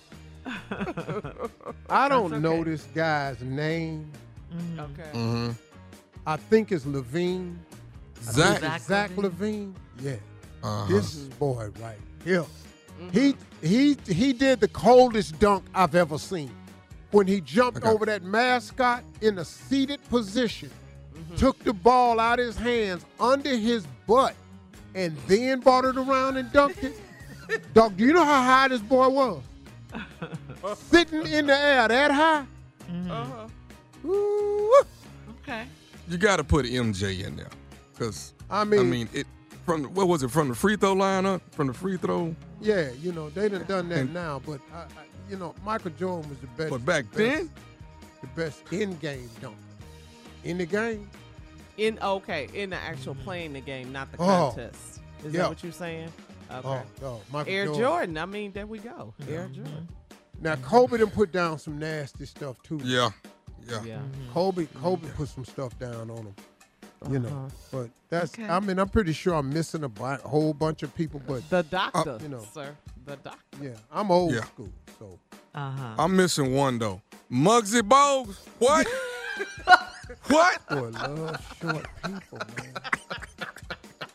I 1.90 2.08
don't 2.08 2.30
That's 2.30 2.42
know 2.42 2.64
this 2.64 2.84
guy's 2.94 3.40
name. 3.42 4.10
Okay. 4.78 5.10
Mm-hmm. 5.12 5.50
I 6.26 6.36
think 6.36 6.72
it's 6.72 6.84
LaVine. 6.84 7.56
Zach. 8.22 8.60
Zach 8.60 8.80
Zach 8.80 9.10
LaVine? 9.12 9.30
LaVine. 9.30 9.72
Yeah. 10.00 10.12
Uh-huh. 10.62 10.86
This 10.92 11.14
is 11.14 11.28
boy 11.28 11.70
right 11.80 11.96
here. 12.24 12.44
He 13.12 13.36
he 13.62 13.96
he 14.08 14.32
did 14.32 14.60
the 14.60 14.68
coldest 14.68 15.38
dunk 15.38 15.64
I've 15.74 15.94
ever 15.94 16.18
seen. 16.18 16.50
When 17.10 17.26
he 17.26 17.40
jumped 17.40 17.78
Okay. 17.78 17.88
over 17.88 18.04
that 18.06 18.22
mascot 18.22 19.02
in 19.20 19.38
a 19.38 19.44
seated 19.44 20.02
position, 20.10 20.70
took 21.36 21.58
the 21.60 21.72
ball 21.72 22.18
out 22.20 22.38
of 22.38 22.46
his 22.46 22.56
hands 22.56 23.04
under 23.20 23.54
his 23.56 23.86
butt, 24.06 24.34
and 24.94 25.16
then 25.26 25.60
brought 25.60 25.84
it 25.84 25.96
around 25.96 26.36
and 26.36 26.50
dunked 26.52 26.82
it. 26.82 27.00
Dog, 27.74 27.96
do 27.96 28.04
you 28.04 28.12
know 28.12 28.24
how 28.24 28.42
high 28.42 28.68
this 28.68 28.80
boy 28.80 29.08
was? 29.08 29.42
Sitting 30.90 31.26
in 31.26 31.46
the 31.46 31.58
air 31.58 31.88
that 31.88 32.10
high. 32.10 32.44
Uh-huh. 33.10 33.48
Ooh. 34.08 34.82
Okay. 35.42 35.64
You 36.08 36.16
got 36.18 36.36
to 36.36 36.44
put 36.44 36.66
MJ 36.66 37.24
in 37.24 37.36
there, 37.36 37.48
because 37.92 38.32
I 38.50 38.64
mean, 38.64 38.80
I 38.80 38.82
mean, 38.82 38.90
mean 38.90 39.08
it. 39.12 39.26
From 39.64 39.82
the- 39.82 39.88
what 39.90 40.08
was 40.08 40.22
it? 40.22 40.30
From 40.30 40.48
the 40.48 40.54
free 40.54 40.76
throw 40.76 40.94
line 40.94 41.26
up, 41.26 41.42
from 41.54 41.66
the 41.66 41.74
free 41.74 41.98
throw. 41.98 42.34
yeah, 42.60 42.90
you 43.02 43.12
know 43.12 43.28
they 43.30 43.48
done 43.50 43.64
done 43.64 43.88
that 43.90 43.98
And- 44.00 44.14
now, 44.14 44.40
but 44.46 44.60
I, 44.74 44.78
I, 44.78 44.86
you 45.28 45.36
know 45.36 45.54
Michael 45.64 45.90
Jordan 45.98 46.28
was 46.30 46.38
the 46.38 46.46
best. 46.48 46.70
But 46.70 46.84
back 46.86 47.04
best- 47.12 47.16
then, 47.16 47.50
the 48.22 48.26
best 48.28 48.62
in-game 48.72 49.28
dunker. 49.42 49.56
In 50.44 50.58
the 50.58 50.66
game, 50.66 51.08
In 51.76 51.98
okay, 52.02 52.48
in 52.54 52.70
the 52.70 52.76
actual 52.76 53.14
playing 53.14 53.52
the 53.52 53.60
game, 53.60 53.92
not 53.92 54.10
the 54.10 54.18
Oh. 54.20 54.26
contest. 54.54 55.00
Is 55.24 55.32
Yeah. 55.32 55.42
that 55.42 55.48
what 55.50 55.62
you're 55.62 55.72
saying? 55.72 56.10
Okay. 56.50 56.66
oh, 56.68 56.82
no, 57.02 57.20
Michael 57.30 57.52
Air 57.52 57.64
Jordan. 57.66 57.82
Jordan. 57.82 58.18
I 58.18 58.26
mean, 58.26 58.52
there 58.52 58.66
we 58.66 58.78
go. 58.78 59.14
Air 59.28 59.48
Jordan. 59.48 59.88
Now 60.40 60.56
Kobe 60.56 60.96
done 60.98 61.10
put 61.10 61.30
down 61.32 61.58
some 61.58 61.78
nasty 61.78 62.24
stuff 62.26 62.60
too. 62.62 62.80
yeah, 62.84 63.10
yeah. 63.68 63.82
Yeah. 63.84 63.98
Kobe, 64.32 64.66
Kobe 64.80 65.08
put 65.10 65.28
some 65.28 65.44
stuff 65.44 65.78
down 65.78 66.10
on 66.10 66.18
him. 66.18 66.34
You 67.10 67.18
know, 67.20 67.28
Uh-huh. 67.28 67.48
but 67.70 67.90
that's. 68.08 68.34
Okay. 68.34 68.48
I 68.48 68.58
mean, 68.60 68.78
I'm 68.80 68.88
pretty 68.88 69.12
sure 69.12 69.34
I'm 69.34 69.52
missing 69.52 69.84
a 69.84 69.88
bu- 69.88 70.16
whole 70.28 70.52
bunch 70.54 70.82
of 70.82 70.92
people, 70.96 71.20
but 71.26 71.48
The 71.50 71.62
doctor, 71.64 72.18
you 72.22 72.28
know. 72.28 72.44
sir. 72.52 72.74
The 73.04 73.16
doctor. 73.16 73.58
yeah, 73.62 73.76
I'm 73.92 74.10
old 74.10 74.34
Yeah. 74.34 74.44
school, 74.44 74.72
so 74.98 75.18
Uh 75.54 75.70
huh. 75.70 75.94
I'm 75.98 76.16
missing 76.16 76.54
one 76.54 76.78
though. 76.78 77.00
Muggsy 77.30 77.82
Bogues. 77.82 78.36
What? 78.58 78.86
what? 80.28 80.68
boy 80.68 80.88
love 80.90 81.56
short 81.60 81.86
people, 82.04 82.38
man. 82.38 82.74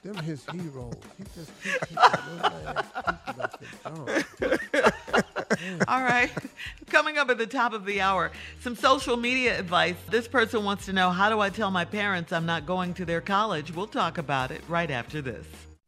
Them 0.03 0.18
his 0.18 0.45
heroes. 0.52 0.94
He 1.18 1.23
just 1.34 1.52
keep 1.64 1.98
picking 1.98 2.41
little 2.41 2.68
ass 2.68 2.85
people 3.06 3.41
up 3.41 3.61
and 4.41 4.60
down. 5.69 5.84
All 5.88 6.02
right. 6.02 6.30
Coming 6.88 7.18
up 7.18 7.30
at 7.30 7.38
the 7.38 7.48
top 7.48 7.72
of 7.73 7.85
the 7.85 8.02
hour, 8.02 8.31
some 8.61 8.76
social 8.76 9.15
media 9.15 9.57
advice. 9.57 9.95
This 10.10 10.27
person 10.27 10.65
wants 10.65 10.85
to 10.88 10.94
know 10.94 11.10
how 11.11 11.30
do 11.30 11.40
I 11.40 11.49
tell 11.49 11.72
my 11.72 11.85
parents 11.85 12.34
I'm 12.34 12.45
not 12.45 12.65
going 12.65 12.94
to 12.95 13.06
their 13.06 13.22
college? 13.22 13.73
We'll 13.73 13.88
talk 13.88 14.18
about 14.18 14.52
it 14.52 14.61
right 14.68 14.91
after 14.91 15.22
this. 15.22 15.45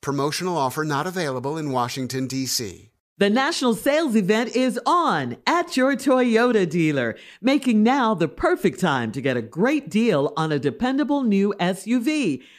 Promotional 0.00 0.56
offer 0.56 0.84
not 0.84 1.06
available 1.06 1.56
in 1.56 1.70
Washington, 1.70 2.26
D.C. 2.26 2.90
The 3.16 3.30
national 3.30 3.74
sales 3.74 4.16
event 4.16 4.56
is 4.56 4.80
on 4.84 5.36
at 5.46 5.76
your 5.76 5.94
Toyota 5.94 6.68
dealer, 6.68 7.16
making 7.40 7.84
now 7.84 8.12
the 8.12 8.26
perfect 8.26 8.80
time 8.80 9.12
to 9.12 9.20
get 9.20 9.36
a 9.36 9.42
great 9.42 9.88
deal 9.88 10.32
on 10.36 10.50
a 10.50 10.58
dependable 10.58 11.22
new 11.22 11.54
SUV 11.60 12.42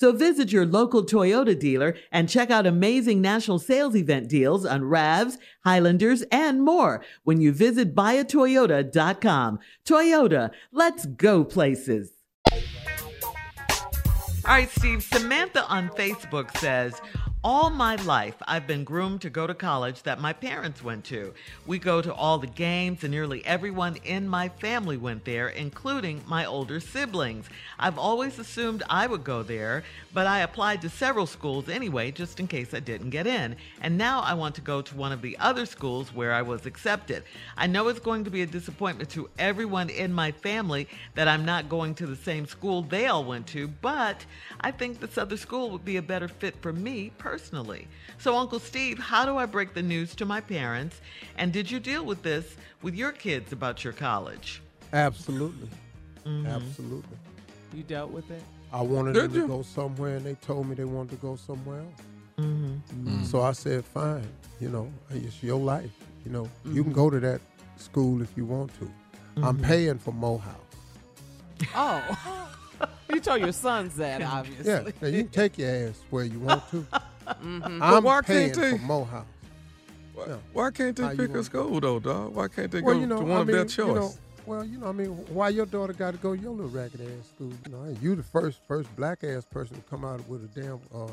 So 0.00 0.12
visit 0.12 0.50
your 0.50 0.64
local 0.64 1.04
Toyota 1.04 1.58
dealer 1.58 1.94
and 2.10 2.26
check 2.26 2.50
out 2.50 2.66
amazing 2.66 3.20
national 3.20 3.58
sales 3.58 3.94
event 3.94 4.28
deals 4.28 4.64
on 4.64 4.80
RAVs, 4.80 5.36
Highlanders, 5.62 6.22
and 6.32 6.62
more 6.62 7.04
when 7.24 7.42
you 7.42 7.52
visit 7.52 7.94
buyatoyota.com. 7.94 9.58
Toyota, 9.84 10.52
let's 10.72 11.04
go 11.04 11.44
places. 11.44 12.12
All 14.46 14.56
right, 14.56 14.70
Steve. 14.70 15.02
Samantha 15.02 15.68
on 15.68 15.90
Facebook 15.90 16.56
says, 16.56 16.98
all 17.42 17.70
my 17.70 17.96
life, 17.96 18.34
I've 18.46 18.66
been 18.66 18.84
groomed 18.84 19.22
to 19.22 19.30
go 19.30 19.46
to 19.46 19.54
college 19.54 20.02
that 20.02 20.20
my 20.20 20.34
parents 20.34 20.84
went 20.84 21.04
to. 21.06 21.32
We 21.66 21.78
go 21.78 22.02
to 22.02 22.12
all 22.12 22.36
the 22.36 22.46
games, 22.46 23.02
and 23.02 23.10
nearly 23.10 23.44
everyone 23.46 23.96
in 24.04 24.28
my 24.28 24.50
family 24.50 24.98
went 24.98 25.24
there, 25.24 25.48
including 25.48 26.22
my 26.26 26.44
older 26.44 26.80
siblings. 26.80 27.46
I've 27.78 27.96
always 27.96 28.38
assumed 28.38 28.82
I 28.90 29.06
would 29.06 29.24
go 29.24 29.42
there, 29.42 29.84
but 30.12 30.26
I 30.26 30.40
applied 30.40 30.82
to 30.82 30.90
several 30.90 31.24
schools 31.24 31.70
anyway, 31.70 32.10
just 32.10 32.40
in 32.40 32.46
case 32.46 32.74
I 32.74 32.80
didn't 32.80 33.08
get 33.08 33.26
in. 33.26 33.56
And 33.80 33.96
now 33.96 34.20
I 34.20 34.34
want 34.34 34.54
to 34.56 34.60
go 34.60 34.82
to 34.82 34.94
one 34.94 35.12
of 35.12 35.22
the 35.22 35.38
other 35.38 35.64
schools 35.64 36.14
where 36.14 36.34
I 36.34 36.42
was 36.42 36.66
accepted. 36.66 37.24
I 37.56 37.66
know 37.66 37.88
it's 37.88 38.00
going 38.00 38.24
to 38.24 38.30
be 38.30 38.42
a 38.42 38.46
disappointment 38.46 39.08
to 39.10 39.30
everyone 39.38 39.88
in 39.88 40.12
my 40.12 40.30
family 40.30 40.88
that 41.14 41.26
I'm 41.26 41.46
not 41.46 41.70
going 41.70 41.94
to 41.96 42.06
the 42.06 42.16
same 42.16 42.46
school 42.46 42.82
they 42.82 43.06
all 43.06 43.24
went 43.24 43.46
to, 43.48 43.66
but 43.66 44.26
I 44.60 44.72
think 44.72 45.00
this 45.00 45.16
other 45.16 45.38
school 45.38 45.70
would 45.70 45.86
be 45.86 45.96
a 45.96 46.02
better 46.02 46.28
fit 46.28 46.54
for 46.60 46.74
me 46.74 47.12
personally. 47.16 47.29
So, 48.18 48.36
Uncle 48.36 48.58
Steve, 48.60 48.98
how 48.98 49.24
do 49.24 49.36
I 49.36 49.46
break 49.46 49.74
the 49.74 49.82
news 49.82 50.14
to 50.16 50.24
my 50.26 50.40
parents? 50.40 51.00
And 51.38 51.52
did 51.52 51.70
you 51.70 51.80
deal 51.80 52.04
with 52.04 52.22
this 52.22 52.56
with 52.82 52.94
your 52.94 53.12
kids 53.12 53.52
about 53.52 53.82
your 53.84 53.92
college? 53.92 54.60
Absolutely. 54.92 55.68
Mhm. 56.26 56.46
Absolutely. 56.46 57.16
You 57.74 57.82
dealt 57.82 58.10
with 58.10 58.30
it? 58.30 58.42
I 58.72 58.82
wanted 58.82 59.14
Did 59.14 59.32
them 59.32 59.42
to 59.42 59.46
go 59.48 59.62
somewhere, 59.62 60.16
and 60.16 60.24
they 60.26 60.34
told 60.34 60.68
me 60.68 60.74
they 60.74 60.84
wanted 60.84 61.10
to 61.10 61.16
go 61.16 61.36
somewhere 61.36 61.80
else. 61.80 62.02
Mm-hmm. 62.38 63.24
So 63.24 63.42
I 63.42 63.52
said, 63.52 63.84
fine. 63.84 64.26
You 64.60 64.68
know, 64.68 64.92
it's 65.10 65.42
your 65.42 65.58
life. 65.58 65.90
You 66.24 66.32
know, 66.32 66.48
you 66.64 66.82
can 66.84 66.92
Mhm. 66.92 66.96
go 66.96 67.10
to 67.10 67.20
that 67.20 67.40
school 67.76 68.22
if 68.22 68.36
you 68.36 68.44
want 68.44 68.72
to. 68.78 68.90
I'm 69.42 69.56
Mhm. 69.58 69.62
paying 69.62 69.98
for 69.98 70.12
Morehouse. 70.12 70.56
Oh. 71.74 72.48
you 73.08 73.20
told 73.20 73.40
your 73.40 73.52
sons 73.52 73.96
that, 73.96 74.22
obviously. 74.38 74.70
Yeah, 74.70 74.90
now 75.00 75.08
you 75.08 75.22
can 75.24 75.28
take 75.32 75.58
your 75.58 75.70
ass 75.70 76.00
where 76.10 76.24
you 76.24 76.38
want 76.40 76.68
to. 76.70 76.86
Mhm. 77.42 77.78
But 77.78 77.82
I'm 77.96 78.04
why 78.04 78.20
paying 78.22 78.52
can't 78.52 78.60
they- 78.72 78.78
for. 78.78 78.86
Why, 80.14 80.26
Yeah. 80.26 80.36
why 80.52 80.70
can't 80.70 80.96
they 80.96 81.02
How 81.04 81.14
pick 81.16 81.34
a 81.34 81.42
school 81.44 81.80
though, 81.80 81.98
dog? 82.00 82.34
Why 82.34 82.48
can't 82.48 82.70
they 82.70 82.80
well, 82.82 82.94
go 82.94 83.00
you 83.00 83.06
know, 83.06 83.18
to 83.18 83.22
one 83.24 83.38
I 83.38 83.40
of 83.40 83.46
mean, 83.46 83.56
their 83.56 83.64
you 83.64 83.70
choice? 83.70 83.94
know, 83.94 84.14
well, 84.46 84.64
you 84.64 84.78
know, 84.78 84.88
I 84.88 84.92
mean, 84.92 85.08
why 85.28 85.48
your 85.50 85.66
daughter 85.66 85.92
got 85.92 86.10
to 86.12 86.16
go 86.18 86.32
your 86.32 86.50
little 86.52 86.70
ragged 86.70 87.00
ass 87.00 87.28
school? 87.28 87.52
You 87.66 87.72
know, 87.72 87.96
you 88.02 88.14
the 88.16 88.22
first 88.22 88.58
first 88.68 88.94
black 88.96 89.24
ass 89.24 89.44
person 89.44 89.76
to 89.76 89.82
come 89.82 90.04
out 90.04 90.26
with 90.28 90.44
a 90.44 90.60
damn 90.60 90.80
uh, 90.94 91.06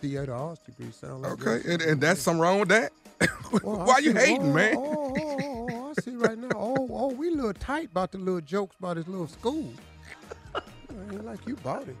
theater 0.00 0.34
arts 0.34 0.60
degree. 0.62 0.90
Sound 0.92 1.22
like 1.22 1.32
okay, 1.46 1.72
and, 1.72 1.80
and 1.82 2.00
that's 2.00 2.20
something 2.20 2.40
wrong 2.40 2.60
with 2.60 2.68
that. 2.70 2.92
Well, 3.62 3.80
I 3.80 3.84
why 3.84 3.98
you 3.98 4.12
see- 4.12 4.18
hating, 4.18 4.50
oh, 4.50 4.52
man? 4.52 4.74
Oh, 4.76 5.14
oh, 5.18 5.38
oh, 5.42 5.68
oh, 5.72 5.90
I 5.96 6.00
see 6.02 6.14
right 6.16 6.38
now. 6.38 6.48
Oh, 6.54 6.88
oh, 6.90 7.08
we 7.08 7.30
little 7.30 7.52
tight 7.54 7.86
about 7.90 8.12
the 8.12 8.18
little 8.18 8.40
jokes 8.40 8.76
about 8.78 8.96
this 8.96 9.06
little 9.08 9.28
school. 9.28 9.72
Like 11.24 11.46
you 11.46 11.56
bought 11.56 11.88
it. 11.88 11.96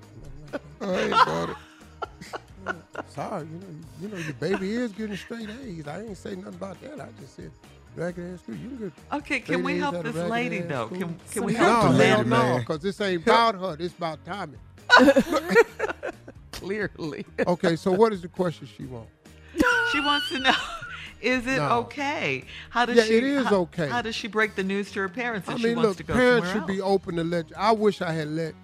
I 0.80 1.00
ain't 1.02 1.10
bought 1.10 1.50
it. 1.50 1.56
Sorry, 3.10 3.46
you 3.46 3.58
know, 3.58 3.66
you 4.00 4.08
know, 4.08 4.16
your 4.18 4.34
baby 4.34 4.72
is 4.72 4.92
getting 4.92 5.16
straight 5.16 5.48
A's. 5.64 5.86
I 5.88 6.02
ain't 6.02 6.16
say 6.16 6.36
nothing 6.36 6.54
about 6.54 6.80
that. 6.82 7.00
I 7.00 7.08
just 7.20 7.36
said 7.36 7.50
ragged 7.96 8.34
ass 8.34 8.40
school. 8.42 8.54
You 8.54 8.68
can 8.68 8.78
get 8.78 8.92
Okay, 9.18 9.40
can 9.40 9.62
we 9.64 9.74
A's 9.74 9.80
help 9.80 10.02
this 10.04 10.14
lady, 10.14 10.60
ass 10.60 10.64
though? 10.68 10.86
school. 10.86 10.98
Can- 10.98 11.20
can 11.32 11.44
we 11.44 11.52
no, 11.54 11.58
help 11.58 11.82
the 11.92 11.98
lady, 11.98 12.16
no, 12.16 12.24
man? 12.24 12.60
because 12.60 12.78
this 12.80 13.00
ain't 13.00 13.22
about 13.22 13.54
her. 13.56 13.76
This 13.76 13.92
about 13.92 14.24
Tommy. 14.24 14.56
Clearly. 16.52 17.24
Okay, 17.46 17.76
so 17.76 17.90
what 17.92 18.12
is 18.12 18.22
the 18.22 18.28
question 18.28 18.68
she 18.76 18.84
wants? 18.84 19.10
She 19.92 20.00
wants 20.00 20.28
to 20.30 20.38
know. 20.38 20.52
Is 21.22 21.46
it 21.46 21.56
No. 21.58 21.80
okay? 21.80 22.44
How 22.70 22.86
does 22.86 22.96
Yeah, 22.96 23.02
she? 23.04 23.16
it 23.18 23.24
is 23.24 23.44
how, 23.46 23.56
okay. 23.56 23.88
How 23.88 24.00
does 24.00 24.14
she 24.14 24.26
break 24.26 24.54
the 24.54 24.62
news 24.64 24.90
to 24.92 25.00
her 25.00 25.08
parents 25.10 25.46
if 25.48 25.54
I 25.54 25.58
she 25.58 25.64
mean, 25.64 25.76
wants 25.76 25.88
look, 25.88 25.96
to 25.98 26.02
go 26.04 26.14
parents 26.14 26.48
somewhere 26.48 26.66
should 26.66 26.74
be 26.74 26.80
open 26.80 27.16
to 27.16 27.24
let. 27.24 27.46
I 27.58 27.72
wish 27.72 28.00
I 28.00 28.10
had 28.12 28.28
let 28.28 28.54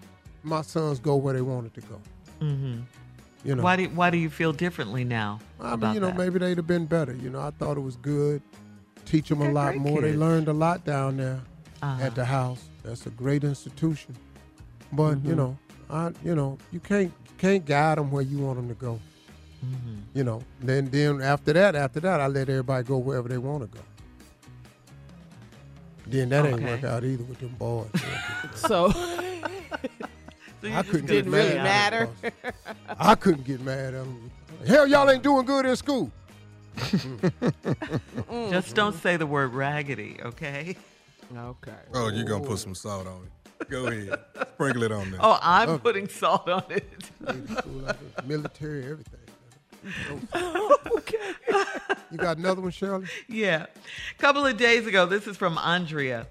my 0.43 0.63
sons 0.63 0.99
go 0.99 1.17
where 1.17 1.35
they 1.35 1.43
wanted 1.43 1.75
to 1.75 1.81
go. 1.83 2.01
Mm-hmm. 2.41 2.81
You 3.47 3.55
know. 3.55 3.63
Why 3.63 3.77
do 3.77 3.85
Why 3.91 4.11
do 4.11 4.19
you 4.19 4.29
feel 4.29 4.53
differently 4.53 5.05
now 5.05 5.39
I 5.61 5.77
mean, 5.77 5.95
you 5.95 6.01
know, 6.01 6.09
that? 6.09 6.17
maybe 6.17 6.41
they'd 6.41 6.57
have 6.57 6.67
been 6.67 6.87
better. 6.87 7.13
You 7.15 7.31
know, 7.31 7.41
I 7.41 7.51
thought 7.53 7.77
it 7.77 7.81
was 7.81 7.95
good. 7.97 8.43
Teach 9.05 9.29
them 9.29 9.41
Okay, 9.41 9.51
a 9.51 9.55
lot 9.55 9.71
great 9.73 9.81
more. 9.83 10.01
They 10.01 10.17
learned 10.17 10.49
a 10.49 10.53
lot 10.53 10.85
down 10.85 11.17
there 11.19 11.41
Uh-huh. 11.81 12.03
at 12.03 12.17
the 12.17 12.25
house. 12.25 12.69
That's 12.83 13.07
a 13.07 13.11
great 13.11 13.45
institution. 13.45 14.17
But 14.93 15.23
you 15.25 15.35
Mhm. 15.35 15.37
know, 15.37 15.59
I 15.89 16.11
you 16.25 16.35
know, 16.35 16.59
you 16.73 16.81
can't 16.81 17.13
can't 17.39 17.65
guide 17.65 17.99
them 17.99 18.11
where 18.11 18.23
you 18.23 18.39
want 18.39 18.57
them 18.57 18.69
to 18.69 18.75
go. 18.75 18.99
Mhm. 19.65 20.01
You 20.15 20.25
know, 20.25 20.43
then 20.61 20.87
then 20.91 21.23
after 21.23 21.53
that, 21.53 21.77
after 21.77 22.01
that, 22.01 22.21
I 22.21 22.27
let 22.27 22.49
everybody 22.49 22.83
go 22.85 22.99
wherever 22.99 23.29
they 23.29 23.39
want 23.39 23.63
to 23.63 23.79
go. 23.79 23.85
Then 26.09 26.31
that 26.31 26.45
ain't 26.47 26.57
Okay. 26.57 26.65
work 26.67 26.83
out 26.85 27.05
either 27.05 27.23
with 27.25 27.39
them 27.39 27.55
boys. 27.59 27.91
So, 28.55 28.93
So 30.73 30.79
I 30.79 30.83
couldn't 30.83 31.01
got 31.03 31.09
get 31.09 31.25
didn't 31.25 31.31
mad 31.31 31.39
really 31.39 31.59
at 31.59 31.65
matter. 31.65 32.07
them 32.07 32.15
because 32.23 32.53
I 32.99 33.15
couldn't 33.15 33.45
get 33.45 33.61
mad 33.61 33.95
at 33.95 34.05
them. 34.05 34.31
Hell, 34.67 34.87
y'all 34.87 35.11
ain't 35.11 35.23
doing 35.23 35.45
good 35.47 35.67
in 35.67 35.77
school. 35.77 36.11
Just 38.51 38.75
don't 38.75 38.95
say 38.95 39.17
the 39.17 39.27
word 39.27 39.55
raggedy, 39.55 40.19
okay? 40.25 40.77
Okay. 41.37 41.73
Oh, 41.95 42.09
you're 42.09 42.25
gonna 42.25 42.45
put 42.45 42.59
some 42.59 42.75
salt 42.75 43.07
on 43.07 43.23
it? 43.25 43.69
Go 43.71 43.87
ahead, 43.87 44.19
sprinkle 44.55 44.83
it 44.83 44.93
on 44.93 45.11
there. 45.11 45.21
Oh, 45.23 45.39
I'm 45.43 45.69
Okay. 45.71 45.83
putting 45.83 46.09
salt 46.09 46.49
on 46.49 46.65
it. 46.71 46.85
School 47.59 47.73
like 47.83 47.97
this, 48.17 48.27
military, 48.27 48.85
everything. 48.85 49.21
okay. 50.97 51.35
You 52.11 52.19
got 52.19 52.39
another 52.39 52.61
one, 52.61 52.71
Shirley? 52.73 53.07
Yeah. 53.29 53.67
A 53.67 54.21
couple 54.21 54.45
of 54.45 54.57
days 54.57 54.87
ago, 54.87 55.07
this 55.07 55.27
is 55.27 55.37
from 55.37 55.59
Andrea. 55.59 56.27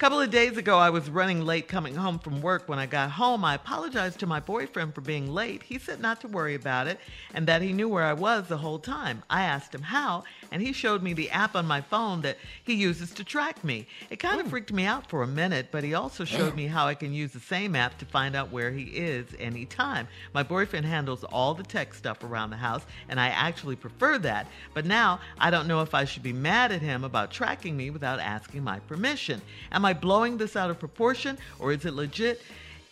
Couple 0.00 0.18
of 0.18 0.30
days 0.30 0.56
ago, 0.56 0.78
I 0.78 0.88
was 0.88 1.10
running 1.10 1.44
late 1.44 1.68
coming 1.68 1.94
home 1.94 2.18
from 2.18 2.40
work. 2.40 2.70
When 2.70 2.78
I 2.78 2.86
got 2.86 3.10
home, 3.10 3.44
I 3.44 3.56
apologized 3.56 4.18
to 4.20 4.26
my 4.26 4.40
boyfriend 4.40 4.94
for 4.94 5.02
being 5.02 5.30
late. 5.30 5.62
He 5.62 5.78
said 5.78 6.00
not 6.00 6.22
to 6.22 6.28
worry 6.28 6.54
about 6.54 6.86
it 6.86 6.98
and 7.34 7.46
that 7.46 7.60
he 7.60 7.74
knew 7.74 7.86
where 7.86 8.04
I 8.04 8.14
was 8.14 8.48
the 8.48 8.56
whole 8.56 8.78
time. 8.78 9.22
I 9.28 9.42
asked 9.42 9.74
him 9.74 9.82
how, 9.82 10.24
and 10.50 10.62
he 10.62 10.72
showed 10.72 11.02
me 11.02 11.12
the 11.12 11.28
app 11.28 11.54
on 11.54 11.66
my 11.66 11.82
phone 11.82 12.22
that 12.22 12.38
he 12.64 12.72
uses 12.72 13.12
to 13.12 13.24
track 13.24 13.62
me. 13.62 13.86
It 14.08 14.16
kind 14.16 14.40
of 14.40 14.46
hmm. 14.46 14.50
freaked 14.50 14.72
me 14.72 14.86
out 14.86 15.10
for 15.10 15.22
a 15.22 15.26
minute, 15.26 15.68
but 15.70 15.84
he 15.84 15.92
also 15.92 16.24
showed 16.24 16.56
me 16.56 16.66
how 16.66 16.86
I 16.86 16.94
can 16.94 17.12
use 17.12 17.32
the 17.32 17.38
same 17.38 17.76
app 17.76 17.98
to 17.98 18.06
find 18.06 18.34
out 18.34 18.50
where 18.50 18.70
he 18.70 18.84
is 18.84 19.26
anytime. 19.38 20.08
My 20.32 20.42
boyfriend 20.42 20.86
handles 20.86 21.24
all 21.24 21.52
the 21.52 21.62
tech 21.62 21.92
stuff 21.92 22.24
around 22.24 22.48
the 22.48 22.56
house, 22.56 22.86
and 23.10 23.20
I 23.20 23.28
actually 23.28 23.76
prefer 23.76 24.16
that. 24.20 24.46
But 24.72 24.86
now 24.86 25.20
I 25.38 25.50
don't 25.50 25.68
know 25.68 25.82
if 25.82 25.94
I 25.94 26.06
should 26.06 26.22
be 26.22 26.32
mad 26.32 26.72
at 26.72 26.80
him 26.80 27.04
about 27.04 27.30
tracking 27.30 27.76
me 27.76 27.90
without 27.90 28.18
asking 28.18 28.64
my 28.64 28.78
permission. 28.78 29.42
Am 29.70 29.84
I 29.84 29.89
blowing 29.92 30.36
this 30.36 30.56
out 30.56 30.70
of 30.70 30.78
proportion, 30.78 31.38
or 31.58 31.72
is 31.72 31.84
it 31.84 31.94
legit 31.94 32.42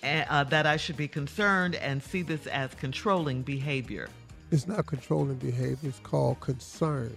uh, 0.02 0.44
that 0.44 0.66
I 0.66 0.76
should 0.76 0.96
be 0.96 1.08
concerned 1.08 1.74
and 1.76 2.02
see 2.02 2.22
this 2.22 2.46
as 2.46 2.74
controlling 2.74 3.42
behavior? 3.42 4.08
It's 4.50 4.66
not 4.66 4.86
controlling 4.86 5.36
behavior. 5.36 5.88
It's 5.88 5.98
called 6.00 6.40
concern. 6.40 7.14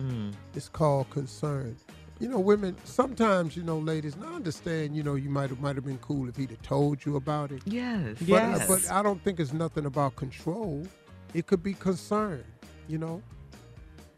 Mm. 0.00 0.34
It's 0.54 0.68
called 0.68 1.08
concern. 1.10 1.76
You 2.20 2.28
know, 2.28 2.38
women. 2.38 2.76
Sometimes, 2.84 3.56
you 3.56 3.62
know, 3.62 3.78
ladies. 3.78 4.14
And 4.14 4.24
I 4.24 4.34
understand. 4.34 4.96
You 4.96 5.02
know, 5.02 5.14
you 5.14 5.30
might 5.30 5.50
have 5.50 5.60
might 5.60 5.76
have 5.76 5.84
been 5.84 5.98
cool 5.98 6.28
if 6.28 6.36
he'd 6.36 6.50
have 6.50 6.62
told 6.62 7.04
you 7.04 7.16
about 7.16 7.52
it. 7.52 7.62
Yes. 7.64 8.16
But, 8.20 8.28
yes. 8.28 8.68
but 8.68 8.90
I 8.90 9.02
don't 9.02 9.22
think 9.24 9.40
it's 9.40 9.52
nothing 9.52 9.86
about 9.86 10.16
control. 10.16 10.86
It 11.32 11.46
could 11.46 11.62
be 11.62 11.74
concern. 11.74 12.44
You 12.86 12.98
know, 12.98 13.22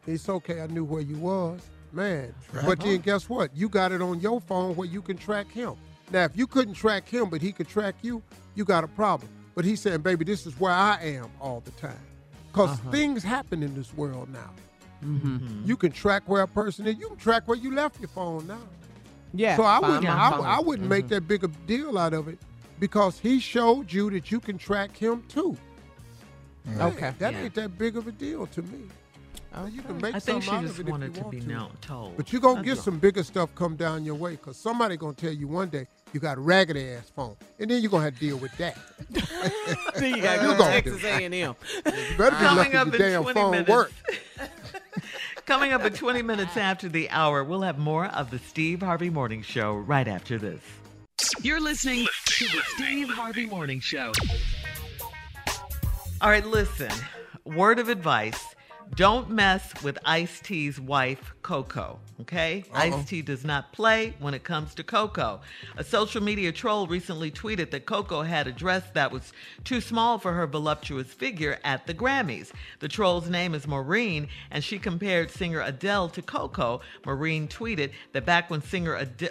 it's 0.07 0.29
okay. 0.29 0.61
I 0.61 0.67
knew 0.67 0.85
where 0.85 1.03
you 1.03 1.17
was, 1.17 1.61
man. 1.97 2.35
But 2.65 2.81
then 2.81 2.99
guess 3.01 3.29
what? 3.29 3.57
You 3.57 3.69
got 3.69 3.91
it 3.93 4.01
on 4.03 4.21
your 4.21 4.41
phone 4.41 4.77
where 4.77 4.87
you 4.87 5.03
can 5.03 5.17
track 5.17 5.51
him. 5.51 5.75
Now, 6.13 6.25
if 6.25 6.37
you 6.37 6.47
couldn't 6.47 6.75
track 6.75 7.09
him, 7.09 7.29
but 7.31 7.43
he 7.43 7.51
could 7.51 7.67
track 7.69 7.97
you, 8.03 8.23
you 8.55 8.65
got 8.65 8.85
a 8.85 8.89
problem. 8.89 9.29
But 9.57 9.65
he's 9.65 9.81
saying, 9.81 10.03
baby, 10.03 10.25
this 10.25 10.47
is 10.47 10.59
where 10.61 10.73
I 10.73 10.99
am 11.03 11.31
all 11.41 11.61
the 11.65 11.73
time. 11.73 11.99
Because 12.53 12.71
Uh-huh. 12.79 12.91
things 12.91 13.23
happen 13.25 13.63
in 13.63 13.75
this 13.75 13.93
world 13.95 14.29
now. 14.31 14.51
Mm-hmm. 15.05 15.63
You 15.65 15.77
can 15.77 15.91
track 15.93 16.23
where 16.27 16.43
a 16.43 16.49
person 16.49 16.87
is. 16.87 16.97
You 16.99 17.09
can 17.09 17.17
track 17.17 17.49
where 17.49 17.57
you 17.59 17.75
left 17.75 17.99
your 18.01 18.09
phone 18.09 18.47
now. 18.47 18.61
Yeah. 19.35 19.57
So 19.57 19.63
I 19.65 19.79
wouldn't, 19.81 20.07
I. 20.09 20.31
I 20.31 20.61
wouldn't 20.61 20.89
make 20.89 21.07
Mhm. 21.07 21.09
that 21.11 21.29
big 21.29 21.45
a 21.45 21.49
deal 21.67 21.99
out 21.99 22.15
of 22.15 22.29
it 22.29 22.39
because 22.79 23.19
he 23.19 23.39
showed 23.41 23.93
you 23.93 24.11
that 24.11 24.31
you 24.31 24.41
can 24.41 24.57
track 24.59 24.97
him 24.97 25.23
too. 25.29 25.57
Man, 26.65 26.81
Okay. 26.83 27.15
that 27.19 27.33
Yeah. 27.33 27.41
ain't 27.43 27.55
that 27.55 27.77
big 27.77 27.97
of 27.97 28.07
a 28.07 28.13
deal 28.13 28.47
to 28.47 28.63
me. 28.63 28.89
You 29.65 29.83
can 29.83 29.97
make 30.01 30.15
I 30.15 30.21
think 30.21 30.43
something 30.43 30.43
she 30.43 30.51
out 30.51 30.63
just 30.67 30.79
it 30.81 30.87
wanted 30.87 31.15
to 31.15 31.21
want 31.23 31.31
be 31.33 31.41
to. 31.41 31.49
known, 31.49 31.71
told. 31.81 32.17
But 32.17 32.31
you're 32.33 32.43
gonna 32.43 32.63
get 32.63 32.77
all. 32.77 32.85
some 32.85 32.99
bigger 32.99 33.23
stuff 33.25 33.55
come 33.55 33.75
down 33.75 34.05
your 34.05 34.15
way 34.15 34.33
because 34.33 34.57
somebody 34.59 34.97
gonna 34.99 35.15
tell 35.15 35.33
you 35.33 35.49
one 35.49 35.71
day 35.71 35.87
you 36.13 36.21
got 36.21 36.37
a 36.37 36.41
ragged 36.41 36.77
ass 36.77 37.11
phone, 37.17 37.37
and 37.59 37.71
then 37.71 37.81
you're 37.81 37.91
gonna 37.91 38.05
have 38.05 38.15
to 38.15 38.21
deal 38.21 38.37
with 38.37 38.57
that. 38.59 38.77
Then 39.97 40.15
you 40.15 40.23
gotta 40.23 40.41
go 40.47 40.53
to 40.53 40.59
gonna 40.59 40.71
Texas 40.73 41.03
A&M. 41.05 41.33
You 41.33 41.55
better 41.83 42.31
be 42.31 42.37
Coming 42.37 42.57
lucky 42.57 42.77
up 42.77 42.89
your 42.89 42.99
damn 42.99 43.35
phone 43.35 43.51
minutes. 43.53 43.71
work. 43.71 43.93
Coming 45.47 45.73
up 45.73 45.83
at 45.83 45.95
20 45.95 46.23
minutes 46.23 46.57
after 46.57 46.89
the 46.89 47.09
hour, 47.11 47.43
we'll 47.45 47.63
have 47.63 47.79
more 47.79 48.07
of 48.07 48.31
the 48.31 48.39
Steve 48.39 48.83
Harvey 48.83 49.11
Morning 49.11 49.43
Show 49.43 49.75
right 49.77 50.07
after 50.09 50.39
this. 50.39 50.61
You're 51.41 51.61
listening 51.61 52.07
to 52.27 52.45
the 52.47 52.61
Steve 52.75 53.09
Harvey 53.09 53.47
Morning 53.47 53.81
Show. 53.81 54.13
All 56.21 56.31
right, 56.31 56.45
listen. 56.45 56.91
Word 57.45 57.79
of 57.79 57.89
advice. 57.89 58.43
Don't 58.95 59.31
mess 59.31 59.83
with 59.83 59.99
Ice 60.05 60.41
T's 60.41 60.81
wife, 60.81 61.35
Coco. 61.43 61.99
Okay? 62.21 62.65
Uh-huh. 62.73 62.83
Ice 62.83 63.09
T 63.09 63.21
does 63.21 63.45
not 63.45 63.73
play 63.73 64.15
when 64.21 64.33
it 64.33 64.45
comes 64.45 64.75
to 64.77 64.85
Coco. 64.85 65.41
A 65.77 65.85
social 65.85 66.23
media 66.23 66.53
troll 66.53 66.87
recently 66.87 67.31
tweeted 67.31 67.71
that 67.71 67.85
Coco 67.87 68.23
had 68.23 68.47
a 68.47 68.53
dress 68.53 68.85
that 68.95 69.13
was 69.13 69.33
too 69.65 69.81
small 69.81 70.19
for 70.19 70.33
her 70.33 70.47
voluptuous 70.47 71.09
figure 71.13 71.59
at 71.65 71.87
the 71.87 71.95
Grammys. 71.95 72.53
The 72.79 72.89
troll's 72.89 73.29
name 73.29 73.55
is 73.55 73.67
Maureen, 73.67 74.29
and 74.51 74.63
she 74.65 74.79
compared 74.79 75.31
singer 75.31 75.61
Adele 75.61 76.09
to 76.11 76.23
Coco. 76.23 76.81
Maureen 77.05 77.49
tweeted 77.49 77.91
that 78.13 78.25
back 78.25 78.51
when 78.51 78.63
singer 78.63 78.95
Adele 78.95 79.31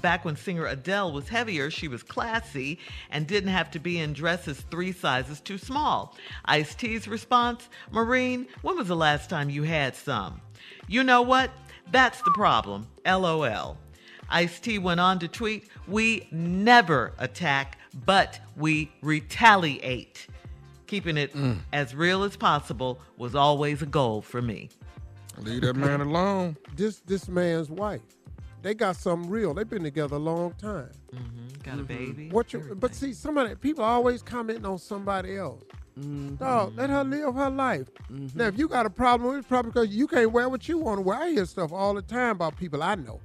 Back 0.00 0.24
when 0.24 0.36
singer 0.36 0.66
Adele 0.66 1.12
was 1.12 1.28
heavier, 1.28 1.70
she 1.70 1.88
was 1.88 2.02
classy 2.02 2.78
and 3.10 3.26
didn't 3.26 3.50
have 3.50 3.70
to 3.72 3.78
be 3.78 3.98
in 3.98 4.12
dresses 4.12 4.60
three 4.70 4.92
sizes 4.92 5.40
too 5.40 5.58
small. 5.58 6.16
Ice 6.44 6.74
T's 6.74 7.08
response 7.08 7.68
Maureen, 7.90 8.46
when 8.62 8.76
was 8.76 8.88
the 8.88 8.96
last 8.96 9.30
time 9.30 9.50
you 9.50 9.62
had 9.62 9.96
some? 9.96 10.40
You 10.88 11.04
know 11.04 11.22
what? 11.22 11.50
That's 11.90 12.20
the 12.22 12.32
problem. 12.32 12.86
LOL. 13.06 13.78
Ice 14.30 14.58
T 14.58 14.78
went 14.78 15.00
on 15.00 15.18
to 15.20 15.28
tweet, 15.28 15.68
We 15.86 16.28
never 16.30 17.12
attack, 17.18 17.78
but 18.04 18.40
we 18.56 18.90
retaliate. 19.02 20.26
Keeping 20.86 21.16
it 21.16 21.34
mm. 21.34 21.58
as 21.72 21.94
real 21.94 22.24
as 22.24 22.36
possible 22.36 23.00
was 23.16 23.34
always 23.34 23.82
a 23.82 23.86
goal 23.86 24.22
for 24.22 24.42
me. 24.42 24.68
Leave 25.38 25.62
that 25.62 25.74
man 25.74 26.00
alone. 26.00 26.56
This 26.76 27.00
this 27.00 27.28
man's 27.28 27.68
wife, 27.68 28.02
they 28.64 28.72
got 28.72 28.96
something 28.96 29.30
real. 29.30 29.52
They've 29.52 29.68
been 29.68 29.82
together 29.82 30.16
a 30.16 30.18
long 30.18 30.54
time. 30.54 30.90
Mm-hmm. 31.14 31.60
Got 31.62 31.74
a 31.74 31.76
mm-hmm. 31.76 31.84
baby. 31.84 32.30
What 32.30 32.52
you? 32.54 32.74
But 32.80 32.94
see, 32.94 33.12
somebody 33.12 33.54
people 33.56 33.84
always 33.84 34.22
commenting 34.22 34.64
on 34.64 34.78
somebody 34.78 35.36
else. 35.36 35.62
Mm-hmm. 36.00 36.36
Dog, 36.36 36.74
let 36.74 36.88
her 36.88 37.04
live 37.04 37.34
her 37.34 37.50
life. 37.50 37.88
Now, 38.34 38.46
if 38.46 38.58
you 38.58 38.66
got 38.66 38.86
a 38.86 38.90
problem 38.90 39.28
with 39.28 39.36
it, 39.36 39.38
it's 39.40 39.48
probably 39.48 39.70
because 39.70 39.88
you 39.90 40.06
can't 40.08 40.32
wear 40.32 40.48
what 40.48 40.66
you 40.66 40.78
want 40.78 40.96
to 40.98 41.02
wear. 41.02 41.18
I 41.18 41.30
hear 41.30 41.44
stuff 41.44 41.72
all 41.72 41.92
the 41.92 42.02
time 42.02 42.32
about 42.32 42.56
people 42.56 42.82
I 42.82 42.94
know. 42.94 43.20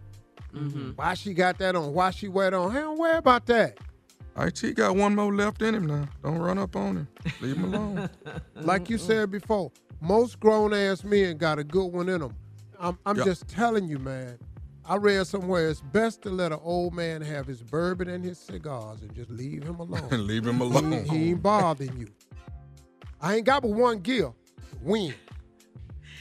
Why 0.95 1.13
she 1.13 1.33
got 1.33 1.57
that 1.59 1.75
on? 1.75 1.93
Why 1.93 2.11
she 2.11 2.27
wear 2.27 2.49
it 2.49 2.53
on? 2.53 2.71
Hey, 2.71 2.81
don't 2.81 2.99
worry 2.99 3.17
about 3.17 3.45
that. 3.45 3.77
IT 4.37 4.75
got 4.75 4.95
one 4.95 5.15
more 5.15 5.33
left 5.33 5.61
in 5.61 5.73
him 5.73 5.85
now. 5.85 6.07
Don't 6.21 6.37
run 6.37 6.57
up 6.57 6.75
on 6.75 6.97
him. 6.97 7.07
Leave 7.41 7.55
him 7.55 7.73
alone. 7.73 8.09
Like 8.55 8.89
you 8.89 8.97
said 8.97 9.31
before, 9.31 9.71
most 10.01 10.39
grown 10.39 10.73
ass 10.73 11.03
men 11.03 11.37
got 11.37 11.59
a 11.59 11.63
good 11.63 11.87
one 11.87 12.09
in 12.09 12.19
them. 12.19 12.35
I'm, 12.79 12.97
I'm 13.05 13.17
Yep. 13.17 13.25
just 13.25 13.47
telling 13.47 13.87
you, 13.87 13.99
man. 13.99 14.37
I 14.89 14.95
read 14.95 15.27
somewhere 15.27 15.69
it's 15.69 15.81
best 15.81 16.23
to 16.23 16.29
let 16.31 16.51
an 16.51 16.59
old 16.63 16.95
man 16.95 17.21
have 17.21 17.45
his 17.45 17.61
bourbon 17.61 18.09
and 18.09 18.25
his 18.25 18.39
cigars 18.39 19.01
and 19.03 19.13
just 19.13 19.29
leave 19.29 19.63
him 19.63 19.75
alone. 19.79 20.07
And 20.11 20.25
leave 20.25 20.47
him 20.47 20.61
alone. 20.61 21.05
he 21.05 21.29
ain't 21.29 21.43
bothering 21.43 21.95
you. 21.95 22.07
I 23.21 23.35
ain't 23.35 23.45
got 23.45 23.61
but 23.61 23.69
one 23.71 23.99
gear. 23.99 24.31
Win. 24.81 25.13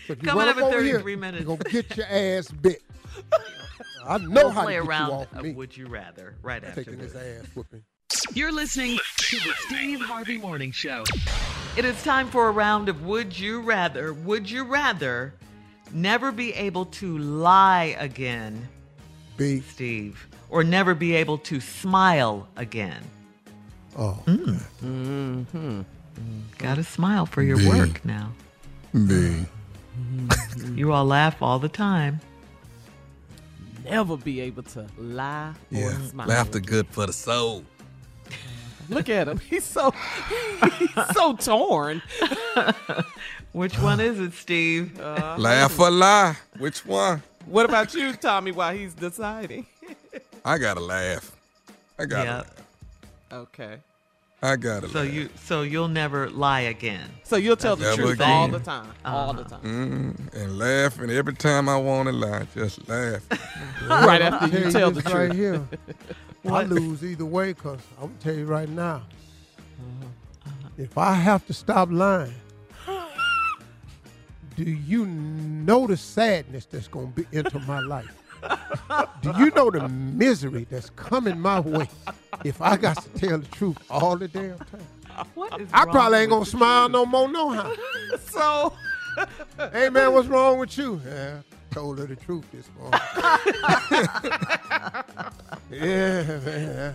So 0.06 0.12
if 0.12 0.22
you 0.22 0.28
Coming 0.28 0.38
run 0.46 0.48
up 0.50 0.56
at 0.58 0.62
over 0.64 0.82
here, 0.82 1.02
minutes. 1.16 1.40
you 1.40 1.46
gonna 1.56 1.70
get 1.70 1.96
your 1.96 2.06
ass 2.06 2.50
bit. 2.50 2.82
I 4.06 4.18
know 4.18 4.28
we'll 4.44 4.50
how 4.50 4.64
play 4.64 4.74
to 4.74 4.80
a 4.80 4.82
get 4.82 4.88
round 4.88 5.08
you 5.12 5.18
off 5.18 5.32
of 5.32 5.42
me. 5.44 5.52
Would 5.52 5.76
You 5.76 5.86
Rather 5.86 6.34
right 6.42 6.62
after 6.62 6.84
Taking 6.84 6.98
this. 6.98 7.12
his 7.12 7.40
ass 7.44 7.46
whooping. 7.54 7.82
You're 8.34 8.52
listening 8.52 8.98
to 9.18 9.36
the 9.36 9.52
Steve 9.66 10.00
Harvey 10.00 10.38
Morning 10.38 10.72
Show. 10.72 11.04
It 11.76 11.84
is 11.84 12.02
time 12.02 12.28
for 12.28 12.48
a 12.48 12.50
round 12.50 12.88
of 12.88 13.02
Would 13.04 13.38
You 13.38 13.60
Rather. 13.60 14.12
Would 14.12 14.50
you 14.50 14.64
rather 14.64 15.34
never 15.92 16.32
be 16.32 16.52
able 16.54 16.86
to 16.86 17.18
lie 17.18 17.96
again, 17.98 18.68
B. 19.36 19.60
Steve, 19.60 20.26
or 20.50 20.64
never 20.64 20.94
be 20.94 21.14
able 21.14 21.38
to 21.38 21.60
smile 21.60 22.48
again? 22.56 23.02
Oh. 23.96 24.22
Mm-hmm. 24.26 25.80
Got 26.58 26.74
to 26.76 26.84
smile 26.84 27.26
for 27.26 27.42
your 27.42 27.56
B. 27.58 27.68
work 27.68 28.04
now. 28.04 28.32
B. 28.92 29.44
You 30.74 30.92
all 30.92 31.04
laugh 31.04 31.42
all 31.42 31.58
the 31.58 31.68
time. 31.68 32.20
Never 33.84 34.16
be 34.16 34.40
able 34.40 34.62
to 34.64 34.86
lie 34.96 35.54
or 35.72 35.78
Yeah. 35.78 35.98
smile. 36.06 36.28
Laughter 36.28 36.60
good 36.60 36.86
for 36.88 37.06
the 37.06 37.12
soul. 37.12 37.64
Look 38.88 39.08
at 39.08 39.26
him. 39.28 39.38
He's 39.38 39.64
so 39.64 39.92
he's 40.78 40.90
so 41.14 41.34
torn. 41.36 42.00
Which 43.58 43.76
one 43.80 43.98
is 43.98 44.20
it, 44.20 44.34
Steve? 44.34 44.96
Laugh 45.36 45.78
or 45.80 45.90
lie. 45.90 46.36
Which 46.58 46.86
one? 46.86 47.22
What 47.46 47.64
about 47.64 47.92
you, 47.92 48.12
Tommy, 48.12 48.52
while 48.52 48.72
he's 48.72 48.94
deciding? 48.94 49.66
I 50.44 50.58
gotta 50.58 50.78
laugh. 50.80 51.32
I 51.98 52.04
gotta 52.04 52.24
Yeah. 52.24 52.36
laugh. 52.36 52.54
Okay. 53.32 53.78
I 54.40 54.54
gotta 54.54 54.88
So 54.88 55.00
laugh. 55.02 55.12
you 55.12 55.28
so 55.44 55.62
you'll 55.62 55.88
never 55.88 56.30
lie 56.30 56.60
again. 56.60 57.10
So 57.24 57.34
you'll 57.34 57.56
tell 57.56 57.74
the 57.74 57.92
truth 57.96 58.12
again. 58.12 58.30
all 58.30 58.46
the 58.48 58.60
time. 58.60 58.92
All 59.04 59.32
the 59.32 59.42
time. 59.42 59.60
Mm, 59.62 60.34
and 60.40 60.56
laugh, 60.58 61.00
and 61.00 61.10
every 61.10 61.34
time 61.34 61.68
I 61.68 61.76
want 61.78 62.06
to 62.08 62.12
lie, 62.14 62.46
just 62.54 62.88
laugh. 62.88 63.22
Right 63.88 64.22
after 64.22 64.46
you 64.56 64.66
you 64.66 64.70
tell 64.70 64.92
the 64.92 65.02
truth. 65.02 65.14
right 65.14 65.32
truth. 65.32 65.36
here. 66.44 66.52
I 66.52 66.62
lose 66.62 67.02
either 67.02 67.24
way 67.24 67.54
because 67.54 67.80
I'm 68.00 68.06
gonna 68.08 68.20
tell 68.20 68.34
you 68.34 68.46
right 68.46 68.68
now. 68.68 69.02
If 70.76 70.96
I 70.96 71.14
have 71.14 71.44
to 71.48 71.52
stop 71.52 71.88
lying, 71.90 72.34
do 74.58 74.64
you 74.64 75.06
know 75.06 75.86
the 75.86 75.96
sadness 75.96 76.66
that's 76.66 76.88
gonna 76.88 77.06
be 77.06 77.24
into 77.30 77.60
my 77.60 77.78
life? 77.78 78.12
Do 79.22 79.32
you 79.38 79.50
know 79.50 79.70
the 79.70 79.88
misery 79.88 80.66
that's 80.68 80.90
coming 80.90 81.38
my 81.38 81.60
way 81.60 81.88
if 82.44 82.60
I 82.60 82.76
got 82.76 83.00
to 83.04 83.08
tell 83.10 83.38
the 83.38 83.46
truth 83.46 83.78
all 83.88 84.16
the 84.16 84.26
damn 84.26 84.58
time? 84.58 85.26
What 85.36 85.60
is 85.60 85.68
I 85.72 85.84
probably 85.84 86.18
ain't 86.18 86.30
gonna 86.30 86.44
smile 86.44 86.88
truth? 86.88 86.92
no 86.92 87.06
more, 87.06 87.28
no 87.28 87.50
how. 87.50 87.72
So 88.30 88.72
Hey 89.72 89.90
man, 89.90 90.12
what's 90.12 90.26
wrong 90.26 90.58
with 90.58 90.76
you? 90.76 91.00
Yeah, 91.06 91.38
told 91.70 92.00
her 92.00 92.06
the 92.06 92.16
truth 92.16 92.44
this 92.50 92.68
morning. 92.76 93.00
yeah, 95.70 96.40
man. 96.44 96.94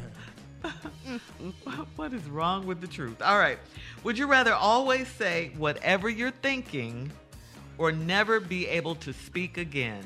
what 1.95 2.14
is 2.14 2.26
wrong 2.26 2.68
with 2.68 2.81
the 2.81 2.88
truth? 2.88 3.22
All 3.22 3.40
right. 3.40 3.57
Would 4.03 4.18
you 4.18 4.27
rather 4.27 4.53
always 4.53 5.07
say 5.07 5.52
whatever 5.57 6.10
you're 6.10 6.31
thinking 6.31 7.10
or 7.77 7.91
never 7.91 8.39
be 8.39 8.67
able 8.67 8.95
to 8.95 9.13
speak 9.13 9.57
again? 9.57 10.03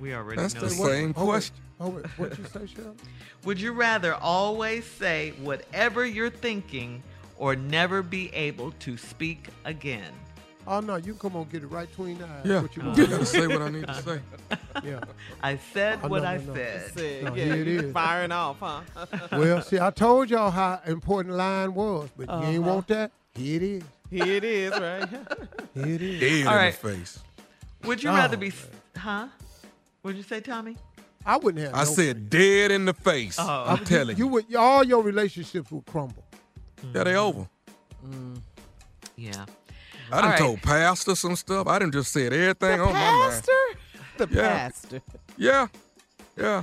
We 0.00 0.14
already 0.14 0.40
That's 0.42 0.54
know 0.54 0.60
the 0.62 0.68
this. 0.68 0.82
same 0.82 1.14
question. 1.14 1.56
Oh, 1.80 1.88
wait, 1.90 2.06
what'd 2.16 2.38
you 2.38 2.44
say, 2.44 2.66
Shell? 2.66 2.94
Would 3.44 3.60
you 3.60 3.72
rather 3.72 4.14
always 4.14 4.84
say 4.84 5.32
whatever 5.42 6.06
you're 6.06 6.30
thinking 6.30 7.02
or 7.36 7.56
never 7.56 8.02
be 8.02 8.32
able 8.34 8.70
to 8.80 8.96
speak 8.96 9.48
again? 9.64 10.12
Oh 10.64 10.78
no, 10.78 10.94
you 10.94 11.14
come 11.14 11.34
on, 11.34 11.48
get 11.48 11.64
it 11.64 11.66
right 11.66 11.88
between 11.88 12.18
the 12.18 12.24
eyes. 12.24 12.42
Yeah, 12.44 12.62
What 12.62 12.76
you 12.76 12.82
I 12.82 12.86
want? 12.86 12.98
gotta 13.10 13.26
say 13.26 13.48
what 13.48 13.62
I 13.62 13.68
need 13.68 13.86
to 13.88 13.94
say. 14.02 14.20
Yeah. 14.84 15.00
I 15.40 15.56
said 15.72 15.98
Oh, 16.04 16.08
what 16.08 16.22
no, 16.22 16.28
I 16.28 16.36
no, 16.36 16.42
no. 16.44 16.54
said. 16.54 16.92
Said, 16.92 17.24
No, 17.24 17.34
yeah, 17.34 17.44
here 17.56 17.78
it. 17.86 17.92
Firing 17.92 18.30
off, 18.30 18.58
huh? 18.60 18.80
Well, 19.32 19.60
see, 19.62 19.80
I 19.80 19.90
told 19.90 20.30
y'all 20.30 20.52
how 20.52 20.80
important 20.86 21.34
line 21.34 21.74
was, 21.74 22.10
but 22.16 22.28
you 22.28 22.34
ain't 22.36 22.60
Uh-huh. 22.60 22.72
want 22.74 22.86
that. 22.88 23.10
Here 23.34 23.56
it 23.56 23.62
is. 23.64 23.82
Here 24.12 24.26
it 24.26 24.44
is, 24.44 24.70
right? 24.72 25.08
Here 25.08 25.24
it 25.94 26.02
is. 26.02 26.20
Dead 26.20 26.46
All 26.46 26.52
in 26.52 26.58
right. 26.58 26.78
the 26.80 26.88
face. 26.90 27.18
Would 27.84 28.02
you 28.02 28.10
Oh, 28.10 28.14
rather 28.14 28.36
be, 28.36 28.52
oh, 28.52 28.98
huh? 28.98 29.28
What'd 30.02 30.18
you 30.18 30.22
say, 30.22 30.40
Tommy? 30.40 30.76
I 31.24 31.38
wouldn't 31.38 31.64
have. 31.64 31.74
I 31.74 31.84
no 31.84 31.90
said 31.90 32.28
dead 32.28 32.70
in 32.72 32.84
the 32.84 32.92
face. 32.92 33.36
Oh. 33.38 33.64
I'm 33.68 33.84
telling 33.84 34.16
you. 34.18 34.24
you 34.24 34.28
would. 34.30 34.54
All 34.54 34.84
your 34.84 35.02
relationships 35.02 35.70
would 35.70 35.86
crumble. 35.86 36.24
Yeah, 36.94 37.04
they 37.04 37.14
over. 37.16 37.48
Mm. 38.06 38.38
Yeah. 39.16 39.30
I 40.10 40.16
done 40.16 40.24
All 40.24 40.30
right. 40.30 40.38
told 40.38 40.62
pastor 40.62 41.14
some 41.14 41.36
stuff. 41.36 41.66
I 41.68 41.78
done 41.78 41.90
just 41.92 42.12
said 42.12 42.32
everything 42.34 42.80
on 42.80 42.92
my 42.92 43.10
mind. 43.10 43.32
Pastor? 43.32 43.52
The 44.18 44.28
Yeah. 44.30 44.48
pastor. 44.48 45.00
Yeah. 45.38 45.68
Yeah. 46.36 46.62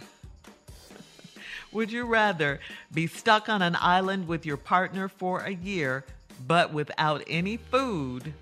Would 1.71 1.91
you 1.91 2.05
rather 2.05 2.59
be 2.93 3.07
stuck 3.07 3.49
on 3.49 3.61
an 3.63 3.75
island 3.79 4.27
with 4.27 4.45
your 4.45 4.57
partner 4.57 5.07
for 5.07 5.39
a 5.41 5.51
year 5.51 6.05
but 6.47 6.73
without 6.73 7.23
any 7.27 7.57
food 7.57 8.33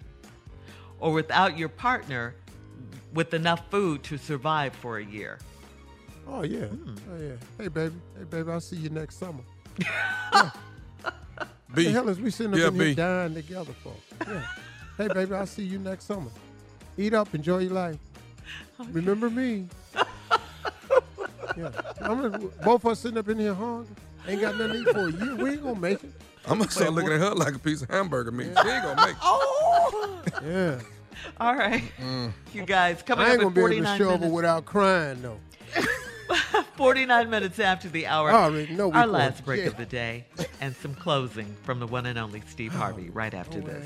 or 1.00 1.14
without 1.14 1.58
your 1.58 1.70
partner 1.70 2.36
with 3.14 3.34
enough 3.34 3.70
food 3.70 4.04
to 4.04 4.18
survive 4.18 4.74
for 4.76 4.98
a 4.98 5.06
year? 5.06 5.40
Oh 6.28 6.44
yeah. 6.44 6.66
Hmm. 6.66 6.96
Oh 7.12 7.22
yeah. 7.22 7.34
Hey 7.58 7.68
baby. 7.70 7.96
Hey 8.18 8.24
baby. 8.30 8.52
I'll 8.52 8.60
see 8.62 8.76
you 8.78 8.90
next 8.90 9.18
summer. 9.18 9.44
B. 11.74 11.84
The 11.86 11.92
hell 11.92 12.08
is 12.10 12.20
we 12.20 12.32
sitting 12.32 12.54
up 12.54 12.60
Yeah, 12.60 12.68
in 12.68 12.76
here 12.76 12.84
B. 12.86 12.96
dying 12.96 13.34
together 13.34 13.74
for? 13.84 13.94
Yeah. 14.26 14.42
hey 14.98 15.08
baby, 15.10 15.34
I'll 15.36 15.46
see 15.46 15.64
you 15.64 15.78
next 15.80 16.06
summer. 16.06 16.32
Eat 16.98 17.14
up, 17.14 17.34
enjoy 17.36 17.60
your 17.60 17.74
life. 17.74 17.98
Remember 18.92 19.30
me. 19.30 19.68
yeah. 21.58 21.70
I'm 22.02 22.22
gonna, 22.22 22.40
both 22.64 22.86
of 22.86 22.92
us 22.92 23.00
sitting 23.00 23.18
up 23.18 23.28
in 23.28 23.38
here 23.38 23.54
hungry. 23.54 23.94
Ain't 24.28 24.42
got 24.42 24.58
nothing 24.58 24.84
to 24.86 24.90
eat 24.90 24.96
for 24.96 25.08
a 25.10 25.12
year. 25.12 25.36
We 25.36 25.50
ain't 25.52 25.64
gonna 25.64 25.80
make 25.80 26.04
it. 26.04 26.12
I'm 26.48 26.58
gonna 26.60 26.72
start 26.72 26.94
looking 26.94 27.12
at 27.12 27.20
her 27.20 27.32
like 27.32 27.56
a 27.56 27.60
piece 27.60 27.82
of 27.82 27.90
hamburger 27.90 28.32
meat. 28.32 28.52
She 28.62 28.70
ain't 28.70 28.84
gonna 28.84 29.02
make 29.02 29.10
it. 29.16 29.22
Oh! 29.22 30.22
Yeah. 30.46 30.80
All 31.40 31.56
right. 31.56 31.84
Mm. 32.00 32.32
You 32.54 32.66
guys, 32.66 33.02
coming 33.04 33.26
I 33.26 33.32
ain't 33.34 33.38
up 33.44 33.54
gonna 33.54 33.56
be 33.56 33.60
able 33.62 33.70
to 33.70 33.76
49 33.76 33.98
show 33.98 34.06
minutes. 34.06 34.26
up 34.26 34.32
without 34.32 34.66
crying 34.66 35.22
though. 35.22 35.40
49 36.76 37.30
minutes 37.30 37.60
after 37.60 37.90
the 37.90 38.06
hour. 38.08 38.30
I 38.32 38.44
already 38.44 38.80
Our 38.80 39.08
last 39.08 39.44
break 39.46 39.62
jail. 39.62 39.72
of 39.72 39.78
the 39.78 39.86
day 39.86 40.26
and 40.62 40.76
some 40.76 40.94
closing 40.94 41.56
from 41.64 41.80
the 41.80 41.88
one 41.88 42.06
and 42.06 42.20
only 42.20 42.42
Steve 42.48 42.74
Harvey 42.74 43.10
right 43.10 43.34
after 43.34 43.60
this. 43.62 43.86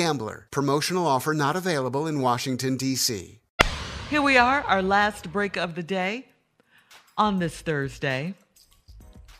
Gambler. 0.01 0.47
Promotional 0.49 1.05
offer 1.05 1.31
not 1.31 1.55
available 1.55 2.07
in 2.07 2.21
Washington, 2.21 2.75
D.C. 2.75 3.39
Here 4.09 4.21
we 4.23 4.35
are, 4.35 4.61
our 4.61 4.81
last 4.81 5.31
break 5.31 5.57
of 5.57 5.75
the 5.75 5.83
day 5.83 6.25
on 7.19 7.37
this 7.37 7.61
Thursday. 7.61 8.33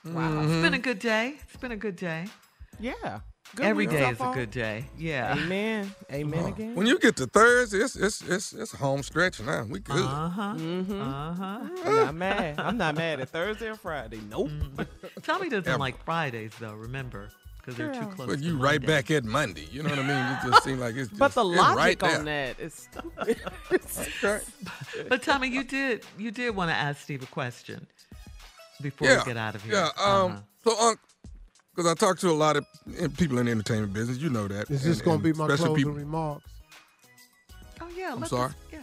Wow. 0.05 0.43
It's 0.43 0.61
been 0.61 0.75
a 0.75 0.79
good 0.79 0.99
day. 0.99 1.37
It's 1.41 1.57
been 1.57 1.71
a 1.71 1.75
good 1.75 1.95
day. 1.95 2.27
Yeah. 2.79 3.21
Good 3.55 3.65
Every 3.65 3.87
week 3.87 3.97
day 3.97 4.07
is 4.11 4.21
a 4.21 4.31
good 4.35 4.51
day. 4.51 4.85
Yeah. 4.99 5.35
Amen. 5.35 5.91
Amen 6.11 6.45
again. 6.45 6.75
When 6.75 6.85
you 6.85 6.99
get 6.99 7.15
to 7.15 7.25
Thursday, 7.25 7.79
it's 7.79 7.95
it's 7.95 8.21
it's, 8.21 8.53
it's 8.53 8.71
home 8.71 9.01
stretch 9.01 9.41
now. 9.41 9.65
We 9.67 9.79
good. 9.79 9.97
Uh 9.97 10.29
huh. 10.29 10.53
Mm-hmm. 10.55 11.01
Uh 11.01 11.33
huh. 11.33 11.59
I'm 11.85 11.95
not 11.95 12.15
mad. 12.15 12.59
I'm 12.59 12.77
not 12.77 12.95
mad 12.95 13.19
at 13.19 13.29
Thursday 13.29 13.67
or 13.67 13.75
Friday. 13.75 14.21
Nope. 14.29 14.51
Tommy 15.23 15.49
doesn't 15.49 15.67
Ever. 15.67 15.79
like 15.79 16.01
Fridays 16.05 16.53
though. 16.59 16.75
Remember, 16.75 17.29
because 17.61 17.75
they're 17.77 17.93
too 17.93 18.07
close. 18.07 18.27
But 18.27 18.39
to 18.39 18.43
you 18.45 18.57
right 18.57 18.81
Monday. 18.81 18.87
back 18.87 19.11
at 19.11 19.23
Monday. 19.23 19.67
You 19.71 19.83
know 19.83 19.89
what 19.89 19.99
I 19.99 20.03
mean? 20.03 20.37
It 20.37 20.51
just 20.51 20.63
seems 20.63 20.79
like 20.79 20.95
it's 20.95 21.09
just 21.09 21.19
But 21.19 21.33
the 21.33 21.43
logic 21.45 22.01
right 22.01 22.03
on 22.17 22.25
there. 22.25 22.53
that 22.53 22.59
is 22.63 22.73
stupid. 22.89 23.39
But 25.09 25.21
Tommy, 25.23 25.47
you 25.49 25.63
did 25.63 26.03
you 26.17 26.31
did 26.31 26.55
want 26.55 26.69
to 26.71 26.75
ask 26.75 27.01
Steve 27.01 27.23
a 27.23 27.27
question 27.27 27.85
before 28.81 29.07
yeah, 29.07 29.19
we 29.19 29.25
get 29.25 29.37
out 29.37 29.55
of 29.55 29.63
here. 29.63 29.73
Yeah. 29.73 29.89
Um. 30.03 30.31
Uh-huh. 30.31 30.37
So, 30.63 30.87
Unc, 30.87 30.99
because 31.75 31.89
I 31.91 31.95
talk 31.95 32.19
to 32.19 32.29
a 32.29 32.33
lot 32.33 32.55
of 32.57 32.65
people 33.17 33.39
in 33.39 33.45
the 33.45 33.51
entertainment 33.51 33.93
business, 33.93 34.17
you 34.17 34.29
know 34.29 34.47
that. 34.47 34.69
Is 34.69 34.83
this 34.83 34.97
and- 34.97 35.05
gonna 35.05 35.19
be 35.19 35.33
my 35.33 35.47
closing 35.47 35.75
people- 35.75 35.93
remarks? 35.93 36.45
Oh 37.79 37.87
yeah. 37.95 38.13
I'm 38.13 38.25
sorry? 38.25 38.49
us- 38.49 38.55
yeah. 38.71 38.79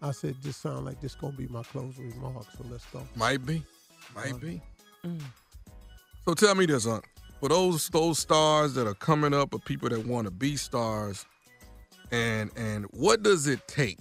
I 0.00 0.12
said 0.12 0.36
this 0.42 0.56
sound 0.56 0.84
like 0.84 1.00
this 1.00 1.14
gonna 1.16 1.36
be 1.36 1.48
my 1.48 1.62
closing 1.64 2.10
remarks, 2.22 2.46
so 2.56 2.64
let's 2.70 2.84
go. 2.86 3.02
Might 3.16 3.44
be, 3.44 3.64
might 4.14 4.34
Uh, 4.34 4.36
be. 4.38 4.62
So 6.24 6.34
tell 6.34 6.54
me 6.54 6.66
this, 6.66 6.86
Unc. 6.86 7.04
For 7.40 7.48
those 7.48 7.88
those 7.90 8.18
stars 8.18 8.74
that 8.74 8.86
are 8.88 8.94
coming 8.94 9.32
up, 9.32 9.54
or 9.54 9.60
people 9.60 9.88
that 9.90 10.04
want 10.06 10.26
to 10.26 10.32
be 10.32 10.56
stars, 10.56 11.24
and 12.10 12.50
and 12.56 12.86
what 12.86 13.22
does 13.22 13.46
it 13.46 13.66
take 13.68 13.98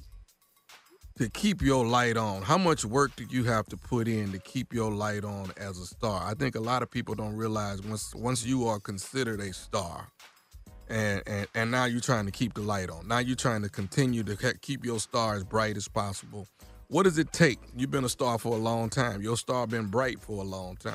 to 1.19 1.29
keep 1.29 1.61
your 1.61 1.85
light 1.85 2.17
on? 2.17 2.41
How 2.41 2.57
much 2.57 2.83
work 2.83 3.15
do 3.15 3.25
you 3.29 3.43
have 3.43 3.67
to 3.67 3.77
put 3.77 4.07
in 4.07 4.31
to 4.31 4.39
keep 4.39 4.73
your 4.73 4.91
light 4.91 5.23
on 5.23 5.51
as 5.57 5.77
a 5.77 5.85
star? 5.85 6.23
I 6.25 6.33
think 6.33 6.55
a 6.55 6.59
lot 6.59 6.81
of 6.81 6.89
people 6.89 7.13
don't 7.13 7.35
realize 7.35 7.81
once 7.83 8.15
once 8.15 8.43
you 8.43 8.67
are 8.67 8.79
considered 8.79 9.39
a 9.39 9.53
star, 9.53 10.07
and 10.89 11.21
and 11.27 11.47
and 11.53 11.69
now 11.69 11.85
you're 11.85 12.01
trying 12.01 12.25
to 12.25 12.31
keep 12.31 12.55
the 12.55 12.61
light 12.61 12.89
on. 12.89 13.07
Now 13.07 13.19
you're 13.19 13.35
trying 13.35 13.61
to 13.61 13.69
continue 13.69 14.23
to 14.23 14.53
keep 14.61 14.83
your 14.83 14.99
star 14.99 15.35
as 15.35 15.43
bright 15.43 15.77
as 15.77 15.87
possible. 15.87 16.47
What 16.89 17.03
does 17.03 17.17
it 17.17 17.33
take? 17.33 17.59
You've 17.75 17.91
been 17.91 18.05
a 18.05 18.09
star 18.09 18.37
for 18.37 18.53
a 18.55 18.59
long 18.59 18.89
time. 18.89 19.21
Your 19.21 19.35
star 19.35 19.67
been 19.67 19.87
bright 19.87 20.21
for 20.21 20.41
a 20.41 20.45
long 20.45 20.77
time. 20.77 20.93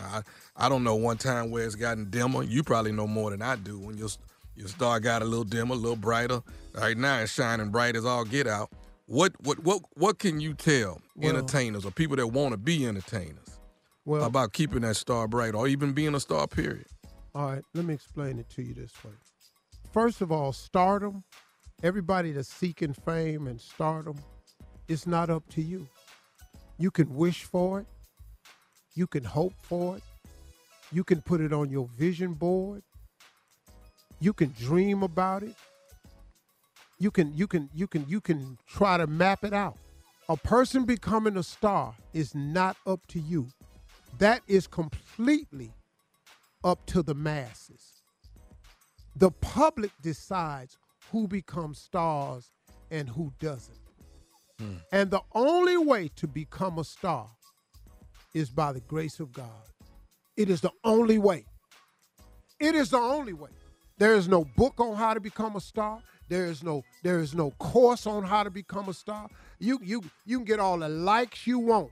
I, 0.57 0.67
I 0.67 0.69
don't 0.71 0.85
know 0.85 0.95
one 0.95 1.19
time 1.19 1.51
where 1.51 1.67
it's 1.67 1.75
gotten 1.75 2.09
dimmer. 2.09 2.43
You 2.43 2.63
probably 2.63 2.93
know 2.93 3.07
more 3.07 3.31
than 3.31 3.43
I 3.43 3.57
do. 3.57 3.79
When 3.79 3.99
your 3.99 4.09
your 4.55 4.69
star 4.69 5.01
got 5.01 5.23
a 5.23 5.25
little 5.25 5.45
dimmer, 5.45 5.75
a 5.75 5.79
little 5.79 5.97
brighter. 5.97 6.41
Right 6.75 6.97
now 6.97 7.19
it's 7.21 7.33
shining 7.33 7.71
bright 7.71 7.95
as 7.97 8.05
all 8.07 8.25
get 8.25 8.47
out. 8.47 8.71
What 9.07 9.33
what 9.43 9.59
what 9.65 9.83
what 9.95 10.19
can 10.19 10.41
you 10.41 10.55
tell 10.55 11.01
Well- 11.15 11.29
entertainers 11.37 11.85
or 11.85 11.91
people 11.91 12.17
that 12.17 12.27
want 12.29 12.53
to 12.53 12.57
be 12.59 12.87
entertainers 12.87 13.59
Well, 14.07 14.25
about 14.25 14.55
keeping 14.55 14.81
that 14.83 14.97
star 14.97 15.29
bright 15.29 15.55
or 15.55 15.69
even 15.69 15.93
being 15.93 16.15
a 16.15 16.21
star? 16.21 16.47
Period. 16.47 16.87
All 17.35 17.51
right, 17.51 17.63
let 17.75 17.85
me 17.85 17.93
explain 17.95 18.39
it 18.39 18.49
to 18.51 18.63
you 18.63 18.73
this 18.75 18.93
way. 19.05 19.13
First 19.93 20.23
of 20.23 20.33
all, 20.33 20.53
stardom, 20.53 21.23
everybody 21.83 22.33
that's 22.33 22.53
seeking 22.53 22.95
fame 22.95 23.47
and 23.47 23.61
stardom, 23.61 24.17
it's 24.89 25.07
not 25.07 25.31
up 25.31 25.49
to 25.51 25.63
you. 25.63 25.89
You 26.79 26.91
can 26.91 27.15
wish 27.15 27.45
for 27.45 27.81
it, 27.81 27.87
you 28.95 29.07
can 29.07 29.25
hope 29.25 29.55
for 29.63 29.97
it, 29.97 30.03
you 30.91 31.05
can 31.05 31.23
put 31.23 31.41
it 31.41 31.53
on 31.53 31.71
your 31.71 31.89
vision 31.97 32.35
board, 32.35 32.83
you 34.21 34.33
can 34.33 34.55
dream 34.59 35.03
about 35.03 35.43
it, 35.43 35.55
you 36.99 37.11
can 37.11 37.35
you 37.35 37.47
can 37.47 37.69
you 37.75 37.87
can 37.87 38.05
you 38.09 38.21
can 38.21 38.59
try 38.69 38.97
to 38.97 39.07
map 39.07 39.45
it 39.45 39.53
out. 39.53 39.77
A 40.29 40.37
person 40.37 40.85
becoming 40.85 41.37
a 41.37 41.43
star 41.43 41.95
is 42.13 42.35
not 42.35 42.77
up 42.87 43.07
to 43.09 43.19
you. 43.19 43.49
That 44.19 44.43
is 44.47 44.67
completely 44.67 45.73
up 46.63 46.87
to 46.87 47.03
the 47.03 47.15
masses. 47.15 48.03
The 49.17 49.31
public 49.31 49.91
decides 50.01 50.79
who 51.11 51.27
becomes 51.27 51.79
stars 51.79 52.53
and 52.91 53.09
who 53.09 53.33
doesn't. 53.41 53.82
Hmm. 54.63 54.75
And 54.93 55.11
the 55.11 55.21
only 55.35 55.77
way 55.77 56.09
to 56.17 56.27
become 56.27 56.79
a 56.79 56.85
star 56.85 57.29
is 58.35 58.49
by 58.49 58.73
the 58.73 58.81
grace 58.81 59.21
of 59.21 59.33
God. 59.33 59.49
It 60.37 60.49
is 60.49 60.61
the 60.61 60.71
only 60.85 61.19
way. 61.19 61.45
It 62.59 62.75
is 62.75 62.91
the 62.91 62.99
only 62.99 63.33
way. 63.33 63.51
There 63.99 64.15
is 64.15 64.29
no 64.29 64.45
book 64.57 64.75
on 64.79 64.97
how 64.97 65.15
to 65.15 65.21
become 65.21 65.57
a 65.57 65.61
star. 65.61 66.01
There 66.29 66.47
is 66.47 66.63
no 66.63 66.83
there 67.03 67.19
is 67.19 67.35
no 67.35 67.51
course 67.59 68.07
on 68.07 68.25
how 68.25 68.43
to 68.43 68.51
become 68.51 68.89
a 68.89 68.95
star. 68.95 69.29
You 69.59 69.79
you 69.83 70.03
you 70.25 70.39
can 70.39 70.45
get 70.45 70.61
all 70.61 70.79
the 70.79 70.89
likes 70.89 71.47
you 71.47 71.59
want. 71.59 71.91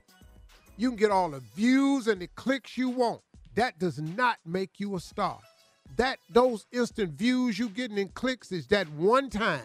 You 0.77 0.89
can 0.89 0.97
get 0.97 1.11
all 1.11 1.29
the 1.29 1.41
views 1.55 2.07
and 2.07 2.21
the 2.21 2.27
clicks 2.35 2.77
you 2.77 2.89
want. 2.89 3.21
That 3.55 3.77
does 3.77 3.99
not 3.99 4.37
make 4.45 4.79
you 4.79 4.95
a 4.95 4.99
star. 4.99 5.39
That 5.97 6.17
those 6.29 6.65
instant 6.71 7.11
views 7.11 7.59
you 7.59 7.69
getting 7.69 7.97
in 7.97 8.09
clicks 8.09 8.51
is 8.51 8.67
that 8.67 8.89
one 8.93 9.29
time. 9.29 9.61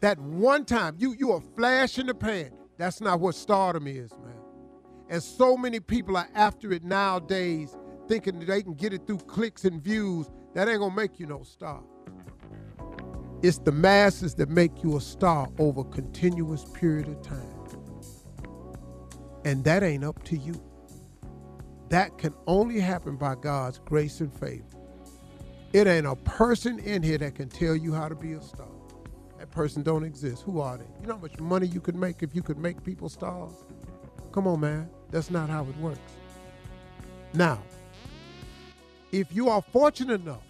That 0.00 0.18
one 0.18 0.64
time 0.64 0.96
you 0.98 1.14
you 1.18 1.32
a 1.32 1.40
flash 1.56 1.98
in 1.98 2.06
the 2.06 2.14
pan. 2.14 2.52
That's 2.78 3.00
not 3.00 3.20
what 3.20 3.34
stardom 3.34 3.86
is, 3.86 4.12
man. 4.24 4.34
And 5.10 5.22
so 5.22 5.56
many 5.56 5.80
people 5.80 6.16
are 6.16 6.28
after 6.34 6.72
it 6.72 6.84
nowadays, 6.84 7.76
thinking 8.08 8.38
that 8.40 8.46
they 8.48 8.62
can 8.62 8.74
get 8.74 8.92
it 8.94 9.06
through 9.06 9.18
clicks 9.18 9.64
and 9.64 9.82
views. 9.82 10.30
That 10.54 10.68
ain't 10.68 10.80
gonna 10.80 10.94
make 10.94 11.20
you 11.20 11.26
no 11.26 11.42
star. 11.42 11.82
It's 13.42 13.58
the 13.58 13.72
masses 13.72 14.34
that 14.36 14.50
make 14.50 14.82
you 14.82 14.96
a 14.96 15.00
star 15.00 15.48
over 15.58 15.82
a 15.82 15.84
continuous 15.84 16.64
period 16.64 17.08
of 17.08 17.22
time. 17.22 17.56
And 19.44 19.64
that 19.64 19.82
ain't 19.82 20.04
up 20.04 20.22
to 20.24 20.36
you. 20.36 20.62
That 21.90 22.18
can 22.18 22.34
only 22.46 22.80
happen 22.80 23.16
by 23.16 23.36
God's 23.36 23.80
grace 23.80 24.20
and 24.20 24.32
favor. 24.32 24.64
It 25.72 25.86
ain't 25.86 26.06
a 26.06 26.16
person 26.16 26.78
in 26.80 27.02
here 27.02 27.18
that 27.18 27.34
can 27.36 27.48
tell 27.48 27.76
you 27.76 27.94
how 27.94 28.08
to 28.08 28.14
be 28.14 28.32
a 28.32 28.42
star. 28.42 28.68
That 29.40 29.50
person 29.52 29.82
don't 29.82 30.04
exist. 30.04 30.42
Who 30.42 30.60
are 30.60 30.76
they? 30.76 30.84
You 31.00 31.06
know 31.06 31.14
how 31.14 31.22
much 31.22 31.40
money 31.40 31.66
you 31.66 31.80
could 31.80 31.96
make 31.96 32.22
if 32.22 32.34
you 32.34 32.42
could 32.42 32.58
make 32.58 32.84
people 32.84 33.08
stars? 33.08 33.54
Come 34.32 34.46
on, 34.46 34.60
man. 34.60 34.90
That's 35.10 35.30
not 35.30 35.48
how 35.48 35.62
it 35.62 35.76
works. 35.78 35.98
Now, 37.32 37.62
if 39.10 39.34
you 39.34 39.48
are 39.48 39.62
fortunate 39.62 40.20
enough 40.20 40.42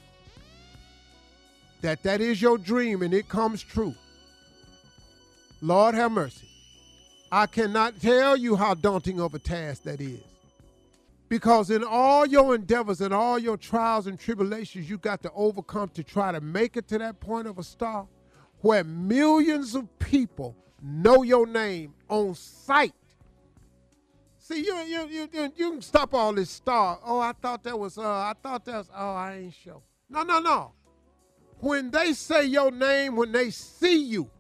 that 1.82 2.02
that 2.02 2.20
is 2.20 2.42
your 2.42 2.58
dream 2.58 3.02
and 3.02 3.14
it 3.14 3.28
comes 3.28 3.62
true, 3.62 3.94
Lord 5.62 5.94
have 5.94 6.10
mercy. 6.10 6.48
I 7.30 7.46
cannot 7.46 8.00
tell 8.00 8.36
you 8.36 8.56
how 8.56 8.74
daunting 8.74 9.20
of 9.20 9.34
a 9.34 9.38
task 9.38 9.84
that 9.84 10.00
is. 10.00 10.24
Because 11.28 11.70
in 11.70 11.84
all 11.84 12.26
your 12.26 12.56
endeavors 12.56 13.00
and 13.00 13.14
all 13.14 13.38
your 13.38 13.56
trials 13.56 14.08
and 14.08 14.18
tribulations 14.18 14.90
you 14.90 14.98
got 14.98 15.22
to 15.22 15.30
overcome 15.36 15.90
to 15.90 16.02
try 16.02 16.32
to 16.32 16.40
make 16.40 16.76
it 16.76 16.88
to 16.88 16.98
that 16.98 17.20
point 17.20 17.46
of 17.46 17.56
a 17.56 17.62
star 17.62 18.08
where 18.60 18.84
millions 18.84 19.74
of 19.74 19.86
people 19.98 20.56
know 20.82 21.22
your 21.22 21.46
name 21.46 21.94
on 22.08 22.34
sight. 22.34 22.94
See, 24.38 24.64
you 24.64 24.76
you 24.78 25.06
you 25.06 25.28
you, 25.56 25.70
can 25.70 25.82
stop 25.82 26.12
all 26.12 26.32
this 26.32 26.50
star. 26.50 26.98
Oh, 27.04 27.20
I 27.20 27.32
thought 27.32 27.62
that 27.64 27.78
was 27.78 27.98
uh 27.98 28.02
I 28.02 28.32
thought 28.42 28.64
that 28.64 28.78
was 28.78 28.90
oh 28.94 29.12
I 29.12 29.36
ain't 29.36 29.54
sure. 29.54 29.80
No, 30.08 30.22
no, 30.22 30.40
no. 30.40 30.72
When 31.60 31.90
they 31.90 32.14
say 32.14 32.46
your 32.46 32.70
name, 32.70 33.16
when 33.16 33.32
they 33.32 33.50
see 33.50 34.02
you, 34.02 34.30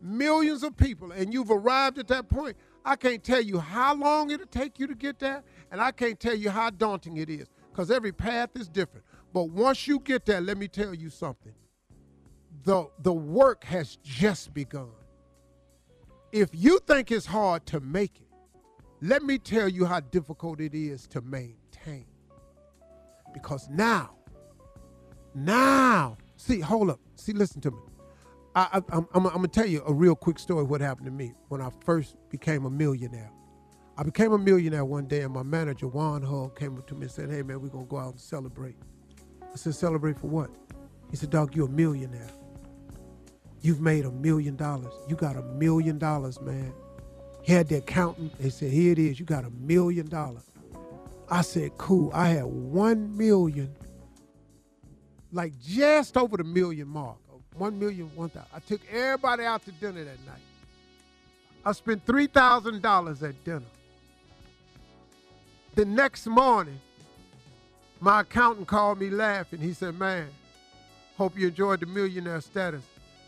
millions 0.00 0.62
of 0.62 0.76
people, 0.76 1.12
and 1.12 1.32
you've 1.32 1.50
arrived 1.50 1.98
at 1.98 2.08
that 2.08 2.28
point, 2.28 2.56
I 2.84 2.96
can't 2.96 3.22
tell 3.22 3.40
you 3.40 3.58
how 3.58 3.94
long 3.94 4.30
it'll 4.30 4.46
take 4.46 4.78
you 4.78 4.86
to 4.88 4.94
get 4.94 5.18
there, 5.18 5.42
and 5.70 5.80
I 5.80 5.92
can't 5.92 6.18
tell 6.18 6.34
you 6.34 6.50
how 6.50 6.70
daunting 6.70 7.16
it 7.18 7.30
is, 7.30 7.48
because 7.70 7.90
every 7.90 8.12
path 8.12 8.50
is 8.56 8.68
different. 8.68 9.06
But 9.32 9.44
once 9.44 9.86
you 9.86 10.00
get 10.00 10.26
there, 10.26 10.40
let 10.40 10.58
me 10.58 10.66
tell 10.68 10.92
you 10.92 11.08
something. 11.08 11.54
The, 12.66 12.90
the 13.00 13.14
work 13.14 13.64
has 13.64 13.96
just 14.02 14.52
begun. 14.52 14.90
If 16.32 16.50
you 16.52 16.80
think 16.80 17.12
it's 17.12 17.26
hard 17.26 17.64
to 17.66 17.80
make 17.80 18.16
it, 18.16 18.28
let 19.00 19.22
me 19.22 19.38
tell 19.38 19.68
you 19.68 19.86
how 19.86 20.00
difficult 20.00 20.60
it 20.60 20.74
is 20.74 21.06
to 21.08 21.22
maintain. 21.22 22.06
Because 23.32 23.68
now, 23.70 24.16
now, 25.34 26.18
see, 26.36 26.60
hold 26.60 26.90
up. 26.90 27.00
See, 27.14 27.32
listen 27.32 27.60
to 27.62 27.70
me. 27.70 27.78
I, 28.56 28.82
I'm, 28.90 29.06
I'm 29.14 29.24
gonna 29.24 29.48
tell 29.48 29.66
you 29.66 29.82
a 29.86 29.94
real 29.94 30.16
quick 30.16 30.38
story 30.40 30.64
what 30.64 30.80
happened 30.80 31.06
to 31.06 31.12
me 31.12 31.34
when 31.48 31.60
I 31.62 31.70
first 31.84 32.16
became 32.30 32.64
a 32.64 32.70
millionaire. 32.70 33.30
I 33.98 34.02
became 34.02 34.32
a 34.32 34.38
millionaire 34.38 34.84
one 34.84 35.06
day, 35.06 35.22
and 35.22 35.34
my 35.34 35.44
manager 35.44 35.88
Juan 35.88 36.22
Hull 36.22 36.48
came 36.50 36.76
up 36.78 36.86
to 36.88 36.94
me 36.94 37.02
and 37.02 37.10
said, 37.10 37.30
"Hey 37.30 37.42
man, 37.42 37.60
we're 37.62 37.68
gonna 37.68 37.86
go 37.86 37.98
out 37.98 38.12
and 38.12 38.20
celebrate." 38.20 38.76
I 39.42 39.56
said, 39.56 39.74
"Celebrate 39.74 40.18
for 40.18 40.28
what?" 40.28 40.50
He 41.10 41.16
said, 41.16 41.30
"Dog, 41.30 41.54
you're 41.54 41.68
a 41.68 41.70
millionaire. 41.70 42.30
You've 43.66 43.80
made 43.80 44.04
a 44.04 44.12
million 44.12 44.54
dollars. 44.54 44.92
You 45.08 45.16
got 45.16 45.34
a 45.34 45.42
million 45.42 45.98
dollars, 45.98 46.40
man." 46.40 46.72
He 47.42 47.52
had 47.52 47.66
the 47.68 47.78
accountant. 47.78 48.38
They 48.38 48.48
said, 48.48 48.70
"Here 48.70 48.92
it 48.92 48.98
is. 49.00 49.18
You 49.18 49.26
got 49.26 49.44
a 49.44 49.50
million 49.50 50.06
dollars." 50.08 50.44
I 51.28 51.42
said, 51.42 51.76
"Cool." 51.76 52.12
I 52.14 52.28
had 52.28 52.44
one 52.44 53.16
million, 53.16 53.74
like 55.32 55.58
just 55.60 56.16
over 56.16 56.36
the 56.36 56.44
million 56.44 56.86
mark. 56.86 57.16
One 57.56 57.76
million, 57.76 58.08
one 58.14 58.28
thousand. 58.28 58.50
I 58.54 58.60
took 58.60 58.80
everybody 58.88 59.42
out 59.42 59.64
to 59.64 59.72
dinner 59.72 60.04
that 60.04 60.24
night. 60.24 60.46
I 61.64 61.72
spent 61.72 62.06
three 62.06 62.28
thousand 62.28 62.82
dollars 62.82 63.20
at 63.24 63.42
dinner. 63.42 63.72
The 65.74 65.84
next 65.84 66.24
morning, 66.28 66.78
my 67.98 68.20
accountant 68.20 68.68
called 68.68 69.00
me 69.00 69.10
laughing. 69.10 69.58
He 69.58 69.72
said, 69.72 69.98
"Man, 69.98 70.28
hope 71.18 71.36
you 71.36 71.48
enjoyed 71.48 71.80
the 71.80 71.86
millionaire 71.86 72.40
status. 72.40 72.84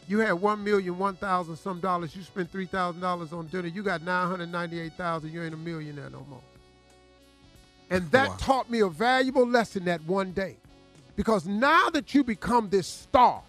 You 0.08 0.18
had 0.20 0.32
one 0.32 0.64
million, 0.64 0.98
one 0.98 1.16
thousand 1.16 1.56
some 1.56 1.80
dollars. 1.80 2.16
You 2.16 2.22
spent 2.22 2.50
three 2.50 2.66
thousand 2.66 3.00
dollars 3.00 3.32
on 3.32 3.46
dinner. 3.46 3.68
You 3.68 3.82
got 3.82 4.02
nine 4.02 4.28
hundred 4.28 4.50
ninety-eight 4.50 4.94
thousand. 4.94 5.32
You 5.32 5.42
ain't 5.42 5.54
a 5.54 5.58
millionaire 5.58 6.10
no 6.10 6.24
more." 6.28 6.40
And 7.90 8.10
that 8.10 8.38
taught 8.38 8.70
me 8.70 8.80
a 8.80 8.88
valuable 8.88 9.46
lesson 9.46 9.84
that 9.84 10.02
one 10.04 10.32
day, 10.32 10.56
because 11.16 11.46
now 11.46 11.88
that 11.90 12.14
you 12.14 12.24
become 12.24 12.68
this 12.68 12.86
star, 12.86 13.42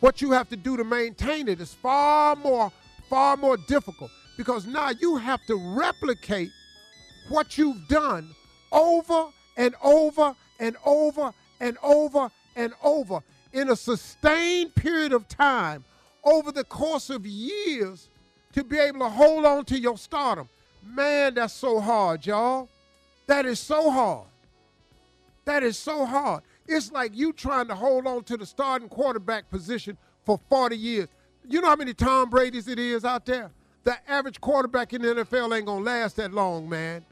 what 0.00 0.20
you 0.20 0.32
have 0.32 0.48
to 0.50 0.56
do 0.56 0.76
to 0.76 0.84
maintain 0.84 1.48
it 1.48 1.60
is 1.60 1.72
far 1.72 2.34
more, 2.36 2.72
far 3.08 3.36
more 3.36 3.56
difficult 3.56 4.10
because 4.40 4.66
now 4.66 4.88
you 4.88 5.16
have 5.16 5.44
to 5.44 5.54
replicate 5.76 6.50
what 7.28 7.58
you've 7.58 7.86
done 7.88 8.26
over 8.72 9.26
and 9.58 9.74
over 9.82 10.34
and 10.58 10.76
over 10.86 11.34
and 11.60 11.76
over 11.82 12.30
and 12.56 12.72
over 12.82 13.20
in 13.52 13.68
a 13.68 13.76
sustained 13.76 14.74
period 14.74 15.12
of 15.12 15.28
time 15.28 15.84
over 16.24 16.52
the 16.52 16.64
course 16.64 17.10
of 17.10 17.26
years 17.26 18.08
to 18.52 18.64
be 18.64 18.78
able 18.78 19.00
to 19.00 19.08
hold 19.08 19.44
on 19.44 19.64
to 19.66 19.78
your 19.78 19.96
stardom. 19.96 20.48
Man, 20.84 21.34
that's 21.34 21.52
so 21.52 21.80
hard, 21.80 22.26
y'all. 22.26 22.68
That 23.26 23.46
is 23.46 23.60
so 23.60 23.90
hard. 23.90 24.26
That 25.44 25.62
is 25.62 25.78
so 25.78 26.04
hard. 26.04 26.42
It's 26.66 26.92
like 26.92 27.16
you 27.16 27.32
trying 27.32 27.68
to 27.68 27.74
hold 27.74 28.06
on 28.06 28.24
to 28.24 28.36
the 28.36 28.46
starting 28.46 28.88
quarterback 28.88 29.48
position 29.50 29.96
for 30.24 30.38
40 30.48 30.76
years. 30.76 31.08
You 31.48 31.60
know 31.60 31.68
how 31.68 31.76
many 31.76 31.94
Tom 31.94 32.30
Brady's 32.30 32.68
it 32.68 32.78
is 32.78 33.04
out 33.04 33.26
there? 33.26 33.50
The 33.84 33.96
average 34.10 34.40
quarterback 34.40 34.92
in 34.92 35.02
the 35.02 35.08
NFL 35.08 35.56
ain't 35.56 35.66
gonna 35.66 35.84
last 35.84 36.16
that 36.16 36.32
long, 36.32 36.68
man. 36.68 37.04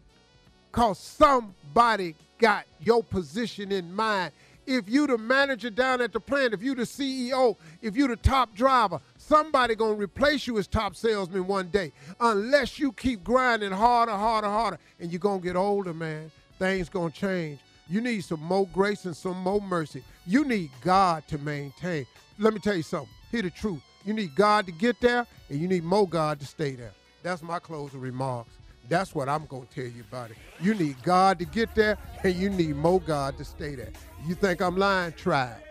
Cause 0.70 0.98
somebody 0.98 2.14
got 2.38 2.66
your 2.80 3.02
position 3.02 3.72
in 3.72 3.92
mind. 3.94 4.32
If 4.70 4.86
you 4.86 5.06
the 5.06 5.16
manager 5.16 5.70
down 5.70 6.02
at 6.02 6.12
the 6.12 6.20
plant, 6.20 6.52
if 6.52 6.62
you 6.62 6.74
the 6.74 6.82
CEO, 6.82 7.56
if 7.80 7.96
you 7.96 8.06
the 8.06 8.16
top 8.16 8.54
driver, 8.54 9.00
somebody 9.16 9.74
gonna 9.74 9.94
replace 9.94 10.46
you 10.46 10.58
as 10.58 10.66
top 10.66 10.94
salesman 10.94 11.46
one 11.46 11.68
day. 11.68 11.90
Unless 12.20 12.78
you 12.78 12.92
keep 12.92 13.24
grinding 13.24 13.72
harder, 13.72 14.12
harder, 14.12 14.48
harder, 14.48 14.78
and 15.00 15.10
you're 15.10 15.20
gonna 15.20 15.40
get 15.40 15.56
older, 15.56 15.94
man. 15.94 16.30
Things 16.58 16.90
gonna 16.90 17.10
change. 17.10 17.60
You 17.88 18.02
need 18.02 18.20
some 18.20 18.42
more 18.42 18.66
grace 18.74 19.06
and 19.06 19.16
some 19.16 19.38
more 19.38 19.62
mercy. 19.62 20.04
You 20.26 20.44
need 20.44 20.70
God 20.82 21.26
to 21.28 21.38
maintain. 21.38 22.04
Let 22.38 22.52
me 22.52 22.60
tell 22.60 22.76
you 22.76 22.82
something. 22.82 23.08
Hear 23.30 23.40
the 23.40 23.50
truth. 23.50 23.80
You 24.04 24.12
need 24.12 24.34
God 24.34 24.66
to 24.66 24.72
get 24.72 25.00
there, 25.00 25.26
and 25.48 25.58
you 25.58 25.66
need 25.66 25.84
more 25.84 26.06
God 26.06 26.40
to 26.40 26.46
stay 26.46 26.74
there. 26.74 26.92
That's 27.22 27.40
my 27.40 27.58
closing 27.58 28.02
remarks. 28.02 28.57
That's 28.88 29.14
what 29.14 29.28
I'm 29.28 29.46
going 29.46 29.66
to 29.66 29.74
tell 29.74 29.84
you 29.84 30.04
about 30.08 30.30
it. 30.30 30.36
You 30.60 30.74
need 30.74 31.02
God 31.02 31.38
to 31.40 31.44
get 31.44 31.74
there, 31.74 31.98
and 32.24 32.34
you 32.34 32.50
need 32.50 32.76
more 32.76 33.00
God 33.00 33.36
to 33.38 33.44
stay 33.44 33.74
there. 33.74 33.92
You 34.26 34.34
think 34.34 34.60
I'm 34.60 34.76
lying? 34.76 35.12
Try 35.12 35.50
it. 35.50 35.64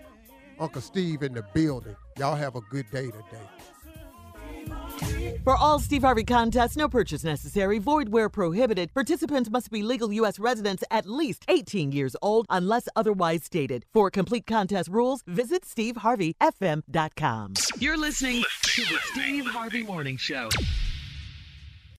Uncle 0.59 0.81
Steve 0.81 1.23
in 1.23 1.33
the 1.33 1.43
building. 1.53 1.95
Y'all 2.17 2.35
have 2.35 2.55
a 2.55 2.61
good 2.61 2.89
day 2.91 3.05
today. 3.05 3.47
For 5.43 5.55
all 5.55 5.79
Steve 5.79 6.01
Harvey 6.01 6.23
contests, 6.23 6.75
no 6.75 6.89
purchase 6.89 7.23
necessary, 7.23 7.77
void 7.77 8.09
where 8.09 8.27
prohibited. 8.27 8.93
Participants 8.93 9.49
must 9.49 9.71
be 9.71 9.81
legal 9.81 10.11
U.S. 10.11 10.39
residents 10.39 10.83
at 10.91 11.05
least 11.05 11.45
18 11.47 11.91
years 11.91 12.15
old 12.21 12.45
unless 12.49 12.89
otherwise 12.95 13.43
stated. 13.43 13.85
For 13.93 14.09
complete 14.11 14.45
contest 14.45 14.89
rules, 14.89 15.23
visit 15.25 15.63
SteveHarveyFM.com. 15.63 17.53
You're 17.79 17.97
listening 17.97 18.43
to 18.63 18.81
the 18.81 18.97
Steve 19.13 19.45
Harvey 19.45 19.83
Morning 19.83 20.17
Show. 20.17 20.49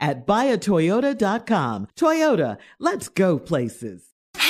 at 0.00 0.26
buyatoyota.com. 0.26 1.88
Toyota, 1.96 2.58
let's 2.78 3.08
go 3.08 3.38
places. 3.38 4.11